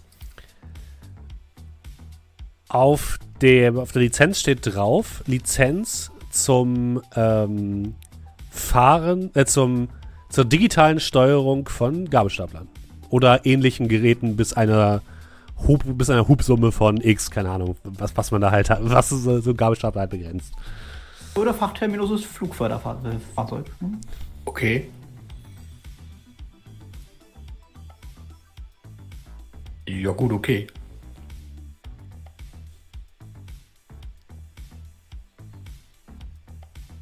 Auf, 2.68 3.18
dem, 3.40 3.78
auf 3.78 3.92
der 3.92 4.02
Lizenz 4.02 4.40
steht 4.40 4.74
drauf, 4.74 5.22
Lizenz 5.26 6.10
zum 6.30 7.00
ähm, 7.14 7.94
Fahren, 8.50 9.30
äh, 9.34 9.44
zum, 9.44 9.88
zur 10.30 10.44
digitalen 10.44 11.00
Steuerung 11.00 11.68
von 11.68 12.10
Gabelstaplern. 12.10 12.68
Oder 13.08 13.46
ähnlichen 13.46 13.88
Geräten 13.88 14.36
bis 14.36 14.52
einer 14.52 15.00
Hub, 15.66 15.84
bis 15.96 16.10
einer 16.10 16.26
Hubsumme 16.26 16.72
von 16.72 16.96
X, 17.00 17.30
keine 17.30 17.50
Ahnung, 17.50 17.76
was, 17.84 18.16
was 18.16 18.30
man 18.30 18.40
da 18.40 18.50
halt 18.50 18.68
hat, 18.68 18.80
was 18.82 19.08
so, 19.10 19.40
so 19.40 19.50
ein 19.50 19.56
Gabelstapler 19.56 20.02
halt 20.02 20.10
begrenzt. 20.10 20.52
Oder 21.36 21.54
fachterminoses 21.54 22.24
Flugförderfahrzeug. 22.24 23.66
Hm? 23.78 24.00
Okay. 24.44 24.88
Ja, 29.88 30.10
gut, 30.12 30.32
okay. 30.32 30.66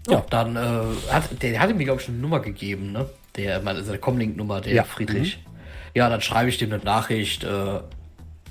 Ja, 0.08 0.24
dann 0.28 0.56
äh, 0.56 1.10
hat 1.10 1.42
der 1.42 1.60
hatte 1.60 1.74
mir 1.74 1.84
glaube 1.84 2.00
ich 2.02 2.08
eine 2.08 2.18
Nummer 2.18 2.40
gegeben, 2.40 2.92
ne? 2.92 3.08
Der 3.36 3.60
meine 3.62 3.82
seine 3.82 3.98
Comlink 3.98 4.36
Nummer, 4.36 4.60
der 4.60 4.74
Ja. 4.74 4.84
Friedrich. 4.84 5.42
Ja, 5.94 6.08
dann 6.08 6.20
schreibe 6.20 6.48
ich 6.50 6.58
dem 6.58 6.72
eine 6.72 6.82
Nachricht, 6.82 7.44
äh, 7.44 7.80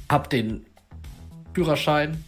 hab 0.10 0.30
den 0.30 0.66
Führerschein. 1.54 2.24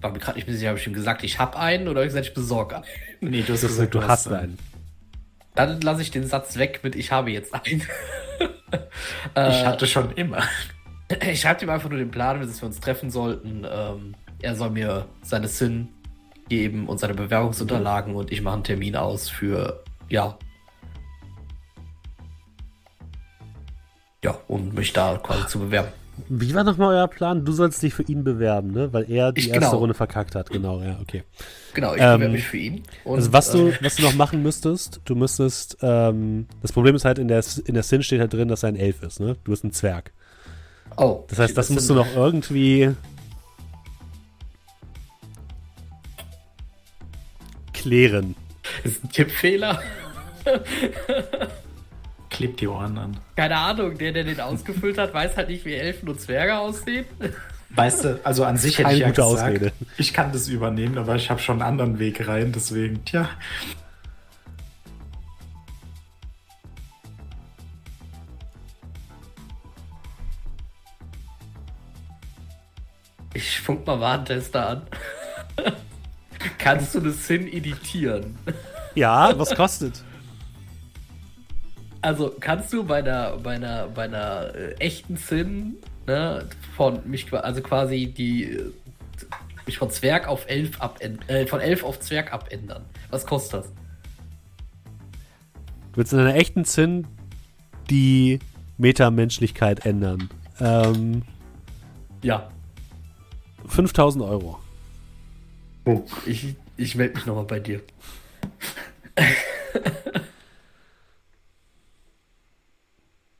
War 0.00 0.10
mir 0.12 0.18
gerade 0.18 0.36
nicht 0.38 0.46
mehr 0.46 0.56
sicher, 0.56 0.68
habe 0.68 0.78
ich 0.78 0.86
ihm 0.86 0.92
gesagt, 0.94 1.22
ich 1.24 1.38
hab 1.38 1.56
einen 1.58 1.88
oder 1.88 2.00
hab 2.00 2.06
ich 2.06 2.10
gesagt, 2.10 2.26
ich 2.28 2.34
besorge 2.34 2.76
einen. 2.76 2.84
Nee, 3.20 3.42
du 3.42 3.52
hast 3.52 3.60
gesagt, 3.66 3.94
du 3.94 4.02
hast 4.02 4.28
einen. 4.28 4.58
Dann 5.54 5.80
lasse 5.80 6.02
ich 6.02 6.10
den 6.10 6.26
Satz 6.26 6.56
weg 6.56 6.80
mit 6.82 6.96
Ich 6.96 7.12
habe 7.12 7.30
jetzt 7.30 7.54
einen. 7.54 7.82
Ich 9.36 9.64
hatte 9.64 9.86
schon 9.86 10.10
immer. 10.12 10.42
Ich 11.30 11.42
schreibe 11.42 11.62
ihm 11.62 11.70
einfach 11.70 11.90
nur 11.90 11.98
den 11.98 12.10
Plan, 12.10 12.40
dass 12.40 12.62
wir 12.62 12.66
uns 12.66 12.80
treffen 12.80 13.10
sollten. 13.10 13.64
Ähm, 13.70 14.16
er 14.40 14.56
soll 14.56 14.70
mir 14.70 15.06
seine 15.22 15.48
SIN 15.48 15.88
geben 16.48 16.88
und 16.88 16.98
seine 16.98 17.14
Bewerbungsunterlagen 17.14 18.14
und 18.14 18.32
ich 18.32 18.40
mache 18.40 18.54
einen 18.54 18.64
Termin 18.64 18.96
aus 18.96 19.28
für, 19.28 19.84
ja. 20.08 20.38
Ja, 24.24 24.38
um 24.48 24.72
mich 24.74 24.94
da 24.94 25.18
quasi 25.18 25.46
zu 25.46 25.60
bewerben. 25.60 25.92
Wie 26.28 26.54
war 26.54 26.62
nochmal 26.64 26.94
euer 26.94 27.08
Plan? 27.08 27.44
Du 27.44 27.52
sollst 27.52 27.82
dich 27.82 27.92
für 27.92 28.04
ihn 28.04 28.22
bewerben, 28.24 28.70
ne? 28.72 28.92
Weil 28.92 29.10
er 29.10 29.32
die 29.32 29.40
Ich- 29.42 29.48
erste 29.48 29.60
genau. 29.62 29.76
Runde 29.78 29.94
verkackt 29.94 30.34
hat. 30.34 30.48
Genau, 30.50 30.80
ja, 30.80 30.98
okay. 31.02 31.24
Genau, 31.74 31.94
ich 31.94 32.00
Ähm, 32.00 32.14
bewerbe 32.18 32.28
mich 32.34 32.44
für 32.44 32.56
ihn. 32.56 32.82
Und, 33.04 33.16
Also 33.16 33.32
was 33.32 33.50
du, 33.50 33.68
äh, 33.68 33.78
was 33.80 33.96
du 33.96 34.02
noch 34.02 34.14
machen 34.14 34.42
müsstest, 34.42 35.00
du 35.04 35.14
müsstest, 35.16 35.76
ähm, 35.82 36.46
das 36.62 36.70
Problem 36.72 36.94
ist 36.94 37.04
halt, 37.04 37.18
in 37.18 37.26
der, 37.28 37.42
in 37.66 37.74
der 37.74 37.82
Sin 37.82 38.02
steht 38.02 38.20
halt 38.20 38.32
drin, 38.32 38.48
dass 38.48 38.62
er 38.62 38.68
ein 38.70 38.76
Elf 38.76 39.02
ist, 39.02 39.18
ne? 39.20 39.36
Du 39.44 39.50
bist 39.50 39.64
ein 39.64 39.72
Zwerg. 39.72 40.12
oh, 40.96 41.24
Das 41.28 41.38
heißt, 41.40 41.58
das 41.58 41.70
musst 41.70 41.90
du 41.90 41.94
noch 41.94 42.06
irgendwie 42.14 42.90
klären. 47.72 48.34
Ist 48.84 49.04
ein 49.04 49.10
Tippfehler? 49.10 49.80
Klebt 52.34 52.60
die 52.60 52.66
Ohren 52.66 52.98
an. 52.98 53.16
Keine 53.36 53.56
Ahnung, 53.56 53.96
der, 53.96 54.10
der 54.10 54.24
den 54.24 54.40
ausgefüllt 54.40 54.98
hat, 54.98 55.14
weiß 55.14 55.36
halt 55.36 55.48
nicht, 55.50 55.64
wie 55.64 55.74
Elfen 55.74 56.08
und 56.08 56.20
Zwerge 56.20 56.58
aussehen. 56.58 57.04
Weißt 57.70 58.02
du, 58.04 58.20
also 58.24 58.44
an 58.44 58.56
sich 58.56 58.76
hätte 58.78 58.88
Keine 58.88 58.94
ich 58.94 59.00
ja 59.02 59.08
gute 59.10 59.22
gesagt, 59.22 59.42
Ausrede. 59.42 59.72
ich 59.98 60.12
kann 60.12 60.32
das 60.32 60.48
übernehmen, 60.48 60.98
aber 60.98 61.14
ich 61.14 61.30
habe 61.30 61.38
schon 61.38 61.62
einen 61.62 61.78
anderen 61.78 62.00
Weg 62.00 62.26
rein, 62.26 62.50
deswegen, 62.50 63.04
tja. 63.04 63.28
Ich 73.32 73.60
funk 73.60 73.86
mal 73.86 74.00
Warentester 74.00 74.68
an. 74.70 74.82
Kannst 76.58 76.96
du 76.96 76.98
eine 76.98 77.12
Sin 77.12 77.46
editieren? 77.46 78.36
Ja, 78.96 79.38
was 79.38 79.54
kostet? 79.54 80.02
Also 82.04 82.36
kannst 82.38 82.70
du 82.70 82.84
bei 82.84 82.98
einer, 82.98 83.38
bei 83.38 83.54
einer, 83.54 83.88
bei 83.88 84.04
einer 84.04 84.54
äh, 84.54 84.74
echten 84.74 85.16
Sin, 85.16 85.76
ne, 86.06 86.46
von 86.76 87.00
mich, 87.08 87.32
also 87.32 87.62
quasi 87.62 88.08
die 88.08 88.44
äh, 88.44 88.72
mich 89.64 89.78
von 89.78 89.88
Zwerg 89.88 90.28
auf 90.28 90.46
Elf 90.46 90.78
abändern, 90.82 91.26
äh, 91.30 91.46
von 91.46 91.60
Elf 91.60 91.82
auf 91.82 91.98
Zwerg 92.00 92.30
abändern. 92.30 92.84
Was 93.08 93.24
kostet 93.24 93.60
das? 93.60 93.72
Du 95.92 95.96
willst 95.96 96.12
in 96.12 96.18
einer 96.18 96.34
echten 96.34 96.66
Zinn 96.66 97.06
die 97.88 98.38
Metamenschlichkeit 98.76 99.86
ändern. 99.86 100.28
Ähm, 100.60 101.22
Ja. 102.20 102.50
5000 103.66 104.22
Euro. 104.24 104.58
Ich, 106.26 106.54
ich 106.76 106.96
melde 106.96 107.14
mich 107.14 107.24
nochmal 107.24 107.44
bei 107.44 107.60
dir. 107.60 107.80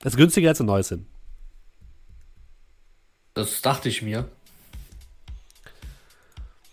Das 0.05 0.13
ist 0.13 0.17
günstiger 0.19 0.51
als 0.51 0.61
ein 0.61 0.67
neues 0.67 0.89
Sinn. 0.89 1.07
Das 3.33 3.63
dachte 3.63 3.89
ich 3.89 4.03
mir. 4.03 4.29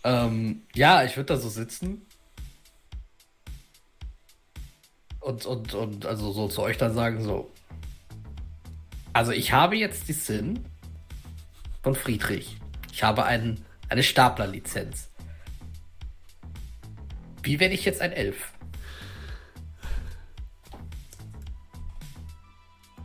Ähm, 0.04 0.60
ja, 0.74 1.02
ich 1.02 1.16
würde 1.16 1.32
da 1.32 1.36
so 1.38 1.48
sitzen. 1.48 2.04
Und, 5.20 5.46
und, 5.46 5.72
und 5.72 6.04
also 6.04 6.30
so 6.32 6.46
zu 6.48 6.60
euch 6.60 6.76
dann 6.76 6.92
sagen, 6.92 7.24
so. 7.24 7.50
Also 9.14 9.32
ich 9.32 9.52
habe 9.52 9.76
jetzt 9.76 10.08
die 10.08 10.12
Sinn 10.12 10.66
von 11.82 11.94
Friedrich. 11.94 12.58
Ich 12.92 13.02
habe 13.02 13.24
einen, 13.24 13.64
eine 13.88 14.02
Staplerlizenz. 14.02 15.08
Wie 17.42 17.58
werde 17.60 17.74
ich 17.74 17.86
jetzt 17.86 18.02
ein 18.02 18.12
Elf? 18.12 18.51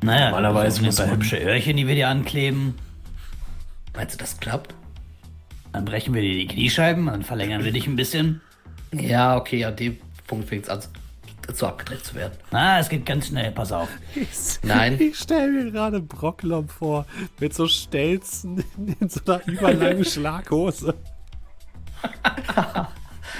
Naja, 0.03 0.29
Normalerweise 0.29 0.81
wir 0.81 0.87
muss 0.87 0.99
man- 0.99 1.11
hübsche 1.11 1.37
Öhrchen, 1.37 1.77
die 1.77 1.87
wir 1.87 1.95
dir 1.95 2.07
ankleben. 2.09 2.75
Meinst 3.95 4.15
du, 4.15 4.17
das 4.19 4.39
klappt? 4.39 4.73
Dann 5.73 5.85
brechen 5.85 6.13
wir 6.13 6.21
dir 6.21 6.35
die 6.35 6.47
Kniescheiben, 6.47 7.07
dann 7.07 7.23
verlängern 7.23 7.63
wir 7.63 7.71
dich 7.71 7.87
ein 7.87 7.95
bisschen. 7.95 8.41
Ja, 8.93 9.35
okay, 9.37 9.65
an 9.65 9.75
dem 9.75 9.97
Punkt 10.27 10.47
fängt 10.49 10.63
es 10.65 10.69
an, 10.69 10.79
zu 11.53 11.65
abgedreht 11.67 12.05
zu 12.05 12.15
werden. 12.15 12.33
Ah, 12.51 12.79
es 12.79 12.89
geht 12.89 13.05
ganz 13.05 13.27
schnell, 13.27 13.51
pass 13.51 13.71
auf. 13.71 13.89
Nein. 14.63 14.97
Ich 14.99 15.17
stelle 15.17 15.51
mir 15.51 15.71
gerade 15.71 15.99
Brocklom 16.01 16.67
vor, 16.69 17.05
mit 17.39 17.53
so 17.53 17.67
Stelzen 17.67 18.63
in, 18.77 18.95
in 18.99 19.09
so 19.09 19.19
einer 19.25 19.45
überlangen 19.47 20.05
Schlaghose. 20.05 20.93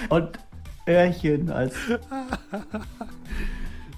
Und 0.10 0.30
Öhrchen 0.88 1.50
als. 1.52 1.74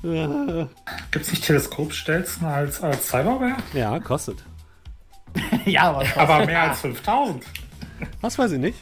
Gibt 0.01 1.25
es 1.25 1.31
nicht 1.31 1.43
Teleskopstelzen 1.43 2.45
als, 2.47 2.81
als 2.81 3.07
Cyberware? 3.09 3.57
Ja, 3.73 3.99
kostet. 3.99 4.43
ja, 5.65 5.89
aber 5.89 6.05
Aber 6.15 6.45
mehr 6.45 6.69
als 6.69 6.81
5000. 6.81 7.43
Was 8.21 8.37
weiß 8.37 8.53
ich 8.53 8.59
nicht. 8.59 8.77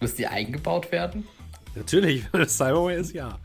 Müssen 0.00 0.16
die 0.16 0.26
eingebaut 0.26 0.92
werden? 0.92 1.26
Natürlich, 1.74 2.24
wenn 2.32 2.42
es 2.42 2.56
Cyberware 2.56 2.94
ist, 2.94 3.12
ja. 3.12 3.38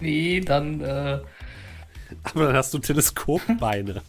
Nee, 0.00 0.40
dann, 0.40 0.80
äh, 0.80 1.20
Aber 2.24 2.46
dann 2.46 2.56
hast 2.56 2.72
du 2.74 2.78
Teleskopbeine. 2.78 4.02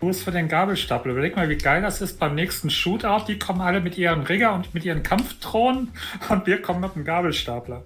Du 0.00 0.06
bist 0.06 0.22
für 0.22 0.30
den 0.30 0.48
Gabelstapel. 0.48 1.12
Überleg 1.12 1.36
mal, 1.36 1.50
wie 1.50 1.58
geil 1.58 1.82
das 1.82 2.00
ist 2.00 2.18
beim 2.18 2.34
nächsten 2.34 2.70
Shootout. 2.70 3.26
Die 3.28 3.38
kommen 3.38 3.60
alle 3.60 3.80
mit 3.80 3.98
ihren 3.98 4.22
Rigger 4.22 4.54
und 4.54 4.72
mit 4.72 4.84
ihren 4.86 5.02
Kampfthronen 5.02 5.92
und 6.30 6.46
wir 6.46 6.62
kommen 6.62 6.80
mit 6.80 6.94
dem 6.94 7.04
Gabelstapler. 7.04 7.84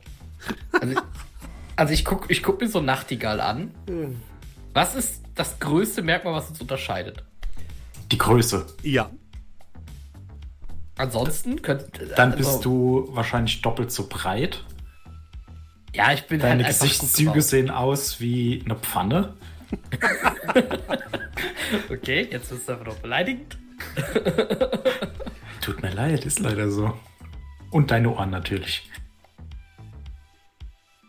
Also, 0.81 1.01
also 1.77 1.93
ich 1.93 2.05
gucke 2.05 2.33
ich 2.33 2.43
guck 2.43 2.61
mir 2.61 2.69
so 2.69 2.81
Nachtigall 2.81 3.41
an. 3.41 3.73
Was 4.73 4.95
ist 4.95 5.23
das 5.35 5.59
größte 5.59 6.03
Merkmal, 6.03 6.35
was 6.35 6.49
uns 6.51 6.61
unterscheidet? 6.61 7.25
Die 8.11 8.19
Größe. 8.19 8.67
Ja. 8.83 9.11
Ansonsten 10.97 11.61
könnt 11.63 11.85
Dann 12.17 12.33
also, 12.33 12.37
bist 12.37 12.65
du 12.65 13.09
wahrscheinlich 13.11 13.63
doppelt 13.63 13.91
so 13.91 14.09
breit. 14.09 14.65
Ja, 15.95 16.13
ich 16.13 16.27
bin 16.27 16.41
Deine 16.41 16.65
halt 16.65 16.79
Gesichtszüge 16.79 17.41
sehen 17.41 17.71
aus 17.71 18.21
wie 18.21 18.63
eine 18.65 18.77
Pfanne. 18.77 19.35
Okay, 21.91 22.29
jetzt 22.31 22.51
bist 22.51 22.69
du 22.69 22.73
einfach 22.73 22.87
noch 22.87 22.97
beleidigend. 22.97 23.57
Tut 25.61 25.83
mir 25.83 25.91
leid, 25.91 26.25
ist 26.25 26.39
leider 26.41 26.71
so. 26.71 26.97
Und 27.71 27.91
deine 27.91 28.11
Ohren 28.11 28.31
natürlich. 28.31 28.89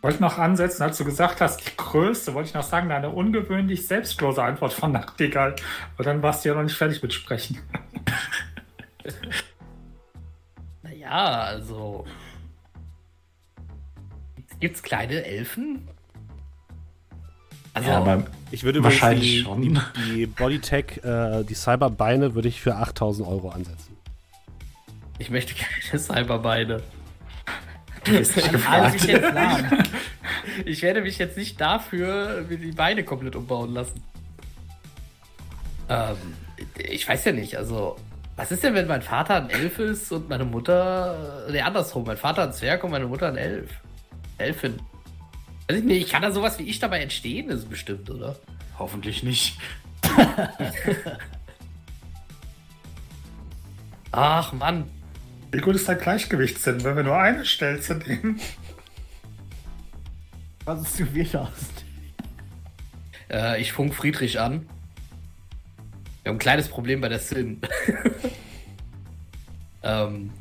Wollte 0.05 0.21
noch 0.21 0.37
ansetzen, 0.37 0.83
als 0.83 0.99
du 0.99 1.03
gesagt 1.03 1.41
hast, 1.41 1.65
die 1.65 1.75
größte, 1.75 2.35
wollte 2.35 2.49
ich 2.49 2.53
noch 2.53 2.61
sagen, 2.61 2.91
eine 2.91 3.09
ungewöhnlich 3.09 3.87
selbstlose 3.87 4.43
Antwort 4.43 4.71
von 4.71 4.91
Nachtigall. 4.91 5.55
Aber 5.95 6.03
dann 6.03 6.21
warst 6.21 6.45
du 6.45 6.49
ja 6.49 6.53
noch 6.55 6.61
nicht 6.61 6.75
fertig 6.75 7.01
mit 7.01 7.11
Sprechen. 7.11 7.57
Naja, 10.83 11.09
also. 11.09 12.05
Gibt's 14.59 14.83
kleine 14.83 15.25
Elfen? 15.25 15.87
Also, 17.73 17.89
Ja, 17.89 17.97
aber 17.97 18.25
Ich 18.51 18.63
würde 18.63 18.83
Wahrscheinlich 18.83 19.37
die, 19.37 19.41
schon. 19.41 19.61
die, 19.63 19.79
die 20.05 20.25
Bodytech, 20.27 21.03
äh, 21.03 21.43
die 21.43 21.55
Cyberbeine 21.55 22.35
würde 22.35 22.47
ich 22.47 22.61
für 22.61 22.75
8000 22.75 23.27
Euro 23.27 23.49
ansetzen. 23.49 23.97
ich 25.17 25.31
möchte 25.31 25.55
keine 25.55 25.99
Cyberbeine. 25.99 26.83
Ist 28.07 28.35
nicht 28.35 28.47
Also 28.47 28.57
gefragt. 28.57 29.89
ich, 30.57 30.65
ich 30.65 30.81
werde 30.81 31.01
mich 31.01 31.17
jetzt 31.17 31.37
nicht 31.37 31.59
dafür 31.59 32.43
die 32.43 32.71
Beine 32.71 33.03
komplett 33.03 33.35
umbauen 33.35 33.73
lassen. 33.73 34.01
Ähm, 35.89 36.15
ich 36.77 37.07
weiß 37.07 37.25
ja 37.25 37.31
nicht, 37.31 37.57
also. 37.57 37.95
Was 38.37 38.51
ist 38.51 38.63
denn, 38.63 38.73
wenn 38.73 38.87
mein 38.87 39.01
Vater 39.01 39.35
ein 39.35 39.49
Elf 39.49 39.79
ist 39.79 40.11
und 40.11 40.27
meine 40.27 40.43
Mutter. 40.43 41.47
Ne, 41.49 41.63
andersrum. 41.63 42.03
Mein 42.05 42.17
Vater 42.17 42.43
ein 42.43 42.51
Zwerg 42.53 42.83
und 42.83 42.91
meine 42.91 43.07
Mutter 43.07 43.27
ein 43.29 43.37
Elf. 43.37 43.69
Elfin. 44.37 44.77
Weiß 45.69 45.77
ich 45.79 45.83
nicht, 45.85 46.11
kann 46.11 46.21
da 46.21 46.31
sowas 46.31 46.59
wie 46.59 46.63
ich 46.63 46.79
dabei 46.79 46.99
entstehen? 47.01 47.49
Ist 47.49 47.69
bestimmt, 47.69 48.09
oder? 48.09 48.35
Hoffentlich 48.77 49.23
nicht. 49.23 49.57
Ach, 54.11 54.51
Mann. 54.53 54.89
Wie 55.55 55.61
gut 55.61 55.75
ist 55.75 55.87
dein 55.87 55.97
Gleichgewichtssinn, 55.97 56.83
wenn 56.83 56.97
wir 56.97 57.03
nur 57.03 57.17
eine 57.17 57.45
Stelze 57.45 57.95
nehmen? 57.95 58.41
Was 60.65 60.81
ist 60.81 60.99
du 60.99 61.13
wieder 61.13 61.43
aus? 61.43 61.49
Äh, 63.31 63.61
ich 63.61 63.71
funk 63.71 63.95
Friedrich 63.95 64.37
an. 64.37 64.67
Wir 66.23 66.31
haben 66.31 66.35
ein 66.35 66.39
kleines 66.39 66.67
Problem 66.67 66.99
bei 66.99 67.07
der 67.07 67.19
Sim. 67.19 67.61
ähm, 69.83 70.31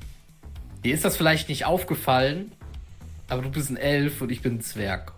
dir 0.83 0.93
ist 0.93 1.05
das 1.05 1.17
vielleicht 1.17 1.49
nicht 1.49 1.65
aufgefallen, 1.65 2.51
aber 3.29 3.43
du 3.43 3.51
bist 3.51 3.71
ein 3.71 3.77
Elf 3.77 4.21
und 4.21 4.33
ich 4.33 4.43
bin 4.43 4.57
ein 4.57 4.63
Zwerg. 4.63 5.13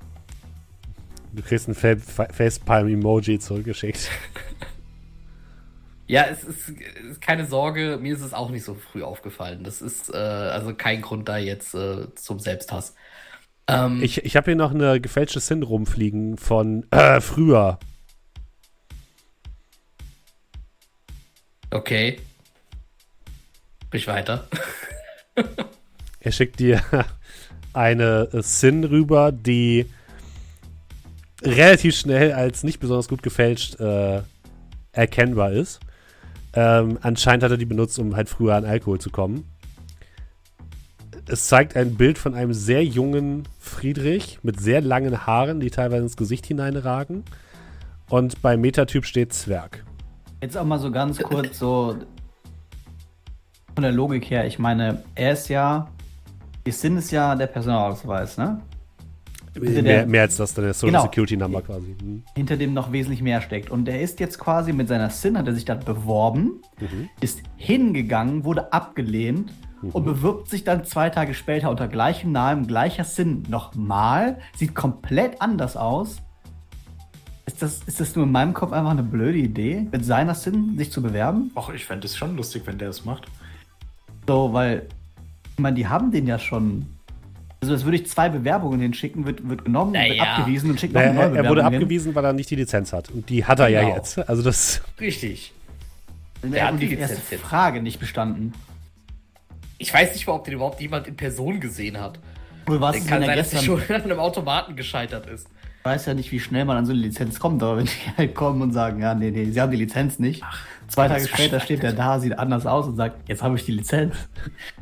Du 1.32 1.40
kriegst 1.40 1.68
ein 1.68 1.74
Fa 1.74 1.96
Fa 1.96 2.28
Facepalm-Emoji 2.30 3.38
zurückgeschickt. 3.38 4.10
Ja, 6.08 6.24
es 6.24 6.44
ist, 6.44 6.68
es 6.68 7.04
ist 7.12 7.20
keine 7.20 7.46
Sorge, 7.46 7.98
mir 8.00 8.14
ist 8.14 8.22
es 8.22 8.32
auch 8.32 8.50
nicht 8.50 8.64
so 8.64 8.74
früh 8.74 9.02
aufgefallen. 9.02 9.64
Das 9.64 9.82
ist 9.82 10.12
äh, 10.12 10.16
also 10.16 10.74
kein 10.74 11.02
Grund 11.02 11.28
da 11.28 11.36
jetzt 11.36 11.74
äh, 11.74 12.14
zum 12.14 12.38
Selbsthass. 12.38 12.94
Ähm, 13.68 14.02
Ich, 14.02 14.24
ich 14.24 14.36
habe 14.36 14.46
hier 14.46 14.56
noch 14.56 14.72
eine 14.72 15.00
gefälschte 15.00 15.40
Sin 15.40 15.62
rumfliegen 15.62 16.38
von 16.38 16.86
äh, 16.92 17.20
früher. 17.20 17.78
okay. 21.70 22.18
Sprich 23.84 24.06
weiter. 24.06 24.48
Er 26.20 26.32
schickt 26.32 26.58
dir 26.58 26.82
eine 27.72 28.28
Sin 28.42 28.82
rüber, 28.82 29.30
die 29.30 29.86
relativ 31.40 31.96
schnell 31.96 32.32
als 32.32 32.64
nicht 32.64 32.80
besonders 32.80 33.06
gut 33.06 33.22
gefälscht 33.22 33.78
äh, 33.78 34.22
erkennbar 34.90 35.52
ist. 35.52 35.78
Ähm, 36.56 36.98
anscheinend 37.02 37.44
hat 37.44 37.50
er 37.50 37.58
die 37.58 37.66
benutzt, 37.66 37.98
um 37.98 38.16
halt 38.16 38.30
früher 38.30 38.54
an 38.54 38.64
Alkohol 38.64 38.98
zu 38.98 39.10
kommen. 39.10 39.44
Es 41.28 41.48
zeigt 41.48 41.76
ein 41.76 41.96
Bild 41.96 42.18
von 42.18 42.34
einem 42.34 42.54
sehr 42.54 42.82
jungen 42.82 43.46
Friedrich 43.58 44.38
mit 44.42 44.58
sehr 44.58 44.80
langen 44.80 45.26
Haaren, 45.26 45.60
die 45.60 45.70
teilweise 45.70 46.04
ins 46.04 46.16
Gesicht 46.16 46.46
hineinragen. 46.46 47.24
Und 48.08 48.40
bei 48.40 48.56
Metatyp 48.56 49.04
steht 49.04 49.34
Zwerg. 49.34 49.84
Jetzt 50.40 50.56
auch 50.56 50.64
mal 50.64 50.78
so 50.78 50.90
ganz 50.90 51.18
kurz 51.18 51.58
so 51.58 51.96
von 53.74 53.82
der 53.82 53.92
Logik 53.92 54.30
her. 54.30 54.46
Ich 54.46 54.58
meine, 54.58 55.02
er 55.14 55.32
ist 55.32 55.48
ja, 55.48 55.88
die 56.64 56.70
Sinn 56.70 56.96
ist 56.96 57.10
ja 57.10 57.34
der 57.34 57.48
Personalausweis, 57.48 58.38
ne? 58.38 58.62
Mehr, 59.60 59.82
der- 59.82 60.06
mehr 60.06 60.22
als 60.22 60.36
das, 60.36 60.54
dann 60.54 60.64
der 60.64 60.74
Social 60.74 60.92
Genau. 60.92 61.02
Security 61.04 61.36
Number 61.36 61.62
quasi. 61.62 61.94
Hm. 62.00 62.22
Hinter 62.34 62.56
dem 62.56 62.74
noch 62.74 62.92
wesentlich 62.92 63.22
mehr 63.22 63.40
steckt. 63.40 63.70
Und 63.70 63.88
er 63.88 64.00
ist 64.00 64.20
jetzt 64.20 64.38
quasi 64.38 64.72
mit 64.72 64.88
seiner 64.88 65.10
Sin, 65.10 65.36
hat 65.38 65.46
er 65.46 65.54
sich 65.54 65.64
dann 65.64 65.80
beworben, 65.80 66.60
ist 67.20 67.42
hingegangen, 67.56 68.44
wurde 68.44 68.72
abgelehnt 68.72 69.52
und 69.92 70.04
bewirbt 70.04 70.48
sich 70.48 70.64
dann 70.64 70.84
zwei 70.84 71.10
Tage 71.10 71.34
später 71.34 71.70
unter 71.70 71.86
gleichem 71.88 72.32
Namen, 72.32 72.66
gleicher 72.66 73.04
Sin 73.04 73.42
nochmal. 73.48 74.38
Sieht 74.56 74.74
komplett 74.74 75.40
anders 75.40 75.76
aus. 75.76 76.16
ist 77.46 77.62
das, 77.62 77.82
ist 77.86 78.00
das 78.00 78.16
nur 78.16 78.24
in 78.26 78.32
meinem 78.32 78.54
Kopf 78.54 78.72
einfach 78.72 78.90
eine 78.90 79.04
blöde 79.04 79.38
Idee, 79.38 79.86
mit 79.92 80.04
seiner 80.04 80.34
Sinn 80.34 80.76
sich 80.76 80.90
zu 80.90 81.00
bewerben? 81.02 81.52
Och, 81.54 81.72
ich 81.72 81.84
fände 81.84 82.06
es 82.06 82.16
schon 82.16 82.36
lustig, 82.36 82.62
wenn 82.66 82.76
der 82.78 82.88
es 82.88 83.04
macht. 83.04 83.26
So, 84.26 84.52
weil, 84.52 84.88
ich 85.52 85.58
meine, 85.60 85.76
die 85.76 85.86
haben 85.86 86.10
den 86.10 86.26
ja 86.26 86.38
schon. 86.40 86.86
Also, 87.66 87.74
das 87.74 87.84
würde 87.84 87.96
ich 87.98 88.06
zwei 88.06 88.28
Bewerbungen 88.28 88.80
hinschicken, 88.80 89.26
wird, 89.26 89.48
wird 89.48 89.64
genommen, 89.64 89.92
Naja. 89.92 90.10
wird 90.14 90.20
abgewiesen 90.20 90.70
und 90.70 90.78
schickt 90.80 90.94
noch 90.94 91.00
Naja, 91.00 91.10
eine 91.10 91.20
neue 91.30 91.38
er, 91.38 91.44
er 91.44 91.50
wurde 91.50 91.64
hin. 91.64 91.74
abgewiesen, 91.74 92.14
weil 92.14 92.24
er 92.24 92.32
nicht 92.32 92.48
die 92.50 92.54
Lizenz 92.56 92.92
hat. 92.92 93.10
Und 93.10 93.28
die 93.28 93.44
hat 93.44 93.58
er 93.58 93.68
ja 93.68 93.80
Genau. 93.82 93.96
jetzt. 93.96 94.18
Also 94.28 94.42
das. 94.42 94.82
Richtig. 95.00 95.52
Er 96.42 96.48
Der 96.50 96.66
hat 96.68 96.74
die 96.80 96.86
die 96.88 96.94
erste 96.96 97.14
Lizenz 97.16 97.30
jetzt. 97.30 97.40
Frage 97.42 97.82
nicht 97.82 97.98
bestanden. 97.98 98.52
Ich 99.78 99.92
weiß 99.92 100.12
nicht 100.14 100.26
mal, 100.26 100.34
ob 100.34 100.44
den 100.44 100.54
überhaupt 100.54 100.80
jemand 100.80 101.06
in 101.08 101.16
Person 101.16 101.58
gesehen 101.60 102.00
hat. 102.00 102.18
Wohl 102.66 102.80
war 102.80 102.92
Den 102.92 103.02
es 103.02 103.08
kann 103.08 103.20
wenn 103.20 103.28
er 103.30 103.36
sein, 103.36 103.38
dass 103.38 103.52
er 103.52 103.58
gestern. 103.60 103.86
schon 103.86 103.96
an 103.96 104.02
einem 104.02 104.18
Automaten 104.20 104.76
gescheitert 104.76 105.26
ist. 105.26 105.48
Ich 105.86 105.92
weiß 105.92 106.06
ja 106.06 106.14
nicht, 106.14 106.32
wie 106.32 106.40
schnell 106.40 106.64
man 106.64 106.78
an 106.78 106.84
so 106.84 106.90
eine 106.90 107.00
Lizenz 107.00 107.38
kommt, 107.38 107.62
aber 107.62 107.76
wenn 107.76 107.84
die 107.84 107.92
halt 108.16 108.34
kommen 108.34 108.60
und 108.60 108.72
sagen, 108.72 109.00
ja, 109.00 109.14
nee, 109.14 109.30
nee, 109.30 109.44
sie 109.52 109.60
haben 109.60 109.70
die 109.70 109.76
Lizenz 109.76 110.18
nicht. 110.18 110.42
Zwei 110.88 111.06
Tage 111.06 111.28
später 111.28 111.60
steht 111.60 111.84
der 111.84 111.92
da, 111.92 112.18
sieht 112.18 112.36
anders 112.40 112.66
aus 112.66 112.88
und 112.88 112.96
sagt, 112.96 113.28
jetzt 113.28 113.40
habe 113.44 113.54
ich 113.54 113.64
die 113.66 113.70
Lizenz. 113.70 114.16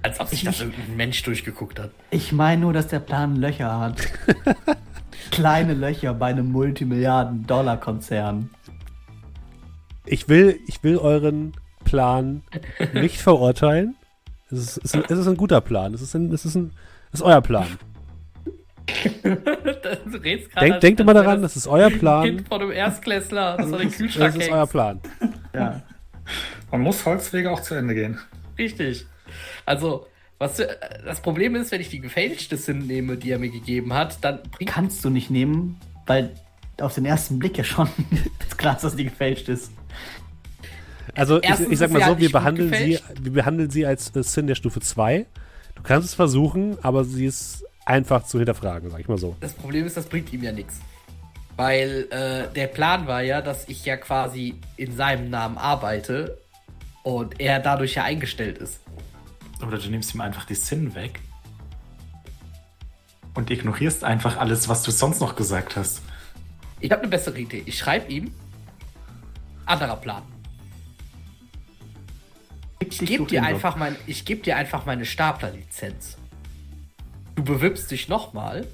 Als 0.00 0.18
ob 0.18 0.28
sich 0.28 0.44
das 0.44 0.60
irgendein 0.62 0.96
Mensch 0.96 1.22
durchgeguckt 1.22 1.78
hat. 1.78 1.90
Ich 2.10 2.32
meine 2.32 2.62
nur, 2.62 2.72
dass 2.72 2.88
der 2.88 3.00
Plan 3.00 3.36
Löcher 3.36 3.78
hat. 3.78 4.00
Kleine 5.30 5.74
Löcher 5.74 6.14
bei 6.14 6.28
einem 6.28 6.50
Multimilliarden-Dollar-Konzern. 6.52 8.48
Ich 10.06 10.30
will, 10.30 10.58
ich 10.66 10.82
will 10.82 10.96
euren 10.96 11.52
Plan 11.84 12.44
nicht 12.94 13.18
verurteilen. 13.20 13.94
Es 14.50 14.58
ist, 14.58 14.78
es 14.82 14.94
ist, 14.94 15.10
es 15.10 15.18
ist 15.18 15.28
ein 15.28 15.36
guter 15.36 15.60
Plan. 15.60 15.92
Es 15.92 16.00
ist, 16.00 16.14
ein, 16.14 16.32
es 16.32 16.46
ist, 16.46 16.54
ein, 16.54 16.72
es 17.12 17.20
ist 17.20 17.26
euer 17.26 17.42
Plan. 17.42 17.66
du 19.22 20.16
redest 20.18 20.52
gerade, 20.52 20.78
Denkt, 20.78 21.00
immer 21.00 21.14
daran, 21.14 21.42
das 21.42 21.54
das 21.54 21.64
ist 21.64 21.66
euer 21.66 21.88
Kind 21.88 22.00
Plan. 22.00 22.44
von 22.48 22.60
einem 22.60 22.72
Erstklässler, 22.72 23.56
das 23.56 23.70
den 23.70 23.90
Kühlschrank 23.90 24.34
Das 24.34 24.44
ist 24.44 24.52
euer 24.52 24.66
Plan. 24.66 25.00
Ja. 25.54 25.82
Man 26.70 26.80
muss 26.80 27.04
Holzwege 27.06 27.50
auch 27.50 27.60
zu 27.60 27.74
Ende 27.74 27.94
gehen. 27.94 28.18
Richtig. 28.58 29.06
Also, 29.64 30.06
was 30.38 30.58
äh, 30.58 30.68
das 31.04 31.20
Problem 31.20 31.54
ist, 31.56 31.72
wenn 31.72 31.80
ich 31.80 31.88
die 31.88 32.00
gefälschte 32.00 32.56
SIM 32.56 32.86
nehme, 32.86 33.16
die 33.16 33.30
er 33.30 33.38
mir 33.38 33.50
gegeben 33.50 33.94
hat, 33.94 34.22
dann 34.22 34.40
Kannst 34.66 35.04
du 35.04 35.10
nicht 35.10 35.30
nehmen, 35.30 35.80
weil 36.06 36.34
auf 36.80 36.94
den 36.94 37.04
ersten 37.04 37.38
Blick 37.38 37.56
ja 37.56 37.64
schon 37.64 37.88
klar 38.56 38.76
ist, 38.76 38.84
dass 38.84 38.96
die 38.96 39.04
gefälscht 39.04 39.48
ist. 39.48 39.72
Also 41.14 41.40
ich, 41.40 41.48
Erstens 41.48 41.68
ich 41.70 41.78
sag 41.78 41.90
mal 41.90 42.00
so, 42.00 42.06
halt 42.06 42.18
wir 42.18 42.32
behandeln, 42.32 42.72
sie, 42.74 42.98
wir 43.20 43.32
behandeln 43.32 43.70
sie 43.70 43.86
als 43.86 44.14
äh, 44.16 44.22
Sin 44.22 44.46
der 44.46 44.54
Stufe 44.54 44.80
2. 44.80 45.26
Du 45.76 45.82
kannst 45.82 46.08
es 46.08 46.14
versuchen, 46.14 46.76
aber 46.82 47.04
sie 47.04 47.26
ist 47.26 47.63
einfach 47.84 48.24
zu 48.24 48.38
hinterfragen, 48.38 48.90
sag 48.90 49.00
ich 49.00 49.08
mal 49.08 49.18
so. 49.18 49.36
Das 49.40 49.52
Problem 49.52 49.86
ist, 49.86 49.96
das 49.96 50.06
bringt 50.06 50.32
ihm 50.32 50.42
ja 50.42 50.52
nichts. 50.52 50.80
Weil 51.56 52.08
äh, 52.10 52.52
der 52.52 52.66
Plan 52.66 53.06
war 53.06 53.22
ja, 53.22 53.40
dass 53.40 53.68
ich 53.68 53.84
ja 53.84 53.96
quasi 53.96 54.60
in 54.76 54.94
seinem 54.96 55.30
Namen 55.30 55.56
arbeite 55.56 56.38
und 57.04 57.40
er 57.40 57.60
dadurch 57.60 57.94
ja 57.94 58.04
eingestellt 58.04 58.58
ist. 58.58 58.80
Oder 59.64 59.78
du 59.78 59.88
nimmst 59.88 60.14
ihm 60.14 60.20
einfach 60.20 60.46
die 60.46 60.56
Sinn 60.56 60.94
weg. 60.94 61.20
Und 63.34 63.50
ignorierst 63.50 64.04
einfach 64.04 64.36
alles, 64.36 64.68
was 64.68 64.82
du 64.82 64.90
sonst 64.90 65.20
noch 65.20 65.36
gesagt 65.36 65.76
hast. 65.76 66.02
Ich 66.80 66.90
habe 66.90 67.02
eine 67.02 67.10
bessere 67.10 67.38
Idee. 67.38 67.62
Ich 67.66 67.78
schreibe 67.78 68.10
ihm. 68.12 68.32
Anderer 69.66 69.96
Plan. 69.96 70.22
Ich 72.80 72.98
gebe 72.98 73.24
dir, 73.24 73.42
einfach 73.42 73.76
mein, 73.76 73.96
ich 74.06 74.24
geb 74.24 74.42
dir 74.42 74.56
einfach 74.56 74.84
meine 74.84 75.04
Staplerlizenz. 75.04 76.18
Du 77.34 77.42
bewirbst 77.44 77.90
dich 77.90 78.08
nochmal. 78.08 78.66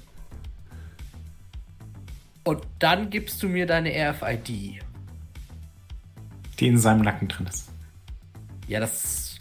Und 2.43 2.63
dann 2.79 3.09
gibst 3.09 3.41
du 3.43 3.47
mir 3.49 3.65
deine 3.65 3.91
RFID. 3.91 4.81
Die 6.59 6.67
in 6.67 6.77
seinem 6.77 7.01
Nacken 7.01 7.27
drin 7.27 7.47
ist. 7.47 7.69
Ja, 8.67 8.79
das. 8.79 9.37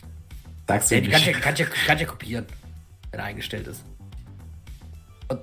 Sagst 0.68 0.90
du 0.90 0.94
Ja, 0.96 1.00
die 1.00 1.08
kann 1.08 1.20
ich 1.20 1.26
ja, 1.26 1.32
nicht. 1.32 1.42
kann, 1.42 1.54
ich 1.54 1.86
kann 1.86 1.96
ich 1.96 2.02
ja 2.02 2.06
kopieren, 2.08 2.46
wenn 3.10 3.20
er 3.20 3.26
eingestellt 3.26 3.66
ist. 3.66 3.84
Und 5.28 5.40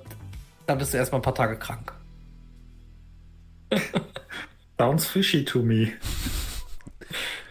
dann 0.65 0.77
bist 0.77 0.93
du 0.93 0.97
erstmal 0.97 1.19
ein 1.19 1.23
paar 1.23 1.35
Tage 1.35 1.57
krank. 1.57 1.93
Sounds 4.79 5.07
fishy 5.07 5.43
to 5.43 5.61
me. 5.61 5.91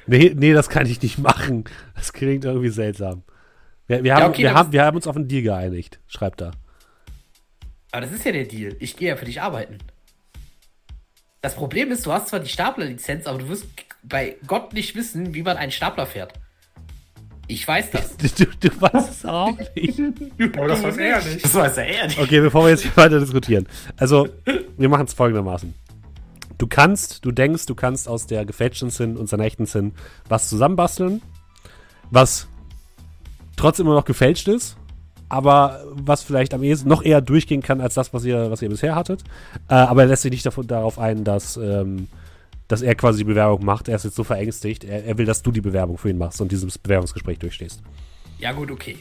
Nee, 0.07 0.33
nee, 0.37 0.53
das 0.53 0.69
kann 0.69 0.87
ich 0.87 1.03
nicht 1.03 1.19
machen. 1.19 1.65
Das 1.95 2.13
klingt 2.13 2.45
irgendwie 2.45 2.69
seltsam. 2.69 3.25
Wir, 3.87 4.03
wir, 4.03 4.15
haben, 4.15 4.31
okay, 4.31 4.43
wir, 4.43 4.55
haben, 4.55 4.73
wir 4.73 4.85
haben 4.85 4.97
uns 4.97 5.07
auf 5.07 5.17
einen 5.17 5.29
Deal 5.29 5.43
geeinigt, 5.43 6.01
schreibt 6.07 6.41
er. 6.41 6.53
Aber 7.93 8.03
das 8.03 8.13
ist 8.13 8.25
ja 8.25 8.33
der 8.33 8.45
Deal. 8.45 8.77
Ich 8.81 8.97
gehe 8.97 9.09
ja 9.09 9.17
für 9.17 9.25
dich 9.25 9.41
arbeiten. 9.41 9.79
Das 11.41 11.55
Problem 11.55 11.93
ist, 11.93 12.05
du 12.05 12.13
hast 12.13 12.29
zwar 12.29 12.41
die 12.41 12.49
Staplerlizenz, 12.49 13.27
aber 13.27 13.39
du 13.39 13.49
wirst 13.49 13.67
bei 14.03 14.37
Gott 14.47 14.73
nicht 14.73 14.97
wissen, 14.97 15.35
wie 15.35 15.43
man 15.43 15.57
einen 15.57 15.71
Stapler 15.71 16.07
fährt. 16.07 16.33
Ich 17.49 17.67
weiß 17.67 17.93
das. 17.93 18.17
Du, 18.17 18.29
du, 18.45 18.69
du 18.69 18.81
weißt 18.81 19.11
es 19.11 19.25
auch 19.25 19.57
nicht. 19.77 20.01
Aber 20.57 20.69
das 20.69 20.83
weiß 20.83 20.97
er 20.97 21.23
nicht. 21.23 21.45
Das 21.45 21.55
weiß 21.55 21.77
er 21.77 21.87
eher 21.87 22.07
nicht. 22.09 22.19
Okay, 22.19 22.41
bevor 22.41 22.65
wir 22.65 22.71
jetzt 22.71 22.83
hier 22.83 22.97
weiter 22.97 23.21
diskutieren. 23.21 23.69
Also, 23.97 24.29
wir 24.77 24.89
machen 24.89 25.07
es 25.07 25.15
folgendermaßen. 25.15 25.75
Du 26.59 26.67
kannst, 26.67 27.25
du 27.25 27.33
denkst, 27.33 27.67
du 27.67 27.75
kannst 27.75 28.09
aus 28.09 28.27
der 28.27 28.45
gefälschten 28.45 28.91
Sin 28.91 29.17
und 29.17 29.29
seiner 29.29 29.45
echten 29.45 29.67
Sin 29.67 29.93
was 30.29 30.49
zusammenbasteln, 30.49 31.23
was 32.11 32.49
trotzdem 33.57 33.87
immer 33.87 33.97
noch 33.97 34.05
gefälscht 34.05 34.49
ist, 34.49 34.77
aber 35.29 35.85
was 35.91 36.23
vielleicht 36.23 36.55
am 36.55 36.63
ehesten 36.63 36.89
noch 36.89 37.03
eher 37.03 37.21
durchgehen 37.21 37.63
kann 37.63 37.81
als 37.81 37.95
das, 37.95 38.13
was 38.13 38.25
ihr, 38.25 38.51
was 38.51 38.63
ihr 38.63 38.69
bisher 38.69 38.95
hattet. 38.95 39.25
Äh, 39.69 39.75
aber 39.75 40.03
er 40.03 40.09
lässt 40.09 40.23
sich 40.23 40.31
nicht 40.31 40.47
davon, 40.47 40.67
darauf 40.67 40.99
ein, 40.99 41.25
dass, 41.25 41.57
ähm, 41.57 42.09
dass 42.69 42.83
er 42.83 42.95
quasi 42.95 43.19
die 43.19 43.25
Bewerbung 43.25 43.65
macht. 43.65 43.89
Er 43.89 43.97
ist 43.97 44.05
jetzt 44.05 44.17
so 44.17 44.25
verängstigt. 44.25 44.85
Er, 44.85 45.05
er 45.05 45.19
will, 45.19 45.27
dass 45.27 45.43
du 45.43 45.51
die 45.51 45.61
Bewerbung 45.61 45.99
für 45.99 46.11
ihn 46.11 46.19
machst 46.19 46.41
und 46.41 46.53
dieses 46.53 46.79
Bewerbungsgespräch 46.79 47.39
durchstehst. 47.39 47.83
Ja, 48.39 48.53
gut, 48.53 48.71
okay. 48.71 48.99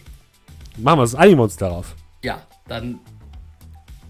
Machen 0.77 0.99
wir 0.99 1.03
es, 1.03 1.15
einigen 1.15 1.37
wir 1.37 1.43
uns 1.43 1.57
darauf. 1.57 1.95
Ja, 2.23 2.41
dann. 2.67 2.99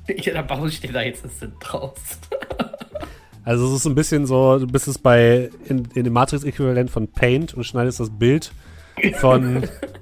Ja, 0.07 0.33
dann 0.33 0.45
baue 0.45 0.69
ich 0.69 0.79
dir 0.79 0.93
da 0.93 1.01
jetzt 1.01 1.25
das 1.25 1.39
Sinn 1.39 1.53
draus. 1.59 1.95
Also 3.45 3.67
es 3.67 3.73
ist 3.73 3.85
ein 3.85 3.93
bisschen 3.93 4.25
so, 4.25 4.57
du 4.57 4.65
bist 4.65 4.87
es 4.87 4.97
bei 4.97 5.51
in, 5.69 5.87
in 5.93 6.03
dem 6.03 6.13
Matrix-Äquivalent 6.13 6.89
von 6.89 7.07
Paint 7.07 7.53
und 7.53 7.63
schneidest 7.63 7.99
das 7.99 8.09
Bild 8.09 8.51
von 9.19 9.69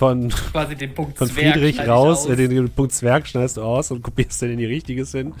von, 0.00 0.30
Quasi 0.30 0.76
den 0.76 0.94
Punkt 0.94 1.18
von 1.18 1.28
Zwerg 1.28 1.52
Friedrich 1.54 1.78
raus, 1.86 2.24
aus. 2.24 2.30
äh, 2.30 2.36
den, 2.36 2.48
den 2.50 2.70
Punkt 2.70 2.92
Zwerg 2.92 3.28
schneidest 3.28 3.58
du 3.58 3.62
aus 3.62 3.90
und 3.90 4.00
kopierst 4.02 4.40
den 4.40 4.52
in 4.52 4.58
die 4.58 4.64
richtige 4.64 5.04
hin. 5.04 5.34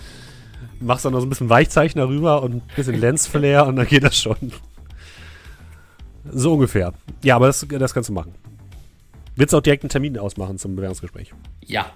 Machst 0.80 1.06
dann 1.06 1.12
noch 1.14 1.20
so 1.20 1.26
ein 1.26 1.30
bisschen 1.30 1.48
Weichzeichen 1.48 1.98
darüber 1.98 2.42
und 2.42 2.56
ein 2.56 2.62
bisschen 2.76 3.00
Lensflare 3.00 3.66
und 3.66 3.76
dann 3.76 3.86
geht 3.86 4.04
das 4.04 4.16
schon. 4.20 4.36
So 6.30 6.52
ungefähr. 6.52 6.92
Ja, 7.24 7.36
aber 7.36 7.46
das, 7.46 7.66
das 7.68 7.94
kannst 7.94 8.10
du 8.10 8.12
machen. 8.12 8.34
Willst 9.34 9.54
du 9.54 9.56
auch 9.56 9.62
direkt 9.62 9.82
einen 9.82 9.88
Termin 9.90 10.18
ausmachen 10.18 10.58
zum 10.58 10.76
Bewerbungsgespräch? 10.76 11.32
Ja, 11.64 11.86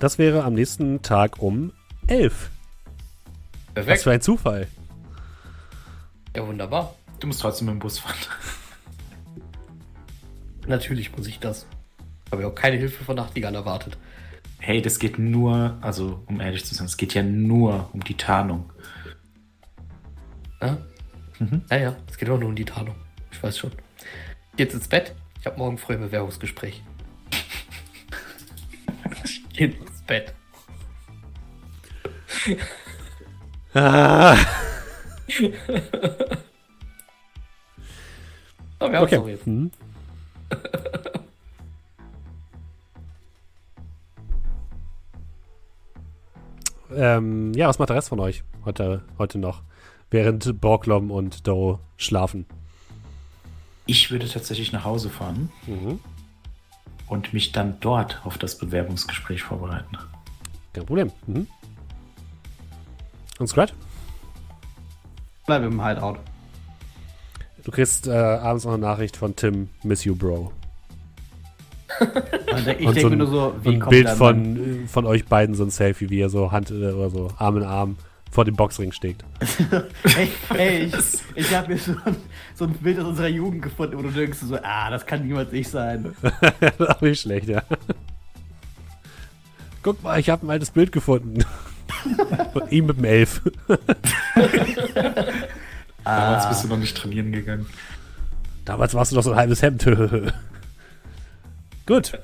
Das 0.00 0.18
wäre 0.18 0.42
am 0.42 0.54
nächsten 0.54 1.00
Tag 1.02 1.40
um 1.40 1.72
11. 2.08 2.50
Was 3.68 3.74
perfekt. 3.74 4.02
für 4.02 4.10
ein 4.10 4.20
Zufall. 4.20 4.66
Ja, 6.34 6.44
wunderbar. 6.44 6.94
Du 7.20 7.28
musst 7.28 7.40
trotzdem 7.40 7.66
mit 7.66 7.74
dem 7.76 7.78
Bus 7.78 8.00
fahren. 8.00 8.16
Natürlich 10.68 11.16
muss 11.16 11.26
ich 11.26 11.40
das. 11.40 11.66
Habe 12.30 12.42
ja 12.42 12.48
auch 12.48 12.54
keine 12.54 12.76
Hilfe 12.76 13.02
von 13.02 13.16
Nachtigall 13.16 13.54
erwartet. 13.54 13.96
Hey, 14.58 14.82
das 14.82 14.98
geht 14.98 15.18
nur, 15.18 15.78
also 15.80 16.22
um 16.26 16.40
ehrlich 16.40 16.64
zu 16.64 16.74
sein, 16.74 16.86
es 16.86 16.96
geht 16.96 17.14
ja 17.14 17.22
nur 17.22 17.88
um 17.92 18.04
die 18.04 18.16
Tarnung. 18.16 18.70
Ja? 20.60 20.76
Ja, 21.70 21.76
ja, 21.76 21.96
es 22.10 22.18
geht 22.18 22.28
auch 22.28 22.38
nur 22.38 22.48
um 22.48 22.56
die 22.56 22.64
Tarnung. 22.64 22.96
Ich 23.30 23.42
weiß 23.42 23.56
schon. 23.56 23.70
Jetzt 24.56 24.74
ins 24.74 24.88
Bett. 24.88 25.14
Ich 25.40 25.46
habe 25.46 25.56
morgen 25.56 25.78
früh 25.78 25.94
ein 25.94 26.00
Bewerbungsgespräch. 26.00 26.82
Jetzt 29.52 29.80
ins 29.80 30.02
Bett. 30.02 30.34
Ah. 33.74 34.36
Aber 38.80 38.92
wir 38.92 38.98
haben 38.98 39.04
Okay. 39.04 39.30
jetzt. 39.30 39.46
Ähm, 46.94 47.52
ja, 47.54 47.68
was 47.68 47.78
macht 47.78 47.90
der 47.90 47.96
Rest 47.96 48.08
von 48.08 48.20
euch 48.20 48.42
heute, 48.64 49.02
heute 49.18 49.38
noch? 49.38 49.62
Während 50.10 50.60
Borglom 50.60 51.10
und 51.10 51.46
Doe 51.46 51.78
schlafen. 51.98 52.46
Ich 53.84 54.10
würde 54.10 54.26
tatsächlich 54.28 54.72
nach 54.72 54.84
Hause 54.84 55.10
fahren 55.10 55.50
Mhm. 55.66 56.00
und 57.08 57.32
mich 57.34 57.52
dann 57.52 57.78
dort 57.80 58.20
auf 58.24 58.38
das 58.38 58.56
Bewerbungsgespräch 58.56 59.42
vorbereiten. 59.42 59.98
Kein 60.72 60.86
Problem. 60.86 61.12
Mhm. 61.26 61.46
Und 63.38 63.46
Scrat? 63.46 63.74
Bleib 65.46 65.62
im 65.62 65.84
Hideout. 65.84 66.16
Du 67.68 67.72
kriegst 67.72 68.06
äh, 68.06 68.12
abends 68.12 68.64
noch 68.64 68.72
eine 68.72 68.80
Nachricht 68.80 69.18
von 69.18 69.36
Tim, 69.36 69.68
Miss 69.82 70.02
you, 70.02 70.16
Bro. 70.16 70.52
Ich 72.78 72.92
denke 72.92 73.10
mir 73.10 73.16
nur 73.16 73.26
so, 73.26 73.54
wie 73.62 73.74
ein 73.74 73.80
kommt 73.80 73.90
Bild 73.90 74.08
von, 74.08 74.84
äh, 74.84 74.86
von 74.86 75.04
euch 75.04 75.26
beiden, 75.26 75.54
so 75.54 75.64
ein 75.64 75.70
Selfie, 75.70 76.08
wie 76.08 76.18
ihr 76.20 76.30
so 76.30 76.50
Hand 76.50 76.70
äh, 76.70 76.92
oder 76.92 77.10
so 77.10 77.28
Arm 77.36 77.58
in 77.58 77.64
Arm 77.64 77.98
vor 78.30 78.46
dem 78.46 78.56
Boxring 78.56 78.90
steht. 78.92 79.22
hey, 80.04 80.30
hey, 80.48 80.84
ich, 80.84 80.94
ich 81.34 81.54
habe 81.54 81.74
mir 81.74 81.78
so 81.78 81.92
ein, 82.06 82.16
so 82.54 82.64
ein 82.64 82.72
Bild 82.72 83.00
aus 83.00 83.06
unserer 83.06 83.28
Jugend 83.28 83.60
gefunden, 83.60 83.98
wo 83.98 84.02
du 84.02 84.12
denkst 84.12 84.38
so, 84.38 84.56
ah, 84.62 84.88
das 84.88 85.04
kann 85.04 85.26
niemals 85.26 85.52
ich 85.52 85.68
sein. 85.68 86.14
Auch 86.78 87.02
nicht 87.02 87.20
schlecht, 87.20 87.48
ja. 87.48 87.62
Guck 89.82 90.02
mal, 90.02 90.18
ich 90.18 90.30
habe 90.30 90.46
ein 90.46 90.50
altes 90.50 90.70
Bild 90.70 90.90
gefunden. 90.90 91.44
Von 92.54 92.70
ihm 92.70 92.86
mit 92.86 92.96
dem 92.96 93.04
Elf. 93.04 93.42
Damals 96.16 96.48
bist 96.48 96.64
du 96.64 96.68
noch 96.68 96.78
nicht 96.78 96.96
trainieren 96.96 97.32
gegangen. 97.32 97.66
Damals 98.64 98.94
warst 98.94 99.12
du 99.12 99.16
doch 99.16 99.22
so 99.22 99.32
ein 99.32 99.36
halbes 99.36 99.60
Hemd. 99.62 99.86
Gut. 101.86 102.18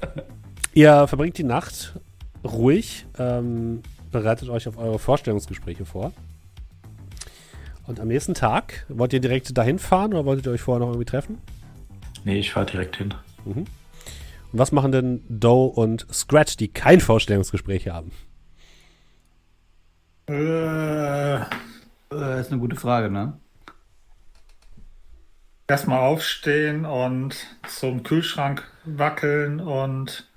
Ihr 0.73 1.06
verbringt 1.06 1.39
die 1.39 1.44
Nacht 1.44 1.94
ruhig, 2.43 3.06
ähm, 3.19 3.82
bereitet 4.11 4.48
euch 4.48 4.69
auf 4.69 4.78
eure 4.78 4.98
Vorstellungsgespräche 4.98 5.85
vor. 5.85 6.12
Und 7.86 8.01
am 8.01 8.09
nächsten 8.09 8.32
Tag, 8.32 8.86
wollt 8.89 9.12
ihr 9.12 9.20
direkt 9.20 9.56
dahin 9.56 9.78
fahren 9.78 10.15
oder 10.15 10.24
wolltet 10.24 10.47
ihr 10.47 10.52
euch 10.52 10.62
vorher 10.62 10.81
noch 10.81 10.89
irgendwie 10.89 11.05
treffen? 11.05 11.39
Nee, 12.24 12.39
ich 12.39 12.52
fahre 12.52 12.66
direkt 12.66 12.97
hin. 12.97 13.12
Mhm. 13.44 13.52
Und 13.55 13.66
was 14.52 14.73
machen 14.73 14.93
denn 14.93 15.23
Doe 15.28 15.66
und 15.69 16.06
Scratch, 16.11 16.56
die 16.56 16.69
kein 16.69 17.01
Vorstellungsgespräch 17.01 17.89
haben? 17.89 18.12
Äh, 20.27 21.35
äh, 21.35 22.40
ist 22.40 22.51
eine 22.51 22.61
gute 22.61 22.77
Frage, 22.77 23.11
ne? 23.11 23.35
Erstmal 25.66 26.01
aufstehen 26.01 26.85
und 26.85 27.36
zum 27.66 28.03
Kühlschrank 28.03 28.69
wackeln 28.85 29.61
und 29.61 30.28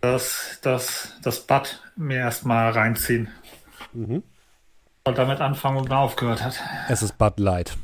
das, 0.00 0.58
das, 0.62 1.14
das 1.22 1.46
Bad 1.46 1.80
mir 1.94 2.18
erstmal 2.18 2.72
reinziehen. 2.72 3.28
Mhm. 3.92 4.24
Und 5.04 5.18
damit 5.18 5.40
anfangen, 5.40 5.78
wo 5.78 5.82
man 5.82 5.92
aufgehört 5.92 6.42
hat. 6.42 6.60
Es 6.88 7.02
ist 7.02 7.18
Bud 7.18 7.38
Light. 7.38 7.76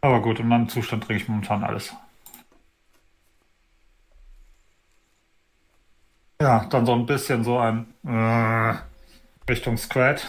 Aber 0.00 0.22
gut, 0.22 0.40
in 0.40 0.48
meinem 0.48 0.68
Zustand 0.68 1.04
trinke 1.04 1.22
ich 1.22 1.28
momentan 1.28 1.62
alles. 1.62 1.94
Ja, 6.40 6.64
dann 6.70 6.86
so 6.86 6.94
ein 6.94 7.04
bisschen 7.04 7.44
so 7.44 7.58
ein 7.58 7.86
äh, 8.04 8.74
Richtung 9.50 9.76
Squad. 9.76 10.26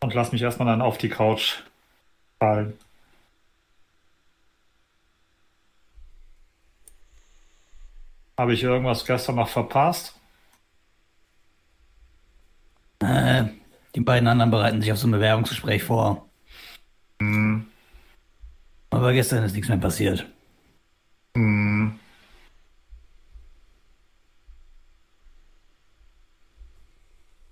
Und 0.00 0.14
lass 0.14 0.32
mich 0.32 0.42
erstmal 0.42 0.68
dann 0.68 0.82
auf 0.82 0.98
die 0.98 1.08
Couch 1.08 1.62
fallen. 2.38 2.78
Habe 8.38 8.54
ich 8.54 8.62
irgendwas 8.62 9.04
gestern 9.04 9.34
noch 9.34 9.48
verpasst? 9.48 10.14
Äh, 13.00 13.44
die 13.96 14.00
beiden 14.00 14.28
anderen 14.28 14.52
bereiten 14.52 14.80
sich 14.80 14.92
auf 14.92 14.98
so 14.98 15.08
ein 15.08 15.12
Bewerbungsgespräch 15.12 15.82
vor. 15.82 16.28
Hm. 17.20 17.66
Aber 18.90 19.12
gestern 19.12 19.42
ist 19.42 19.54
nichts 19.54 19.68
mehr 19.68 19.78
passiert. 19.78 20.26
Hm. 21.36 21.98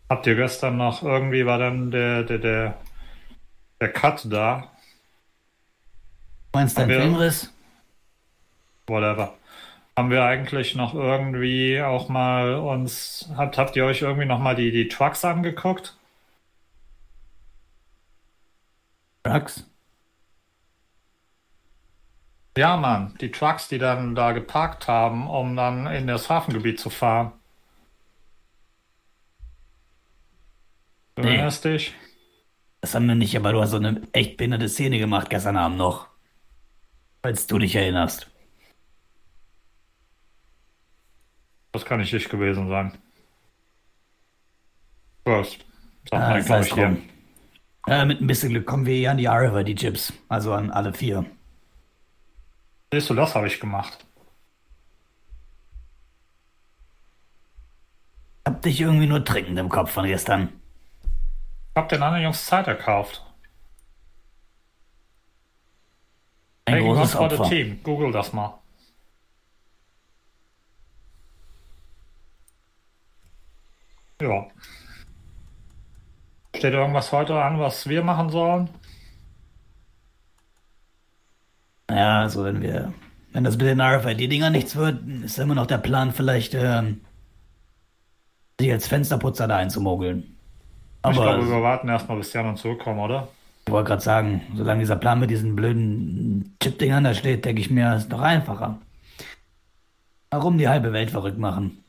Habt 0.08 0.26
ihr 0.26 0.36
gestern 0.36 0.76
noch 0.76 1.02
irgendwie 1.02 1.46
war 1.46 1.58
dann 1.58 1.90
der, 1.90 2.22
der, 2.22 2.38
der, 2.38 2.80
der 3.80 3.92
Cut 3.92 4.26
da? 4.30 4.70
Meinst 6.52 6.78
du 6.78 6.82
ein 6.82 6.88
Filmriss? 6.88 7.52
Whatever. 8.86 9.34
Haben 9.96 10.10
wir 10.10 10.24
eigentlich 10.24 10.74
noch 10.74 10.94
irgendwie 10.94 11.80
auch 11.82 12.08
mal 12.08 12.54
uns, 12.54 13.30
habt, 13.36 13.58
habt 13.58 13.76
ihr 13.76 13.84
euch 13.84 14.02
irgendwie 14.02 14.26
noch 14.26 14.38
mal 14.38 14.54
die, 14.54 14.70
die 14.70 14.88
Trucks 14.88 15.24
angeguckt? 15.24 15.96
Trucks? 19.24 19.64
Ja, 22.56 22.76
Mann, 22.76 23.14
die 23.20 23.30
Trucks, 23.30 23.68
die 23.68 23.78
dann 23.78 24.14
da 24.14 24.32
geparkt 24.32 24.88
haben, 24.88 25.28
um 25.28 25.56
dann 25.56 25.86
in 25.86 26.06
das 26.06 26.28
Hafengebiet 26.30 26.80
zu 26.80 26.90
fahren. 26.90 27.32
Du 31.16 31.22
nee. 31.22 31.30
erinnerst 31.30 31.64
dich? 31.64 31.94
Das 32.82 32.94
haben 32.94 33.08
wir 33.08 33.14
nicht, 33.14 33.34
aber 33.36 33.52
du 33.52 33.60
hast 33.60 33.70
so 33.70 33.78
eine 33.78 34.02
echt 34.12 34.36
behinderte 34.36 34.68
Szene 34.68 34.98
gemacht 34.98 35.30
gestern 35.30 35.56
Abend 35.56 35.78
noch. 35.78 36.08
Falls 37.22 37.46
du 37.46 37.58
dich 37.58 37.74
erinnerst. 37.74 38.30
Das 41.72 41.84
kann 41.84 42.00
ich 42.00 42.12
nicht 42.12 42.28
gewesen 42.28 42.68
sein. 42.68 42.98
Was? 45.24 45.58
Sag 46.10 46.20
mal, 46.20 46.42
glaube 46.42 46.64
ich 46.64 46.72
dir. 46.72 46.96
Äh, 47.88 48.04
mit 48.04 48.20
ein 48.20 48.26
bisschen 48.26 48.50
Glück 48.50 48.66
kommen 48.66 48.84
wir 48.84 48.94
hier 48.94 49.10
an 49.10 49.16
die 49.16 49.28
Arriva, 49.28 49.62
die 49.62 49.74
Chips. 49.74 50.12
Also 50.28 50.52
an 50.52 50.70
alle 50.70 50.92
vier. 50.92 51.24
Siehst 52.92 53.10
du, 53.10 53.14
das 53.14 53.34
habe 53.34 53.46
ich 53.46 53.58
gemacht. 53.58 54.06
Hab 58.46 58.62
dich 58.62 58.80
irgendwie 58.80 59.06
nur 59.06 59.24
trinkend 59.24 59.58
im 59.58 59.68
Kopf 59.68 59.90
von 59.90 60.06
gestern. 60.06 60.52
Hab 61.76 61.90
den 61.90 62.02
anderen 62.02 62.24
Jungs 62.24 62.46
Zeit 62.46 62.66
erkauft. 62.66 63.22
Ein 66.64 66.74
hey, 66.74 66.82
großes 66.82 67.14
Opfer. 67.16 67.44
Team. 67.50 67.80
Google 67.82 68.12
das 68.12 68.32
mal. 68.32 68.58
Ja. 74.22 74.46
Steht 76.56 76.72
irgendwas 76.72 77.12
heute 77.12 77.40
an, 77.40 77.60
was 77.60 77.86
wir 77.86 78.02
machen 78.02 78.30
sollen? 78.30 78.70
Ja, 81.90 82.22
also 82.22 82.44
wenn 82.44 82.62
wir, 82.62 82.94
wenn 83.32 83.44
das 83.44 83.58
mit 83.58 83.66
den 83.66 83.82
RFID-Dinger 83.82 84.48
nichts 84.48 84.76
wird, 84.76 85.06
ist 85.22 85.38
immer 85.38 85.54
noch 85.54 85.66
der 85.66 85.78
Plan, 85.78 86.14
vielleicht 86.14 86.54
ähm, 86.54 87.02
sich 88.58 88.72
als 88.72 88.88
Fensterputzer 88.88 89.46
da 89.46 89.58
einzumogeln. 89.58 90.35
Aber 91.06 91.14
ich 91.14 91.22
glaube, 91.22 91.48
wir 91.48 91.62
warten 91.62 91.88
erstmal, 91.88 92.18
bis 92.18 92.32
die 92.32 92.38
anderen 92.38 92.56
zurückkommen, 92.56 92.98
oder? 92.98 93.28
Ich 93.66 93.72
wollte 93.72 93.88
gerade 93.88 94.02
sagen, 94.02 94.42
solange 94.56 94.80
dieser 94.80 94.96
Plan 94.96 95.20
mit 95.20 95.30
diesen 95.30 95.54
blöden 95.54 96.56
Chip-Dingern 96.60 97.04
da 97.04 97.14
steht, 97.14 97.44
denke 97.44 97.60
ich 97.60 97.70
mir, 97.70 97.94
ist 97.94 98.08
doch 98.08 98.20
einfacher. 98.20 98.78
Warum 100.30 100.58
die 100.58 100.68
halbe 100.68 100.92
Welt 100.92 101.12
verrückt 101.12 101.38
machen? 101.38 101.84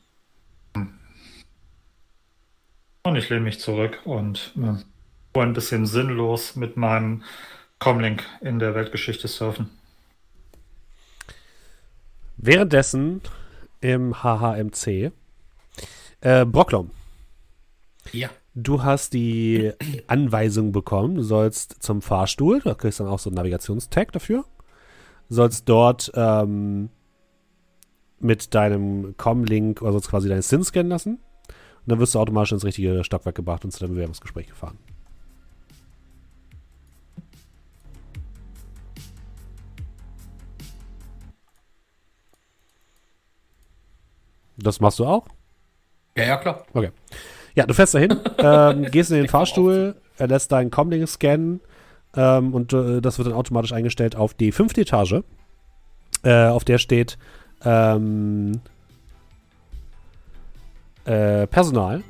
Und 3.02 3.16
ich 3.16 3.28
lehne 3.28 3.42
mich 3.42 3.58
zurück 3.58 4.00
und 4.04 4.54
äh, 4.56 5.40
ein 5.40 5.52
bisschen 5.52 5.86
sinnlos 5.86 6.56
mit 6.56 6.76
meinem 6.76 7.22
Comlink 7.78 8.24
in 8.40 8.58
der 8.58 8.74
Weltgeschichte 8.74 9.26
surfen. 9.26 9.70
Währenddessen 12.36 13.20
im 13.80 14.22
HHMC 14.22 15.10
äh, 16.20 16.44
Brocklom. 16.44 16.90
Ja. 18.12 18.30
Du 18.54 18.82
hast 18.82 19.12
die 19.12 19.72
Anweisung 20.06 20.72
bekommen, 20.72 21.14
du 21.14 21.22
sollst 21.22 21.82
zum 21.82 22.02
Fahrstuhl, 22.02 22.60
da 22.60 22.74
kriegst 22.74 22.98
du 22.98 23.04
dann 23.04 23.12
auch 23.12 23.18
so 23.18 23.30
einen 23.30 23.36
Navigationstag 23.36 24.12
dafür. 24.12 24.44
Du 25.28 25.34
sollst 25.34 25.68
dort 25.68 26.10
ähm, 26.14 26.88
mit 28.20 28.54
deinem 28.54 29.16
Com-Link 29.16 29.82
oder 29.82 29.92
sonst 29.92 30.08
quasi 30.08 30.28
deinen 30.28 30.42
SIN 30.42 30.64
scannen 30.64 30.90
lassen. 30.90 31.14
Und 31.14 31.92
dann 31.92 32.00
wirst 32.00 32.14
du 32.14 32.18
automatisch 32.18 32.52
ins 32.52 32.64
richtige 32.64 33.04
Stockwerk 33.04 33.36
gebracht 33.36 33.64
und 33.64 33.70
zu 33.70 33.80
deinem 33.80 33.94
Bewerbungsgespräch 33.94 34.48
gefahren. 34.48 34.78
Das 44.56 44.80
machst 44.80 44.98
du 44.98 45.06
auch? 45.06 45.26
Ja, 46.16 46.24
ja, 46.24 46.36
klar. 46.36 46.66
Okay. 46.74 46.90
Ja, 47.58 47.66
du 47.66 47.74
fährst 47.74 47.92
dahin, 47.92 48.16
ähm, 48.38 48.84
gehst 48.84 49.10
in 49.10 49.16
den 49.16 49.26
Fahrstuhl, 49.26 49.96
er 50.16 50.28
lässt 50.28 50.52
deinen 50.52 50.70
Comlink 50.70 51.08
scannen 51.08 51.58
ähm, 52.14 52.54
und 52.54 52.72
äh, 52.72 53.00
das 53.00 53.18
wird 53.18 53.26
dann 53.26 53.34
automatisch 53.34 53.72
eingestellt 53.72 54.14
auf 54.14 54.32
die 54.32 54.52
fünfte 54.52 54.82
Etage, 54.82 55.24
äh, 56.22 56.46
auf 56.46 56.62
der 56.62 56.78
steht 56.78 57.18
ähm, 57.64 58.60
äh, 61.04 61.48
Personal. 61.48 62.04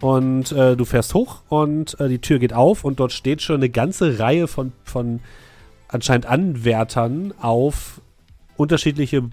Und 0.00 0.52
äh, 0.52 0.76
du 0.76 0.84
fährst 0.84 1.12
hoch 1.14 1.40
und 1.48 1.98
äh, 1.98 2.08
die 2.08 2.20
Tür 2.20 2.38
geht 2.38 2.52
auf 2.52 2.84
und 2.84 3.00
dort 3.00 3.10
steht 3.10 3.42
schon 3.42 3.56
eine 3.56 3.68
ganze 3.68 4.20
Reihe 4.20 4.46
von, 4.46 4.70
von 4.84 5.18
anscheinend 5.88 6.26
Anwärtern 6.26 7.34
auf 7.40 8.00
unterschiedliche 8.56 9.24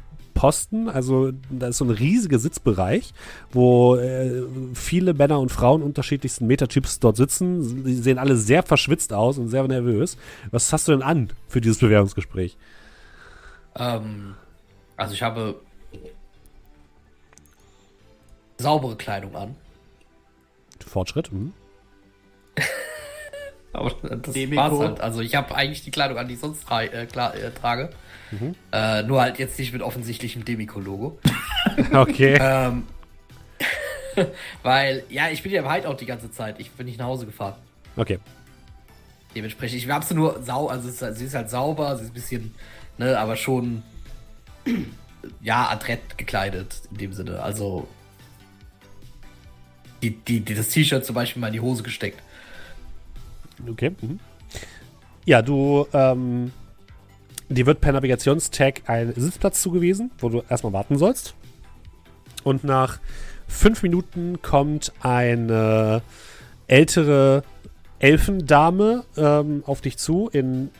Posten. 0.41 0.89
Also 0.89 1.33
da 1.51 1.67
ist 1.67 1.77
so 1.77 1.85
ein 1.85 1.91
riesiger 1.91 2.39
Sitzbereich, 2.39 3.13
wo 3.51 3.95
äh, 3.95 4.41
viele 4.73 5.13
Männer 5.13 5.39
und 5.39 5.51
Frauen 5.51 5.83
unterschiedlichsten 5.83 6.47
Metatyps 6.47 6.99
dort 6.99 7.15
sitzen. 7.15 7.83
Die 7.85 7.93
sehen 7.93 8.17
alle 8.17 8.35
sehr 8.35 8.63
verschwitzt 8.63 9.13
aus 9.13 9.37
und 9.37 9.49
sehr 9.49 9.67
nervös. 9.67 10.17
Was 10.49 10.73
hast 10.73 10.87
du 10.87 10.93
denn 10.93 11.03
an 11.03 11.29
für 11.47 11.61
dieses 11.61 11.77
Bewerbungsgespräch? 11.77 12.57
Ähm, 13.75 14.33
also 14.97 15.13
ich 15.13 15.21
habe 15.21 15.61
saubere 18.57 18.95
Kleidung 18.95 19.35
an. 19.35 19.55
Fortschritt. 20.87 21.31
Mhm. 21.31 21.53
Aber 23.73 23.91
das 24.01 24.35
war's 24.35 24.79
halt. 24.79 25.01
Also 25.01 25.21
ich 25.21 25.35
habe 25.35 25.55
eigentlich 25.55 25.83
die 25.83 25.91
Kleidung 25.91 26.17
an, 26.17 26.27
die 26.27 26.33
ich 26.33 26.39
sonst 26.39 26.65
tra 26.65 26.83
äh, 26.83 27.05
klar, 27.05 27.35
äh, 27.35 27.51
trage. 27.51 27.89
Mhm. 28.31 28.55
Äh, 28.71 29.03
nur 29.03 29.21
halt 29.21 29.39
jetzt 29.39 29.57
nicht 29.59 29.73
mit 29.73 29.81
offensichtlichem 29.81 30.45
Demico-Logo. 30.45 31.19
okay. 31.93 32.37
ähm, 32.39 32.83
weil, 34.63 35.03
ja, 35.09 35.29
ich 35.29 35.43
bin 35.43 35.51
ja 35.51 35.61
im 35.61 35.71
Hideout 35.71 35.95
die 35.95 36.05
ganze 36.05 36.31
Zeit. 36.31 36.59
Ich 36.59 36.71
bin 36.71 36.85
nicht 36.85 36.99
nach 36.99 37.05
Hause 37.05 37.25
gefahren. 37.25 37.55
Okay. 37.95 38.19
Dementsprechend, 39.35 39.77
ich 39.77 39.89
habe 39.89 40.05
sie 40.05 40.13
nur 40.13 40.41
sau, 40.43 40.67
also 40.67 40.89
ist, 40.89 41.17
sie 41.17 41.25
ist 41.25 41.35
halt 41.35 41.49
sauber, 41.49 41.95
sie 41.95 42.03
ist 42.03 42.09
ein 42.09 42.13
bisschen, 42.13 42.55
ne, 42.97 43.17
aber 43.17 43.37
schon, 43.37 43.83
ja, 45.41 45.69
adrett 45.69 46.17
gekleidet 46.17 46.81
in 46.91 46.97
dem 46.97 47.13
Sinne. 47.13 47.41
Also, 47.41 47.87
die, 50.01 50.11
die, 50.11 50.41
die 50.41 50.55
das 50.55 50.69
T-Shirt 50.69 51.05
zum 51.05 51.15
Beispiel 51.15 51.39
mal 51.39 51.47
in 51.47 51.53
die 51.53 51.59
Hose 51.61 51.83
gesteckt. 51.83 52.21
Okay. 53.69 53.91
Mhm. 54.01 54.19
Ja, 55.25 55.41
du, 55.41 55.85
ähm, 55.93 56.51
dir 57.49 57.65
wird 57.65 57.81
per 57.81 57.93
Navigationstag 57.93 58.81
ein 58.87 59.13
Sitzplatz 59.15 59.61
zugewiesen, 59.61 60.11
wo 60.19 60.29
du 60.29 60.43
erstmal 60.49 60.73
warten 60.73 60.97
sollst. 60.97 61.35
Und 62.43 62.63
nach 62.63 62.99
fünf 63.47 63.83
Minuten 63.83 64.41
kommt 64.41 64.93
eine 65.01 66.01
ältere 66.67 67.43
Elfendame 67.99 69.03
ähm, 69.15 69.63
auf 69.67 69.81
dich 69.81 69.97
zu 69.97 70.29
in 70.29 70.71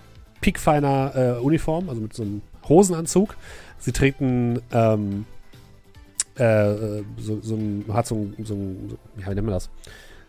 piekfeiner 0.42 1.12
äh, 1.16 1.40
Uniform, 1.40 1.88
also 1.88 2.02
mit 2.02 2.14
so 2.14 2.24
einem 2.24 2.42
Hosenanzug. 2.68 3.36
Sie 3.78 3.92
trägt 3.92 4.22
ein, 4.22 4.60
ähm, 4.72 5.26
äh, 6.36 7.04
so, 7.18 7.40
so 7.42 7.56
ein, 7.56 7.86
hat 7.90 8.08
so 8.08 8.16
ein, 8.16 8.36
so 8.44 8.56
ein, 8.56 8.98
wie 9.16 9.24
nennt 9.24 9.44
man 9.44 9.54
das? 9.54 9.70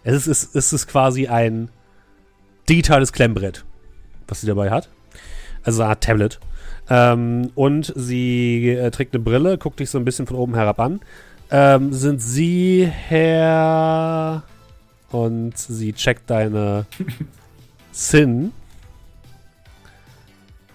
Es 0.04 0.26
ist, 0.26 0.54
es 0.54 0.72
ist 0.72 0.86
quasi 0.86 1.28
ein 1.28 1.70
digitales 2.68 3.12
Klemmbrett, 3.12 3.64
was 4.28 4.40
sie 4.40 4.46
dabei 4.46 4.70
hat. 4.70 4.88
Also 5.62 5.82
eine 5.82 5.90
Art 5.90 6.02
Tablet. 6.02 6.40
Ähm, 6.90 7.50
und 7.54 7.92
sie 7.96 8.70
äh, 8.70 8.90
trägt 8.90 9.14
eine 9.14 9.22
Brille, 9.22 9.58
guckt 9.58 9.80
dich 9.80 9.90
so 9.90 9.98
ein 9.98 10.04
bisschen 10.04 10.26
von 10.26 10.36
oben 10.36 10.54
herab 10.54 10.80
an. 10.80 11.00
Ähm, 11.50 11.92
sind 11.92 12.20
Sie 12.20 12.86
Herr 12.86 14.42
und 15.10 15.56
sie 15.56 15.92
checkt 15.92 16.30
deine 16.30 16.86
Sin. 17.92 18.52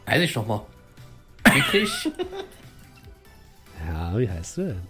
Weiß 0.05 0.21
ich 0.21 0.35
noch 0.35 0.45
mal. 0.45 0.61
Friedrich? 1.45 2.09
ja, 3.89 4.17
wie 4.17 4.29
heißt 4.29 4.57
du 4.57 4.61
denn? 4.67 4.81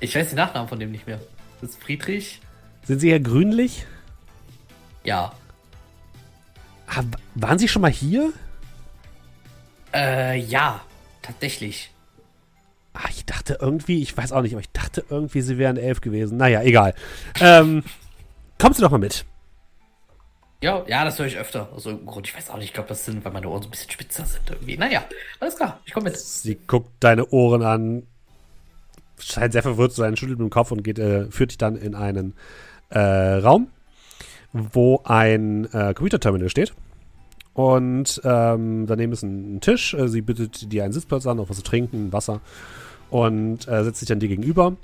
Ich 0.00 0.14
weiß 0.14 0.28
den 0.28 0.36
Nachnamen 0.36 0.68
von 0.68 0.78
dem 0.78 0.92
nicht 0.92 1.06
mehr. 1.06 1.18
Das 1.60 1.70
ist 1.70 1.82
Friedrich. 1.82 2.40
Sind 2.84 3.00
Sie 3.00 3.10
Herr 3.10 3.20
Grünlich? 3.20 3.86
Ja. 5.02 5.32
Waren 7.34 7.58
Sie 7.58 7.68
schon 7.68 7.82
mal 7.82 7.90
hier? 7.90 8.32
Äh, 9.94 10.38
ja, 10.38 10.80
tatsächlich. 11.22 11.90
Ah, 12.94 13.08
ich 13.10 13.24
dachte 13.24 13.58
irgendwie, 13.60 14.02
ich 14.02 14.16
weiß 14.16 14.32
auch 14.32 14.42
nicht, 14.42 14.52
aber 14.52 14.60
ich 14.60 14.70
dachte 14.72 15.04
irgendwie, 15.08 15.40
Sie 15.40 15.58
wären 15.58 15.76
elf 15.76 16.00
gewesen. 16.00 16.36
Naja, 16.36 16.62
egal. 16.62 16.94
ähm, 17.40 17.84
Kommst 18.58 18.80
du 18.80 18.82
doch 18.82 18.90
mal 18.90 18.98
mit. 18.98 19.24
Ja, 20.60 20.84
ja, 20.88 21.04
das 21.04 21.18
höre 21.18 21.26
ich 21.26 21.38
öfter. 21.38 21.68
Also 21.72 21.90
im 21.90 22.04
Grund, 22.04 22.26
ich 22.26 22.36
weiß 22.36 22.50
auch 22.50 22.56
nicht, 22.56 22.66
ich 22.66 22.72
glaube, 22.72 22.88
das 22.88 23.04
sind, 23.04 23.24
weil 23.24 23.32
meine 23.32 23.48
Ohren 23.48 23.62
so 23.62 23.68
ein 23.68 23.70
bisschen 23.70 23.90
spitzer 23.90 24.24
sind 24.24 24.50
irgendwie. 24.50 24.76
Naja, 24.76 25.04
alles 25.38 25.54
klar, 25.56 25.78
ich 25.84 25.92
komme 25.92 26.10
mit. 26.10 26.18
Sie 26.18 26.56
guckt 26.66 26.90
deine 26.98 27.28
Ohren 27.28 27.62
an, 27.62 28.02
scheint 29.20 29.52
sehr 29.52 29.62
verwirrt 29.62 29.92
zu 29.92 30.00
sein, 30.00 30.16
schüttelt 30.16 30.40
mit 30.40 30.48
dem 30.48 30.50
Kopf 30.50 30.72
und 30.72 30.82
geht, 30.82 30.98
äh, 30.98 31.30
führt 31.30 31.52
dich 31.52 31.58
dann 31.58 31.76
in 31.76 31.94
einen 31.94 32.34
äh, 32.90 32.98
Raum, 32.98 33.68
wo 34.52 35.00
ein 35.04 35.66
äh, 35.72 35.94
Computerterminal 35.94 36.48
steht. 36.48 36.72
Und 37.54 38.20
ähm, 38.24 38.86
daneben 38.86 39.12
ist 39.12 39.22
ein 39.22 39.60
Tisch. 39.60 39.94
Äh, 39.94 40.08
sie 40.08 40.22
bittet 40.22 40.72
dir 40.72 40.84
einen 40.84 40.92
Sitzplatz 40.92 41.26
an, 41.26 41.40
auch 41.40 41.50
was 41.50 41.56
zu 41.56 41.62
trinken, 41.62 42.12
Wasser. 42.12 42.40
Und 43.10 43.66
äh, 43.66 43.84
setzt 43.84 44.00
sich 44.00 44.08
dann 44.08 44.20
dir 44.20 44.28
gegenüber 44.28 44.76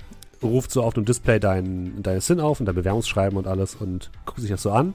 ruft 0.45 0.71
so 0.71 0.83
auf 0.83 0.93
dem 0.93 1.05
Display 1.05 1.39
dein, 1.39 2.01
deine 2.01 2.21
SIN 2.21 2.39
auf 2.39 2.59
und 2.59 2.65
dein 2.65 2.75
Bewerbungsschreiben 2.75 3.37
und 3.37 3.47
alles 3.47 3.75
und 3.75 4.09
guckt 4.25 4.39
sich 4.39 4.49
das 4.49 4.61
so 4.61 4.71
an. 4.71 4.93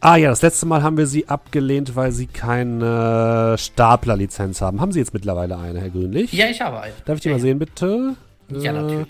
Ah 0.00 0.16
ja, 0.16 0.30
das 0.30 0.42
letzte 0.42 0.66
Mal 0.66 0.82
haben 0.82 0.96
wir 0.96 1.06
sie 1.06 1.28
abgelehnt, 1.28 1.96
weil 1.96 2.12
sie 2.12 2.26
keine 2.26 3.56
Staplerlizenz 3.58 4.60
haben. 4.60 4.80
Haben 4.80 4.92
Sie 4.92 5.00
jetzt 5.00 5.12
mittlerweile 5.12 5.58
eine, 5.58 5.80
Herr 5.80 5.90
Grünlich? 5.90 6.32
Ja, 6.32 6.46
ich 6.46 6.60
habe 6.60 6.80
eine. 6.80 6.92
Darf 7.04 7.16
ich 7.16 7.22
die 7.22 7.30
mal 7.30 7.40
sehen, 7.40 7.58
bitte? 7.58 8.14
Ja, 8.48 8.72
natürlich. 8.72 9.08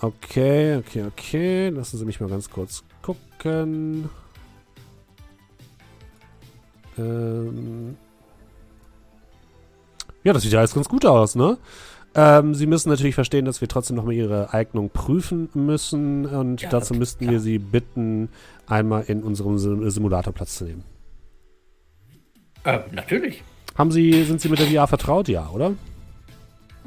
Okay, 0.00 0.76
okay, 0.76 1.04
okay. 1.04 1.68
Lassen 1.70 1.98
Sie 1.98 2.04
mich 2.04 2.20
mal 2.20 2.28
ganz 2.28 2.50
kurz 2.50 2.84
gucken. 3.44 4.10
Ähm 6.98 7.96
ja, 10.22 10.32
das 10.32 10.42
sieht 10.42 10.52
ja 10.52 10.60
alles 10.60 10.74
ganz 10.74 10.88
gut 10.88 11.04
aus, 11.04 11.34
ne? 11.34 11.58
Ähm, 12.16 12.54
sie 12.54 12.66
müssen 12.66 12.90
natürlich 12.90 13.16
verstehen, 13.16 13.44
dass 13.44 13.60
wir 13.60 13.66
trotzdem 13.66 13.96
nochmal 13.96 14.14
ihre 14.14 14.54
Eignung 14.54 14.88
prüfen 14.88 15.48
müssen 15.54 16.26
und 16.26 16.62
ja, 16.62 16.68
dazu 16.68 16.94
müssten 16.94 17.24
klar. 17.24 17.32
wir 17.32 17.40
sie 17.40 17.58
bitten, 17.58 18.28
einmal 18.68 19.02
in 19.08 19.24
unserem 19.24 19.58
Simulator 19.90 20.32
Platz 20.32 20.56
zu 20.56 20.64
nehmen. 20.64 20.84
Ähm, 22.64 22.80
natürlich. 22.92 23.42
Haben 23.76 23.90
Sie, 23.90 24.22
sind 24.22 24.40
Sie 24.40 24.48
mit 24.48 24.60
der 24.60 24.68
VR 24.68 24.86
vertraut? 24.86 25.28
Ja, 25.28 25.50
oder? 25.50 25.72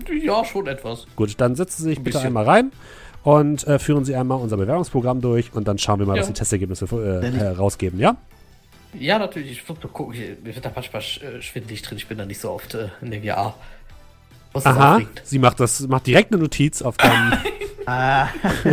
Ja, 0.10 0.46
schon 0.46 0.68
etwas. 0.68 1.06
Gut, 1.18 1.34
dann 1.38 1.56
setzen 1.56 1.84
Sie 1.84 1.90
sich 1.90 2.02
bitte 2.02 2.22
einmal 2.22 2.46
rein 2.46 2.72
und 3.28 3.68
äh, 3.68 3.78
führen 3.78 4.06
Sie 4.06 4.16
einmal 4.16 4.40
unser 4.40 4.56
Bewerbungsprogramm 4.56 5.20
durch 5.20 5.52
und 5.54 5.68
dann 5.68 5.78
schauen 5.78 6.00
wir 6.00 6.06
mal, 6.06 6.16
ja. 6.16 6.22
was 6.22 6.28
die 6.28 6.34
Testergebnisse 6.34 6.86
äh, 6.86 7.28
äh, 7.28 7.48
rausgeben, 7.50 8.00
ja? 8.00 8.16
Ja, 8.98 9.20
natürlich. 9.20 9.52
Ich 9.52 9.68
gucken, 9.68 10.18
mir 10.44 10.56
wird 10.56 10.64
da 10.64 10.72
manchmal 10.74 11.02
äh, 11.02 11.42
schwindelig 11.42 11.82
drin. 11.82 11.98
Ich 11.98 12.08
bin 12.08 12.18
da 12.18 12.26
nicht 12.26 12.40
so 12.40 12.52
oft 12.52 12.74
äh, 12.74 12.88
in 13.02 13.12
der 13.12 13.22
VR. 13.22 13.54
Was 14.54 14.66
Aha, 14.66 15.02
sie 15.26 15.40
macht 15.40 15.60
das, 15.60 15.86
macht 15.90 16.08
direkt 16.08 16.32
eine 16.32 16.42
Notiz 16.42 16.82
auf 16.82 16.96
deinem. 16.96 17.34
ah. 17.86 18.30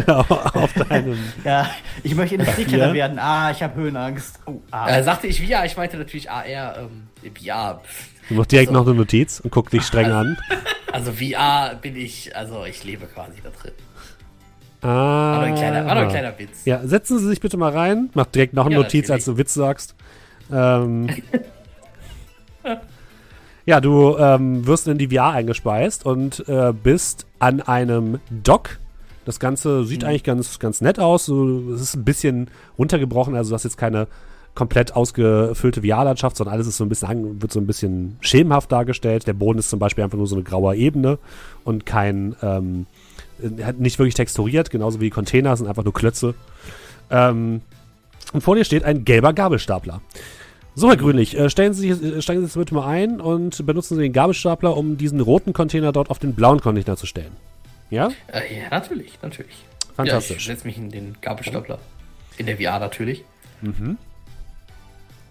auf 0.07 0.73
deinem. 0.73 1.19
Ja, 1.45 1.69
ich 2.05 2.15
möchte 2.15 2.39
nicht 2.39 2.55
sicherer 2.55 2.95
werden. 2.95 3.19
Ah, 3.19 3.51
ich 3.51 3.61
habe 3.61 3.75
Höhenangst. 3.75 4.39
Oh, 4.47 4.61
ah. 4.71 4.89
äh, 4.89 5.03
sagte 5.03 5.27
ich 5.27 5.45
VR, 5.45 5.65
ich 5.65 5.77
meinte 5.77 5.97
natürlich 5.97 6.31
AR. 6.31 6.79
Ähm, 6.79 7.09
VR. 7.43 7.81
Du 8.29 8.35
machst 8.35 8.53
direkt 8.53 8.69
also, 8.69 8.81
noch 8.81 8.87
eine 8.87 8.97
Notiz 8.97 9.41
und 9.41 9.51
guck 9.51 9.71
dich 9.71 9.83
streng 9.83 10.13
also, 10.13 10.19
an. 10.19 10.39
Also 10.93 11.13
VR 11.13 11.75
bin 11.75 11.97
ich, 11.97 12.37
also 12.37 12.65
ich 12.65 12.85
lebe 12.85 13.07
quasi 13.07 13.41
da 13.43 13.51
drin. 13.51 13.73
Ah. 14.85 15.33
War 15.33 15.41
doch 15.41 15.47
ein 15.47 15.55
kleiner, 15.55 15.87
war 15.87 15.97
ein 15.97 16.09
kleiner 16.09 16.39
Witz. 16.39 16.65
Ja, 16.65 16.87
setzen 16.87 17.19
Sie 17.19 17.27
sich 17.27 17.41
bitte 17.41 17.57
mal 17.57 17.73
rein. 17.73 18.11
Mach 18.15 18.27
direkt 18.27 18.55
noch 18.55 18.67
eine 18.67 18.75
ja, 18.75 18.83
Notiz, 18.83 19.11
als 19.11 19.25
du 19.25 19.37
Witz 19.39 19.55
sagst. 19.55 19.95
Ähm. 20.53 21.09
Ja, 23.67 23.81
du 23.81 24.19
ähm, 24.19 24.67
wirst 24.67 24.89
in 24.89 24.99
die 24.99 25.09
VR 25.09 25.31
eingespeist 25.31 26.05
und 26.05 26.47
äh, 26.49 26.73
bist 26.75 27.27
an 27.39 27.63
einem 27.63 28.19
Dock. 28.29 28.79
Das 29.25 29.41
Ganze 29.41 29.87
sieht 29.87 30.03
mhm. 30.03 30.09
eigentlich 30.09 30.25
ganz, 30.25 30.59
ganz 30.59 30.83
nett 30.83 31.01
aus. 31.01 31.25
So, 31.25 31.73
es 31.73 31.81
ist 31.81 31.95
ein 31.95 32.05
bisschen 32.05 32.49
runtergebrochen, 32.79 33.35
also 33.35 33.51
du 33.51 33.55
hast 33.55 33.65
jetzt 33.65 33.79
keine 33.79 34.07
komplett 34.55 34.95
ausgefüllte 34.95 35.81
VR-Landschaft, 35.83 36.37
sondern 36.37 36.55
alles 36.55 36.67
ist 36.67 36.77
so 36.77 36.85
ein 36.85 36.89
bisschen, 36.89 37.43
wird 37.43 37.53
so 37.53 37.59
ein 37.59 37.67
bisschen 37.67 38.19
schemenhaft 38.21 38.71
dargestellt. 38.71 39.27
Der 39.27 39.33
Boden 39.33 39.59
ist 39.59 39.71
zum 39.71 39.79
Beispiel 39.79 40.05
einfach 40.05 40.19
nur 40.19 40.27
so 40.27 40.37
eine 40.37 40.45
graue 40.45 40.77
Ebene 40.77 41.19
und 41.65 41.87
kein, 41.87 42.37
ähm, 42.43 42.87
nicht 43.79 43.99
wirklich 43.99 44.15
texturiert, 44.15 44.71
genauso 44.71 45.01
wie 45.01 45.05
die 45.05 45.11
Container 45.11 45.57
sind 45.57 45.67
einfach 45.67 45.85
nur 45.85 45.95
Klötze. 45.95 46.35
Ähm, 47.11 47.63
und 48.33 48.41
vor 48.41 48.57
dir 48.57 48.65
steht 48.65 48.85
ein 48.85 49.05
gelber 49.05 49.33
Gabelstapler. 49.33 50.01
So, 50.77 50.89
Herr 50.89 50.97
Grünlich, 50.97 51.39
äh, 51.39 51.49
stellen 51.51 51.73
Sie, 51.73 51.91
äh, 51.91 52.21
steigen 52.21 52.41
Sie 52.41 52.47
jetzt 52.47 52.57
bitte 52.57 52.75
mal 52.75 52.87
ein 52.87 53.21
und 53.21 53.65
benutzen 53.65 53.97
Sie 53.97 54.03
den 54.03 54.13
Gabelstapler, 54.13 54.77
um 54.77 54.97
diesen 54.97 55.21
roten 55.21 55.53
Container 55.53 55.93
dort 55.93 56.11
auf 56.11 56.19
den 56.19 56.35
blauen 56.35 56.61
Container 56.61 56.97
zu 56.97 57.07
stellen. 57.07 57.33
Ja? 57.91 58.09
Äh, 58.27 58.61
ja, 58.61 58.71
natürlich, 58.71 59.19
natürlich. 59.23 59.55
Fantastisch. 59.95 60.31
Ja, 60.31 60.37
ich 60.37 60.47
setze 60.47 60.67
mich 60.67 60.77
in 60.77 60.91
den 60.91 61.17
Gabelstapler. 61.21 61.79
In 62.39 62.47
der 62.47 62.57
VR 62.57 62.81
natürlich. 62.81 63.25
Mhm. 63.63 63.99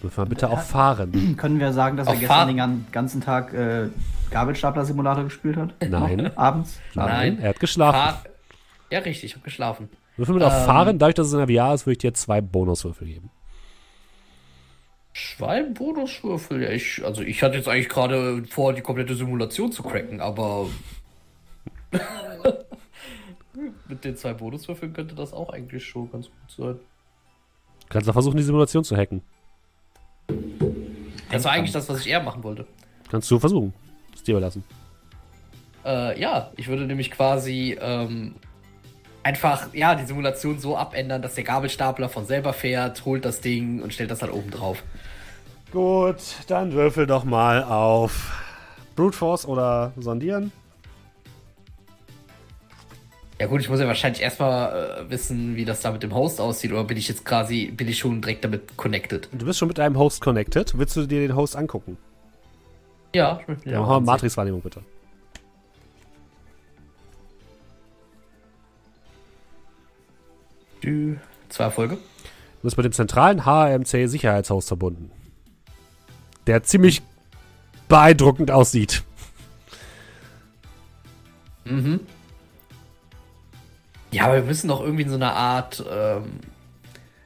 Dürfen 0.04 0.18
wir 0.18 0.26
bitte 0.26 0.50
auch 0.50 0.60
fahren. 0.60 1.36
Können 1.38 1.60
wir 1.60 1.74
sagen, 1.74 1.98
dass 1.98 2.08
er 2.08 2.18
gestern 2.18 2.56
den 2.56 2.86
ganzen 2.92 3.22
Tag 3.22 3.54
äh, 3.54 3.88
Gabelstapler-Simulator 4.30 5.24
gespielt 5.24 5.58
hat? 5.58 5.74
Nein. 5.90 6.36
Abends? 6.38 6.80
Nein. 6.94 7.40
Er 7.40 7.50
hat 7.50 7.60
geschlafen. 7.60 7.98
Fahr 7.98 8.24
ja, 8.94 9.00
richtig, 9.00 9.24
ich 9.24 9.34
habe 9.34 9.44
geschlafen. 9.44 9.90
Würfel 10.18 10.36
mit 10.36 10.44
ähm, 10.44 10.50
auf 10.50 10.66
Fahren, 10.66 11.00
dadurch, 11.00 11.16
dass 11.16 11.26
es 11.26 11.34
in 11.34 11.40
der 11.40 11.48
VR 11.48 11.74
ist, 11.74 11.88
würde 11.88 11.94
ich 11.94 11.98
dir 11.98 12.14
zwei 12.14 12.42
Bonuswürfel 12.42 13.08
geben. 13.08 13.32
Zwei 15.16 15.64
Bonuswürfel? 15.64 16.62
Ja, 16.62 16.70
ich, 16.70 17.04
also 17.04 17.24
ich 17.24 17.42
hatte 17.42 17.58
jetzt 17.58 17.68
eigentlich 17.68 17.90
gerade 17.90 18.44
vor, 18.46 18.72
die 18.72 18.82
komplette 18.82 19.16
Simulation 19.16 19.72
zu 19.72 19.82
cracken, 19.82 20.22
aber 20.22 20.68
mit 23.88 24.04
den 24.04 24.16
zwei 24.16 24.34
Bonuswürfeln 24.34 24.94
könnte 24.94 25.16
das 25.16 25.34
auch 25.34 25.50
eigentlich 25.50 25.84
schon 25.84 26.12
ganz 26.12 26.28
gut 26.28 26.52
sein. 26.56 26.80
Kannst 27.90 28.08
du 28.08 28.14
versuchen, 28.14 28.38
die 28.38 28.44
Simulation 28.44 28.84
zu 28.84 28.96
hacken. 28.96 29.24
Das 31.32 31.44
war 31.44 31.52
eigentlich 31.52 31.72
das, 31.72 31.90
was 31.90 32.02
ich 32.02 32.10
eher 32.10 32.22
machen 32.22 32.44
wollte. 32.44 32.66
Kannst 33.10 33.30
du 33.32 33.40
versuchen. 33.40 33.74
Ist 34.14 34.28
dir 34.28 34.34
überlassen. 34.34 34.64
Äh, 35.86 36.20
ja, 36.20 36.52
ich 36.56 36.68
würde 36.68 36.86
nämlich 36.86 37.12
quasi 37.12 37.78
ähm, 37.82 38.36
einfach, 39.24 39.74
ja, 39.74 39.96
die 39.96 40.06
Simulation 40.06 40.60
so 40.60 40.78
abändern, 40.78 41.22
dass 41.22 41.36
der 41.36 41.44
Gabelstapler 41.44 42.10
von 42.10 42.26
selber 42.26 42.54
fährt, 42.54 43.06
holt 43.06 43.26
das 43.26 43.42
Ding 43.42 43.82
und 43.82 43.94
stellt 43.94 44.12
das 44.12 44.20
dann 44.20 44.30
oben 44.30 44.52
drauf. 44.52 44.84
Gut, 45.72 46.18
dann 46.48 46.74
würfel 46.74 47.08
doch 47.08 47.24
mal 47.24 47.64
auf 47.64 48.32
Brute 48.96 49.18
Force 49.18 49.48
oder 49.48 49.92
Sondieren. 49.98 50.52
Ja 53.44 53.50
gut, 53.50 53.60
ich 53.60 53.68
muss 53.68 53.82
ja 53.82 53.88
wahrscheinlich 53.88 54.22
erstmal 54.22 55.02
äh, 55.02 55.10
wissen, 55.10 55.58
wie 55.58 55.66
das 55.66 55.82
da 55.82 55.92
mit 55.92 56.02
dem 56.02 56.16
Host 56.16 56.40
aussieht, 56.40 56.72
oder 56.72 56.86
bin 56.86 56.96
ich 56.96 57.10
jetzt 57.10 57.26
quasi, 57.26 57.66
bin 57.66 57.90
ich 57.90 58.00
schon 58.00 58.22
direkt 58.22 58.46
damit 58.46 58.78
connected? 58.78 59.28
Du 59.34 59.46
bist 59.46 59.60
schon 59.60 59.68
mit 59.68 59.78
deinem 59.80 59.98
Host 59.98 60.22
connected. 60.22 60.78
Willst 60.78 60.96
du 60.96 61.06
dir 61.06 61.28
den 61.28 61.36
Host 61.36 61.58
angucken? 61.58 61.98
Ja, 63.14 63.42
ich 63.42 63.48
möchte 63.50 63.70
Ja, 63.70 63.82
mach 63.82 63.90
mal 63.90 64.00
Matrix-Wahrnehmung 64.00 64.62
bitte. 64.62 64.82
Du, 70.80 71.18
Zwei 71.50 71.66
Erfolge. 71.66 71.96
Du 71.96 72.62
bist 72.62 72.78
mit 72.78 72.86
dem 72.86 72.94
zentralen 72.94 73.46
HMC-Sicherheitshost 73.46 74.70
verbunden. 74.70 75.12
Der 76.48 76.64
ziemlich 76.64 77.02
beeindruckend 77.90 78.52
aussieht. 78.52 79.04
Mhm. 81.66 82.00
Ja, 84.14 84.26
aber 84.26 84.36
wir 84.36 84.44
müssen 84.44 84.68
doch 84.68 84.82
irgendwie 84.82 85.04
in 85.04 85.10
so 85.10 85.16
einer 85.16 85.34
Art. 85.34 85.84
Ähm, 85.90 86.40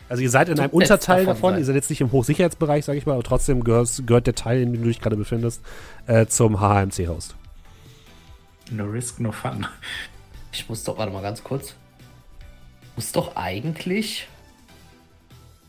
Also 0.09 0.23
ihr 0.23 0.29
seid 0.29 0.49
in 0.49 0.55
So 0.55 0.63
einem 0.63 0.71
Unterteil 0.71 1.25
davon 1.25 1.35
davon, 1.51 1.57
ihr 1.59 1.65
seid 1.65 1.75
jetzt 1.75 1.89
nicht 1.89 2.01
im 2.01 2.11
Hochsicherheitsbereich, 2.11 2.85
sag 2.85 2.95
ich 2.95 3.05
mal, 3.05 3.13
aber 3.13 3.23
trotzdem 3.23 3.63
gehörst, 3.63 4.07
gehört 4.07 4.27
der 4.27 4.35
Teil, 4.35 4.61
in 4.61 4.73
dem 4.73 4.81
du 4.81 4.87
dich 4.87 5.01
gerade 5.01 5.17
befindest, 5.17 5.61
äh, 6.07 6.25
zum 6.27 6.59
HMC-Host. 6.59 7.35
No 8.71 8.85
risk, 8.85 9.19
no 9.19 9.31
fun. 9.31 9.65
ich 10.51 10.67
muss 10.69 10.83
doch, 10.83 10.97
warte 10.97 11.11
mal 11.11 11.21
ganz 11.21 11.43
kurz. 11.43 11.73
Muss 12.95 13.11
doch 13.11 13.35
eigentlich. 13.35 14.27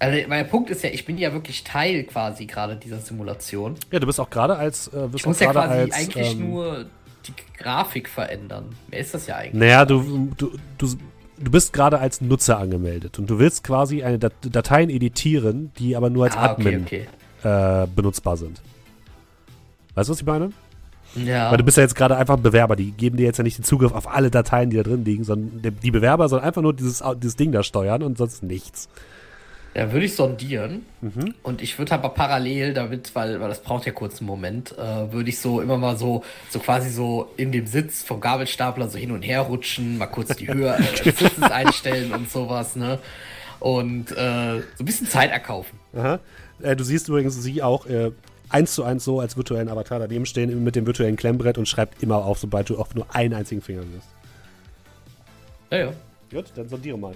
Also, 0.01 0.29
mein 0.29 0.49
Punkt 0.49 0.71
ist 0.71 0.83
ja, 0.85 0.91
ich 0.91 1.05
bin 1.05 1.19
ja 1.19 1.33
wirklich 1.33 1.65
Teil 1.65 2.05
quasi 2.05 2.47
gerade 2.47 2.77
dieser 2.77 2.99
Simulation. 2.99 3.75
Ja, 3.91 3.99
du 3.99 4.07
bist 4.07 4.21
auch 4.21 4.31
gerade 4.31 4.57
als, 4.57 4.87
äh, 4.89 5.09
bist 5.09 5.17
Ich 5.17 5.27
muss 5.27 5.41
ja 5.41 5.51
gerade 5.51 5.69
quasi 5.69 5.81
als, 5.83 5.95
eigentlich 5.97 6.33
ähm, 6.33 6.51
nur 6.51 6.87
die 7.29 7.35
Grafik 7.57 8.09
verändern. 8.09 8.67
Mehr 8.91 9.01
ist 9.01 9.15
das 9.15 9.27
ja 9.27 9.37
eigentlich. 9.37 9.55
Naja, 9.61 9.85
du, 9.85 10.33
du, 10.37 10.53
du, 10.79 10.89
du 11.39 11.51
bist 11.51 11.73
gerade 11.73 11.99
als 11.99 12.21
Nutzer 12.21 12.59
angemeldet 12.59 13.19
und 13.19 13.29
du 13.29 13.39
willst 13.39 13.65
quasi 13.65 14.03
eine 14.03 14.19
Dat 14.19 14.33
Dateien 14.43 14.91
editieren, 14.91 15.73
die 15.79 15.97
aber 15.97 16.11
nur 16.11 16.25
als 16.25 16.37
ah, 16.37 16.53
okay, 16.53 16.75
Admin 16.77 16.83
okay. 16.85 17.09
Äh, 17.43 17.87
benutzbar 17.95 18.37
sind. 18.37 18.61
Weißt 19.95 20.09
du, 20.09 20.13
was 20.13 20.21
ich 20.21 20.27
meine? 20.27 20.51
Ja. 21.15 21.51
Weil 21.51 21.59
du 21.59 21.65
bist 21.65 21.77
ja 21.77 21.83
jetzt 21.83 21.95
gerade 21.95 22.17
einfach 22.17 22.37
ein 22.37 22.43
Bewerber, 22.43 22.77
die 22.77 22.93
geben 22.93 23.17
dir 23.17 23.25
jetzt 23.25 23.39
ja 23.39 23.45
nicht 23.45 23.59
den 23.59 23.65
Zugriff 23.65 23.93
auf 23.93 24.09
alle 24.09 24.31
Dateien, 24.31 24.71
die 24.71 24.77
da 24.77 24.83
drin 24.83 25.05
liegen, 25.05 25.25
sondern 25.25 25.75
die- 25.83 25.91
Bewerber 25.91 26.29
sollen 26.29 26.43
einfach 26.43 26.63
nur 26.63 26.75
dieses, 26.75 27.03
dieses 27.17 27.37
Ding 27.37 27.51
da 27.53 27.63
steuern 27.63 28.03
und 28.03 28.19
sonst 28.19 28.43
nichts. 28.43 28.89
Ja, 29.75 29.93
würde 29.93 30.07
ich 30.07 30.17
sondieren. 30.17 30.87
Mhm. 31.01 31.35
Und 31.43 31.63
ich 31.63 31.79
würde 31.79 31.93
aber 31.93 32.09
parallel 32.09 32.75
damit, 32.75 33.15
weil, 33.15 33.41
weil 33.41 33.49
das 33.49 33.63
braucht 33.63 33.87
ja 33.87 33.93
kurz 33.93 34.19
einen 34.19 34.27
Moment, 34.27 34.77
äh, 34.77 35.13
würde 35.13 35.29
ich 35.29 35.39
so 35.39 35.61
immer 35.61 35.77
mal 35.77 35.97
so, 35.97 36.25
so 36.51 36.59
quasi 36.59 36.91
so 36.91 37.31
in 37.37 37.53
dem 37.53 37.67
Sitz 37.67 38.03
vom 38.03 38.21
Gabelstapler 38.21 38.89
so 38.89 38.99
hin 38.99 39.13
und 39.13 39.23
her 39.23 39.43
rutschen, 39.43 39.99
mal 39.99 40.07
kurz 40.07 40.35
die 40.37 40.49
Höhe 40.49 40.77
des 41.05 41.19
Sitzes 41.19 41.43
einstellen 41.43 42.13
und 42.13 42.31
sowas, 42.31 42.77
ne? 42.77 42.99
Und 43.61 44.13
äh, 44.13 44.61
so 44.61 44.83
ein 44.83 44.85
bisschen 44.85 45.09
Zeit 45.09 45.31
erkaufen. 45.31 45.79
Äh, 46.63 46.77
du 46.77 46.85
siehst 46.85 47.09
übrigens 47.09 47.41
sie 47.43 47.63
auch 47.63 47.87
äh, 47.87 48.13
eins 48.49 48.75
zu 48.75 48.85
eins 48.85 49.05
so 49.05 49.21
als 49.21 49.37
virtuellen 49.37 49.69
Avatar 49.69 49.99
daneben 49.99 50.27
stehen 50.27 50.65
mit 50.65 50.77
dem 50.77 50.87
virtuellen 50.87 51.17
Klemmbrett 51.17 51.59
und 51.59 51.69
schreibt 51.69 52.03
immer 52.03 52.25
auf, 52.25 52.39
sobald 52.39 52.69
du 52.71 52.79
auf 52.79 52.95
nur 52.95 53.07
einen 53.15 53.35
einzigen 53.35 53.61
Finger 53.61 53.83
wirst. 53.83 54.09
Ja, 55.71 55.79
ja. 55.79 55.93
Gut, 56.31 56.47
dann 56.55 56.69
sondiere 56.69 56.99
mal. 56.99 57.15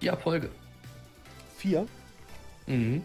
Die 0.00 0.06
Erfolge. 0.06 0.50
Vier. 1.56 1.86
Mhm. 2.66 3.02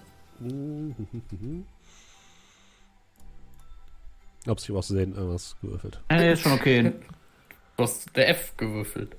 Ups, 4.45 4.63
ich 4.63 4.69
habe 4.69 4.79
aus 4.79 4.87
Versehen 4.87 5.15
irgendwas 5.15 5.55
gewürfelt. 5.61 6.01
Nee, 6.11 6.33
ist 6.33 6.41
schon 6.41 6.51
okay. 6.51 6.93
Du 7.77 7.83
hast 7.83 8.15
der 8.15 8.29
F 8.29 8.55
gewürfelt. 8.57 9.15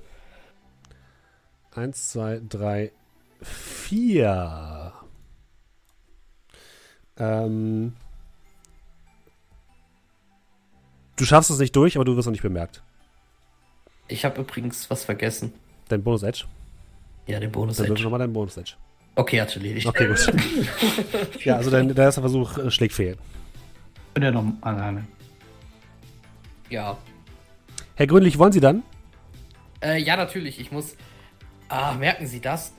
Eins, 1.73 2.11
zwei, 2.11 2.39
drei, 2.47 2.91
vier. 3.41 4.93
Ähm. 7.17 7.93
Du 11.17 11.25
schaffst 11.25 11.49
es 11.49 11.59
nicht 11.59 11.75
durch, 11.75 11.95
aber 11.95 12.05
du 12.05 12.15
wirst 12.15 12.27
noch 12.27 12.31
nicht 12.31 12.41
bemerkt. 12.41 12.83
Ich 14.07 14.25
habe 14.25 14.41
übrigens 14.41 14.89
was 14.89 15.03
vergessen. 15.03 15.53
Dein 15.89 16.03
Bonus-Edge. 16.03 16.45
Ja, 17.27 17.39
den 17.39 17.51
Bonus. 17.51 17.77
Dann 17.77 17.85
würfel 17.85 17.93
Edge. 17.93 18.03
nochmal 18.03 18.19
deinen 18.19 18.33
Bonus-Edge. 18.33 18.73
Okay, 19.15 19.41
hat 19.41 19.55
erledigt. 19.55 19.87
Okay, 19.87 20.07
gut. 20.07 20.33
ja, 21.45 21.55
also 21.55 21.69
dein, 21.71 21.87
dein 21.87 22.05
erster 22.05 22.21
Versuch 22.21 22.57
äh, 22.57 22.69
schlägt 22.69 22.93
fehl. 22.93 23.17
Bin 24.13 24.23
ja 24.23 24.31
noch 24.31 24.45
alleine. 24.61 25.05
Ja. 26.69 26.97
Herr 27.95 28.07
Grünlich, 28.07 28.37
wollen 28.37 28.51
Sie 28.51 28.59
dann? 28.59 28.83
Äh, 29.81 30.01
ja, 30.01 30.17
natürlich. 30.17 30.59
Ich 30.59 30.71
muss. 30.71 30.95
Ah, 31.69 31.93
merken 31.93 32.27
Sie 32.27 32.41
das? 32.41 32.73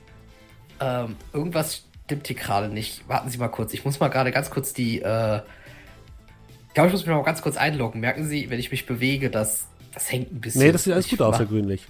Ähm, 0.79 1.15
irgendwas 1.33 1.85
stimmt 2.05 2.27
hier 2.27 2.35
gerade 2.35 2.69
nicht. 2.69 3.07
Warten 3.09 3.29
Sie 3.29 3.37
mal 3.37 3.47
kurz. 3.49 3.73
Ich 3.73 3.83
muss 3.83 3.99
mal 3.99 4.09
gerade 4.09 4.31
ganz 4.31 4.49
kurz 4.49 4.73
die. 4.73 5.01
Äh, 5.01 5.41
ich 6.67 6.73
glaube, 6.73 6.87
ich 6.87 6.93
muss 6.93 7.05
mich 7.05 7.15
mal 7.15 7.23
ganz 7.23 7.41
kurz 7.41 7.57
einloggen. 7.57 7.99
Merken 7.99 8.25
Sie, 8.25 8.49
wenn 8.51 8.59
ich 8.59 8.69
mich 8.69 8.85
bewege, 8.85 9.31
das, 9.31 9.67
das 9.93 10.11
hängt 10.11 10.31
ein 10.31 10.39
bisschen. 10.39 10.61
Nee, 10.61 10.71
das 10.71 10.83
sieht 10.83 10.93
alles 10.93 11.09
gut 11.09 11.21
aus, 11.21 11.39
Herr 11.39 11.47
Grünlich. 11.47 11.87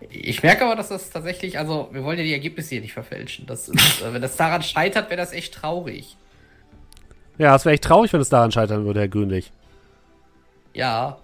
Ich 0.00 0.42
merke 0.42 0.64
aber, 0.64 0.76
dass 0.76 0.88
das 0.88 1.10
tatsächlich. 1.10 1.58
Also, 1.58 1.88
wir 1.92 2.04
wollen 2.04 2.18
ja 2.18 2.24
die 2.24 2.32
Ergebnisse 2.32 2.70
hier 2.70 2.80
nicht 2.80 2.92
verfälschen. 2.92 3.46
Das 3.46 3.68
ist, 3.68 4.02
äh, 4.02 4.12
wenn 4.12 4.22
das 4.22 4.36
daran 4.36 4.62
scheitert, 4.62 5.08
wäre 5.10 5.16
das 5.16 5.32
echt 5.32 5.54
traurig. 5.54 6.16
Ja, 7.38 7.54
es 7.54 7.64
wäre 7.64 7.74
echt 7.74 7.84
traurig, 7.84 8.12
wenn 8.12 8.20
es 8.20 8.28
daran 8.28 8.52
scheitern 8.52 8.84
würde, 8.84 9.00
Herr 9.00 9.08
Grünlich. 9.08 9.52
Ja. 10.74 11.18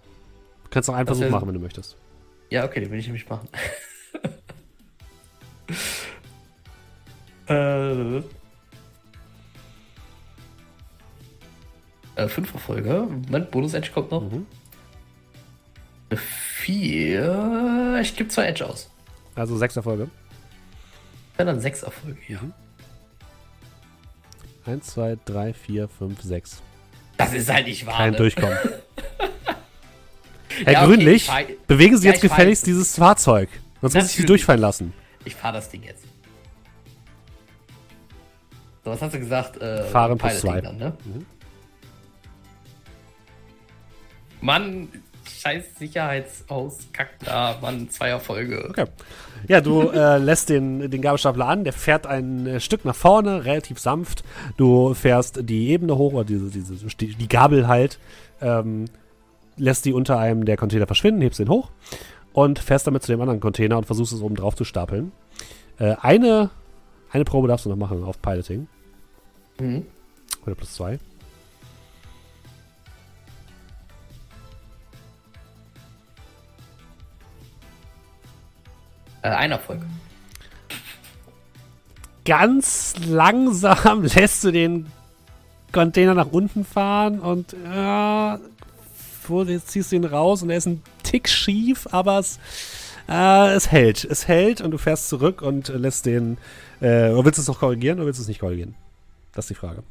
Du 0.65 0.71
kannst 0.71 0.89
noch 0.89 0.97
einen 0.97 1.07
Das 1.07 1.19
Versuch 1.19 1.33
machen, 1.33 1.49
wenn 1.49 1.55
du 1.55 1.61
möchtest. 1.61 1.97
Ja, 2.51 2.65
okay, 2.65 2.81
den 2.81 2.91
will 2.91 2.99
ich 2.99 3.07
nämlich 3.07 3.29
machen. 3.29 3.49
äh. 7.49 8.23
Äh, 12.15 12.29
fünf 12.29 12.53
Erfolge. 12.53 13.07
Moment, 13.09 13.51
Bonus-Edge 13.51 13.91
kommt 13.93 14.11
noch. 14.11 14.23
Mhm. 14.23 14.47
Vier. 16.15 17.62
Ich 18.03 18.17
gebe 18.17 18.29
zwei 18.29 18.47
Edge 18.47 18.67
aus. 18.67 18.91
Also 19.35 19.57
sechs 19.57 19.77
Erfolge. 19.77 20.11
Ja, 21.39 21.45
dann 21.45 21.61
sechs 21.61 21.83
Erfolge, 21.83 22.19
ja. 22.29 22.41
Eins, 24.67 24.87
zwei, 24.89 25.17
drei, 25.25 25.55
vier, 25.55 25.89
fünf, 25.89 26.21
sechs. 26.23 26.63
Das 27.17 27.33
ist 27.33 27.51
halt 27.53 27.67
nicht 27.67 27.87
wahr. 27.87 27.97
Kein 27.97 28.11
ne? 28.13 28.17
Durchkommen. 28.19 28.59
Herr 30.65 30.73
Ja, 30.73 30.81
okay, 30.85 30.89
Grünlich, 30.97 31.17
ich 31.23 31.27
fahr- 31.27 31.43
bewegen 31.67 31.97
Sie 31.97 32.07
Ja, 32.07 32.13
jetzt 32.13 32.21
gefälligst 32.23 32.67
dieses 32.67 32.95
Fahrzeug. 32.97 33.49
Sonst 33.81 33.95
muss 33.95 34.05
ich 34.05 34.11
Sie 34.11 34.17
Natürlich. 34.23 34.27
durchfallen 34.27 34.61
lassen. 34.61 34.93
Ich 35.25 35.35
fahre 35.35 35.55
das 35.55 35.71
Ding 35.71 35.83
jetzt. 35.83 36.05
So, 38.85 38.91
was 38.91 39.01
hast 39.01 39.15
du 39.15 39.19
gesagt? 39.19 39.57
Äh, 39.61 39.85
Fahren 39.85 40.19
plus 40.19 40.41
zwei. 40.41 40.61
Dann, 40.61 40.77
ne? 40.77 40.97
Mhm. 41.05 41.27
Mann, 44.41 44.89
scheiß 45.29 45.77
Sicherheitshaus, 45.79 46.79
kackt 46.93 47.27
da, 47.27 47.59
Mann, 47.61 47.89
zwei 47.91 48.09
Erfolge. 48.09 48.69
Okay. 48.71 48.87
Ja, 49.49 49.61
du 49.61 49.83
äh, 49.91 50.19
lässt 50.19 50.49
den, 50.49 50.91
den 50.91 51.03
Gabelstapler 51.03 51.47
an, 51.47 51.65
der 51.65 51.73
fährt 51.73 52.07
ein 52.07 52.47
äh, 52.47 52.61
Stück 52.61 52.85
nach 52.85 52.95
vorne, 52.95 53.45
relativ 53.45 53.79
sanft. 53.79 54.25
Du 54.57 54.95
fährst 54.95 55.49
die 55.49 55.69
Ebene 55.71 55.97
hoch, 55.97 56.13
oder 56.13 56.25
diese, 56.25 56.51
diese, 56.51 56.75
die 56.75 57.15
die 57.15 57.29
Gabel 57.29 57.69
halt, 57.69 57.99
ähm, 58.41 58.87
lässt 59.57 59.85
die 59.85 59.93
unter 59.93 60.19
einem 60.19 60.45
der 60.45 60.57
Container 60.57 60.87
verschwinden, 60.87 61.23
hebst 61.23 61.39
den 61.39 61.49
hoch 61.49 61.71
und 62.33 62.59
fährst 62.59 62.87
damit 62.87 63.03
zu 63.03 63.13
dem 63.13 63.21
anderen 63.21 63.41
Container 63.41 63.79
und 63.79 63.85
versuchst 63.85 64.13
es 64.13 64.23
oben 64.23 64.35
drauf 64.35 64.57
zu 64.57 64.65
stapeln. 64.65 65.13
Äh, 65.79 65.97
eine, 66.01 66.51
eine 67.11 67.25
Probe 67.25 67.49
darfst 67.49 67.67
du 67.67 67.71
noch 67.71 67.77
machen 67.77 68.05
auf 68.05 68.21
Piloting. 68.23 68.67
Mhm. 69.61 69.87
Oder 70.47 70.55
plus 70.55 70.75
zwei. 70.75 70.99
Äh, 79.23 79.29
ein 79.29 79.53
Erfolg. 79.53 79.81
ganz 82.25 82.95
langsam 83.07 84.03
lässt 84.15 84.45
du 84.45 84.51
den 84.51 84.87
Container 85.73 86.15
nach 86.15 86.31
unten 86.31 86.65
fahren 86.65 87.19
und 87.19 87.57
jetzt 89.47 89.69
ziehst 89.69 89.93
du 89.93 89.97
ihn 89.97 90.05
raus 90.05 90.43
und 90.43 90.51
er 90.51 90.59
ist 90.59 90.67
ein 90.67 90.83
Tick 91.03 91.29
schief, 91.29 91.87
aber 91.91 92.19
es, 92.19 92.39
äh, 93.09 93.55
es 93.55 93.71
hält. 93.71 94.05
Es 94.05 94.29
hält 94.29 94.61
und 94.61 94.71
du 94.71 94.79
fährst 94.79 95.09
zurück 95.09 95.43
und 95.43 95.69
äh, 95.69 95.77
lässt 95.77 96.07
den. 96.07 96.39
Äh, 96.81 97.11
oder 97.11 97.27
willst 97.27 97.39
du 97.39 97.43
es 97.43 97.49
noch 97.49 97.61
korrigieren 97.61 97.99
oder 97.99 98.07
willst 98.07 98.19
du 98.21 98.23
es 98.23 98.29
nicht 98.29 98.41
korrigieren? 98.41 98.75
Das 99.33 99.45
ist 99.45 99.51
die 99.51 99.55
Frage. 99.55 99.83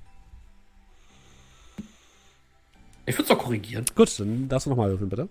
Ich 3.06 3.16
würde 3.16 3.24
es 3.24 3.30
doch 3.30 3.38
korrigieren. 3.38 3.86
Gut, 3.95 4.20
dann 4.20 4.48
darfst 4.48 4.66
du 4.66 4.70
nochmal 4.72 4.90
würfeln, 4.90 5.10
bitte. 5.10 5.30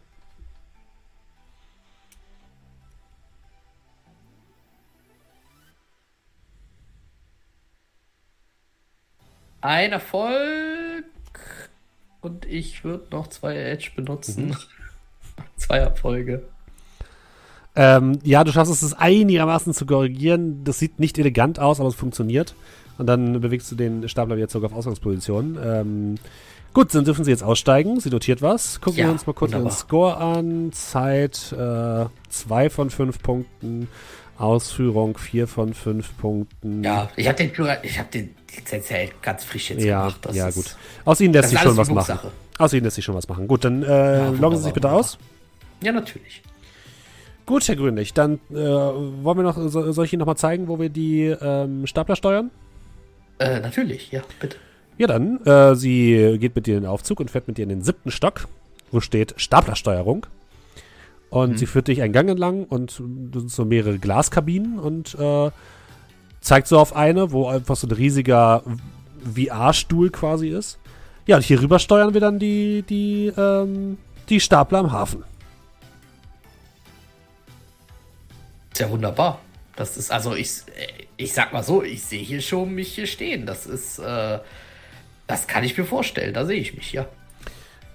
Ein 9.61 9.93
Erfolg. 9.93 11.05
Und 12.20 12.47
ich 12.47 12.85
würde 12.85 13.07
noch 13.11 13.28
zwei 13.28 13.57
Edge 13.57 13.91
benutzen. 13.95 14.49
Mhm. 14.49 14.57
zwei 15.57 15.78
Erfolge. 15.78 16.43
Ähm, 17.77 18.19
ja, 18.24 18.45
du 18.45 18.53
schaffst 18.53 18.73
es, 18.73 18.82
es 18.82 18.95
einigermaßen 18.95 19.73
zu 19.73 19.87
korrigieren. 19.87 20.65
Das 20.65 20.78
sieht 20.78 20.99
nicht 20.99 21.19
elegant 21.19 21.59
aus, 21.59 21.81
aber 21.81 21.89
es 21.89 21.95
funktioniert. 21.95 22.55
Und 22.99 23.07
dann 23.07 23.41
bewegst 23.41 23.70
du 23.70 23.77
den 23.77 24.09
Stapler 24.09 24.37
wieder 24.37 24.49
zurück 24.49 24.65
auf 24.65 24.74
Ausgangsposition. 24.74 25.59
Ähm, 25.62 26.15
gut, 26.74 26.95
dann 26.95 27.05
dürfen 27.05 27.24
sie 27.24 27.31
jetzt 27.31 27.43
aussteigen. 27.43 28.01
Sie 28.01 28.11
notiert 28.11 28.43
was. 28.43 28.81
Gucken 28.81 28.99
ja, 28.99 29.07
wir 29.07 29.12
uns 29.12 29.27
mal 29.27 29.32
kurz 29.32 29.53
wunderbar. 29.53 29.73
den 29.73 29.77
Score 29.77 30.16
an. 30.16 30.73
Zeit 30.73 31.37
2 31.37 32.65
äh, 32.65 32.70
von 32.70 32.91
5 32.91 33.23
Punkten. 33.23 33.89
Ausführung 34.37 35.19
4 35.19 35.47
von 35.47 35.74
5 35.74 36.16
Punkten. 36.16 36.82
Ja, 36.82 37.11
ich 37.16 37.28
habe 37.28 37.37
den 37.37 37.53
Plural, 37.53 37.78
ich 37.82 37.99
habe 37.99 38.09
den 38.11 38.35
Lizenz 38.56 38.89
ganz 39.22 39.44
frisch 39.44 39.70
jetzt 39.70 39.82
ja, 39.82 40.01
gemacht. 40.01 40.18
Das 40.22 40.36
ja, 40.36 40.48
ist, 40.48 40.55
gut. 40.55 40.77
Aus 41.05 41.20
ihnen 41.20 41.32
lässt 41.32 41.51
sich 41.51 41.60
schon 41.60 41.77
was 41.77 41.90
machen. 41.90 42.31
Aus 42.59 42.72
ihnen 42.72 42.85
lässt 42.85 42.97
sich 42.97 43.05
schon 43.05 43.14
was 43.14 43.28
machen. 43.28 43.48
Gut, 43.48 43.64
dann 43.64 43.82
äh, 43.82 44.18
ja, 44.18 44.28
loggen 44.31 44.56
Sie 44.56 44.64
sich 44.64 44.72
bitte 44.72 44.90
aus. 44.90 45.18
Ja, 45.82 45.93
natürlich. 45.93 46.43
Gut, 47.47 47.66
Herr 47.66 47.77
Grünlich, 47.77 48.12
dann 48.14 48.35
äh, 48.51 48.55
wollen 48.55 49.39
wir 49.39 49.43
noch, 49.43 49.56
so, 49.56 49.93
soll 49.93 50.05
ich 50.05 50.12
Ihnen 50.12 50.20
nochmal 50.20 50.36
zeigen, 50.36 50.68
wo 50.68 50.78
wir 50.78 50.89
die 50.89 51.24
ähm, 51.24 51.86
Stapler 51.86 52.14
steuern? 52.14 52.51
Äh, 53.39 53.60
natürlich, 53.60 54.12
ja, 54.12 54.22
bitte. 54.39 54.56
Ja, 54.98 55.06
dann, 55.06 55.44
äh, 55.47 55.74
sie 55.74 56.36
geht 56.39 56.55
mit 56.55 56.66
dir 56.66 56.77
in 56.77 56.82
den 56.82 56.90
Aufzug 56.90 57.20
und 57.20 57.31
fährt 57.31 57.48
mit 57.48 57.56
dir 57.56 57.62
in 57.62 57.70
den 57.70 57.82
siebten 57.82 58.10
Stock, 58.10 58.47
wo 58.93 59.01
steht 59.01 59.35
Staplersteuerung. 59.39 60.27
Und 61.31 61.52
mhm. 61.52 61.56
sie 61.56 61.66
führt 61.66 61.89
dich 61.89 62.02
einen 62.02 62.12
Gang 62.12 62.28
entlang 62.28 62.64
und 62.64 63.02
so 63.47 63.64
mehrere 63.64 63.98
Glaskabinen 63.98 64.78
und 64.78 65.14
äh, 65.18 65.51
zeigt 66.40 66.68
so 66.68 66.78
auf 66.78 66.94
eine, 66.96 67.32
wo 67.32 67.48
einfach 67.48 67.76
so 67.76 67.86
ein 67.86 67.92
riesiger 67.92 68.62
VR-Stuhl 69.34 70.10
quasi 70.10 70.48
ist. 70.48 70.78
Ja, 71.26 71.36
und 71.36 71.42
hier 71.42 71.60
rüber 71.60 71.78
steuern 71.78 72.14
wir 72.14 72.20
dann 72.20 72.38
die, 72.38 72.82
die, 72.88 73.32
ähm, 73.36 73.98
die 74.28 74.40
Stapler 74.40 74.78
am 74.78 74.92
Hafen. 74.92 75.24
Ist 78.72 78.80
ja 78.80 78.90
wunderbar. 78.90 79.40
Das 79.76 79.96
ist, 79.96 80.10
also 80.10 80.34
ich, 80.34 80.50
ich 81.16 81.32
sag 81.32 81.52
mal 81.52 81.62
so, 81.62 81.82
ich 81.82 82.02
sehe 82.02 82.22
hier 82.22 82.40
schon 82.40 82.74
mich 82.74 82.94
hier 82.94 83.06
stehen. 83.06 83.46
Das 83.46 83.66
ist, 83.66 83.98
äh, 83.98 84.38
das 85.26 85.46
kann 85.46 85.64
ich 85.64 85.76
mir 85.76 85.84
vorstellen. 85.84 86.34
Da 86.34 86.44
sehe 86.44 86.60
ich 86.60 86.74
mich, 86.74 86.92
ja. 86.92 87.06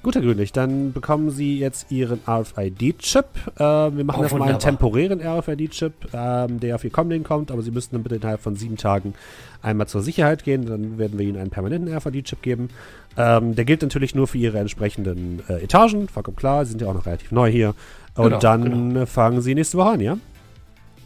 Gut, 0.06 0.14
Herr 0.14 0.22
Grünlich, 0.22 0.52
dann 0.52 0.94
bekommen 0.94 1.32
Sie 1.32 1.58
jetzt 1.58 1.92
Ihren 1.92 2.20
RFID-Chip. 2.28 3.26
Äh, 3.56 3.60
wir 3.60 4.04
machen 4.04 4.20
oh, 4.20 4.22
erstmal 4.22 4.50
einen 4.50 4.60
temporären 4.60 5.20
RFID-Chip, 5.20 5.94
ähm, 6.14 6.60
der 6.60 6.76
auf 6.76 6.84
Ihr 6.84 6.92
Comlink 6.92 7.26
kommt, 7.26 7.50
aber 7.50 7.64
Sie 7.64 7.72
müssten 7.72 7.96
dann 7.96 8.04
bitte 8.04 8.18
innerhalb 8.18 8.40
von 8.40 8.56
sieben 8.56 8.78
Tagen 8.78 9.16
einmal 9.64 9.88
zur 9.88 10.04
Sicherheit 10.04 10.44
gehen. 10.44 10.68
Dann 10.68 11.00
werden 11.00 11.18
wir 11.18 11.26
Ihnen 11.26 11.40
einen 11.40 11.50
permanenten 11.50 11.92
RFID-Chip 11.92 12.44
geben. 12.44 12.70
Ähm, 13.18 13.56
der 13.56 13.66
gilt 13.66 13.82
natürlich 13.82 14.14
nur 14.14 14.28
für 14.28 14.38
Ihre 14.38 14.60
entsprechenden 14.60 15.42
äh, 15.50 15.64
Etagen, 15.64 16.08
vollkommen 16.08 16.38
klar. 16.38 16.66
Sie 16.66 16.74
sind 16.74 16.84
ja 16.84 16.88
auch 16.88 16.94
noch 16.94 17.08
relativ 17.08 17.32
neu 17.32 17.50
hier. 17.50 17.74
Und 18.14 18.26
genau, 18.26 18.38
dann 18.38 18.64
genau. 18.94 19.06
fangen 19.08 19.42
Sie 19.42 19.56
nächste 19.56 19.80
Woche 19.80 19.90
an, 19.90 20.02
ja? 20.02 20.18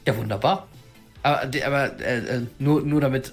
Ja, 0.07 0.17
wunderbar. 0.17 0.67
Aber, 1.23 1.43
aber 1.43 1.99
äh, 2.01 2.17
äh, 2.17 2.41
nur, 2.59 2.81
nur 2.81 2.99
damit 2.99 3.31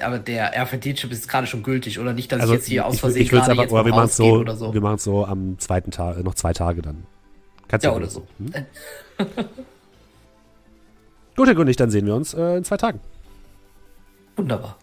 aber 0.00 0.18
der 0.18 0.52
RFID-Chip 0.56 1.10
ist 1.12 1.28
gerade 1.28 1.46
schon 1.46 1.62
gültig, 1.62 1.98
oder 1.98 2.12
nicht, 2.12 2.32
dass 2.32 2.40
also 2.40 2.52
ich 2.52 2.58
jetzt 2.60 2.68
hier 2.68 2.86
aus 2.86 3.00
Versehen 3.00 3.22
ich, 3.22 3.32
ich 3.32 3.32
gerade 3.32 3.52
aber, 3.52 3.70
oder 3.70 3.84
wir 3.84 3.92
machen 3.92 4.06
es 4.06 4.16
so, 4.16 4.44
so, 4.54 4.72
Wir 4.72 4.80
machen 4.80 4.96
es 4.96 5.04
so 5.04 5.26
am 5.26 5.58
zweiten 5.58 5.90
Tag, 5.90 6.22
noch 6.22 6.34
zwei 6.34 6.52
Tage 6.52 6.82
dann. 6.82 7.04
Kannst 7.68 7.84
ja, 7.84 7.90
ja 7.90 7.96
oder 7.96 8.08
so. 8.08 8.26
Hm? 8.38 8.52
Gut, 11.36 11.48
Herr 11.48 11.54
König, 11.54 11.76
dann 11.76 11.90
sehen 11.90 12.06
wir 12.06 12.14
uns 12.14 12.34
äh, 12.34 12.56
in 12.56 12.64
zwei 12.64 12.76
Tagen. 12.76 13.00
Wunderbar. 14.36 14.76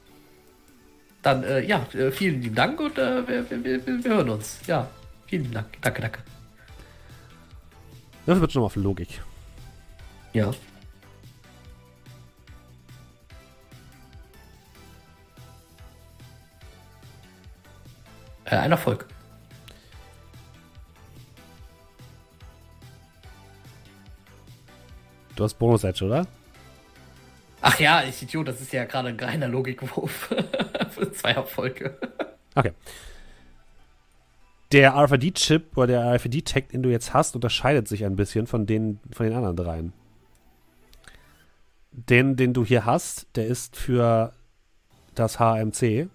Dann, 1.21 1.43
äh, 1.43 1.65
ja, 1.65 1.85
äh, 1.93 2.11
vielen 2.11 2.41
lieben 2.41 2.55
Dank 2.55 2.79
und 2.79 2.97
äh, 2.97 3.27
wir, 3.27 3.49
wir, 3.49 3.63
wir, 3.63 4.03
wir, 4.03 4.11
hören 4.11 4.29
uns. 4.29 4.59
Ja, 4.67 4.87
vielen 5.27 5.51
Dank. 5.51 5.67
Danke, 5.81 6.01
danke. 6.01 6.19
Das 8.25 8.39
wird 8.39 8.51
schon 8.51 8.61
mal 8.61 8.67
auf 8.67 8.75
Logik. 8.75 9.21
Ja. 10.33 10.51
Äh, 18.49 18.55
ein 18.55 18.71
Erfolg. 18.71 19.05
Du 25.35 25.43
hast 25.43 25.53
Bonus-Edge, 25.53 26.05
oder? 26.05 26.27
Ach 27.61 27.79
ja, 27.79 28.03
ich 28.03 28.21
Idiot, 28.21 28.47
das 28.47 28.61
ist 28.61 28.73
ja 28.73 28.85
gerade 28.85 29.09
ein 29.09 29.19
reiner 29.19 29.47
Logikwurf. 29.47 30.35
Für 30.91 31.11
zwei 31.11 31.31
Erfolge. 31.31 31.97
Okay. 32.55 32.71
Der 34.71 34.95
RFID-Chip 34.95 35.77
oder 35.77 35.87
der 35.87 36.15
RFID-Tag, 36.15 36.69
den 36.69 36.83
du 36.83 36.89
jetzt 36.89 37.13
hast, 37.13 37.35
unterscheidet 37.35 37.87
sich 37.87 38.05
ein 38.05 38.15
bisschen 38.15 38.47
von 38.47 38.65
den, 38.65 38.99
von 39.11 39.25
den 39.25 39.35
anderen 39.35 39.55
dreien. 39.55 39.93
Den, 41.91 42.35
den 42.35 42.53
du 42.53 42.65
hier 42.65 42.85
hast, 42.85 43.27
der 43.35 43.47
ist 43.47 43.75
für 43.75 44.33
das 45.15 45.39
HMC 45.39 46.09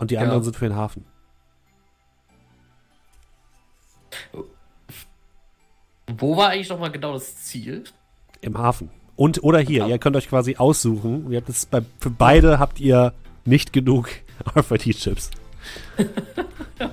und 0.00 0.10
die 0.10 0.16
ja. 0.16 0.22
anderen 0.22 0.42
sind 0.42 0.56
für 0.56 0.64
den 0.64 0.74
Hafen. 0.74 1.04
Wo 6.18 6.36
war 6.36 6.48
eigentlich 6.48 6.70
nochmal 6.70 6.90
genau 6.90 7.12
das 7.12 7.44
Ziel? 7.44 7.84
Im 8.40 8.58
Hafen. 8.58 8.90
Und 9.14 9.44
oder 9.44 9.60
hier, 9.60 9.86
ihr 9.86 9.98
könnt 9.98 10.16
euch 10.16 10.28
quasi 10.28 10.56
aussuchen. 10.56 11.30
Ihr 11.30 11.38
habt 11.38 11.48
es 11.48 11.66
bei, 11.66 11.82
für 12.00 12.10
beide 12.10 12.58
habt 12.58 12.80
ihr 12.80 13.12
nicht 13.44 13.72
genug 13.72 14.08
RFID-Chips. 14.56 15.30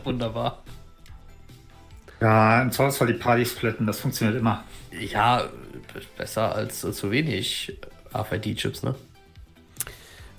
Wunderbar. 0.04 0.64
Ja, 2.20 2.62
im 2.62 2.72
Zweifelsfall 2.72 3.08
die 3.08 3.14
Party 3.14 3.46
splitten, 3.46 3.88
das 3.88 4.00
funktioniert 4.00 4.38
immer. 4.38 4.64
Ja, 4.92 5.44
besser 6.18 6.54
als 6.54 6.82
zu 6.82 7.12
wenig 7.12 7.78
RFID-Chips, 8.14 8.84
ne? 8.84 8.96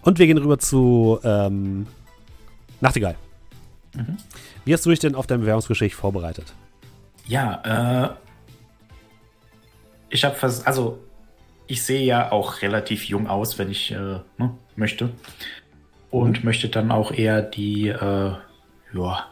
Und 0.03 0.19
wir 0.19 0.27
gehen 0.27 0.39
rüber 0.39 0.59
zu 0.59 1.19
ähm, 1.25 1.87
Nachtigall. 2.81 3.17
Mhm. 3.95 4.17
Wie 4.65 4.73
hast 4.73 4.85
du 4.87 4.91
dich 4.91 4.99
denn 4.99 5.15
auf 5.15 5.27
dein 5.27 5.41
Bewerbungsgespräch 5.41 5.95
vorbereitet? 5.95 6.53
Ja, 7.27 8.11
äh, 8.11 8.15
ich 10.11 10.25
habe 10.25 10.37
also 10.43 10.99
ich 11.69 11.83
sehe 11.83 12.03
ja 12.05 12.33
auch 12.33 12.63
relativ 12.63 13.05
jung 13.05 13.29
aus, 13.29 13.59
wenn 13.59 13.71
ich 13.71 13.93
äh, 13.93 14.21
ne, 14.39 14.55
möchte. 14.75 15.11
Und 16.11 16.41
mhm. 16.41 16.45
möchte 16.47 16.69
dann 16.69 16.91
auch 16.91 17.13
eher 17.13 17.43
die, 17.43 17.89
äh, 17.89 18.33
ja, 18.95 19.27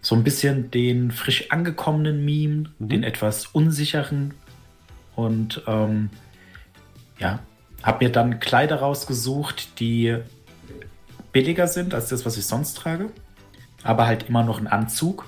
so 0.00 0.16
ein 0.16 0.24
bisschen 0.24 0.70
den 0.70 1.12
frisch 1.12 1.50
angekommenen 1.50 2.24
Meme, 2.24 2.70
mhm. 2.78 2.88
den 2.88 3.02
etwas 3.04 3.46
unsicheren. 3.46 4.34
Und 5.14 5.62
ähm, 5.66 6.08
ja, 7.18 7.40
habe 7.82 8.06
mir 8.06 8.10
dann 8.10 8.40
Kleider 8.40 8.76
rausgesucht, 8.76 9.78
die 9.78 10.16
billiger 11.32 11.66
sind 11.66 11.94
als 11.94 12.08
das, 12.08 12.24
was 12.24 12.36
ich 12.36 12.46
sonst 12.46 12.74
trage. 12.74 13.10
Aber 13.82 14.06
halt 14.06 14.28
immer 14.28 14.44
noch 14.44 14.60
ein 14.60 14.66
Anzug, 14.66 15.26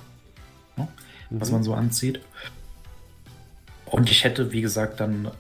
ne, 0.77 0.87
was 1.31 1.49
mhm. 1.49 1.55
man 1.55 1.63
so 1.65 1.75
anzieht. 1.75 2.21
Und 3.87 4.11
ich 4.11 4.25
hätte, 4.25 4.53
wie 4.53 4.61
gesagt, 4.61 5.01
dann, 5.01 5.31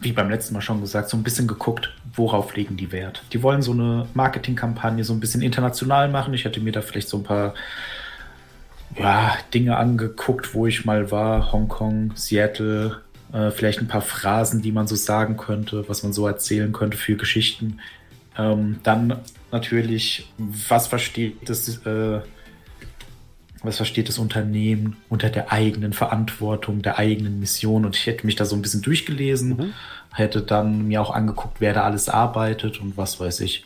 wie 0.00 0.12
beim 0.12 0.30
letzten 0.30 0.54
Mal 0.54 0.60
schon 0.60 0.80
gesagt, 0.80 1.10
so 1.10 1.16
ein 1.16 1.22
bisschen 1.22 1.46
geguckt, 1.46 1.92
worauf 2.14 2.54
legen 2.54 2.76
die 2.76 2.92
Wert. 2.92 3.22
Die 3.32 3.42
wollen 3.42 3.62
so 3.62 3.72
eine 3.72 4.06
Marketingkampagne 4.14 5.04
so 5.04 5.12
ein 5.12 5.20
bisschen 5.20 5.42
international 5.42 6.08
machen. 6.08 6.34
Ich 6.34 6.44
hätte 6.44 6.60
mir 6.60 6.72
da 6.72 6.82
vielleicht 6.82 7.08
so 7.08 7.18
ein 7.18 7.24
paar 7.24 7.54
ja, 8.98 9.36
Dinge 9.54 9.76
angeguckt, 9.76 10.54
wo 10.54 10.66
ich 10.66 10.84
mal 10.84 11.10
war. 11.10 11.52
Hongkong, 11.52 12.12
Seattle, 12.16 13.00
äh, 13.32 13.50
vielleicht 13.50 13.80
ein 13.80 13.88
paar 13.88 14.02
Phrasen, 14.02 14.62
die 14.62 14.72
man 14.72 14.86
so 14.86 14.96
sagen 14.96 15.36
könnte, 15.36 15.88
was 15.88 16.02
man 16.02 16.12
so 16.12 16.26
erzählen 16.26 16.72
könnte 16.72 16.96
für 16.96 17.16
Geschichten. 17.16 17.78
Ähm, 18.36 18.80
dann 18.82 19.20
natürlich, 19.52 20.28
was 20.38 20.86
versteht 20.86 21.48
das, 21.48 21.68
äh, 21.86 22.20
was 23.62 23.76
versteht 23.76 24.08
das 24.08 24.18
Unternehmen 24.18 24.96
unter 25.08 25.28
der 25.28 25.52
eigenen 25.52 25.92
Verantwortung, 25.92 26.82
der 26.82 26.98
eigenen 26.98 27.40
Mission? 27.40 27.84
Und 27.84 27.96
ich 27.96 28.06
hätte 28.06 28.26
mich 28.26 28.36
da 28.36 28.44
so 28.44 28.56
ein 28.56 28.62
bisschen 28.62 28.82
durchgelesen, 28.82 29.48
mhm. 29.56 29.72
hätte 30.12 30.42
dann 30.42 30.88
mir 30.88 31.02
auch 31.02 31.10
angeguckt, 31.10 31.60
wer 31.60 31.74
da 31.74 31.84
alles 31.84 32.08
arbeitet 32.08 32.80
und 32.80 32.96
was 32.96 33.20
weiß 33.20 33.40
ich. 33.40 33.64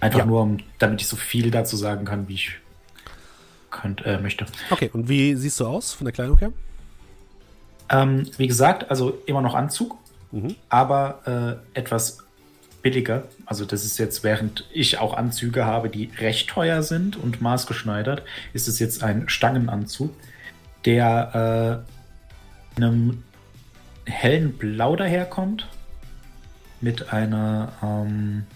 Einfach 0.00 0.20
ja. 0.20 0.26
nur, 0.26 0.42
um, 0.42 0.58
damit 0.78 1.00
ich 1.00 1.08
so 1.08 1.16
viel 1.16 1.50
dazu 1.50 1.76
sagen 1.76 2.04
kann, 2.04 2.28
wie 2.28 2.34
ich 2.34 2.52
könnt, 3.70 4.04
äh, 4.06 4.18
möchte. 4.18 4.46
Okay, 4.70 4.90
und 4.92 5.08
wie 5.08 5.34
siehst 5.34 5.60
du 5.60 5.66
aus 5.66 5.92
von 5.92 6.04
der 6.04 6.12
Kleidung 6.12 6.38
her? 6.38 6.52
Ähm, 7.90 8.28
wie 8.36 8.46
gesagt, 8.46 8.90
also 8.90 9.18
immer 9.26 9.42
noch 9.42 9.54
Anzug, 9.54 9.96
mhm. 10.30 10.54
aber 10.68 11.60
äh, 11.74 11.78
etwas 11.78 12.24
billiger. 12.82 13.24
Also 13.46 13.64
das 13.64 13.84
ist 13.84 13.98
jetzt, 13.98 14.24
während 14.24 14.64
ich 14.72 14.98
auch 14.98 15.14
Anzüge 15.14 15.64
habe, 15.64 15.88
die 15.88 16.10
recht 16.18 16.48
teuer 16.48 16.82
sind 16.82 17.16
und 17.16 17.40
maßgeschneidert, 17.40 18.22
ist 18.52 18.68
es 18.68 18.78
jetzt 18.78 19.02
ein 19.02 19.28
Stangenanzug, 19.28 20.14
der 20.84 21.84
äh, 22.76 22.80
einem 22.80 23.22
hellen 24.06 24.52
Blau 24.52 24.96
daherkommt 24.96 25.66
mit 26.80 27.12
einer 27.12 27.72
ähm, 27.82 28.46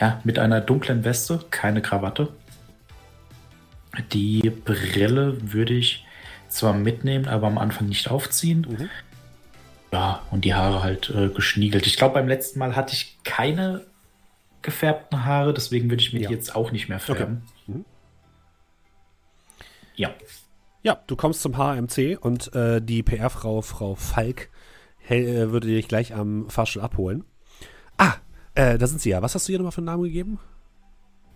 ja, 0.00 0.20
mit 0.24 0.38
einer 0.38 0.60
dunklen 0.60 1.04
Weste, 1.04 1.44
keine 1.50 1.82
Krawatte. 1.82 2.28
Die 4.12 4.50
Brille 4.50 5.52
würde 5.52 5.74
ich 5.74 6.04
zwar 6.48 6.74
mitnehmen, 6.74 7.26
aber 7.26 7.46
am 7.46 7.58
Anfang 7.58 7.88
nicht 7.88 8.10
aufziehen. 8.10 8.66
Mhm. 8.68 8.88
Ja, 9.94 10.22
und 10.32 10.44
die 10.44 10.54
Haare 10.54 10.82
halt 10.82 11.08
äh, 11.10 11.28
geschniegelt. 11.28 11.86
Ich 11.86 11.96
glaube, 11.96 12.14
beim 12.14 12.26
letzten 12.26 12.58
Mal 12.58 12.74
hatte 12.74 12.94
ich 12.94 13.16
keine 13.22 13.86
gefärbten 14.60 15.24
Haare, 15.24 15.54
deswegen 15.54 15.88
würde 15.88 16.02
ich 16.02 16.12
mir 16.12 16.22
ja. 16.22 16.28
die 16.28 16.34
jetzt 16.34 16.56
auch 16.56 16.72
nicht 16.72 16.88
mehr 16.88 16.98
färben. 16.98 17.42
Okay. 17.62 17.78
Mhm. 17.78 17.84
Ja. 19.94 20.10
Ja, 20.82 20.98
du 21.06 21.14
kommst 21.14 21.42
zum 21.42 21.56
HMC 21.56 22.18
und 22.20 22.52
äh, 22.56 22.82
die 22.82 23.04
PR-Frau, 23.04 23.62
Frau 23.62 23.94
Falk, 23.94 24.50
äh, 25.08 25.52
würde 25.52 25.68
dich 25.68 25.86
gleich 25.86 26.12
am 26.12 26.50
Fahrstuhl 26.50 26.82
abholen. 26.82 27.22
Ah, 27.96 28.14
äh, 28.56 28.76
da 28.78 28.88
sind 28.88 29.00
sie 29.00 29.10
ja. 29.10 29.22
Was 29.22 29.36
hast 29.36 29.46
du 29.46 29.52
hier 29.52 29.60
nochmal 29.60 29.70
für 29.70 29.78
einen 29.78 29.86
Namen 29.86 30.02
gegeben? 30.02 30.40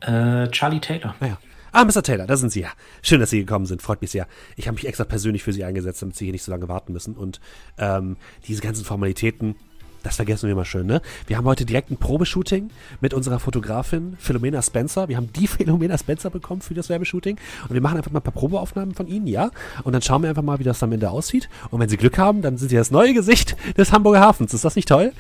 Äh, 0.00 0.48
Charlie 0.48 0.80
Taylor. 0.80 1.14
Naja. 1.20 1.38
Ah, 1.40 1.57
Mr. 1.72 2.02
Taylor, 2.02 2.26
da 2.26 2.36
sind 2.36 2.50
Sie 2.52 2.60
ja. 2.60 2.70
Schön, 3.02 3.20
dass 3.20 3.30
Sie 3.30 3.40
gekommen 3.40 3.66
sind. 3.66 3.82
Freut 3.82 4.00
mich 4.00 4.10
sehr. 4.10 4.26
Ich 4.56 4.66
habe 4.66 4.74
mich 4.74 4.86
extra 4.86 5.04
persönlich 5.04 5.42
für 5.42 5.52
Sie 5.52 5.64
eingesetzt, 5.64 6.02
damit 6.02 6.16
Sie 6.16 6.26
hier 6.26 6.32
nicht 6.32 6.42
so 6.44 6.50
lange 6.50 6.68
warten 6.68 6.92
müssen. 6.92 7.14
Und 7.14 7.40
ähm, 7.78 8.16
diese 8.46 8.62
ganzen 8.62 8.84
Formalitäten, 8.84 9.56
das 10.02 10.16
vergessen 10.16 10.48
wir 10.48 10.54
mal 10.54 10.64
schön, 10.64 10.86
ne? 10.86 11.02
Wir 11.26 11.36
haben 11.36 11.44
heute 11.44 11.64
direkt 11.64 11.90
ein 11.90 11.96
Probeshooting 11.96 12.70
mit 13.00 13.14
unserer 13.14 13.40
Fotografin 13.40 14.16
Philomena 14.18 14.62
Spencer. 14.62 15.08
Wir 15.08 15.16
haben 15.16 15.32
die 15.32 15.46
Philomena 15.48 15.98
Spencer 15.98 16.30
bekommen 16.30 16.60
für 16.60 16.74
das 16.74 16.88
Werbeshooting. 16.88 17.36
Und 17.68 17.74
wir 17.74 17.80
machen 17.80 17.96
einfach 17.96 18.12
mal 18.12 18.20
ein 18.20 18.24
paar 18.24 18.32
Probeaufnahmen 18.32 18.94
von 18.94 19.06
Ihnen, 19.06 19.26
ja? 19.26 19.50
Und 19.84 19.92
dann 19.92 20.02
schauen 20.02 20.22
wir 20.22 20.30
einfach 20.30 20.42
mal, 20.42 20.58
wie 20.58 20.64
das 20.64 20.82
am 20.82 20.92
Ende 20.92 21.10
aussieht. 21.10 21.48
Und 21.70 21.80
wenn 21.80 21.88
Sie 21.88 21.96
Glück 21.96 22.18
haben, 22.18 22.42
dann 22.42 22.56
sind 22.56 22.68
Sie 22.68 22.76
das 22.76 22.90
neue 22.90 23.12
Gesicht 23.12 23.56
des 23.76 23.92
Hamburger 23.92 24.20
Hafens. 24.20 24.54
Ist 24.54 24.64
das 24.64 24.76
nicht 24.76 24.88
toll? 24.88 25.12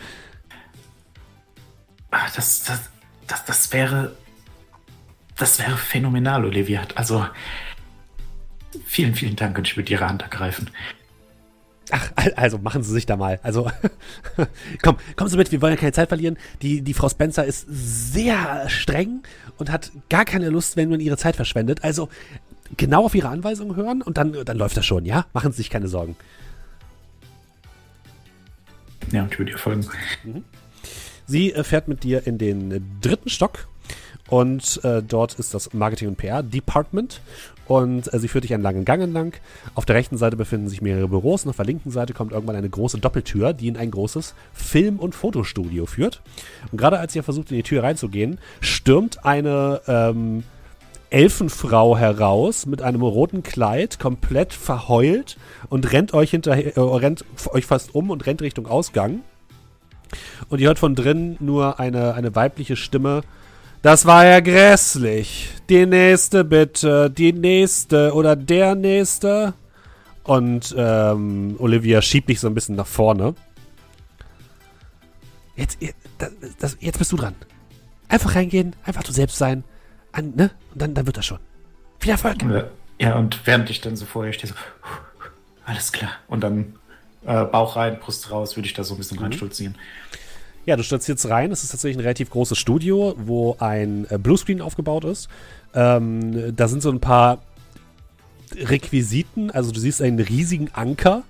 Ach, 2.10 2.34
das, 2.34 2.62
das, 2.64 2.80
das, 3.26 3.44
das 3.44 3.72
wäre 3.72 4.16
das 5.38 5.58
wäre 5.58 5.76
phänomenal, 5.76 6.44
Olivia. 6.44 6.82
Also, 6.94 7.26
vielen, 8.84 9.14
vielen 9.14 9.36
Dank 9.36 9.56
und 9.58 9.66
ich 9.66 9.76
würde 9.76 9.90
Ihre 9.92 10.08
Hand 10.08 10.22
ergreifen. 10.22 10.70
Ach, 11.90 12.10
also 12.36 12.58
machen 12.58 12.82
Sie 12.82 12.92
sich 12.92 13.06
da 13.06 13.16
mal. 13.16 13.40
Also, 13.42 13.70
komm, 14.82 14.98
kommen 15.16 15.30
Sie 15.30 15.36
mit, 15.36 15.50
wir 15.52 15.62
wollen 15.62 15.74
ja 15.74 15.80
keine 15.80 15.92
Zeit 15.92 16.08
verlieren. 16.08 16.36
Die, 16.60 16.82
die 16.82 16.94
Frau 16.94 17.08
Spencer 17.08 17.44
ist 17.44 17.66
sehr 17.68 18.68
streng 18.68 19.22
und 19.56 19.70
hat 19.70 19.90
gar 20.10 20.24
keine 20.24 20.50
Lust, 20.50 20.76
wenn 20.76 20.90
man 20.90 21.00
ihre 21.00 21.16
Zeit 21.16 21.36
verschwendet. 21.36 21.84
Also, 21.84 22.08
genau 22.76 23.04
auf 23.04 23.14
Ihre 23.14 23.28
Anweisungen 23.28 23.76
hören 23.76 24.02
und 24.02 24.18
dann, 24.18 24.32
dann 24.44 24.56
läuft 24.58 24.76
das 24.76 24.84
schon, 24.84 25.06
ja? 25.06 25.26
Machen 25.32 25.52
Sie 25.52 25.58
sich 25.58 25.70
keine 25.70 25.88
Sorgen. 25.88 26.16
Ja, 29.10 29.22
und 29.22 29.32
ich 29.32 29.38
würde 29.38 29.52
ihr 29.52 29.58
folgen. 29.58 29.86
Mhm. 30.24 30.44
Sie 31.26 31.52
äh, 31.52 31.64
fährt 31.64 31.88
mit 31.88 32.04
dir 32.04 32.26
in 32.26 32.38
den 32.38 32.98
dritten 33.00 33.30
Stock 33.30 33.68
und 34.28 34.80
äh, 34.84 35.02
dort 35.02 35.34
ist 35.34 35.54
das 35.54 35.72
Marketing- 35.72 36.08
und 36.08 36.16
PR-Department. 36.16 37.20
Und 37.66 38.12
äh, 38.12 38.18
sie 38.18 38.28
führt 38.28 38.44
dich 38.44 38.54
einen 38.54 38.62
langen 38.62 38.84
Gang 38.84 39.02
entlang. 39.02 39.34
Auf 39.74 39.84
der 39.84 39.96
rechten 39.96 40.16
Seite 40.16 40.36
befinden 40.36 40.68
sich 40.68 40.80
mehrere 40.80 41.08
Büros 41.08 41.44
und 41.44 41.50
auf 41.50 41.56
der 41.56 41.66
linken 41.66 41.90
Seite 41.90 42.14
kommt 42.14 42.32
irgendwann 42.32 42.56
eine 42.56 42.68
große 42.68 42.98
Doppeltür, 42.98 43.52
die 43.52 43.68
in 43.68 43.76
ein 43.76 43.90
großes 43.90 44.34
Film- 44.52 44.98
und 44.98 45.14
Fotostudio 45.14 45.86
führt. 45.86 46.22
Und 46.72 46.78
gerade 46.78 46.98
als 46.98 47.14
ihr 47.14 47.22
versucht, 47.22 47.50
in 47.50 47.56
die 47.58 47.62
Tür 47.62 47.82
reinzugehen, 47.82 48.38
stürmt 48.60 49.24
eine 49.24 49.82
ähm, 49.86 50.44
Elfenfrau 51.10 51.96
heraus 51.96 52.66
mit 52.66 52.82
einem 52.82 53.02
roten 53.02 53.42
Kleid, 53.42 53.98
komplett 53.98 54.52
verheult 54.52 55.38
und 55.68 55.92
rennt 55.92 56.12
euch 56.12 56.30
hinterher, 56.30 56.76
äh, 56.76 56.80
rennt 56.80 57.24
euch 57.50 57.66
fast 57.66 57.94
um 57.94 58.10
und 58.10 58.26
rennt 58.26 58.42
Richtung 58.42 58.66
Ausgang. 58.66 59.20
Und 60.48 60.60
ihr 60.60 60.68
hört 60.68 60.78
von 60.78 60.94
drin 60.94 61.36
nur 61.40 61.80
eine, 61.80 62.14
eine 62.14 62.34
weibliche 62.34 62.76
Stimme, 62.76 63.22
das 63.82 64.06
war 64.06 64.24
ja 64.26 64.40
grässlich. 64.40 65.50
Die 65.68 65.86
nächste 65.86 66.44
bitte, 66.44 67.10
die 67.10 67.32
nächste 67.32 68.14
oder 68.14 68.36
der 68.36 68.74
nächste. 68.74 69.54
Und 70.24 70.74
ähm, 70.76 71.56
Olivia 71.58 72.02
schiebt 72.02 72.28
dich 72.28 72.40
so 72.40 72.48
ein 72.48 72.54
bisschen 72.54 72.76
nach 72.76 72.86
vorne. 72.86 73.34
Jetzt, 75.56 75.78
das, 76.18 76.30
das, 76.58 76.76
jetzt 76.80 76.98
bist 76.98 77.12
du 77.12 77.16
dran. 77.16 77.34
Einfach 78.08 78.34
reingehen, 78.34 78.76
einfach 78.84 79.02
du 79.02 79.12
selbst 79.12 79.38
sein. 79.38 79.64
An, 80.12 80.32
ne? 80.34 80.50
Und 80.72 80.82
dann, 80.82 80.94
dann 80.94 81.06
wird 81.06 81.16
das 81.16 81.26
schon. 81.26 81.38
Viel 81.98 82.10
Erfolg. 82.10 82.36
Ja, 83.00 83.16
und 83.16 83.46
während 83.46 83.70
ich 83.70 83.80
dann 83.80 83.96
so 83.96 84.06
vorher 84.06 84.32
stehe, 84.32 84.52
so, 84.52 84.58
alles 85.64 85.92
klar. 85.92 86.10
Und 86.28 86.42
dann 86.42 86.74
äh, 87.24 87.44
Bauch 87.44 87.76
rein, 87.76 87.98
Brust 87.98 88.30
raus, 88.30 88.56
würde 88.56 88.66
ich 88.66 88.74
da 88.74 88.84
so 88.84 88.94
ein 88.94 88.98
bisschen 88.98 89.18
mhm. 89.18 89.24
reinstolzieren. 89.24 89.76
Ja, 90.68 90.76
du 90.76 90.82
stellst 90.82 91.08
jetzt 91.08 91.26
rein. 91.30 91.50
Es 91.50 91.62
ist 91.62 91.70
tatsächlich 91.70 91.96
ein 91.96 92.02
relativ 92.02 92.28
großes 92.28 92.58
Studio, 92.58 93.14
wo 93.16 93.56
ein 93.58 94.06
äh, 94.10 94.18
Bluescreen 94.18 94.60
aufgebaut 94.60 95.04
ist. 95.04 95.30
Ähm, 95.72 96.54
da 96.54 96.68
sind 96.68 96.82
so 96.82 96.90
ein 96.90 97.00
paar 97.00 97.38
Requisiten. 98.54 99.50
Also 99.50 99.72
du 99.72 99.80
siehst 99.80 100.02
einen 100.02 100.20
riesigen 100.20 100.68
Anker. 100.74 101.22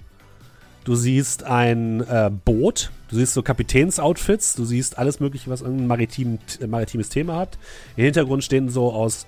Du 0.84 0.94
siehst 0.94 1.44
ein 1.44 2.00
äh, 2.00 2.30
Boot. 2.44 2.90
Du 3.08 3.16
siehst 3.16 3.34
so 3.34 3.42
Kapitänsoutfits. 3.42 4.54
Du 4.54 4.64
siehst 4.64 4.98
alles 4.98 5.20
Mögliche, 5.20 5.50
was 5.50 5.62
ein 5.62 5.86
maritim, 5.86 6.38
äh, 6.60 6.66
maritimes 6.66 7.08
Thema 7.08 7.36
hat. 7.36 7.58
Im 7.96 8.04
Hintergrund 8.04 8.44
stehen 8.44 8.68
so 8.68 8.92
aus 8.92 9.26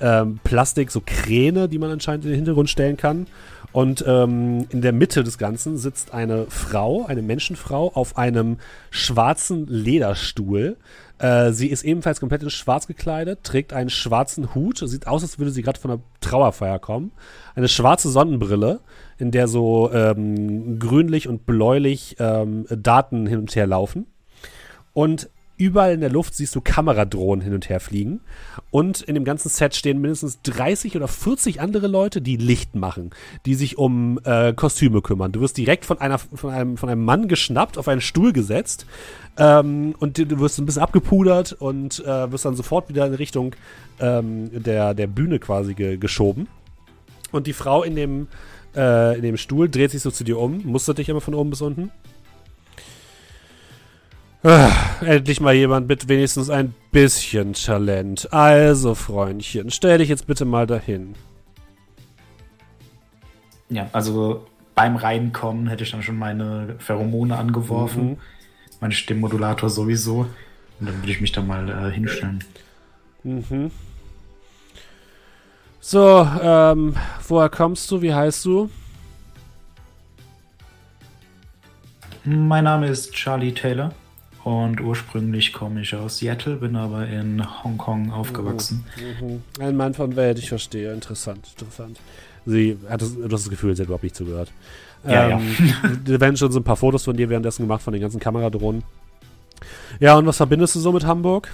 ähm, 0.00 0.40
Plastik 0.42 0.90
so 0.90 1.02
Kräne, 1.04 1.68
die 1.68 1.78
man 1.78 1.90
anscheinend 1.90 2.24
in 2.24 2.30
den 2.30 2.36
Hintergrund 2.36 2.70
stellen 2.70 2.96
kann. 2.96 3.26
Und 3.72 4.04
ähm, 4.06 4.66
in 4.70 4.82
der 4.82 4.92
Mitte 4.92 5.24
des 5.24 5.38
Ganzen 5.38 5.78
sitzt 5.78 6.12
eine 6.12 6.46
Frau, 6.48 7.06
eine 7.06 7.22
Menschenfrau, 7.22 7.90
auf 7.94 8.18
einem 8.18 8.58
schwarzen 8.90 9.66
Lederstuhl. 9.66 10.76
Äh, 11.22 11.52
sie 11.52 11.68
ist 11.68 11.84
ebenfalls 11.84 12.18
komplett 12.18 12.42
in 12.42 12.50
schwarz 12.50 12.88
gekleidet, 12.88 13.44
trägt 13.44 13.72
einen 13.72 13.90
schwarzen 13.90 14.56
Hut, 14.56 14.78
sieht 14.78 15.06
aus, 15.06 15.22
als 15.22 15.38
würde 15.38 15.52
sie 15.52 15.62
gerade 15.62 15.78
von 15.78 15.92
einer 15.92 16.00
Trauerfeier 16.20 16.80
kommen. 16.80 17.12
Eine 17.54 17.68
schwarze 17.68 18.10
Sonnenbrille, 18.10 18.80
in 19.18 19.30
der 19.30 19.46
so 19.46 19.92
ähm, 19.92 20.80
grünlich 20.80 21.28
und 21.28 21.46
bläulich 21.46 22.16
ähm, 22.18 22.66
Daten 22.68 23.28
hin 23.28 23.38
und 23.38 23.54
her 23.54 23.68
laufen. 23.68 24.06
Und 24.94 25.30
Überall 25.58 25.92
in 25.92 26.00
der 26.00 26.10
Luft 26.10 26.34
siehst 26.34 26.54
du 26.54 26.60
Kameradrohnen 26.60 27.44
hin 27.44 27.54
und 27.54 27.68
her 27.68 27.78
fliegen. 27.78 28.20
Und 28.70 29.02
in 29.02 29.14
dem 29.14 29.24
ganzen 29.24 29.48
Set 29.48 29.74
stehen 29.74 30.00
mindestens 30.00 30.40
30 30.42 30.96
oder 30.96 31.08
40 31.08 31.60
andere 31.60 31.86
Leute, 31.88 32.22
die 32.22 32.36
Licht 32.36 32.74
machen, 32.74 33.10
die 33.44 33.54
sich 33.54 33.76
um 33.76 34.18
äh, 34.24 34.54
Kostüme 34.54 35.02
kümmern. 35.02 35.30
Du 35.30 35.40
wirst 35.40 35.58
direkt 35.58 35.84
von, 35.84 36.00
einer, 36.00 36.18
von, 36.18 36.50
einem, 36.50 36.76
von 36.76 36.88
einem 36.88 37.04
Mann 37.04 37.28
geschnappt, 37.28 37.76
auf 37.76 37.86
einen 37.86 38.00
Stuhl 38.00 38.32
gesetzt 38.32 38.86
ähm, 39.36 39.94
und 39.98 40.18
du 40.18 40.40
wirst 40.40 40.58
ein 40.58 40.66
bisschen 40.66 40.82
abgepudert 40.82 41.52
und 41.52 42.00
äh, 42.00 42.32
wirst 42.32 42.44
dann 42.44 42.56
sofort 42.56 42.88
wieder 42.88 43.06
in 43.06 43.14
Richtung 43.14 43.54
ähm, 44.00 44.50
der, 44.62 44.94
der 44.94 45.06
Bühne 45.06 45.38
quasi 45.38 45.74
ge 45.74 45.96
geschoben. 45.96 46.48
Und 47.30 47.46
die 47.46 47.52
Frau 47.52 47.82
in 47.82 47.94
dem, 47.94 48.28
äh, 48.74 49.16
in 49.16 49.22
dem 49.22 49.36
Stuhl 49.36 49.68
dreht 49.68 49.90
sich 49.90 50.02
so 50.02 50.10
zu 50.10 50.24
dir 50.24 50.38
um, 50.38 50.62
mustert 50.64 50.98
dich 50.98 51.08
immer 51.08 51.20
von 51.20 51.34
oben 51.34 51.50
bis 51.50 51.60
unten 51.60 51.90
endlich 54.42 55.40
mal 55.40 55.54
jemand 55.54 55.88
mit 55.88 56.08
wenigstens 56.08 56.50
ein 56.50 56.74
bisschen 56.90 57.52
Talent. 57.54 58.32
Also, 58.32 58.94
Freundchen, 58.94 59.70
stell 59.70 59.98
dich 59.98 60.08
jetzt 60.08 60.26
bitte 60.26 60.44
mal 60.44 60.66
dahin. 60.66 61.14
Ja, 63.68 63.88
also 63.92 64.46
beim 64.74 64.96
Reinkommen 64.96 65.68
hätte 65.68 65.84
ich 65.84 65.90
dann 65.90 66.02
schon 66.02 66.18
meine 66.18 66.74
Pheromone 66.78 67.36
angeworfen. 67.36 68.10
Mhm. 68.10 68.16
Mein 68.80 68.92
Stimmmodulator 68.92 69.70
sowieso. 69.70 70.26
Und 70.80 70.86
dann 70.86 70.96
würde 70.98 71.12
ich 71.12 71.20
mich 71.20 71.32
da 71.32 71.40
mal 71.40 71.68
äh, 71.68 71.92
hinstellen. 71.92 72.42
Mhm. 73.22 73.70
So, 75.80 76.28
ähm, 76.42 76.96
woher 77.28 77.48
kommst 77.48 77.90
du? 77.90 78.02
Wie 78.02 78.12
heißt 78.12 78.44
du? 78.44 78.70
Mein 82.24 82.64
Name 82.64 82.88
ist 82.88 83.12
Charlie 83.12 83.52
Taylor. 83.52 83.92
Und 84.44 84.80
ursprünglich 84.80 85.52
komme 85.52 85.82
ich 85.82 85.94
aus 85.94 86.18
Seattle, 86.18 86.56
bin 86.56 86.74
aber 86.74 87.06
in 87.06 87.42
Hongkong 87.62 88.10
aufgewachsen. 88.10 88.84
Mhm, 89.20 89.26
mhm. 89.26 89.42
Ein 89.60 89.76
Mann 89.76 89.94
von 89.94 90.16
Welt, 90.16 90.38
ich 90.38 90.48
verstehe. 90.48 90.92
Interessant, 90.92 91.46
interessant. 91.56 92.00
Sie 92.44 92.76
hat 92.88 93.02
das, 93.02 93.14
du 93.14 93.24
hast 93.24 93.44
das 93.44 93.50
Gefühl, 93.50 93.76
sie 93.76 93.82
hat 93.82 93.86
überhaupt 93.86 94.02
nicht 94.02 94.16
zugehört. 94.16 94.50
Ja, 95.06 95.30
ähm, 95.30 95.56
ja. 96.06 96.20
werden 96.20 96.36
schon 96.36 96.50
so 96.50 96.58
ein 96.58 96.64
paar 96.64 96.76
Fotos 96.76 97.04
von 97.04 97.16
dir 97.16 97.28
währenddessen 97.28 97.62
gemacht, 97.62 97.82
von 97.82 97.92
den 97.92 98.02
ganzen 98.02 98.18
Kameradrohnen. 98.18 98.82
Ja, 100.00 100.16
und 100.16 100.26
was 100.26 100.38
verbindest 100.38 100.74
du 100.74 100.80
so 100.80 100.90
mit 100.90 101.04
Hamburg? 101.04 101.52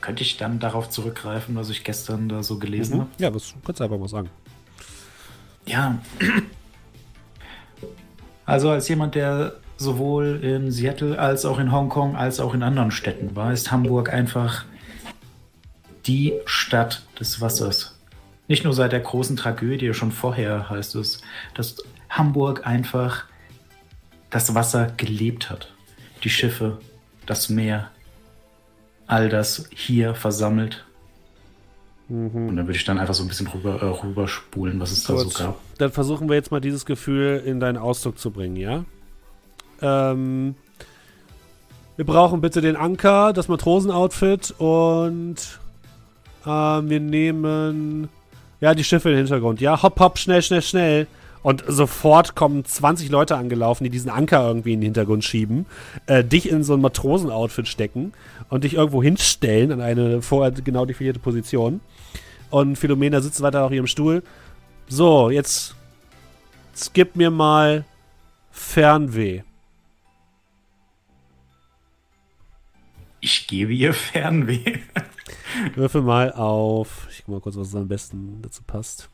Könnte 0.00 0.22
ich 0.22 0.38
dann 0.38 0.58
darauf 0.58 0.88
zurückgreifen, 0.88 1.54
was 1.56 1.68
ich 1.68 1.84
gestern 1.84 2.30
da 2.30 2.42
so 2.42 2.58
gelesen 2.58 2.96
mhm. 2.96 3.00
habe? 3.00 3.10
Ja, 3.18 3.30
das 3.30 3.54
kannst 3.64 3.80
du 3.80 3.84
einfach 3.84 3.98
mal 3.98 4.08
sagen. 4.08 4.30
Ja. 5.66 5.98
Also 8.48 8.70
als 8.70 8.86
jemand, 8.88 9.16
der 9.16 9.56
sowohl 9.76 10.40
in 10.42 10.70
Seattle 10.70 11.18
als 11.18 11.44
auch 11.44 11.58
in 11.58 11.72
Hongkong 11.72 12.16
als 12.16 12.40
auch 12.40 12.54
in 12.54 12.62
anderen 12.62 12.90
Städten 12.90 13.36
war, 13.36 13.52
ist 13.52 13.70
Hamburg 13.70 14.12
einfach 14.12 14.64
die 16.06 16.34
Stadt 16.44 17.02
des 17.18 17.40
Wassers. 17.40 17.98
Nicht 18.48 18.64
nur 18.64 18.72
seit 18.72 18.92
der 18.92 19.00
großen 19.00 19.36
Tragödie, 19.36 19.92
schon 19.92 20.12
vorher 20.12 20.70
heißt 20.70 20.94
es, 20.94 21.20
dass 21.54 21.76
Hamburg 22.08 22.66
einfach 22.66 23.24
das 24.30 24.54
Wasser 24.54 24.92
gelebt 24.96 25.50
hat. 25.50 25.72
Die 26.22 26.30
Schiffe, 26.30 26.78
das 27.26 27.48
Meer, 27.48 27.90
all 29.06 29.28
das 29.28 29.68
hier 29.74 30.14
versammelt. 30.14 30.84
Mhm. 32.08 32.48
Und 32.48 32.56
dann 32.56 32.66
würde 32.66 32.78
ich 32.78 32.84
dann 32.84 32.98
einfach 32.98 33.14
so 33.14 33.24
ein 33.24 33.28
bisschen 33.28 33.48
rüber, 33.48 33.82
äh, 33.82 33.84
rüberspulen, 33.84 34.78
was 34.78 34.92
es 34.92 35.06
Gut. 35.06 35.16
da 35.16 35.20
so 35.20 35.30
gab. 35.30 35.60
Dann 35.78 35.90
versuchen 35.90 36.28
wir 36.28 36.36
jetzt 36.36 36.52
mal 36.52 36.60
dieses 36.60 36.86
Gefühl 36.86 37.42
in 37.44 37.58
deinen 37.58 37.78
Ausdruck 37.78 38.18
zu 38.18 38.30
bringen, 38.30 38.56
ja? 38.56 38.84
Ähm, 39.82 40.54
wir 41.96 42.04
brauchen 42.04 42.40
bitte 42.40 42.60
den 42.60 42.76
Anker, 42.76 43.32
das 43.32 43.48
Matrosenoutfit 43.48 44.54
und 44.58 45.36
ähm, 46.46 46.90
wir 46.90 47.00
nehmen 47.00 48.08
ja 48.60 48.74
die 48.74 48.84
Schiffe 48.84 49.10
im 49.10 49.16
Hintergrund. 49.16 49.60
Ja, 49.60 49.82
hopp, 49.82 49.98
hopp, 49.98 50.18
schnell, 50.18 50.42
schnell, 50.42 50.62
schnell. 50.62 51.06
Und 51.42 51.62
sofort 51.68 52.34
kommen 52.34 52.64
20 52.64 53.08
Leute 53.08 53.36
angelaufen, 53.36 53.84
die 53.84 53.90
diesen 53.90 54.10
Anker 54.10 54.46
irgendwie 54.46 54.72
in 54.72 54.80
den 54.80 54.86
Hintergrund 54.86 55.24
schieben, 55.24 55.66
äh, 56.06 56.24
dich 56.24 56.50
in 56.50 56.64
so 56.64 56.74
ein 56.74 56.80
Matrosenoutfit 56.80 57.68
stecken 57.68 58.12
und 58.48 58.64
dich 58.64 58.74
irgendwo 58.74 59.00
hinstellen 59.00 59.70
an 59.70 59.80
eine 59.80 60.22
vorher 60.22 60.50
genau 60.50 60.86
definierte 60.86 61.20
Position. 61.20 61.80
Und 62.50 62.76
Philomena 62.76 63.20
sitzt 63.20 63.42
weiter 63.42 63.64
auf 63.64 63.70
ihrem 63.70 63.86
Stuhl. 63.86 64.24
So, 64.88 65.30
jetzt 65.30 65.76
skip 66.74 67.14
mir 67.14 67.30
mal 67.30 67.84
Fernweh. 68.50 69.42
Ich 73.26 73.48
gebe 73.48 73.74
ihr 73.74 73.92
Fernweh. 73.92 74.78
Würfel 75.74 76.02
mal 76.02 76.32
auf. 76.32 77.08
Ich 77.10 77.24
guck 77.24 77.28
mal 77.34 77.40
kurz, 77.40 77.56
was 77.56 77.74
am 77.74 77.88
besten 77.88 78.40
dazu 78.40 78.62
passt. 78.62 79.10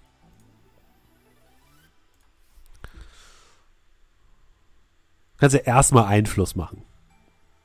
Kannst 5.38 5.56
ja 5.56 5.62
erstmal 5.62 6.04
Einfluss 6.04 6.54
machen. 6.56 6.82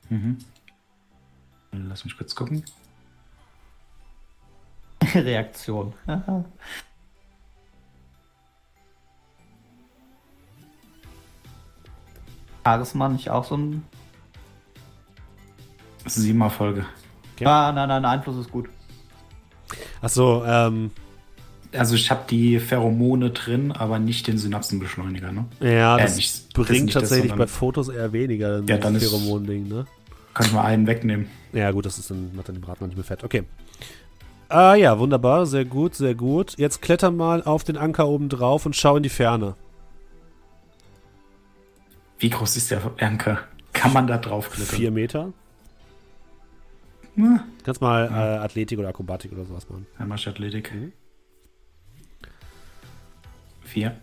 Mhm. 0.08 0.38
Lass 1.74 2.06
mich 2.06 2.16
kurz 2.16 2.34
gucken. 2.34 2.64
Reaktion. 5.04 5.94
Charisma 12.64 13.10
nicht 13.10 13.30
auch 13.32 13.44
so 13.44 13.58
ein. 13.58 13.84
Siebener 16.10 16.50
Folge. 16.50 16.86
Okay. 17.36 17.46
Ah, 17.46 17.72
nein, 17.72 17.88
nein, 17.88 18.06
Einfluss 18.06 18.38
ist 18.38 18.52
gut. 18.52 18.68
Achso, 20.02 20.44
ähm. 20.46 20.92
Also 21.74 21.96
ich 21.96 22.10
habe 22.10 22.22
die 22.30 22.60
Pheromone 22.60 23.32
drin, 23.32 23.72
aber 23.72 24.00
nicht 24.00 24.28
den 24.28 24.38
Synapsenbeschleuniger, 24.38 25.32
ne? 25.32 25.46
Ja, 25.60 25.98
äh, 25.98 26.02
das 26.02 26.16
nicht, 26.16 26.54
bringt 26.54 26.96
das 26.96 27.02
tatsächlich 27.04 27.32
das, 27.32 27.38
bei 27.38 27.48
Fotos 27.48 27.90
eher 27.90 28.14
weniger, 28.14 28.64
ja, 28.68 28.78
dann 28.78 28.94
das 28.94 29.04
Pheromon-Ding, 29.04 29.68
ne? 29.68 29.86
Kann 30.34 30.46
ich 30.46 30.54
mal 30.54 30.64
einen 30.64 30.88
wegnehmen. 30.88 31.28
Ja, 31.52 31.72
gut, 31.72 31.86
das 31.86 31.98
ist 31.98 32.10
dann, 32.10 32.34
macht 32.36 32.48
dann 32.48 32.56
den 32.56 32.62
Braten 32.62 32.84
noch 32.84 32.88
nicht 32.88 32.96
mehr 32.96 33.04
fett. 33.04 33.24
Okay. 33.24 33.44
Ah 34.50 34.76
ja, 34.76 34.98
wunderbar, 34.98 35.46
sehr 35.46 35.66
gut, 35.66 35.96
sehr 35.96 36.16
gut. 36.16 36.58
Jetzt 36.58 36.82
kletter 36.82 37.12
mal 37.12 37.44
auf 37.44 37.66
den 37.66 37.76
Anker 37.76 38.08
oben 38.08 38.30
drauf 38.30 38.66
und 38.66 38.76
schau 38.76 38.96
in 38.96 39.04
die 39.04 39.10
Ferne. 39.10 39.56
Wie 42.20 42.30
groß 42.30 42.56
ist 42.56 42.72
der 42.72 42.82
Anker? 43.00 43.40
Kann 43.74 43.92
man 43.94 44.08
da 44.08 44.18
drauf 44.18 44.50
klettern? 44.50 44.76
Vier 44.76 44.92
Meter. 44.92 45.34
Hm. 47.18 47.40
Kannst 47.64 47.82
mal 47.82 48.06
äh, 48.06 48.38
Athletik 48.38 48.78
oder 48.78 48.90
Akrobatik 48.90 49.32
oder 49.34 49.44
sowas 49.44 49.68
machen. 49.68 49.88
Ja, 50.00 50.06
mach 50.06 50.18
ich 50.18 50.28
Athletik. 50.28 50.74
Mhm. 50.74 50.94
Vier. 53.64 53.98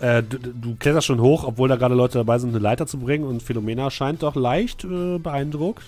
Äh, 0.00 0.22
du, 0.22 0.38
du, 0.38 0.76
kletterst 0.76 1.06
schon 1.06 1.20
hoch, 1.20 1.44
obwohl 1.44 1.68
da 1.68 1.76
gerade 1.76 1.94
Leute 1.94 2.18
dabei 2.18 2.38
sind, 2.38 2.50
eine 2.50 2.58
Leiter 2.58 2.86
zu 2.86 2.98
bringen 2.98 3.24
und 3.24 3.42
Philomena 3.42 3.90
scheint 3.90 4.22
doch 4.22 4.34
leicht 4.34 4.84
äh, 4.84 5.18
beeindruckt. 5.18 5.84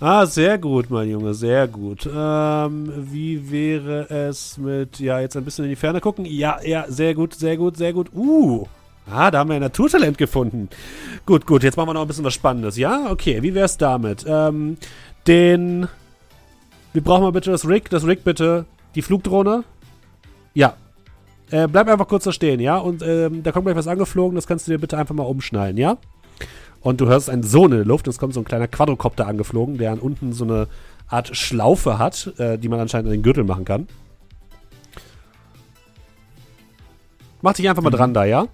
Ah, 0.00 0.24
sehr 0.24 0.56
gut, 0.56 0.88
mein 0.88 1.10
Junge, 1.10 1.34
sehr 1.34 1.68
gut. 1.68 2.08
Ähm, 2.12 2.90
wie 3.12 3.50
wäre 3.50 4.08
es 4.08 4.56
mit, 4.56 4.98
ja, 4.98 5.20
jetzt 5.20 5.36
ein 5.36 5.44
bisschen 5.44 5.66
in 5.66 5.70
die 5.70 5.76
Ferne 5.76 6.00
gucken? 6.00 6.24
Ja, 6.24 6.58
ja, 6.64 6.86
sehr 6.88 7.14
gut, 7.14 7.34
sehr 7.34 7.58
gut, 7.58 7.76
sehr 7.76 7.92
gut. 7.92 8.10
Uh, 8.14 8.66
Ah, 9.12 9.30
da 9.30 9.38
haben 9.38 9.50
wir 9.50 9.56
ein 9.56 9.62
Naturtalent 9.62 10.18
gefunden. 10.18 10.68
Gut, 11.26 11.46
gut, 11.46 11.64
jetzt 11.64 11.76
machen 11.76 11.88
wir 11.88 11.94
noch 11.94 12.02
ein 12.02 12.06
bisschen 12.06 12.24
was 12.24 12.34
Spannendes. 12.34 12.76
Ja, 12.76 13.10
okay, 13.10 13.42
wie 13.42 13.54
wär's 13.54 13.76
damit? 13.76 14.24
Ähm, 14.26 14.76
den. 15.26 15.88
Wir 16.92 17.02
brauchen 17.02 17.22
mal 17.22 17.32
bitte 17.32 17.50
das 17.50 17.66
Rig, 17.68 17.88
das 17.90 18.06
Rig 18.06 18.24
bitte. 18.24 18.66
Die 18.94 19.02
Flugdrohne. 19.02 19.64
Ja. 20.54 20.74
Äh, 21.50 21.68
bleib 21.68 21.88
einfach 21.88 22.08
kurz 22.08 22.24
da 22.24 22.32
stehen, 22.32 22.60
ja? 22.60 22.76
Und 22.78 23.02
ähm, 23.02 23.42
da 23.42 23.52
kommt 23.52 23.66
gleich 23.66 23.76
was 23.76 23.88
angeflogen, 23.88 24.36
das 24.36 24.46
kannst 24.46 24.66
du 24.66 24.72
dir 24.72 24.78
bitte 24.78 24.96
einfach 24.96 25.14
mal 25.14 25.24
umschnallen, 25.24 25.76
ja? 25.76 25.96
Und 26.80 27.00
du 27.00 27.08
hörst 27.08 27.28
einen 27.28 27.42
Sohn 27.42 27.72
in 27.72 27.78
der 27.78 27.86
Luft, 27.86 28.08
es 28.08 28.18
kommt 28.18 28.34
so 28.34 28.40
ein 28.40 28.44
kleiner 28.44 28.68
Quadrocopter 28.68 29.26
angeflogen, 29.26 29.76
der 29.76 29.92
an 29.92 29.98
unten 29.98 30.32
so 30.32 30.44
eine 30.44 30.68
Art 31.08 31.36
Schlaufe 31.36 31.98
hat, 31.98 32.32
äh, 32.38 32.56
die 32.56 32.68
man 32.68 32.80
anscheinend 32.80 33.08
an 33.08 33.12
den 33.12 33.22
Gürtel 33.22 33.44
machen 33.44 33.64
kann. 33.64 33.88
Mach 37.42 37.54
dich 37.54 37.68
einfach 37.68 37.82
mal 37.82 37.90
mhm. 37.90 37.96
dran 37.96 38.14
da, 38.14 38.24
ja? 38.24 38.46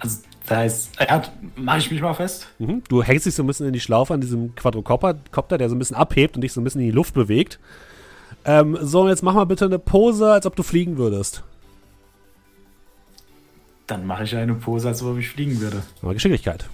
Also 0.00 0.18
da 0.48 0.64
ist, 0.64 0.98
ja, 0.98 1.22
mache 1.56 1.78
ich 1.78 1.90
mich 1.90 2.00
mal 2.00 2.14
fest. 2.14 2.48
Mhm. 2.58 2.82
Du 2.88 3.02
hängst 3.02 3.26
dich 3.26 3.34
so 3.34 3.42
ein 3.42 3.46
bisschen 3.46 3.66
in 3.66 3.72
die 3.72 3.80
Schlaufe 3.80 4.14
an 4.14 4.20
diesem 4.20 4.54
Quadrocopter, 4.54 5.58
der 5.58 5.68
so 5.68 5.74
ein 5.74 5.78
bisschen 5.78 5.96
abhebt 5.96 6.36
und 6.36 6.42
dich 6.42 6.52
so 6.52 6.60
ein 6.60 6.64
bisschen 6.64 6.80
in 6.80 6.86
die 6.86 6.92
Luft 6.92 7.14
bewegt. 7.14 7.58
Ähm, 8.44 8.78
so, 8.80 9.08
jetzt 9.08 9.22
mach 9.22 9.34
mal 9.34 9.44
bitte 9.44 9.66
eine 9.66 9.78
Pose, 9.78 10.32
als 10.32 10.46
ob 10.46 10.56
du 10.56 10.62
fliegen 10.62 10.96
würdest. 10.96 11.42
Dann 13.86 14.06
mache 14.06 14.24
ich 14.24 14.36
eine 14.36 14.54
Pose, 14.54 14.88
als 14.88 15.02
ob 15.02 15.18
ich 15.18 15.28
fliegen 15.28 15.60
würde. 15.60 15.82
Aber 16.02 16.14
Geschicklichkeit. 16.14 16.66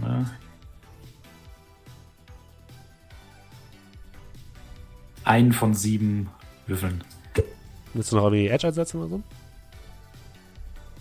Na. 0.00 0.30
Einen 5.24 5.52
von 5.52 5.74
sieben 5.74 6.28
Würfeln. 6.66 7.02
Willst 7.94 8.12
du 8.12 8.16
noch 8.16 8.24
irgendwie 8.24 8.48
Edge 8.48 8.66
einsetzen 8.66 9.00
oder 9.00 9.08
so? 9.08 9.22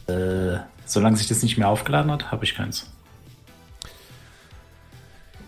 Äh, 0.08 0.60
solange 0.86 1.18
sich 1.18 1.28
das 1.28 1.44
nicht 1.44 1.58
mehr 1.58 1.68
aufgeladen 1.68 2.12
hat, 2.12 2.32
habe 2.32 2.46
ich 2.46 2.56
keins. 2.56 2.90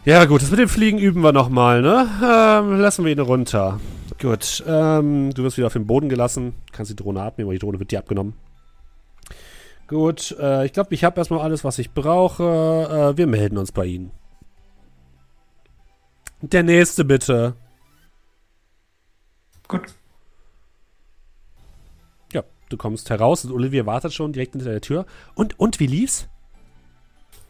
Ja, 0.05 0.25
gut, 0.25 0.41
das 0.41 0.49
mit 0.51 0.59
dem 0.59 0.69
Fliegen 0.69 0.97
üben 0.97 1.21
wir 1.21 1.33
nochmal, 1.33 1.81
ne? 1.81 2.07
Ähm, 2.23 2.79
lassen 2.79 3.05
wir 3.05 3.11
ihn 3.11 3.19
runter. 3.19 3.79
Gut, 4.19 4.63
ähm, 4.67 5.33
du 5.33 5.43
wirst 5.43 5.57
wieder 5.57 5.67
auf 5.67 5.73
den 5.73 5.87
Boden 5.87 6.09
gelassen. 6.09 6.55
Kannst 6.71 6.91
die 6.91 6.95
Drohne 6.95 7.21
abnehmen, 7.21 7.47
aber 7.47 7.53
die 7.53 7.59
Drohne 7.59 7.79
wird 7.79 7.91
dir 7.91 7.99
abgenommen. 7.99 8.33
Gut, 9.87 10.35
äh, 10.39 10.65
ich 10.65 10.73
glaube, 10.73 10.93
ich 10.93 11.03
habe 11.03 11.19
erstmal 11.19 11.41
alles, 11.41 11.63
was 11.63 11.79
ich 11.79 11.91
brauche. 11.91 12.43
Äh, 13.13 13.17
wir 13.17 13.27
melden 13.27 13.57
uns 13.57 13.71
bei 13.71 13.85
Ihnen. 13.85 14.11
Der 16.41 16.63
nächste, 16.63 17.03
bitte. 17.05 17.55
Gut. 19.67 19.93
Du 22.69 22.77
kommst 22.77 23.09
heraus 23.09 23.45
und 23.45 23.51
Olivia 23.51 23.85
wartet 23.85 24.13
schon 24.13 24.31
direkt 24.31 24.53
hinter 24.53 24.69
der 24.71 24.81
Tür. 24.81 25.05
Und, 25.35 25.59
und, 25.59 25.79
wie 25.79 25.87
lief's? 25.87 26.27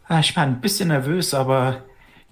Ah, 0.08 0.20
ich 0.22 0.36
war 0.36 0.44
ein 0.44 0.62
bisschen 0.62 0.88
nervös, 0.88 1.34
aber 1.34 1.84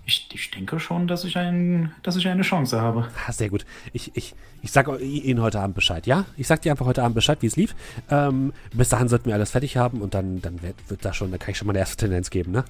ich, 0.06 0.30
ich 0.34 0.52
denke 0.52 0.80
schon, 0.80 1.06
dass 1.08 1.26
ich, 1.26 1.38
ein, 1.38 1.92
dass 2.02 2.16
ich 2.16 2.28
eine 2.28 2.42
Chance 2.42 2.80
habe. 2.80 3.10
Ah, 3.28 3.32
sehr 3.34 3.50
gut. 3.50 3.66
Ich, 3.92 4.12
ich, 4.16 4.34
ich 4.62 4.72
sag 4.72 4.88
Ihnen 5.02 5.42
heute 5.42 5.60
Abend 5.60 5.76
Bescheid, 5.76 6.08
ja? 6.08 6.26
Ich 6.38 6.48
sag 6.48 6.62
dir 6.62 6.72
einfach 6.72 6.86
heute 6.86 7.04
Abend 7.04 7.16
Bescheid, 7.16 7.38
wie 7.42 7.48
es 7.48 7.58
lief. 7.58 7.76
Ähm, 8.10 8.54
bis 8.74 8.88
dahin 8.88 9.10
sollten 9.10 9.26
wir 9.26 9.34
alles 9.34 9.52
fertig 9.52 9.76
haben 9.76 10.02
und 10.02 10.14
dann, 10.14 10.42
dann 10.42 10.62
wird, 10.62 10.76
wird 10.88 11.04
da 11.04 11.14
schon, 11.14 11.30
da 11.32 11.38
kann 11.38 11.52
ich 11.52 11.58
schon 11.58 11.68
mal 11.68 11.74
eine 11.74 11.80
erste 11.80 11.98
Tendenz 11.98 12.30
geben, 12.30 12.52
ne? 12.52 12.64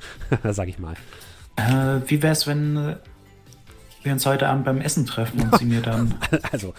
sag 0.52 0.68
ich 0.68 0.80
mal. 0.80 0.96
Äh, 1.58 2.02
wie 2.08 2.24
wär's, 2.24 2.48
wenn 2.48 2.76
äh, 2.76 2.96
wir 4.02 4.14
uns 4.14 4.26
heute 4.26 4.48
Abend 4.48 4.66
beim 4.66 4.82
Essen 4.82 5.06
treffen 5.06 5.42
und 5.42 5.58
Sie 5.60 5.66
mir 5.66 5.82
dann. 5.82 6.16
Also, 6.52 6.74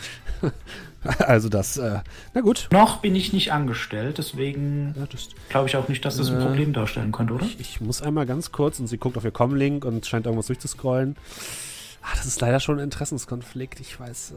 Also 1.18 1.48
das, 1.48 1.76
äh, 1.76 2.00
na 2.34 2.40
gut. 2.40 2.68
Noch 2.72 2.98
bin 2.98 3.14
ich 3.14 3.32
nicht 3.32 3.52
angestellt, 3.52 4.18
deswegen 4.18 4.94
ja, 4.98 5.06
glaube 5.48 5.68
ich 5.68 5.76
auch 5.76 5.88
nicht, 5.88 6.04
dass 6.04 6.16
das 6.16 6.30
ein 6.30 6.40
äh, 6.40 6.44
Problem 6.44 6.72
darstellen 6.72 7.12
könnte, 7.12 7.34
oder? 7.34 7.44
Ich, 7.44 7.60
ich, 7.60 7.80
muss 7.80 8.02
einmal 8.02 8.26
ganz 8.26 8.52
kurz, 8.52 8.78
und 8.80 8.86
sie 8.86 8.98
guckt 8.98 9.16
auf 9.16 9.24
ihr 9.24 9.30
Com-Link 9.30 9.84
und 9.84 10.04
scheint 10.06 10.26
irgendwas 10.26 10.46
durchzuscrollen. 10.46 11.16
Ah, 12.02 12.14
das 12.16 12.26
ist 12.26 12.40
leider 12.40 12.60
schon 12.60 12.78
ein 12.78 12.84
Interessenskonflikt, 12.84 13.80
ich 13.80 13.98
weiß. 13.98 14.32
Äh, 14.32 14.34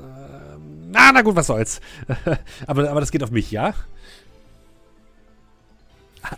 na, 0.91 1.11
na 1.13 1.21
gut, 1.21 1.35
was 1.35 1.47
soll's. 1.47 1.81
aber, 2.67 2.89
aber 2.89 2.99
das 2.99 3.11
geht 3.11 3.23
auf 3.23 3.31
mich, 3.31 3.51
ja? 3.51 3.73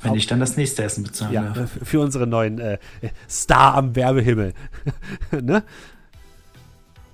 Wenn 0.02 0.16
ich 0.16 0.28
dann 0.28 0.40
das 0.40 0.56
nächste 0.56 0.84
Essen 0.84 1.04
bezahlen 1.04 1.34
ja, 1.34 1.50
darf. 1.50 1.72
Für 1.84 2.00
unseren 2.00 2.30
neuen 2.30 2.60
äh, 2.60 2.78
Star 3.30 3.76
am 3.76 3.96
Werbehimmel. 3.96 4.54
ne? 5.42 5.64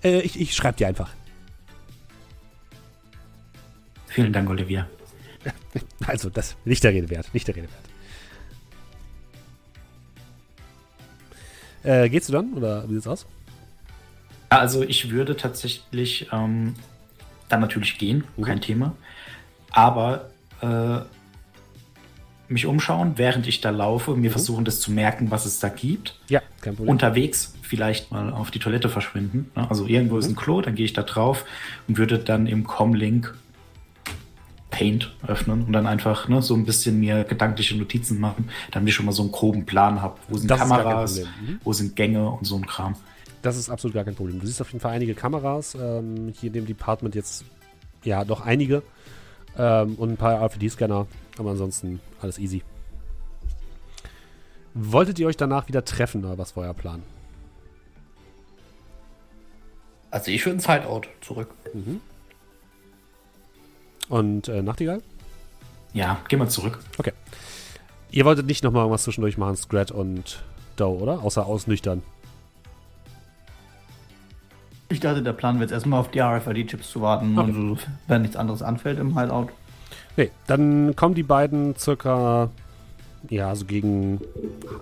Äh, 0.03 0.19
ich 0.21 0.39
ich 0.39 0.55
schreibe 0.55 0.77
dir 0.77 0.87
einfach. 0.87 1.09
Vielen 4.19 4.33
Dank, 4.33 4.49
Olivia. 4.49 4.85
Also, 6.05 6.29
das 6.29 6.57
nicht 6.65 6.83
der 6.83 6.91
Rede 6.91 7.09
wert, 7.09 7.33
nicht 7.33 7.47
der 7.47 7.55
Rede 7.55 7.69
wert. 11.83 12.05
Äh, 12.05 12.09
gehst 12.09 12.27
du 12.27 12.33
dann 12.33 12.53
oder 12.53 12.89
wie 12.89 12.95
sieht's 12.95 13.07
aus? 13.07 13.25
Also 14.49 14.83
ich 14.83 15.11
würde 15.11 15.37
tatsächlich 15.37 16.27
ähm, 16.33 16.75
dann 17.47 17.61
natürlich 17.61 17.97
gehen, 17.97 18.25
mhm. 18.35 18.43
kein 18.43 18.59
Thema. 18.59 18.93
Aber 19.71 20.29
äh, 20.61 20.99
mich 22.49 22.65
umschauen, 22.65 23.13
während 23.15 23.47
ich 23.47 23.61
da 23.61 23.69
laufe, 23.69 24.15
mir 24.15 24.29
mhm. 24.29 24.33
versuchen, 24.33 24.65
das 24.65 24.81
zu 24.81 24.91
merken, 24.91 25.31
was 25.31 25.45
es 25.45 25.59
da 25.59 25.69
gibt. 25.69 26.19
Ja, 26.27 26.41
kein 26.59 26.75
Problem. 26.75 26.89
Unterwegs 26.89 27.53
vielleicht 27.61 28.11
mal 28.11 28.33
auf 28.33 28.51
die 28.51 28.59
Toilette 28.59 28.89
verschwinden. 28.89 29.49
Ne? 29.55 29.69
Also 29.69 29.85
irgendwo 29.85 30.15
mhm. 30.15 30.19
ist 30.19 30.27
ein 30.27 30.35
Klo, 30.35 30.59
dann 30.59 30.75
gehe 30.75 30.85
ich 30.85 30.93
da 30.93 31.03
drauf 31.03 31.45
und 31.87 31.97
würde 31.97 32.19
dann 32.19 32.47
im 32.47 32.65
Com-Link 32.65 33.33
Paint 34.71 35.15
öffnen 35.27 35.63
und 35.63 35.73
dann 35.73 35.87
einfach 35.87 36.27
ne, 36.27 36.41
so 36.41 36.53
ein 36.53 36.65
bisschen 36.65 36.99
mir 36.99 37.23
gedankliche 37.23 37.75
Notizen 37.75 38.19
machen, 38.19 38.49
damit 38.71 38.89
ich 38.89 38.95
schon 38.95 39.05
mal 39.05 39.11
so 39.11 39.23
einen 39.23 39.31
groben 39.31 39.65
Plan 39.65 40.01
habe. 40.01 40.19
Wo 40.27 40.37
sind 40.37 40.49
das 40.49 40.59
Kameras, 40.59 41.21
mhm. 41.21 41.59
wo 41.63 41.73
sind 41.73 41.95
Gänge 41.95 42.29
und 42.29 42.45
so 42.45 42.55
ein 42.55 42.65
Kram. 42.65 42.95
Das 43.41 43.57
ist 43.57 43.69
absolut 43.69 43.95
gar 43.95 44.03
kein 44.03 44.15
Problem. 44.15 44.39
Du 44.39 44.45
siehst 44.45 44.61
auf 44.61 44.67
jeden 44.71 44.81
Fall 44.81 44.91
einige 44.91 45.15
Kameras. 45.15 45.75
Ähm, 45.75 46.33
hier 46.39 46.47
in 46.47 46.53
dem 46.53 46.65
Department 46.65 47.15
jetzt, 47.15 47.45
ja, 48.03 48.23
doch 48.25 48.41
einige. 48.41 48.83
Ähm, 49.57 49.95
und 49.95 50.11
ein 50.11 50.17
paar 50.17 50.43
RFID-Scanner. 50.43 51.07
Aber 51.37 51.51
ansonsten 51.51 52.01
alles 52.21 52.37
easy. 52.37 52.63
Wolltet 54.73 55.19
ihr 55.19 55.27
euch 55.27 55.37
danach 55.37 55.67
wieder 55.67 55.83
treffen 55.85 56.23
oder 56.25 56.37
was 56.37 56.55
war 56.55 56.63
euer 56.63 56.73
Plan? 56.73 57.01
Also 60.11 60.31
ich 60.31 60.45
würde 60.45 60.57
ein 60.57 60.59
Sideout 60.59 61.07
zurück. 61.21 61.49
Mhm. 61.73 62.01
Und 64.09 64.47
äh, 64.47 64.61
Nachtigall? 64.61 65.01
Ja, 65.93 66.19
gehen 66.27 66.39
wir 66.39 66.47
zurück. 66.47 66.79
Okay. 66.97 67.13
Ihr 68.11 68.25
wolltet 68.25 68.47
nicht 68.47 68.63
nochmal 68.63 68.81
irgendwas 68.81 69.03
zwischendurch 69.03 69.37
machen, 69.37 69.55
Scrat 69.55 69.91
und 69.91 70.43
Doe, 70.75 70.99
oder? 70.99 71.23
Außer 71.23 71.45
ausnüchtern. 71.45 72.01
Ich 74.91 74.99
dachte, 74.99 75.21
der 75.21 75.33
Plan 75.33 75.55
wäre 75.55 75.65
jetzt 75.65 75.71
erstmal 75.71 75.99
auf 75.99 76.09
die 76.09 76.19
RFID-Chips 76.19 76.89
zu 76.89 77.01
warten 77.01 77.37
okay. 77.37 77.51
und 77.51 77.79
so, 77.79 77.85
wenn 78.07 78.23
nichts 78.23 78.35
anderes 78.35 78.63
anfällt 78.63 78.97
im 78.97 79.17
Hideout. 79.17 79.49
Nee, 80.17 80.31
dann 80.47 80.95
kommen 80.95 81.13
die 81.13 81.23
beiden 81.23 81.75
circa, 81.75 82.49
ja, 83.29 83.55
so 83.55 83.65
gegen 83.65 84.19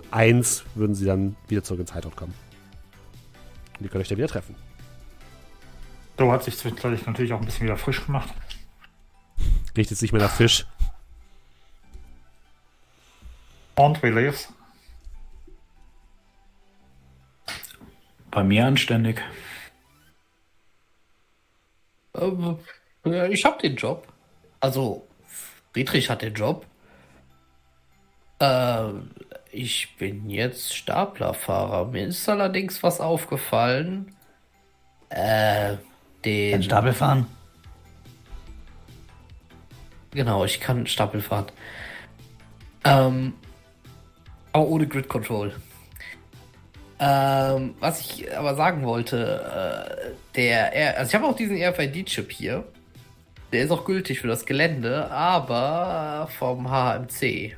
eins 0.09 0.63
würden 0.75 0.95
sie 0.95 1.05
dann 1.05 1.35
wieder 1.49 1.63
zurück 1.63 1.81
ins 1.81 1.93
Hideout 1.93 2.15
kommen. 2.15 2.33
Und 3.77 3.85
ihr 3.85 3.89
könnt 3.89 4.01
euch 4.01 4.07
dann 4.07 4.17
wieder 4.17 4.29
treffen. 4.29 4.55
Doe 6.15 6.31
hat 6.31 6.43
sich 6.43 6.57
zwischenzeitlich 6.57 7.05
natürlich 7.05 7.33
auch 7.33 7.39
ein 7.39 7.45
bisschen 7.45 7.65
wieder 7.67 7.77
frisch 7.77 8.05
gemacht. 8.05 8.29
Richtet 9.75 9.97
sich 9.97 10.11
mehr 10.11 10.21
nach 10.21 10.31
Fisch. 10.31 10.65
Und 13.75 14.01
wie 14.01 14.09
lief's? 14.09 14.51
Bei 18.31 18.43
mir 18.43 18.65
anständig. 18.65 19.21
Ähm, 22.15 22.59
ich 23.03 23.45
habe 23.45 23.61
den 23.61 23.75
Job. 23.75 24.07
Also, 24.59 25.07
Friedrich 25.71 26.09
hat 26.09 26.23
den 26.23 26.33
Job. 26.33 26.65
Äh, 28.39 28.89
ich 29.51 29.95
bin 29.97 30.29
jetzt 30.29 30.75
Staplerfahrer. 30.75 31.85
Mir 31.85 32.07
ist 32.07 32.27
allerdings 32.27 32.81
was 32.83 32.99
aufgefallen. 32.99 34.15
Äh, 35.09 35.77
den. 36.25 36.55
Ein 36.55 36.63
Stapel 36.63 36.93
fahren? 36.93 37.27
Genau, 40.17 40.43
ich 40.45 40.59
kann 40.59 40.87
Stapel 40.87 41.21
fahren. 41.21 41.45
Ähm, 42.83 43.33
aber 44.51 44.65
ohne 44.65 44.87
Grid 44.87 45.07
Control. 45.07 45.53
Ähm, 46.97 47.75
was 47.79 48.01
ich 48.01 48.35
aber 48.35 48.55
sagen 48.55 48.83
wollte, 48.83 50.09
äh, 50.09 50.15
der, 50.35 50.97
also 50.97 51.09
ich 51.09 51.13
habe 51.13 51.27
auch 51.27 51.35
diesen 51.35 51.61
RFID-Chip 51.61 52.31
hier. 52.31 52.63
Der 53.51 53.61
ist 53.61 53.69
auch 53.69 53.85
gültig 53.85 54.19
für 54.21 54.27
das 54.27 54.47
Gelände, 54.47 55.11
aber 55.11 56.27
vom 56.39 56.67
HMC. 56.67 57.55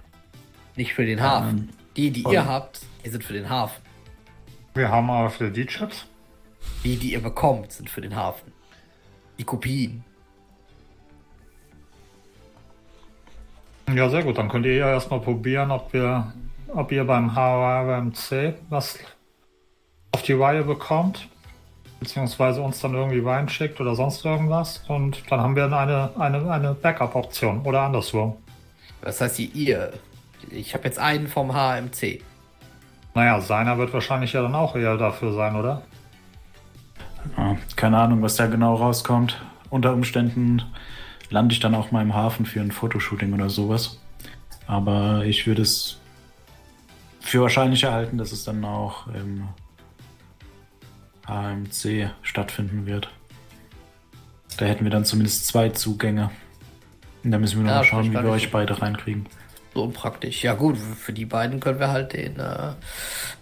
Nicht 0.75 0.93
für 0.93 1.05
den 1.05 1.21
Hafen. 1.21 1.57
Ähm, 1.57 1.69
die, 1.95 2.11
die 2.11 2.23
ihr 2.23 2.45
habt, 2.45 2.81
die 3.05 3.09
sind 3.09 3.23
für 3.23 3.33
den 3.33 3.49
Hafen. 3.49 3.81
Wir 4.73 4.89
haben 4.89 5.09
RFID-Chips. 5.09 6.07
Die, 6.83 6.97
die 6.97 7.13
ihr 7.13 7.23
bekommt, 7.23 7.71
sind 7.71 7.89
für 7.89 8.01
den 8.01 8.17
Hafen. 8.17 8.51
Die 9.37 9.45
Kopien. 9.45 10.03
Ja, 13.95 14.09
sehr 14.09 14.23
gut. 14.23 14.37
Dann 14.37 14.49
könnt 14.49 14.65
ihr 14.65 14.75
ja 14.75 14.89
erstmal 14.89 15.19
probieren, 15.19 15.71
ob 15.71 15.93
wir, 15.93 16.33
ob 16.73 16.91
ihr 16.91 17.03
beim 17.03 17.35
HMC 17.35 18.53
was 18.69 18.99
auf 20.11 20.23
die 20.23 20.33
Reihe 20.33 20.63
bekommt, 20.63 21.27
beziehungsweise 21.99 22.61
uns 22.61 22.79
dann 22.79 22.93
irgendwie 22.93 23.19
reinschickt 23.19 23.79
oder 23.79 23.95
sonst 23.95 24.25
irgendwas. 24.25 24.83
Und 24.87 25.23
dann 25.29 25.41
haben 25.41 25.55
wir 25.55 25.65
eine, 25.65 26.11
eine, 26.17 26.51
eine 26.51 26.73
Backup-Option 26.73 27.61
oder 27.61 27.81
andersrum. 27.81 28.35
Was 29.01 29.21
heißt 29.21 29.39
ihr? 29.39 29.93
Ich 30.51 30.73
habe 30.73 30.85
jetzt 30.85 30.99
einen 30.99 31.27
vom 31.27 31.53
HMC. 31.53 32.21
Naja, 33.13 33.41
seiner 33.41 33.77
wird 33.77 33.93
wahrscheinlich 33.93 34.33
ja 34.33 34.41
dann 34.41 34.55
auch 34.55 34.75
eher 34.75 34.97
dafür 34.97 35.33
sein, 35.33 35.55
oder? 35.55 35.81
Ja, 37.37 37.57
keine 37.75 37.97
Ahnung, 37.97 38.21
was 38.21 38.35
da 38.35 38.47
genau 38.47 38.75
rauskommt. 38.75 39.41
Unter 39.69 39.93
Umständen 39.93 40.63
lande 41.29 41.53
ich 41.53 41.59
dann 41.59 41.75
auch 41.75 41.91
mal 41.91 42.01
im 42.01 42.13
Hafen 42.13 42.45
für 42.45 42.61
ein 42.61 42.71
Fotoshooting 42.71 43.33
oder 43.33 43.49
sowas. 43.49 43.99
Aber 44.67 45.25
ich 45.25 45.47
würde 45.47 45.61
es 45.61 45.99
für 47.19 47.41
wahrscheinlich 47.41 47.83
erhalten, 47.83 48.17
dass 48.17 48.31
es 48.31 48.43
dann 48.43 48.63
auch 48.65 49.07
im 49.07 49.47
AMC 51.25 52.11
stattfinden 52.21 52.85
wird. 52.85 53.09
Da 54.57 54.65
hätten 54.65 54.83
wir 54.83 54.91
dann 54.91 55.05
zumindest 55.05 55.47
zwei 55.47 55.69
Zugänge. 55.69 56.31
Und 57.23 57.31
da 57.31 57.37
müssen 57.37 57.57
wir 57.57 57.63
noch 57.63 57.71
ja, 57.71 57.77
mal 57.77 57.83
schauen, 57.83 58.11
wie 58.11 58.13
wir 58.13 58.29
euch 58.29 58.51
beide 58.51 58.81
reinkriegen. 58.81 59.27
So 59.73 59.83
unpraktisch. 59.83 60.43
Ja 60.43 60.53
gut, 60.53 60.77
für 60.77 61.13
die 61.13 61.25
beiden 61.25 61.59
können 61.59 61.79
wir 61.79 61.89
halt 61.89 62.13
den 62.13 62.39
äh, 62.39 62.73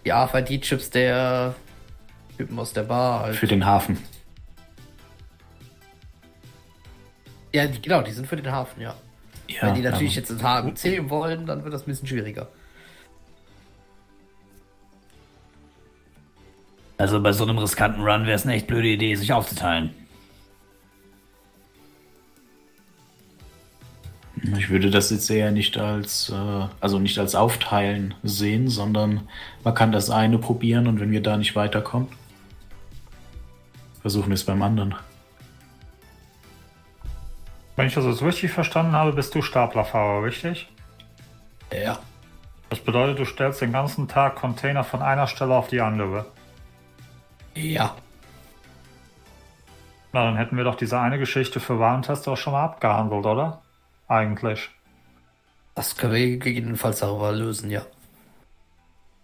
die 0.03 0.11
AFID-Chips 0.11 0.89
der 0.89 1.55
Typen 2.37 2.59
aus 2.59 2.73
der 2.73 2.83
Bar. 2.83 3.21
Halt. 3.21 3.35
Für 3.35 3.47
den 3.47 3.65
Hafen. 3.65 3.97
Ja, 7.53 7.67
die, 7.67 7.81
genau, 7.81 8.01
die 8.01 8.11
sind 8.11 8.27
für 8.27 8.35
den 8.35 8.51
Hafen, 8.51 8.81
ja. 8.81 8.95
ja 9.47 9.61
Wenn 9.61 9.75
die 9.75 9.81
natürlich 9.81 10.15
jetzt 10.15 10.29
ins 10.29 10.43
HMC 10.43 11.09
wollen, 11.09 11.45
dann 11.45 11.63
wird 11.63 11.73
das 11.73 11.83
ein 11.83 11.85
bisschen 11.85 12.07
schwieriger. 12.07 12.49
Also 16.97 17.21
bei 17.21 17.31
so 17.31 17.43
einem 17.43 17.57
riskanten 17.59 18.01
Run 18.01 18.25
wäre 18.25 18.35
es 18.35 18.43
eine 18.43 18.55
echt 18.55 18.67
blöde 18.67 18.87
Idee, 18.87 19.13
sich 19.15 19.31
aufzuteilen. 19.31 19.91
Ich 24.57 24.69
würde 24.69 24.89
das 24.89 25.09
jetzt 25.09 25.29
eher 25.29 25.51
nicht 25.51 25.77
als, 25.77 26.29
äh, 26.29 26.67
also 26.79 26.99
nicht 26.99 27.17
als 27.19 27.35
Aufteilen 27.35 28.13
sehen, 28.23 28.67
sondern 28.67 29.27
man 29.63 29.73
kann 29.73 29.91
das 29.91 30.09
eine 30.09 30.37
probieren 30.37 30.87
und 30.87 30.99
wenn 30.99 31.11
wir 31.11 31.21
da 31.21 31.37
nicht 31.37 31.55
weiterkommen, 31.55 32.07
versuchen 34.01 34.29
wir 34.29 34.35
es 34.35 34.43
beim 34.43 34.61
anderen. 34.61 34.95
Wenn 37.77 37.87
ich 37.87 37.93
das 37.93 38.05
jetzt 38.05 38.23
richtig 38.23 38.51
verstanden 38.51 38.93
habe, 38.93 39.13
bist 39.13 39.33
du 39.35 39.41
Staplerfahrer, 39.43 40.23
richtig? 40.23 40.67
Ja. 41.71 41.99
Das 42.69 42.79
bedeutet, 42.79 43.19
du 43.19 43.25
stellst 43.25 43.61
den 43.61 43.71
ganzen 43.71 44.07
Tag 44.07 44.35
Container 44.35 44.83
von 44.83 45.01
einer 45.01 45.27
Stelle 45.27 45.55
auf 45.55 45.67
die 45.67 45.79
andere. 45.79 46.25
Ja. 47.53 47.95
Na, 50.11 50.25
dann 50.25 50.37
hätten 50.37 50.57
wir 50.57 50.63
doch 50.63 50.75
diese 50.75 50.99
eine 50.99 51.19
Geschichte 51.19 51.59
für 51.59 51.79
Warentest 51.79 52.27
auch 52.27 52.35
schon 52.35 52.53
mal 52.53 52.65
abgehandelt, 52.65 53.25
oder? 53.25 53.61
Eigentlich. 54.07 54.69
Das 55.75 55.95
können 55.95 56.13
wir 56.13 56.37
gegebenenfalls 56.39 56.99
darüber 56.99 57.31
lösen, 57.31 57.69
ja. 57.69 57.85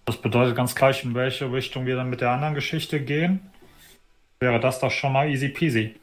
Das 0.06 0.18
bedeutet 0.18 0.56
ganz 0.56 0.76
gleich, 0.76 1.04
in 1.04 1.16
welche 1.16 1.52
Richtung 1.52 1.88
wir 1.88 1.96
dann 1.96 2.12
mit 2.12 2.22
der 2.22 2.30
anderen 2.30 2.54
Geschichte 2.54 3.02
gehen. 3.02 3.50
Wäre 4.40 4.60
das 4.60 4.80
doch 4.80 4.92
schon 4.92 5.14
mal 5.14 5.28
easy 5.28 5.50
peasy. 5.50 6.00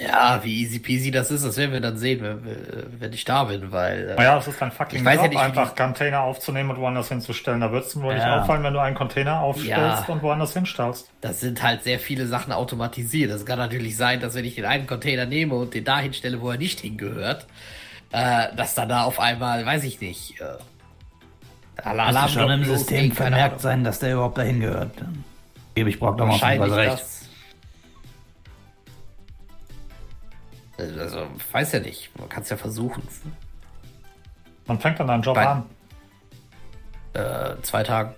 Ja, 0.00 0.40
wie 0.42 0.62
easy 0.62 0.80
peasy 0.80 1.12
das 1.12 1.30
ist, 1.30 1.44
das 1.44 1.56
werden 1.56 1.72
wir 1.72 1.80
dann 1.80 1.96
sehen, 1.96 2.20
wenn, 2.20 3.00
wenn 3.00 3.12
ich 3.12 3.24
da 3.24 3.44
bin, 3.44 3.70
weil. 3.70 4.10
Äh, 4.10 4.14
naja, 4.16 4.38
es 4.38 4.48
ist 4.48 4.60
ein 4.60 4.72
fucking 4.72 5.04
Job, 5.04 5.14
ja 5.14 5.28
nicht, 5.28 5.38
einfach 5.38 5.76
Container 5.76 6.22
aufzunehmen 6.22 6.70
und 6.70 6.78
woanders 6.78 7.08
hinzustellen. 7.08 7.60
Da 7.60 7.70
wird 7.70 7.86
es 7.86 8.00
wohl 8.00 8.12
ja. 8.12 8.18
nicht 8.18 8.26
auffallen, 8.26 8.64
wenn 8.64 8.74
du 8.74 8.80
einen 8.80 8.96
Container 8.96 9.40
aufstellst 9.40 9.68
ja. 9.76 10.04
und 10.08 10.22
woanders 10.22 10.52
hinstellst. 10.52 11.10
Das 11.20 11.38
sind 11.38 11.62
halt 11.62 11.84
sehr 11.84 12.00
viele 12.00 12.26
Sachen 12.26 12.52
automatisiert. 12.52 13.30
Das 13.30 13.46
kann 13.46 13.58
natürlich 13.58 13.96
sein, 13.96 14.18
dass 14.20 14.34
wenn 14.34 14.44
ich 14.44 14.56
den 14.56 14.64
einen 14.64 14.88
Container 14.88 15.26
nehme 15.26 15.54
und 15.54 15.74
den 15.74 15.84
da 15.84 16.00
hinstelle, 16.00 16.40
wo 16.40 16.50
er 16.50 16.58
nicht 16.58 16.80
hingehört, 16.80 17.46
äh, 18.10 18.48
dass 18.56 18.74
dann 18.74 18.88
da 18.88 19.04
auf 19.04 19.20
einmal, 19.20 19.64
weiß 19.64 19.84
ich 19.84 20.00
nicht, 20.00 20.40
äh, 20.40 20.44
Alarm 21.82 22.14
Muss 22.14 22.32
schon 22.32 22.50
im 22.50 22.64
System 22.64 23.12
vermerkt 23.12 23.60
sein, 23.60 23.84
dass 23.84 23.98
der 24.00 24.14
überhaupt 24.14 24.38
dahin 24.38 24.60
gehört. 24.60 24.92
Gebe 25.74 25.90
ich 25.90 25.98
Brock 25.98 26.18
doch 26.18 26.26
mal 26.26 26.36
recht. 26.36 26.92
Das, 26.92 27.23
Also, 30.78 31.26
weiß 31.52 31.72
ja 31.72 31.80
nicht. 31.80 32.10
Man 32.18 32.28
kann 32.28 32.42
es 32.42 32.48
ja 32.48 32.56
versuchen. 32.56 33.02
Man 34.66 34.80
fängt 34.80 34.98
dann 35.00 35.08
einen 35.10 35.22
Job 35.22 35.34
Bei- 35.36 35.46
an. 35.46 35.66
Äh, 37.12 37.60
zwei 37.62 37.82
Tagen. 37.84 38.14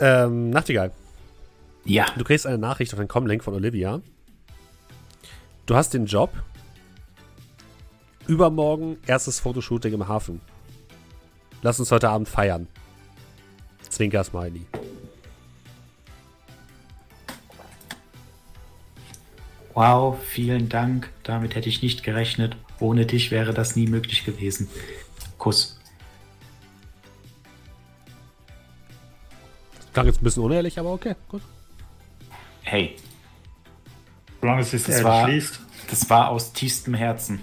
Ähm, 0.00 0.50
Nachtigall, 0.50 0.92
Ja. 1.84 2.06
du 2.16 2.24
kriegst 2.24 2.46
eine 2.46 2.58
Nachricht 2.58 2.92
auf 2.92 2.98
den 2.98 3.08
Comlink 3.08 3.44
von 3.44 3.54
Olivia. 3.54 4.00
Du 5.66 5.76
hast 5.76 5.94
den 5.94 6.06
Job. 6.06 6.30
Übermorgen 8.26 8.96
erstes 9.06 9.38
Fotoshooting 9.40 9.92
im 9.92 10.08
Hafen. 10.08 10.40
Lass 11.64 11.80
uns 11.80 11.90
heute 11.90 12.10
Abend 12.10 12.28
feiern. 12.28 12.68
Zwinker 13.88 14.22
Smiley. 14.22 14.66
Wow, 19.72 20.18
vielen 20.22 20.68
Dank. 20.68 21.10
Damit 21.22 21.54
hätte 21.54 21.70
ich 21.70 21.80
nicht 21.80 22.02
gerechnet. 22.02 22.54
Ohne 22.80 23.06
dich 23.06 23.30
wäre 23.30 23.54
das 23.54 23.76
nie 23.76 23.86
möglich 23.86 24.26
gewesen. 24.26 24.68
Kuss. 25.38 25.80
Klang 29.94 30.04
jetzt 30.06 30.20
ein 30.20 30.24
bisschen 30.24 30.42
unehrlich, 30.42 30.78
aber 30.78 30.92
okay, 30.92 31.14
gut. 31.28 31.40
Hey, 32.62 32.96
Solange 34.42 34.60
es 34.60 34.72
sich 34.72 34.82
Das 34.82 34.90
ehrlich 34.96 35.04
war- 35.04 35.28
liest. 35.30 35.60
das 35.88 36.10
war 36.10 36.28
aus 36.28 36.52
tiefstem 36.52 36.92
Herzen. 36.92 37.40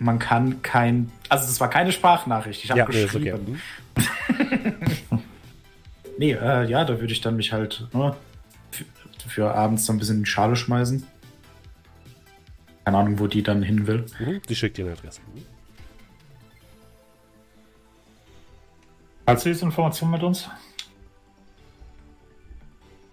Man 0.00 0.18
kann 0.18 0.62
kein. 0.62 1.12
Also, 1.28 1.46
das 1.46 1.60
war 1.60 1.68
keine 1.68 1.92
Sprachnachricht. 1.92 2.64
Ich 2.64 2.70
habe 2.70 2.80
Ja, 2.80 2.86
okay. 2.86 3.02
geschrieben. 3.04 3.60
Mhm. 3.96 5.20
Nee, 6.18 6.32
äh, 6.32 6.68
ja, 6.68 6.84
da 6.84 7.00
würde 7.00 7.14
ich 7.14 7.22
dann 7.22 7.36
mich 7.36 7.50
halt 7.50 7.88
ne, 7.94 8.14
für, 8.70 8.84
für 9.26 9.54
abends 9.54 9.86
so 9.86 9.92
ein 9.94 9.98
bisschen 9.98 10.18
in 10.18 10.24
die 10.24 10.30
Schale 10.30 10.54
schmeißen. 10.54 11.06
Keine 12.84 12.98
Ahnung, 12.98 13.18
wo 13.18 13.26
die 13.26 13.42
dann 13.42 13.62
hin 13.62 13.86
will. 13.86 14.04
Mhm. 14.18 14.42
Die 14.46 14.54
schickt 14.54 14.76
dir 14.76 14.84
eine 14.84 14.92
Adresse. 14.92 15.22
Hast 19.26 19.46
du 19.46 19.48
diese 19.48 19.64
Information 19.64 20.10
mit 20.10 20.22
uns? 20.22 20.50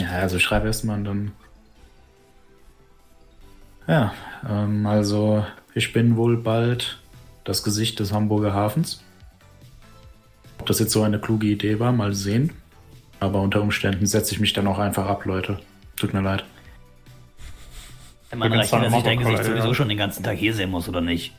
Ja, 0.01 0.09
also 0.09 0.38
schreib 0.38 0.66
erst 0.66 0.83
mal 0.83 0.95
und 0.98 1.06
dann. 1.06 1.32
Ja, 3.88 4.14
ähm, 4.49 4.85
also 4.85 5.45
ich 5.77 5.93
bin 5.93 6.17
wohl 6.17 6.38
bald 6.38 6.97
das 7.43 7.64
Gesicht 7.64 7.99
des 7.99 8.11
Hamburger 8.11 8.53
Hafens. 8.53 9.03
Ob 10.59 10.65
das 10.65 10.80
jetzt 10.80 10.91
so 10.91 11.03
eine 11.03 11.19
kluge 11.19 11.45
Idee 11.45 11.80
war, 11.80 11.91
mal 11.91 12.14
sehen. 12.14 12.51
Aber 13.19 13.41
unter 13.41 13.61
Umständen 13.61 14.07
setze 14.07 14.33
ich 14.33 14.39
mich 14.39 14.53
dann 14.53 14.65
auch 14.65 14.80
einfach 14.80 15.06
ab, 15.06 15.25
Leute. 15.25 15.59
Tut 15.95 16.14
mir 16.14 16.22
leid. 16.22 16.43
Man 18.35 18.47
Übrigens 18.47 18.73
rechnet, 18.73 18.91
dass 18.91 18.97
ich 18.97 19.03
dein 19.03 19.19
Gesicht 19.19 19.43
sowieso 19.43 19.67
ja. 19.67 19.73
schon 19.75 19.89
den 19.89 19.97
ganzen 19.97 20.23
Tag 20.23 20.38
hier 20.38 20.53
sehen 20.53 20.72
muss, 20.72 20.89
oder 20.89 21.01
nicht? 21.01 21.33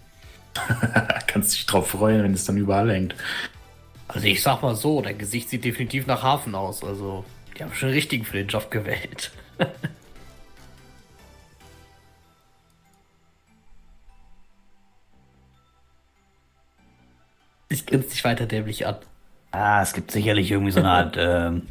Kannst 1.26 1.54
dich 1.54 1.66
drauf 1.66 1.90
freuen, 1.90 2.22
wenn 2.22 2.32
es 2.32 2.44
dann 2.44 2.56
überall 2.56 2.90
hängt. 2.90 3.14
Also 4.06 4.26
ich 4.26 4.40
sag 4.40 4.62
mal 4.62 4.74
so, 4.74 5.02
dein 5.02 5.18
Gesicht 5.18 5.50
sieht 5.50 5.64
definitiv 5.64 6.06
nach 6.06 6.22
Hafen 6.22 6.54
aus. 6.54 6.82
Also, 6.82 7.24
die 7.56 7.62
haben 7.62 7.74
schon 7.74 7.88
den 7.88 7.96
richtigen 7.96 8.24
für 8.24 8.38
den 8.38 8.48
Job 8.48 8.70
gewählt. 8.70 9.32
ich 17.68 17.86
grinse 17.86 18.08
dich 18.08 18.24
weiter 18.24 18.46
dämlich 18.46 18.86
an. 18.86 18.96
Ah, 19.50 19.82
es 19.82 19.92
gibt 19.92 20.10
sicherlich 20.10 20.50
irgendwie 20.50 20.72
so 20.72 20.80
eine 20.80 20.90
Art, 20.90 21.16
ähm, 21.18 21.68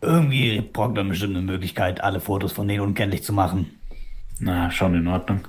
irgendwie 0.00 0.60
braucht 0.60 0.94
man 0.94 1.08
bestimmt 1.08 1.36
eine 1.36 1.44
Möglichkeit, 1.44 2.00
alle 2.00 2.20
Fotos 2.20 2.52
von 2.52 2.68
denen 2.68 2.80
unkenntlich 2.82 3.22
zu 3.24 3.32
machen. 3.32 3.78
Na, 4.38 4.70
schon 4.70 4.94
in 4.94 5.08
Ordnung. 5.08 5.46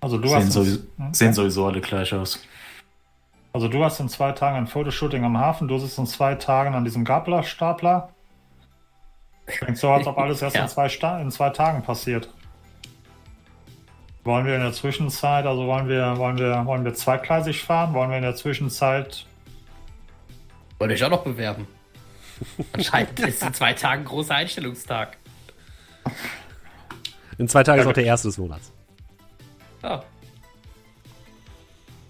Also 0.00 0.16
du, 0.16 0.28
Sehen, 0.28 0.36
hast 0.38 0.52
sowieso, 0.52 0.80
in, 0.98 1.14
sehen 1.14 1.32
sowieso 1.34 1.66
alle 1.66 1.80
gleich 1.80 2.14
aus. 2.14 2.42
also 3.52 3.68
du 3.68 3.84
hast 3.84 4.00
in 4.00 4.08
zwei 4.08 4.32
Tagen 4.32 4.56
ein 4.56 4.66
Fotoshooting 4.66 5.24
am 5.24 5.36
Hafen, 5.36 5.68
du 5.68 5.78
sitzt 5.78 5.98
in 5.98 6.06
zwei 6.06 6.36
Tagen 6.36 6.74
an 6.74 6.84
diesem 6.84 7.04
Gabler-Stapler. 7.04 8.10
Klingt 9.46 9.76
so, 9.76 9.90
als 9.90 10.06
ob 10.06 10.16
alles 10.18 10.40
erst 10.40 10.56
Ja. 10.56 10.62
in, 10.62 10.68
zwei 10.68 10.86
in 11.20 11.30
zwei 11.30 11.50
Tagen 11.50 11.82
passiert. 11.82 12.32
Wollen 14.28 14.44
wir 14.44 14.56
in 14.56 14.60
der 14.60 14.74
Zwischenzeit, 14.74 15.46
also 15.46 15.66
wollen 15.66 15.88
wir, 15.88 16.18
wollen 16.18 16.36
wir, 16.36 16.66
wollen 16.66 16.84
wir 16.84 16.92
zweigleisig 16.92 17.64
fahren? 17.64 17.94
Wollen 17.94 18.10
wir 18.10 18.18
in 18.18 18.24
der 18.24 18.36
Zwischenzeit 18.36 19.24
Wollt 20.78 20.90
ihr 20.90 20.96
euch 20.96 21.04
auch 21.04 21.08
noch 21.08 21.24
bewerben? 21.24 21.66
Anscheinend 22.74 23.18
ist 23.20 23.42
in 23.42 23.54
zwei 23.54 23.72
Tagen 23.72 24.04
großer 24.04 24.34
Einstellungstag. 24.34 25.16
In 27.38 27.48
zwei 27.48 27.62
Tagen 27.62 27.80
ist 27.80 27.86
auch 27.86 27.94
der 27.94 28.04
erste 28.04 28.28
des 28.28 28.36
Monats. 28.36 28.70
Ja. 29.82 30.04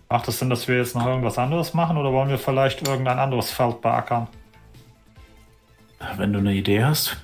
Macht 0.08 0.26
es 0.26 0.40
Sinn, 0.40 0.50
dass 0.50 0.66
wir 0.66 0.76
jetzt 0.76 0.96
noch 0.96 1.06
irgendwas 1.06 1.38
anderes 1.38 1.72
machen 1.72 1.96
oder 1.96 2.12
wollen 2.12 2.30
wir 2.30 2.38
vielleicht 2.38 2.84
irgendein 2.88 3.20
anderes 3.20 3.52
Feld 3.52 3.80
beackern? 3.80 4.26
Wenn 6.16 6.32
du 6.32 6.40
eine 6.40 6.52
Idee 6.52 6.82
hast. 6.82 7.16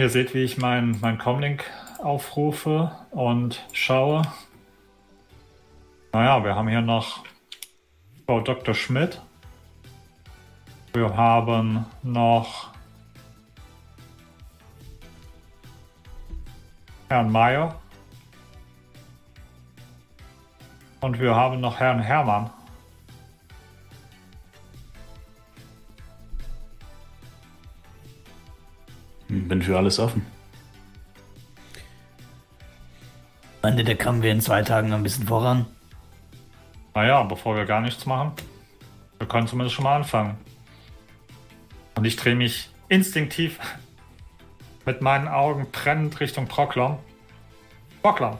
Ihr 0.00 0.08
seht, 0.08 0.32
wie 0.32 0.42
ich 0.42 0.56
mein, 0.56 0.96
mein 1.02 1.18
Comlink 1.18 1.62
aufrufe 1.98 2.90
und 3.10 3.62
schaue. 3.74 4.22
Naja, 6.14 6.42
wir 6.42 6.54
haben 6.54 6.68
hier 6.68 6.80
noch 6.80 7.22
Frau 8.24 8.40
Dr. 8.40 8.72
Schmidt. 8.72 9.20
Wir 10.94 11.14
haben 11.14 11.84
noch 12.02 12.70
Herrn 17.10 17.30
Mayer. 17.30 17.78
Und 21.02 21.20
wir 21.20 21.34
haben 21.34 21.60
noch 21.60 21.78
Herrn 21.78 22.00
Hermann. 22.00 22.48
Bin 29.30 29.62
für 29.62 29.76
alles 29.76 29.98
offen. 30.00 30.26
Meinte, 33.62 33.84
da 33.84 33.94
kommen 33.94 34.22
wir 34.22 34.32
in 34.32 34.40
zwei 34.40 34.62
Tagen 34.62 34.92
ein 34.92 35.02
bisschen 35.04 35.26
voran. 35.26 35.66
Naja, 36.94 37.22
bevor 37.22 37.54
wir 37.54 37.64
gar 37.64 37.80
nichts 37.80 38.06
machen, 38.06 38.32
wir 39.18 39.28
können 39.28 39.46
zumindest 39.46 39.76
schon 39.76 39.84
mal 39.84 39.96
anfangen. 39.96 40.36
Und 41.94 42.04
ich 42.06 42.16
drehe 42.16 42.34
mich 42.34 42.70
instinktiv 42.88 43.60
mit 44.84 45.00
meinen 45.00 45.28
Augen 45.28 45.68
brennend 45.70 46.18
Richtung 46.18 46.48
Proklom. 46.48 46.98
Proklom, 48.02 48.38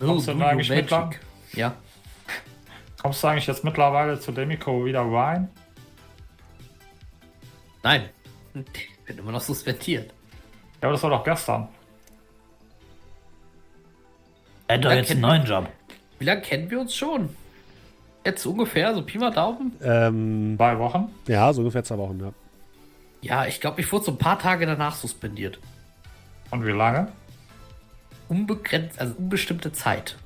Kommst 0.00 0.28
du 0.28 0.32
denn 0.32 0.42
eigentlich 0.42 0.70
mit 0.70 0.90
lang? 0.90 1.14
Ja. 1.52 1.74
kommst 3.02 3.22
du 3.22 3.26
eigentlich 3.26 3.46
jetzt 3.48 3.64
mittlerweile 3.64 4.18
zu 4.20 4.32
Demiko 4.32 4.84
wieder 4.84 5.02
rein? 5.02 5.48
Nein. 7.82 8.08
Bin 9.06 9.18
immer 9.18 9.32
noch 9.32 9.40
suspendiert. 9.40 10.10
Ja, 10.80 10.88
aber 10.88 10.92
das 10.92 11.02
war 11.02 11.10
doch 11.10 11.24
gestern. 11.24 11.68
Er 14.66 14.76
hat 14.76 14.84
doch 14.84 14.90
Ja, 14.90 14.96
jetzt 14.96 15.10
einen 15.10 15.20
neuen 15.20 15.44
Job. 15.44 15.68
Wie 16.18 16.24
lange 16.24 16.42
kennen 16.42 16.70
wir 16.70 16.80
uns 16.80 16.94
schon? 16.94 17.30
Jetzt 18.24 18.44
ungefähr, 18.44 18.94
so 18.94 19.02
Pi 19.02 19.18
mal 19.18 19.30
Daumen? 19.30 19.72
Ähm, 19.82 20.54
Zwei 20.56 20.78
Wochen. 20.78 21.08
ja, 21.26 21.52
so 21.52 21.60
ungefähr 21.60 21.84
zwei 21.84 21.96
Wochen, 21.98 22.20
ja. 22.20 22.32
Ja, 23.22 23.46
ich 23.46 23.60
glaube, 23.60 23.80
ich 23.80 23.90
wurde 23.90 24.04
so 24.06 24.10
ein 24.12 24.18
paar 24.18 24.38
Tage 24.38 24.66
danach 24.66 24.94
suspendiert. 24.94 25.58
Und 26.50 26.64
wie 26.66 26.70
lange? 26.70 27.10
Unbegrenzt, 28.28 29.00
also 29.00 29.14
unbestimmte 29.16 29.72
Zeit. 29.72 30.16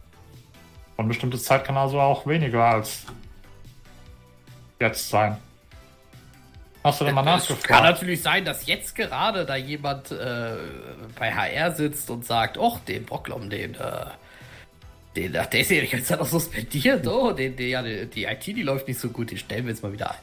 Und 0.96 1.08
bestimmte 1.08 1.38
Zeit 1.38 1.64
kann 1.64 1.76
also 1.76 2.00
auch 2.00 2.26
weniger 2.26 2.64
als 2.64 3.04
jetzt 4.80 5.08
sein. 5.08 5.36
Hast 6.84 7.00
du 7.00 7.04
denn 7.04 7.14
mal 7.14 7.20
Es 7.20 7.46
kann 7.46 7.56
nachgefragt? 7.56 7.82
natürlich 7.84 8.22
sein, 8.22 8.44
dass 8.44 8.66
jetzt 8.66 8.94
gerade 8.94 9.46
da 9.46 9.54
jemand 9.54 10.10
äh, 10.10 10.56
bei 11.18 11.32
HR 11.32 11.72
sitzt 11.72 12.10
und 12.10 12.26
sagt, 12.26 12.58
och, 12.58 12.80
den 12.80 13.04
Brocklom, 13.04 13.48
den, 13.50 13.74
äh, 13.74 14.06
den, 15.14 15.36
ach, 15.36 15.46
der 15.46 15.60
ist 15.60 15.70
ja 15.70 15.80
die 15.80 15.86
ganze 15.86 16.06
Zeit 16.06 16.18
noch 16.18 16.26
suspendiert, 16.26 17.06
oh, 17.06 17.32
den, 17.32 17.54
den, 17.54 17.68
ja, 17.68 17.82
die, 17.82 18.06
die 18.06 18.24
IT, 18.24 18.46
die 18.46 18.62
läuft 18.62 18.88
nicht 18.88 18.98
so 18.98 19.10
gut, 19.10 19.30
den 19.30 19.38
stellen 19.38 19.64
wir 19.64 19.72
jetzt 19.72 19.82
mal 19.82 19.92
wieder 19.92 20.10
ein. 20.10 20.18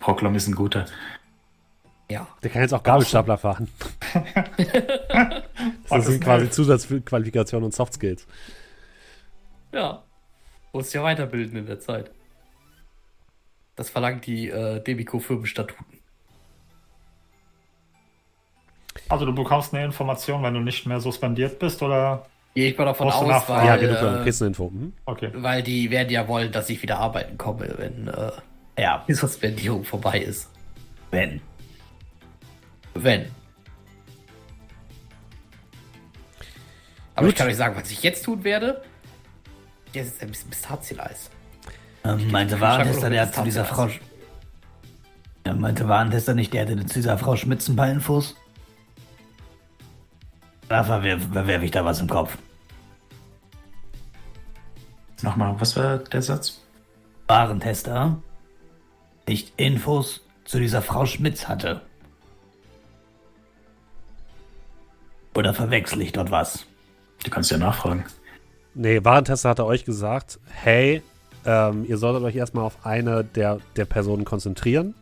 Proklom 0.00 0.34
ist 0.34 0.48
ein 0.48 0.54
guter. 0.54 0.86
Ja. 2.10 2.26
Der 2.42 2.50
kann 2.50 2.62
jetzt 2.62 2.72
auch 2.72 2.82
Gabelstapler 2.82 3.36
fahren. 3.36 3.68
das 5.88 6.06
sind 6.06 6.24
quasi 6.24 6.50
Zusatzqualifikationen 6.50 7.66
und 7.66 7.74
Soft 7.74 7.94
Skills. 7.94 8.26
Ja. 9.72 10.02
Muss 10.72 10.92
ja 10.92 11.02
weiterbilden 11.02 11.58
in 11.58 11.66
der 11.66 11.80
Zeit. 11.80 12.10
Das 13.78 13.90
verlangt 13.90 14.26
die 14.26 14.48
äh, 14.48 14.80
Demico 14.82 15.20
Firmenstatuten. 15.20 15.86
Also 19.08 19.24
du 19.24 19.32
bekommst 19.32 19.72
eine 19.72 19.84
Information, 19.84 20.42
wenn 20.42 20.52
du 20.52 20.58
nicht 20.58 20.84
mehr 20.84 21.00
suspendiert 21.00 21.60
bist, 21.60 21.80
oder? 21.80 22.26
Gehe 22.54 22.70
ich 22.72 22.76
mal 22.76 22.86
davon 22.86 23.08
aus, 23.08 23.48
weil, 23.48 23.66
ja, 23.66 23.76
genug, 23.76 24.00
dann 24.00 24.20
äh, 24.20 24.22
kriegst 24.24 24.42
eine 24.42 24.48
Info. 24.48 24.68
Mhm. 24.68 24.92
Okay. 25.06 25.30
weil 25.32 25.62
die 25.62 25.92
werden 25.92 26.10
ja 26.10 26.26
wollen, 26.26 26.50
dass 26.50 26.68
ich 26.70 26.82
wieder 26.82 26.98
arbeiten 26.98 27.38
komme, 27.38 27.72
wenn 27.78 28.08
äh, 28.08 28.32
Ja, 28.82 29.04
die 29.06 29.14
Suspendierung 29.14 29.84
vorbei 29.84 30.18
ist. 30.18 30.50
wenn. 31.12 31.40
Wenn. 32.94 33.26
Aber 37.14 37.26
Gut. 37.26 37.34
ich 37.34 37.38
kann 37.38 37.46
euch 37.46 37.56
sagen, 37.56 37.76
was 37.76 37.88
ich 37.92 38.02
jetzt 38.02 38.24
tun 38.24 38.42
werde. 38.42 38.82
Jetzt 39.92 40.14
ist 40.14 40.22
ein 40.22 40.30
bisschen 40.30 40.50
Pistazieneis. 40.50 41.30
Ähm, 42.04 42.30
meinte 42.30 42.60
Warentester, 42.60 43.10
der 43.10 43.22
hat 43.22 43.34
zu 43.34 43.42
dieser 43.42 43.64
Frau. 43.64 43.88
Ja, 45.46 45.54
meinte 45.54 45.88
Warentester 45.88 46.34
nicht, 46.34 46.52
der 46.52 46.62
hatte 46.62 46.86
zu 46.86 46.94
dieser 46.94 47.18
Frau 47.18 47.36
Schmitz 47.36 47.68
ein 47.68 47.76
paar 47.76 47.90
Infos? 47.90 48.36
Da 50.68 50.84
verwerf, 50.84 51.22
verwerf 51.32 51.62
ich 51.62 51.70
da 51.70 51.84
was 51.84 52.00
im 52.00 52.08
Kopf. 52.08 52.36
Nochmal, 55.22 55.54
was 55.58 55.76
war 55.76 55.98
der 55.98 56.22
Satz? 56.22 56.60
Warentester 57.26 58.22
nicht 59.26 59.52
Infos 59.56 60.22
zu 60.44 60.58
dieser 60.58 60.82
Frau 60.82 61.04
Schmitz 61.04 61.48
hatte. 61.48 61.82
Oder 65.34 65.54
verwechsel 65.54 66.00
ich 66.02 66.12
dort 66.12 66.30
was? 66.30 66.66
Du 67.24 67.30
kannst 67.30 67.50
ja 67.50 67.58
nachfragen. 67.58 68.04
Nee, 68.74 69.04
Warentester 69.04 69.50
hatte 69.50 69.66
euch 69.66 69.84
gesagt, 69.84 70.38
hey, 70.50 71.02
ähm, 71.44 71.84
ihr 71.86 71.96
solltet 71.98 72.22
euch 72.24 72.36
erstmal 72.36 72.64
auf 72.64 72.84
eine 72.84 73.24
der, 73.24 73.58
der 73.76 73.84
Personen 73.84 74.24
konzentrieren. 74.24 74.94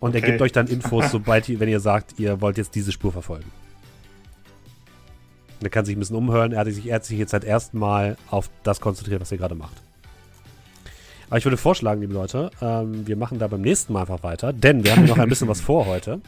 Und 0.00 0.14
er 0.14 0.18
Okay. 0.18 0.30
gibt 0.32 0.42
euch 0.42 0.52
dann 0.52 0.66
Infos, 0.66 1.10
sobald 1.12 1.48
ihr, 1.48 1.60
wenn 1.60 1.68
ihr 1.68 1.80
sagt, 1.80 2.18
ihr 2.18 2.40
wollt 2.40 2.58
jetzt 2.58 2.74
diese 2.74 2.92
Spur 2.92 3.12
verfolgen. 3.12 3.50
Und 5.60 5.66
er 5.66 5.70
kann 5.70 5.84
sich 5.84 5.96
ein 5.96 6.00
bisschen 6.00 6.16
umhören. 6.16 6.52
Er 6.52 6.60
hat 6.60 6.66
sich, 6.66 6.86
er 6.86 6.96
hat 6.96 7.04
sich 7.04 7.18
jetzt 7.18 7.32
halt 7.32 7.44
erstmal 7.44 8.16
auf 8.28 8.50
das 8.64 8.80
konzentriert, 8.80 9.20
was 9.20 9.30
ihr 9.30 9.38
gerade 9.38 9.54
macht. 9.54 9.76
Aber 11.28 11.38
ich 11.38 11.44
würde 11.44 11.56
vorschlagen, 11.56 12.00
liebe 12.00 12.12
Leute, 12.12 12.50
ähm, 12.60 13.06
wir 13.06 13.16
machen 13.16 13.38
da 13.38 13.46
beim 13.46 13.62
nächsten 13.62 13.92
Mal 13.92 14.00
einfach 14.02 14.22
weiter, 14.22 14.52
denn 14.52 14.84
wir 14.84 14.94
haben 14.94 15.06
noch 15.06 15.18
ein 15.18 15.28
bisschen 15.28 15.48
was 15.48 15.60
vor 15.62 15.86
heute. 15.86 16.20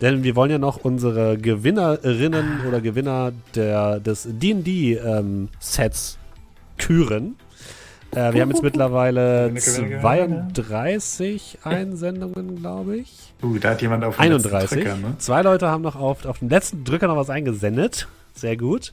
Denn 0.00 0.22
wir 0.22 0.34
wollen 0.34 0.50
ja 0.50 0.56
noch 0.58 0.78
unsere 0.82 1.36
Gewinnerinnen 1.36 2.60
oder 2.66 2.80
Gewinner 2.80 3.32
der, 3.54 4.00
des 4.00 4.26
D&D-Sets 4.30 6.18
küren. 6.78 7.34
Äh, 8.12 8.32
wir 8.34 8.42
haben 8.42 8.50
jetzt 8.50 8.62
mittlerweile 8.62 9.52
Gewinne, 9.52 9.60
Gewinne, 9.88 9.88
Gewinne. 10.00 10.48
32 10.52 11.58
Einsendungen, 11.64 12.56
glaube 12.56 12.96
ich. 12.98 13.32
Uh, 13.42 13.58
da 13.58 13.70
hat 13.70 13.82
jemand 13.82 14.04
auf 14.04 14.16
den 14.16 14.32
letzten 14.32 14.48
31. 14.48 14.78
Drücker, 14.84 14.96
ne? 14.96 15.14
Zwei 15.18 15.42
Leute 15.42 15.68
haben 15.68 15.82
noch 15.82 15.96
auf, 15.96 16.24
auf 16.26 16.40
den 16.40 16.48
letzten 16.48 16.84
Drücker 16.84 17.06
noch 17.06 17.16
was 17.16 17.30
eingesendet. 17.30 18.08
Sehr 18.34 18.56
gut. 18.56 18.92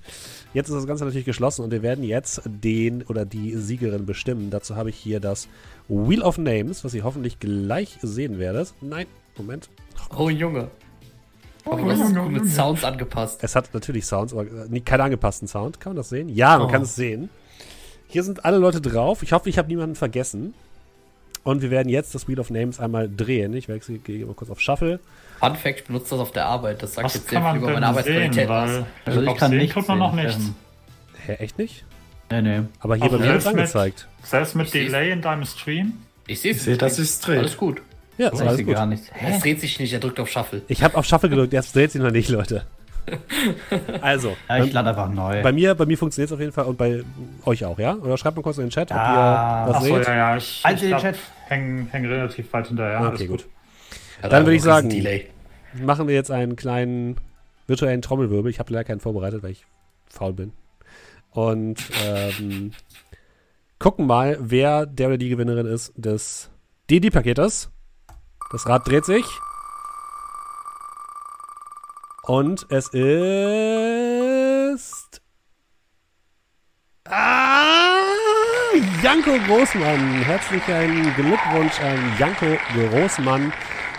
Jetzt 0.53 0.69
ist 0.69 0.75
das 0.75 0.87
Ganze 0.87 1.05
natürlich 1.05 1.25
geschlossen 1.25 1.63
und 1.63 1.71
wir 1.71 1.81
werden 1.81 2.03
jetzt 2.03 2.41
den 2.45 3.03
oder 3.03 3.25
die 3.25 3.55
Siegerin 3.55 4.05
bestimmen. 4.05 4.49
Dazu 4.49 4.75
habe 4.75 4.89
ich 4.89 4.95
hier 4.97 5.19
das 5.19 5.47
Wheel 5.87 6.21
of 6.21 6.37
Names, 6.37 6.83
was 6.83 6.93
ihr 6.93 7.03
hoffentlich 7.03 7.39
gleich 7.39 7.97
sehen 8.01 8.39
werdet. 8.39 8.73
Nein, 8.81 9.05
Moment. 9.37 9.69
Oh 10.17 10.29
Junge. 10.29 10.69
Aber 11.65 11.89
das 11.89 11.99
ist 11.99 12.15
gut 12.15 12.31
mit 12.31 12.49
Sounds 12.49 12.83
angepasst. 12.83 13.39
Es 13.43 13.55
hat 13.55 13.73
natürlich 13.73 14.05
Sounds, 14.05 14.31
aber 14.33 14.45
äh, 14.45 14.79
keinen 14.81 15.01
angepassten 15.01 15.47
Sound. 15.47 15.79
Kann 15.79 15.91
man 15.91 15.97
das 15.97 16.09
sehen? 16.09 16.29
Ja, 16.29 16.57
man 16.57 16.67
Oh. 16.67 16.71
kann 16.71 16.83
es 16.83 16.95
sehen. 16.95 17.29
Hier 18.07 18.23
sind 18.23 18.45
alle 18.45 18.57
Leute 18.57 18.81
drauf. 18.81 19.23
Ich 19.23 19.31
hoffe, 19.33 19.49
ich 19.49 19.57
habe 19.57 19.67
niemanden 19.67 19.95
vergessen. 19.95 20.53
Und 21.43 21.61
wir 21.61 21.71
werden 21.71 21.87
jetzt 21.89 22.13
das 22.13 22.27
Wheel 22.27 22.39
of 22.39 22.49
Names 22.49 22.79
einmal 22.79 23.09
drehen. 23.09 23.53
Ich 23.53 23.69
wechsle, 23.69 23.99
gehe 23.99 24.25
mal 24.25 24.33
kurz 24.33 24.49
auf 24.49 24.59
Shuffle. 24.59 24.99
Fun 25.39 25.55
Fact, 25.55 25.79
ich 25.79 25.85
benutze 25.85 26.09
das 26.11 26.19
auf 26.19 26.31
der 26.31 26.45
Arbeit. 26.45 26.83
Das 26.83 26.93
sagt 26.95 27.05
Was 27.05 27.13
jetzt 27.13 27.27
kann 27.29 27.43
sehr 27.43 27.51
viel 27.53 27.61
über 27.61 27.71
meine? 27.73 27.87
Arbeitsqualität 27.87 28.49
aus. 28.49 28.69
Weil 28.69 28.85
Also 29.05 29.21
ich 29.21 29.35
kann 29.37 29.49
sehen 29.51 29.59
nicht 29.59 29.73
tut 29.73 29.87
man 29.87 29.99
noch 29.99 30.13
nichts. 30.13 30.37
Hä, 31.25 31.33
echt 31.35 31.57
nicht? 31.57 31.85
Nee, 32.29 32.41
nee. 32.41 32.61
Aber 32.81 32.95
hier 32.97 33.05
mir 33.11 33.19
wird 33.19 33.37
es 33.37 33.45
mit- 33.45 33.53
angezeigt. 33.55 34.07
Selbst 34.23 34.55
mit 34.55 34.65
Ich. 34.67 34.71
Delay 34.73 35.11
in 35.11 35.21
deinem 35.21 35.45
Stream? 35.45 35.93
Ich 36.27 36.41
sehe 36.41 36.51
Ich 36.51 36.61
sehe, 36.61 36.75
dass 36.77 36.99
es 36.99 37.19
dreht. 37.21 37.39
Alles 37.39 37.55
gut. 37.55 37.81
Ja, 38.17 38.25
ist 38.27 38.33
Das 38.33 38.41
alles 38.41 38.53
weiß 38.53 38.59
ich 38.59 38.65
gut. 38.65 38.75
gar 38.75 38.85
nicht. 38.85 39.03
Es 39.25 39.39
dreht 39.41 39.61
sich 39.61 39.79
nicht, 39.79 39.93
er 39.93 39.99
drückt 39.99 40.19
auf 40.19 40.29
Shuffle. 40.29 40.63
Ich 40.67 40.83
habe 40.83 40.97
auf 40.97 41.05
Shuffle 41.05 41.29
gedrückt, 41.29 41.53
jetzt 41.53 41.73
dreht 41.75 41.91
sich 41.91 42.01
noch 42.01 42.11
nicht, 42.11 42.27
Leute. 42.29 42.65
Also, 44.01 44.35
Ja, 44.49 44.63
ich 44.63 44.73
lade 44.73 44.89
einfach 44.89 45.09
neu. 45.09 45.41
bei 45.41 45.51
mir, 45.51 45.75
bei 45.75 45.85
mir 45.85 45.97
funktioniert 45.97 46.29
es 46.29 46.33
auf 46.33 46.39
jeden 46.39 46.51
Fall 46.51 46.65
und 46.65 46.77
bei 46.77 47.03
euch 47.45 47.63
auch, 47.65 47.79
ja? 47.79 47.95
Oder 47.95 48.17
schreibt 48.17 48.35
mal 48.35 48.41
kurz 48.43 48.57
in 48.57 48.65
den 48.65 48.69
Chat, 48.69 48.91
ob 48.91 48.97
Ja. 48.97 49.63
ihr 49.65 49.69
was 49.69 49.75
Achso, 49.77 49.95
seht. 49.95 50.07
ja, 50.07 50.15
ja. 50.15 50.37
Ich, 50.37 50.61
Also 50.63 50.75
ich 50.75 50.81
den 50.81 50.89
glaub, 50.89 51.01
Chat. 51.01 51.15
häng, 51.47 51.87
häng 51.91 52.05
relativ 52.05 52.51
weit 52.53 52.67
hinterher. 52.67 52.99
Okay, 52.99 53.07
alles 53.07 53.27
gut. 53.27 53.47
Hat 54.21 54.31
Dann 54.31 54.45
würde 54.45 54.55
ich 54.55 54.61
sagen- 54.63 54.89
Delay. 54.89 55.27
Machen 55.81 56.07
wir 56.07 56.15
jetzt 56.15 56.31
einen 56.31 56.55
kleinen 56.55 57.17
virtuellen 57.67 58.01
Trommelwirbel. 58.01 58.49
Ich 58.49 58.59
habe 58.59 58.71
leider 58.73 58.83
keinen 58.85 58.99
vorbereitet, 58.99 59.43
weil 59.43 59.51
ich 59.51 59.65
faul 60.09 60.33
bin. 60.33 60.53
Und 61.31 61.77
ähm, 62.05 62.71
gucken 63.79 64.07
mal, 64.07 64.37
wer 64.39 64.85
der 64.85 65.07
oder 65.09 65.17
die 65.17 65.29
Gewinnerin 65.29 65.67
ist 65.67 65.93
des 65.95 66.49
DD-Paketes. 66.89 67.69
Das 68.51 68.67
Rad 68.67 68.87
dreht 68.87 69.05
sich. 69.05 69.25
Und 72.27 72.67
es 72.69 72.89
ist. 72.89 73.01
Ah, 77.05 78.03
Janko 79.01 79.31
Großmann. 79.47 80.23
Herzlichen 80.23 81.15
Glückwunsch 81.15 81.79
an 81.79 81.97
Janko 82.19 82.57
Großmann 82.75 83.53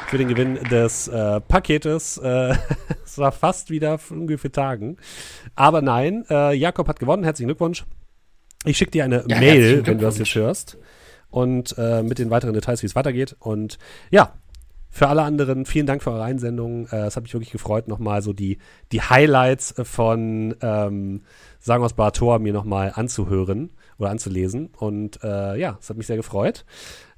für 0.08 0.18
den 0.18 0.28
Gewinn 0.28 0.56
des 0.70 1.08
äh, 1.08 1.40
Paketes. 1.40 2.18
Äh, 2.18 2.54
es 3.02 3.16
war 3.16 3.32
fast 3.32 3.70
wieder 3.70 3.98
ungefähr 4.10 4.52
Tagen. 4.52 4.98
Aber 5.54 5.80
nein, 5.80 6.26
äh, 6.28 6.52
Jakob 6.52 6.86
hat 6.88 7.00
gewonnen. 7.00 7.24
Herzlichen 7.24 7.48
Glückwunsch. 7.48 7.86
Ich 8.66 8.76
schicke 8.76 8.90
dir 8.90 9.04
eine 9.04 9.24
Ja, 9.26 9.38
Mail, 9.38 9.86
wenn 9.86 9.96
du 9.96 10.04
das 10.04 10.18
jetzt 10.18 10.34
hörst. 10.34 10.76
Und 11.30 11.74
äh, 11.78 12.02
mit 12.02 12.18
den 12.18 12.28
weiteren 12.28 12.52
Details, 12.52 12.82
wie 12.82 12.86
es 12.88 12.94
weitergeht. 12.94 13.36
Und 13.38 13.78
ja, 14.10 14.34
für 14.90 15.08
alle 15.08 15.22
anderen, 15.22 15.66
vielen 15.66 15.86
Dank 15.86 16.02
für 16.02 16.10
eure 16.10 16.24
Einsendungen. 16.24 16.86
Äh, 16.90 17.06
es 17.06 17.16
hat 17.16 17.22
mich 17.22 17.34
wirklich 17.34 17.52
gefreut, 17.52 17.88
nochmal 17.88 18.22
so 18.22 18.32
die, 18.32 18.58
die 18.92 19.02
Highlights 19.02 19.74
von 19.82 20.56
ähm, 20.60 21.22
Sagen 21.60 21.84
aus 21.84 21.92
Barator 21.92 22.38
mir 22.38 22.52
nochmal 22.52 22.92
anzuhören 22.94 23.70
oder 23.98 24.10
anzulesen. 24.10 24.70
Und 24.78 25.22
äh, 25.22 25.58
ja, 25.58 25.78
es 25.80 25.90
hat 25.90 25.96
mich 25.96 26.06
sehr 26.06 26.16
gefreut. 26.16 26.64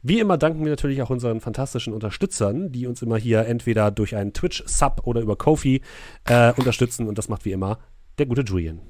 Wie 0.03 0.19
immer 0.19 0.39
danken 0.39 0.65
wir 0.65 0.71
natürlich 0.71 1.03
auch 1.03 1.11
unseren 1.11 1.41
fantastischen 1.41 1.93
Unterstützern, 1.93 2.73
die 2.73 2.87
uns 2.87 3.03
immer 3.03 3.19
hier 3.19 3.47
entweder 3.47 3.91
durch 3.91 4.17
einen 4.17 4.33
Twitch-Sub 4.33 5.03
oder 5.05 5.21
über 5.21 5.37
Kofi 5.37 5.83
äh, 6.25 6.53
unterstützen. 6.55 7.07
Und 7.07 7.19
das 7.19 7.29
macht 7.29 7.45
wie 7.45 7.53
immer 7.53 7.79
der 8.19 8.27
gute 8.27 8.43
Julian. 8.43 8.81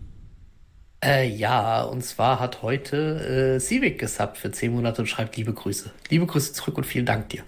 Äh, 1.02 1.28
ja, 1.28 1.82
und 1.82 2.04
zwar 2.04 2.38
hat 2.38 2.62
heute 2.62 3.56
äh, 3.56 3.60
Civic 3.60 3.98
gesubbt 3.98 4.36
für 4.36 4.50
10 4.50 4.72
Monate 4.72 5.02
und 5.02 5.06
schreibt 5.06 5.36
liebe 5.36 5.52
Grüße. 5.52 5.90
Liebe 6.10 6.26
Grüße 6.26 6.52
zurück 6.52 6.76
und 6.76 6.84
vielen 6.84 7.06
Dank 7.06 7.30
dir. 7.30 7.42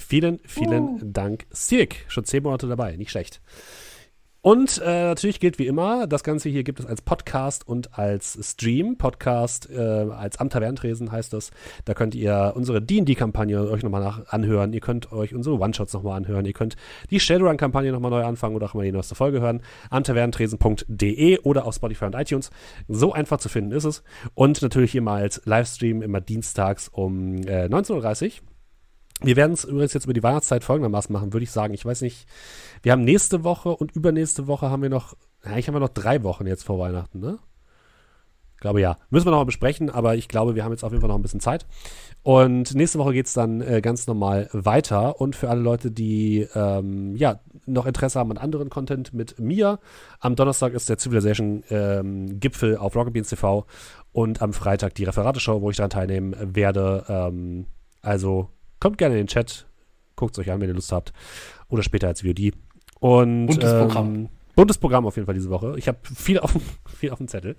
Vielen, 0.00 0.40
vielen 0.44 1.12
Dank, 1.12 1.46
Sirk. 1.50 1.96
Schon 2.08 2.24
zehn 2.24 2.42
Monate 2.42 2.66
dabei, 2.66 2.96
nicht 2.96 3.10
schlecht. 3.10 3.40
Und 4.42 4.80
äh, 4.82 5.04
natürlich 5.04 5.38
gilt 5.38 5.58
wie 5.58 5.66
immer, 5.66 6.06
das 6.06 6.24
Ganze 6.24 6.48
hier 6.48 6.64
gibt 6.64 6.80
es 6.80 6.86
als 6.86 7.02
Podcast 7.02 7.68
und 7.68 7.98
als 7.98 8.38
Stream. 8.40 8.96
Podcast 8.96 9.68
äh, 9.68 9.78
als 9.78 10.38
am 10.38 10.48
Taverntresen 10.48 11.12
heißt 11.12 11.34
das. 11.34 11.50
Da 11.84 11.92
könnt 11.92 12.14
ihr 12.14 12.54
unsere 12.56 12.80
D&D-Kampagne 12.80 13.68
euch 13.68 13.82
nochmal 13.82 14.00
nach 14.00 14.28
anhören. 14.28 14.72
Ihr 14.72 14.80
könnt 14.80 15.12
euch 15.12 15.34
unsere 15.34 15.58
One-Shots 15.58 15.92
nochmal 15.92 16.16
anhören. 16.16 16.46
Ihr 16.46 16.54
könnt 16.54 16.76
die 17.10 17.20
Shadowrun-Kampagne 17.20 17.92
nochmal 17.92 18.10
neu 18.10 18.24
anfangen 18.24 18.56
oder 18.56 18.64
auch 18.64 18.74
mal 18.74 18.84
die 18.84 18.92
neueste 18.92 19.14
Folge 19.14 19.42
hören. 19.42 19.60
Am 19.90 20.04
taverntresen.de 20.04 21.40
oder 21.40 21.66
auf 21.66 21.74
Spotify 21.74 22.06
und 22.06 22.14
iTunes. 22.14 22.50
So 22.88 23.12
einfach 23.12 23.40
zu 23.40 23.50
finden 23.50 23.72
ist 23.72 23.84
es. 23.84 24.02
Und 24.32 24.62
natürlich 24.62 24.94
immer 24.94 25.12
als 25.12 25.42
Livestream 25.44 26.00
immer 26.00 26.22
dienstags 26.22 26.88
um 26.88 27.36
äh, 27.42 27.66
19.30 27.66 28.24
Uhr. 28.24 28.49
Wir 29.22 29.36
werden 29.36 29.52
es 29.52 29.64
übrigens 29.64 29.92
jetzt 29.92 30.04
über 30.04 30.14
die 30.14 30.22
Weihnachtszeit 30.22 30.64
folgendermaßen 30.64 31.12
machen, 31.12 31.32
würde 31.32 31.44
ich 31.44 31.50
sagen. 31.50 31.74
Ich 31.74 31.84
weiß 31.84 32.00
nicht, 32.02 32.26
wir 32.82 32.92
haben 32.92 33.04
nächste 33.04 33.44
Woche 33.44 33.70
und 33.70 33.92
übernächste 33.92 34.46
Woche 34.46 34.70
haben 34.70 34.82
wir 34.82 34.88
noch, 34.88 35.14
ja, 35.44 35.56
ich 35.56 35.68
habe 35.68 35.80
noch 35.80 35.88
drei 35.88 36.22
Wochen 36.22 36.46
jetzt 36.46 36.64
vor 36.64 36.78
Weihnachten, 36.78 37.20
ne? 37.20 37.38
Ich 38.60 38.62
glaube 38.62 38.82
ja. 38.82 38.98
Müssen 39.08 39.26
wir 39.26 39.30
noch 39.30 39.38
mal 39.38 39.44
besprechen, 39.44 39.88
aber 39.88 40.16
ich 40.16 40.28
glaube, 40.28 40.54
wir 40.54 40.64
haben 40.64 40.72
jetzt 40.72 40.84
auf 40.84 40.92
jeden 40.92 41.00
Fall 41.00 41.08
noch 41.08 41.16
ein 41.16 41.22
bisschen 41.22 41.40
Zeit. 41.40 41.64
Und 42.22 42.74
nächste 42.74 42.98
Woche 42.98 43.14
geht 43.14 43.24
es 43.24 43.32
dann 43.32 43.62
äh, 43.62 43.80
ganz 43.80 44.06
normal 44.06 44.50
weiter. 44.52 45.18
Und 45.18 45.34
für 45.34 45.48
alle 45.48 45.62
Leute, 45.62 45.90
die 45.90 46.46
ähm, 46.54 47.16
ja, 47.16 47.40
noch 47.64 47.86
Interesse 47.86 48.18
haben 48.18 48.30
an 48.30 48.36
anderen 48.36 48.68
Content 48.68 49.14
mit 49.14 49.38
mir, 49.38 49.78
am 50.18 50.36
Donnerstag 50.36 50.74
ist 50.74 50.90
der 50.90 50.98
Civilization 50.98 51.64
ähm, 51.70 52.38
auf 52.78 52.94
Rocket 52.96 53.14
Beans 53.14 53.30
TV 53.30 53.64
und 54.12 54.42
am 54.42 54.52
Freitag 54.52 54.94
die 54.94 55.04
Referateshow, 55.04 55.62
wo 55.62 55.70
ich 55.70 55.78
daran 55.78 55.88
teilnehmen 55.88 56.36
werde. 56.54 57.06
Ähm, 57.08 57.64
also 58.02 58.50
kommt 58.80 58.98
gerne 58.98 59.14
in 59.14 59.22
den 59.22 59.26
Chat, 59.28 59.66
guckt 60.16 60.36
es 60.36 60.38
euch 60.44 60.50
an, 60.50 60.60
wenn 60.60 60.68
ihr 60.68 60.74
Lust 60.74 60.92
habt. 60.92 61.12
Oder 61.68 61.82
später 61.82 62.08
als 62.08 62.22
VOD. 62.22 62.52
Und, 62.98 63.46
Buntes 63.46 63.72
ähm, 63.72 63.78
Programm. 63.86 64.28
Buntes 64.56 64.78
Programm 64.78 65.06
auf 65.06 65.16
jeden 65.16 65.26
Fall 65.26 65.34
diese 65.34 65.48
Woche. 65.50 65.74
Ich 65.78 65.86
habe 65.88 65.98
viel 66.02 66.38
auf, 66.40 66.52
dem- 66.52 66.62
viel 66.96 67.10
auf 67.10 67.18
dem 67.18 67.28
Zettel. 67.28 67.56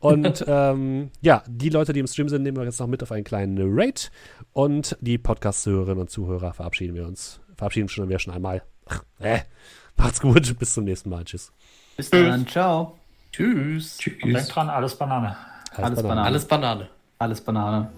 Und 0.00 0.44
ähm, 0.48 1.10
ja, 1.20 1.42
die 1.46 1.68
Leute, 1.70 1.92
die 1.92 2.00
im 2.00 2.06
Stream 2.06 2.28
sind, 2.28 2.42
nehmen 2.42 2.56
wir 2.56 2.64
jetzt 2.64 2.80
noch 2.80 2.86
mit 2.86 3.02
auf 3.02 3.12
einen 3.12 3.24
kleinen 3.24 3.58
Raid. 3.60 4.10
Und 4.52 4.96
die 5.00 5.16
Podcast-Zuhörerinnen 5.18 6.00
und 6.00 6.10
Zuhörer 6.10 6.52
verabschieden 6.52 6.94
wir 6.94 7.06
uns. 7.06 7.40
Verabschieden 7.56 7.88
schon 7.88 8.08
wir 8.08 8.18
schon 8.18 8.34
einmal. 8.34 8.62
Ach, 8.86 9.02
äh, 9.20 9.40
Macht's 9.96 10.20
gut, 10.20 10.58
bis 10.58 10.74
zum 10.74 10.84
nächsten 10.84 11.08
Mal. 11.08 11.24
Tschüss. 11.24 11.52
Bis 11.96 12.10
dann, 12.10 12.46
ciao. 12.48 12.98
Tschüss. 13.32 13.98
Und 14.22 14.32
denkt 14.32 14.54
dran, 14.54 14.68
alles 14.68 14.96
Banane. 14.96 15.36
Alles 15.76 16.02
Banane. 16.02 16.22
Alles 16.22 16.44
Banane. 16.46 16.88
Alles 17.18 17.40
Banane. 17.40 17.92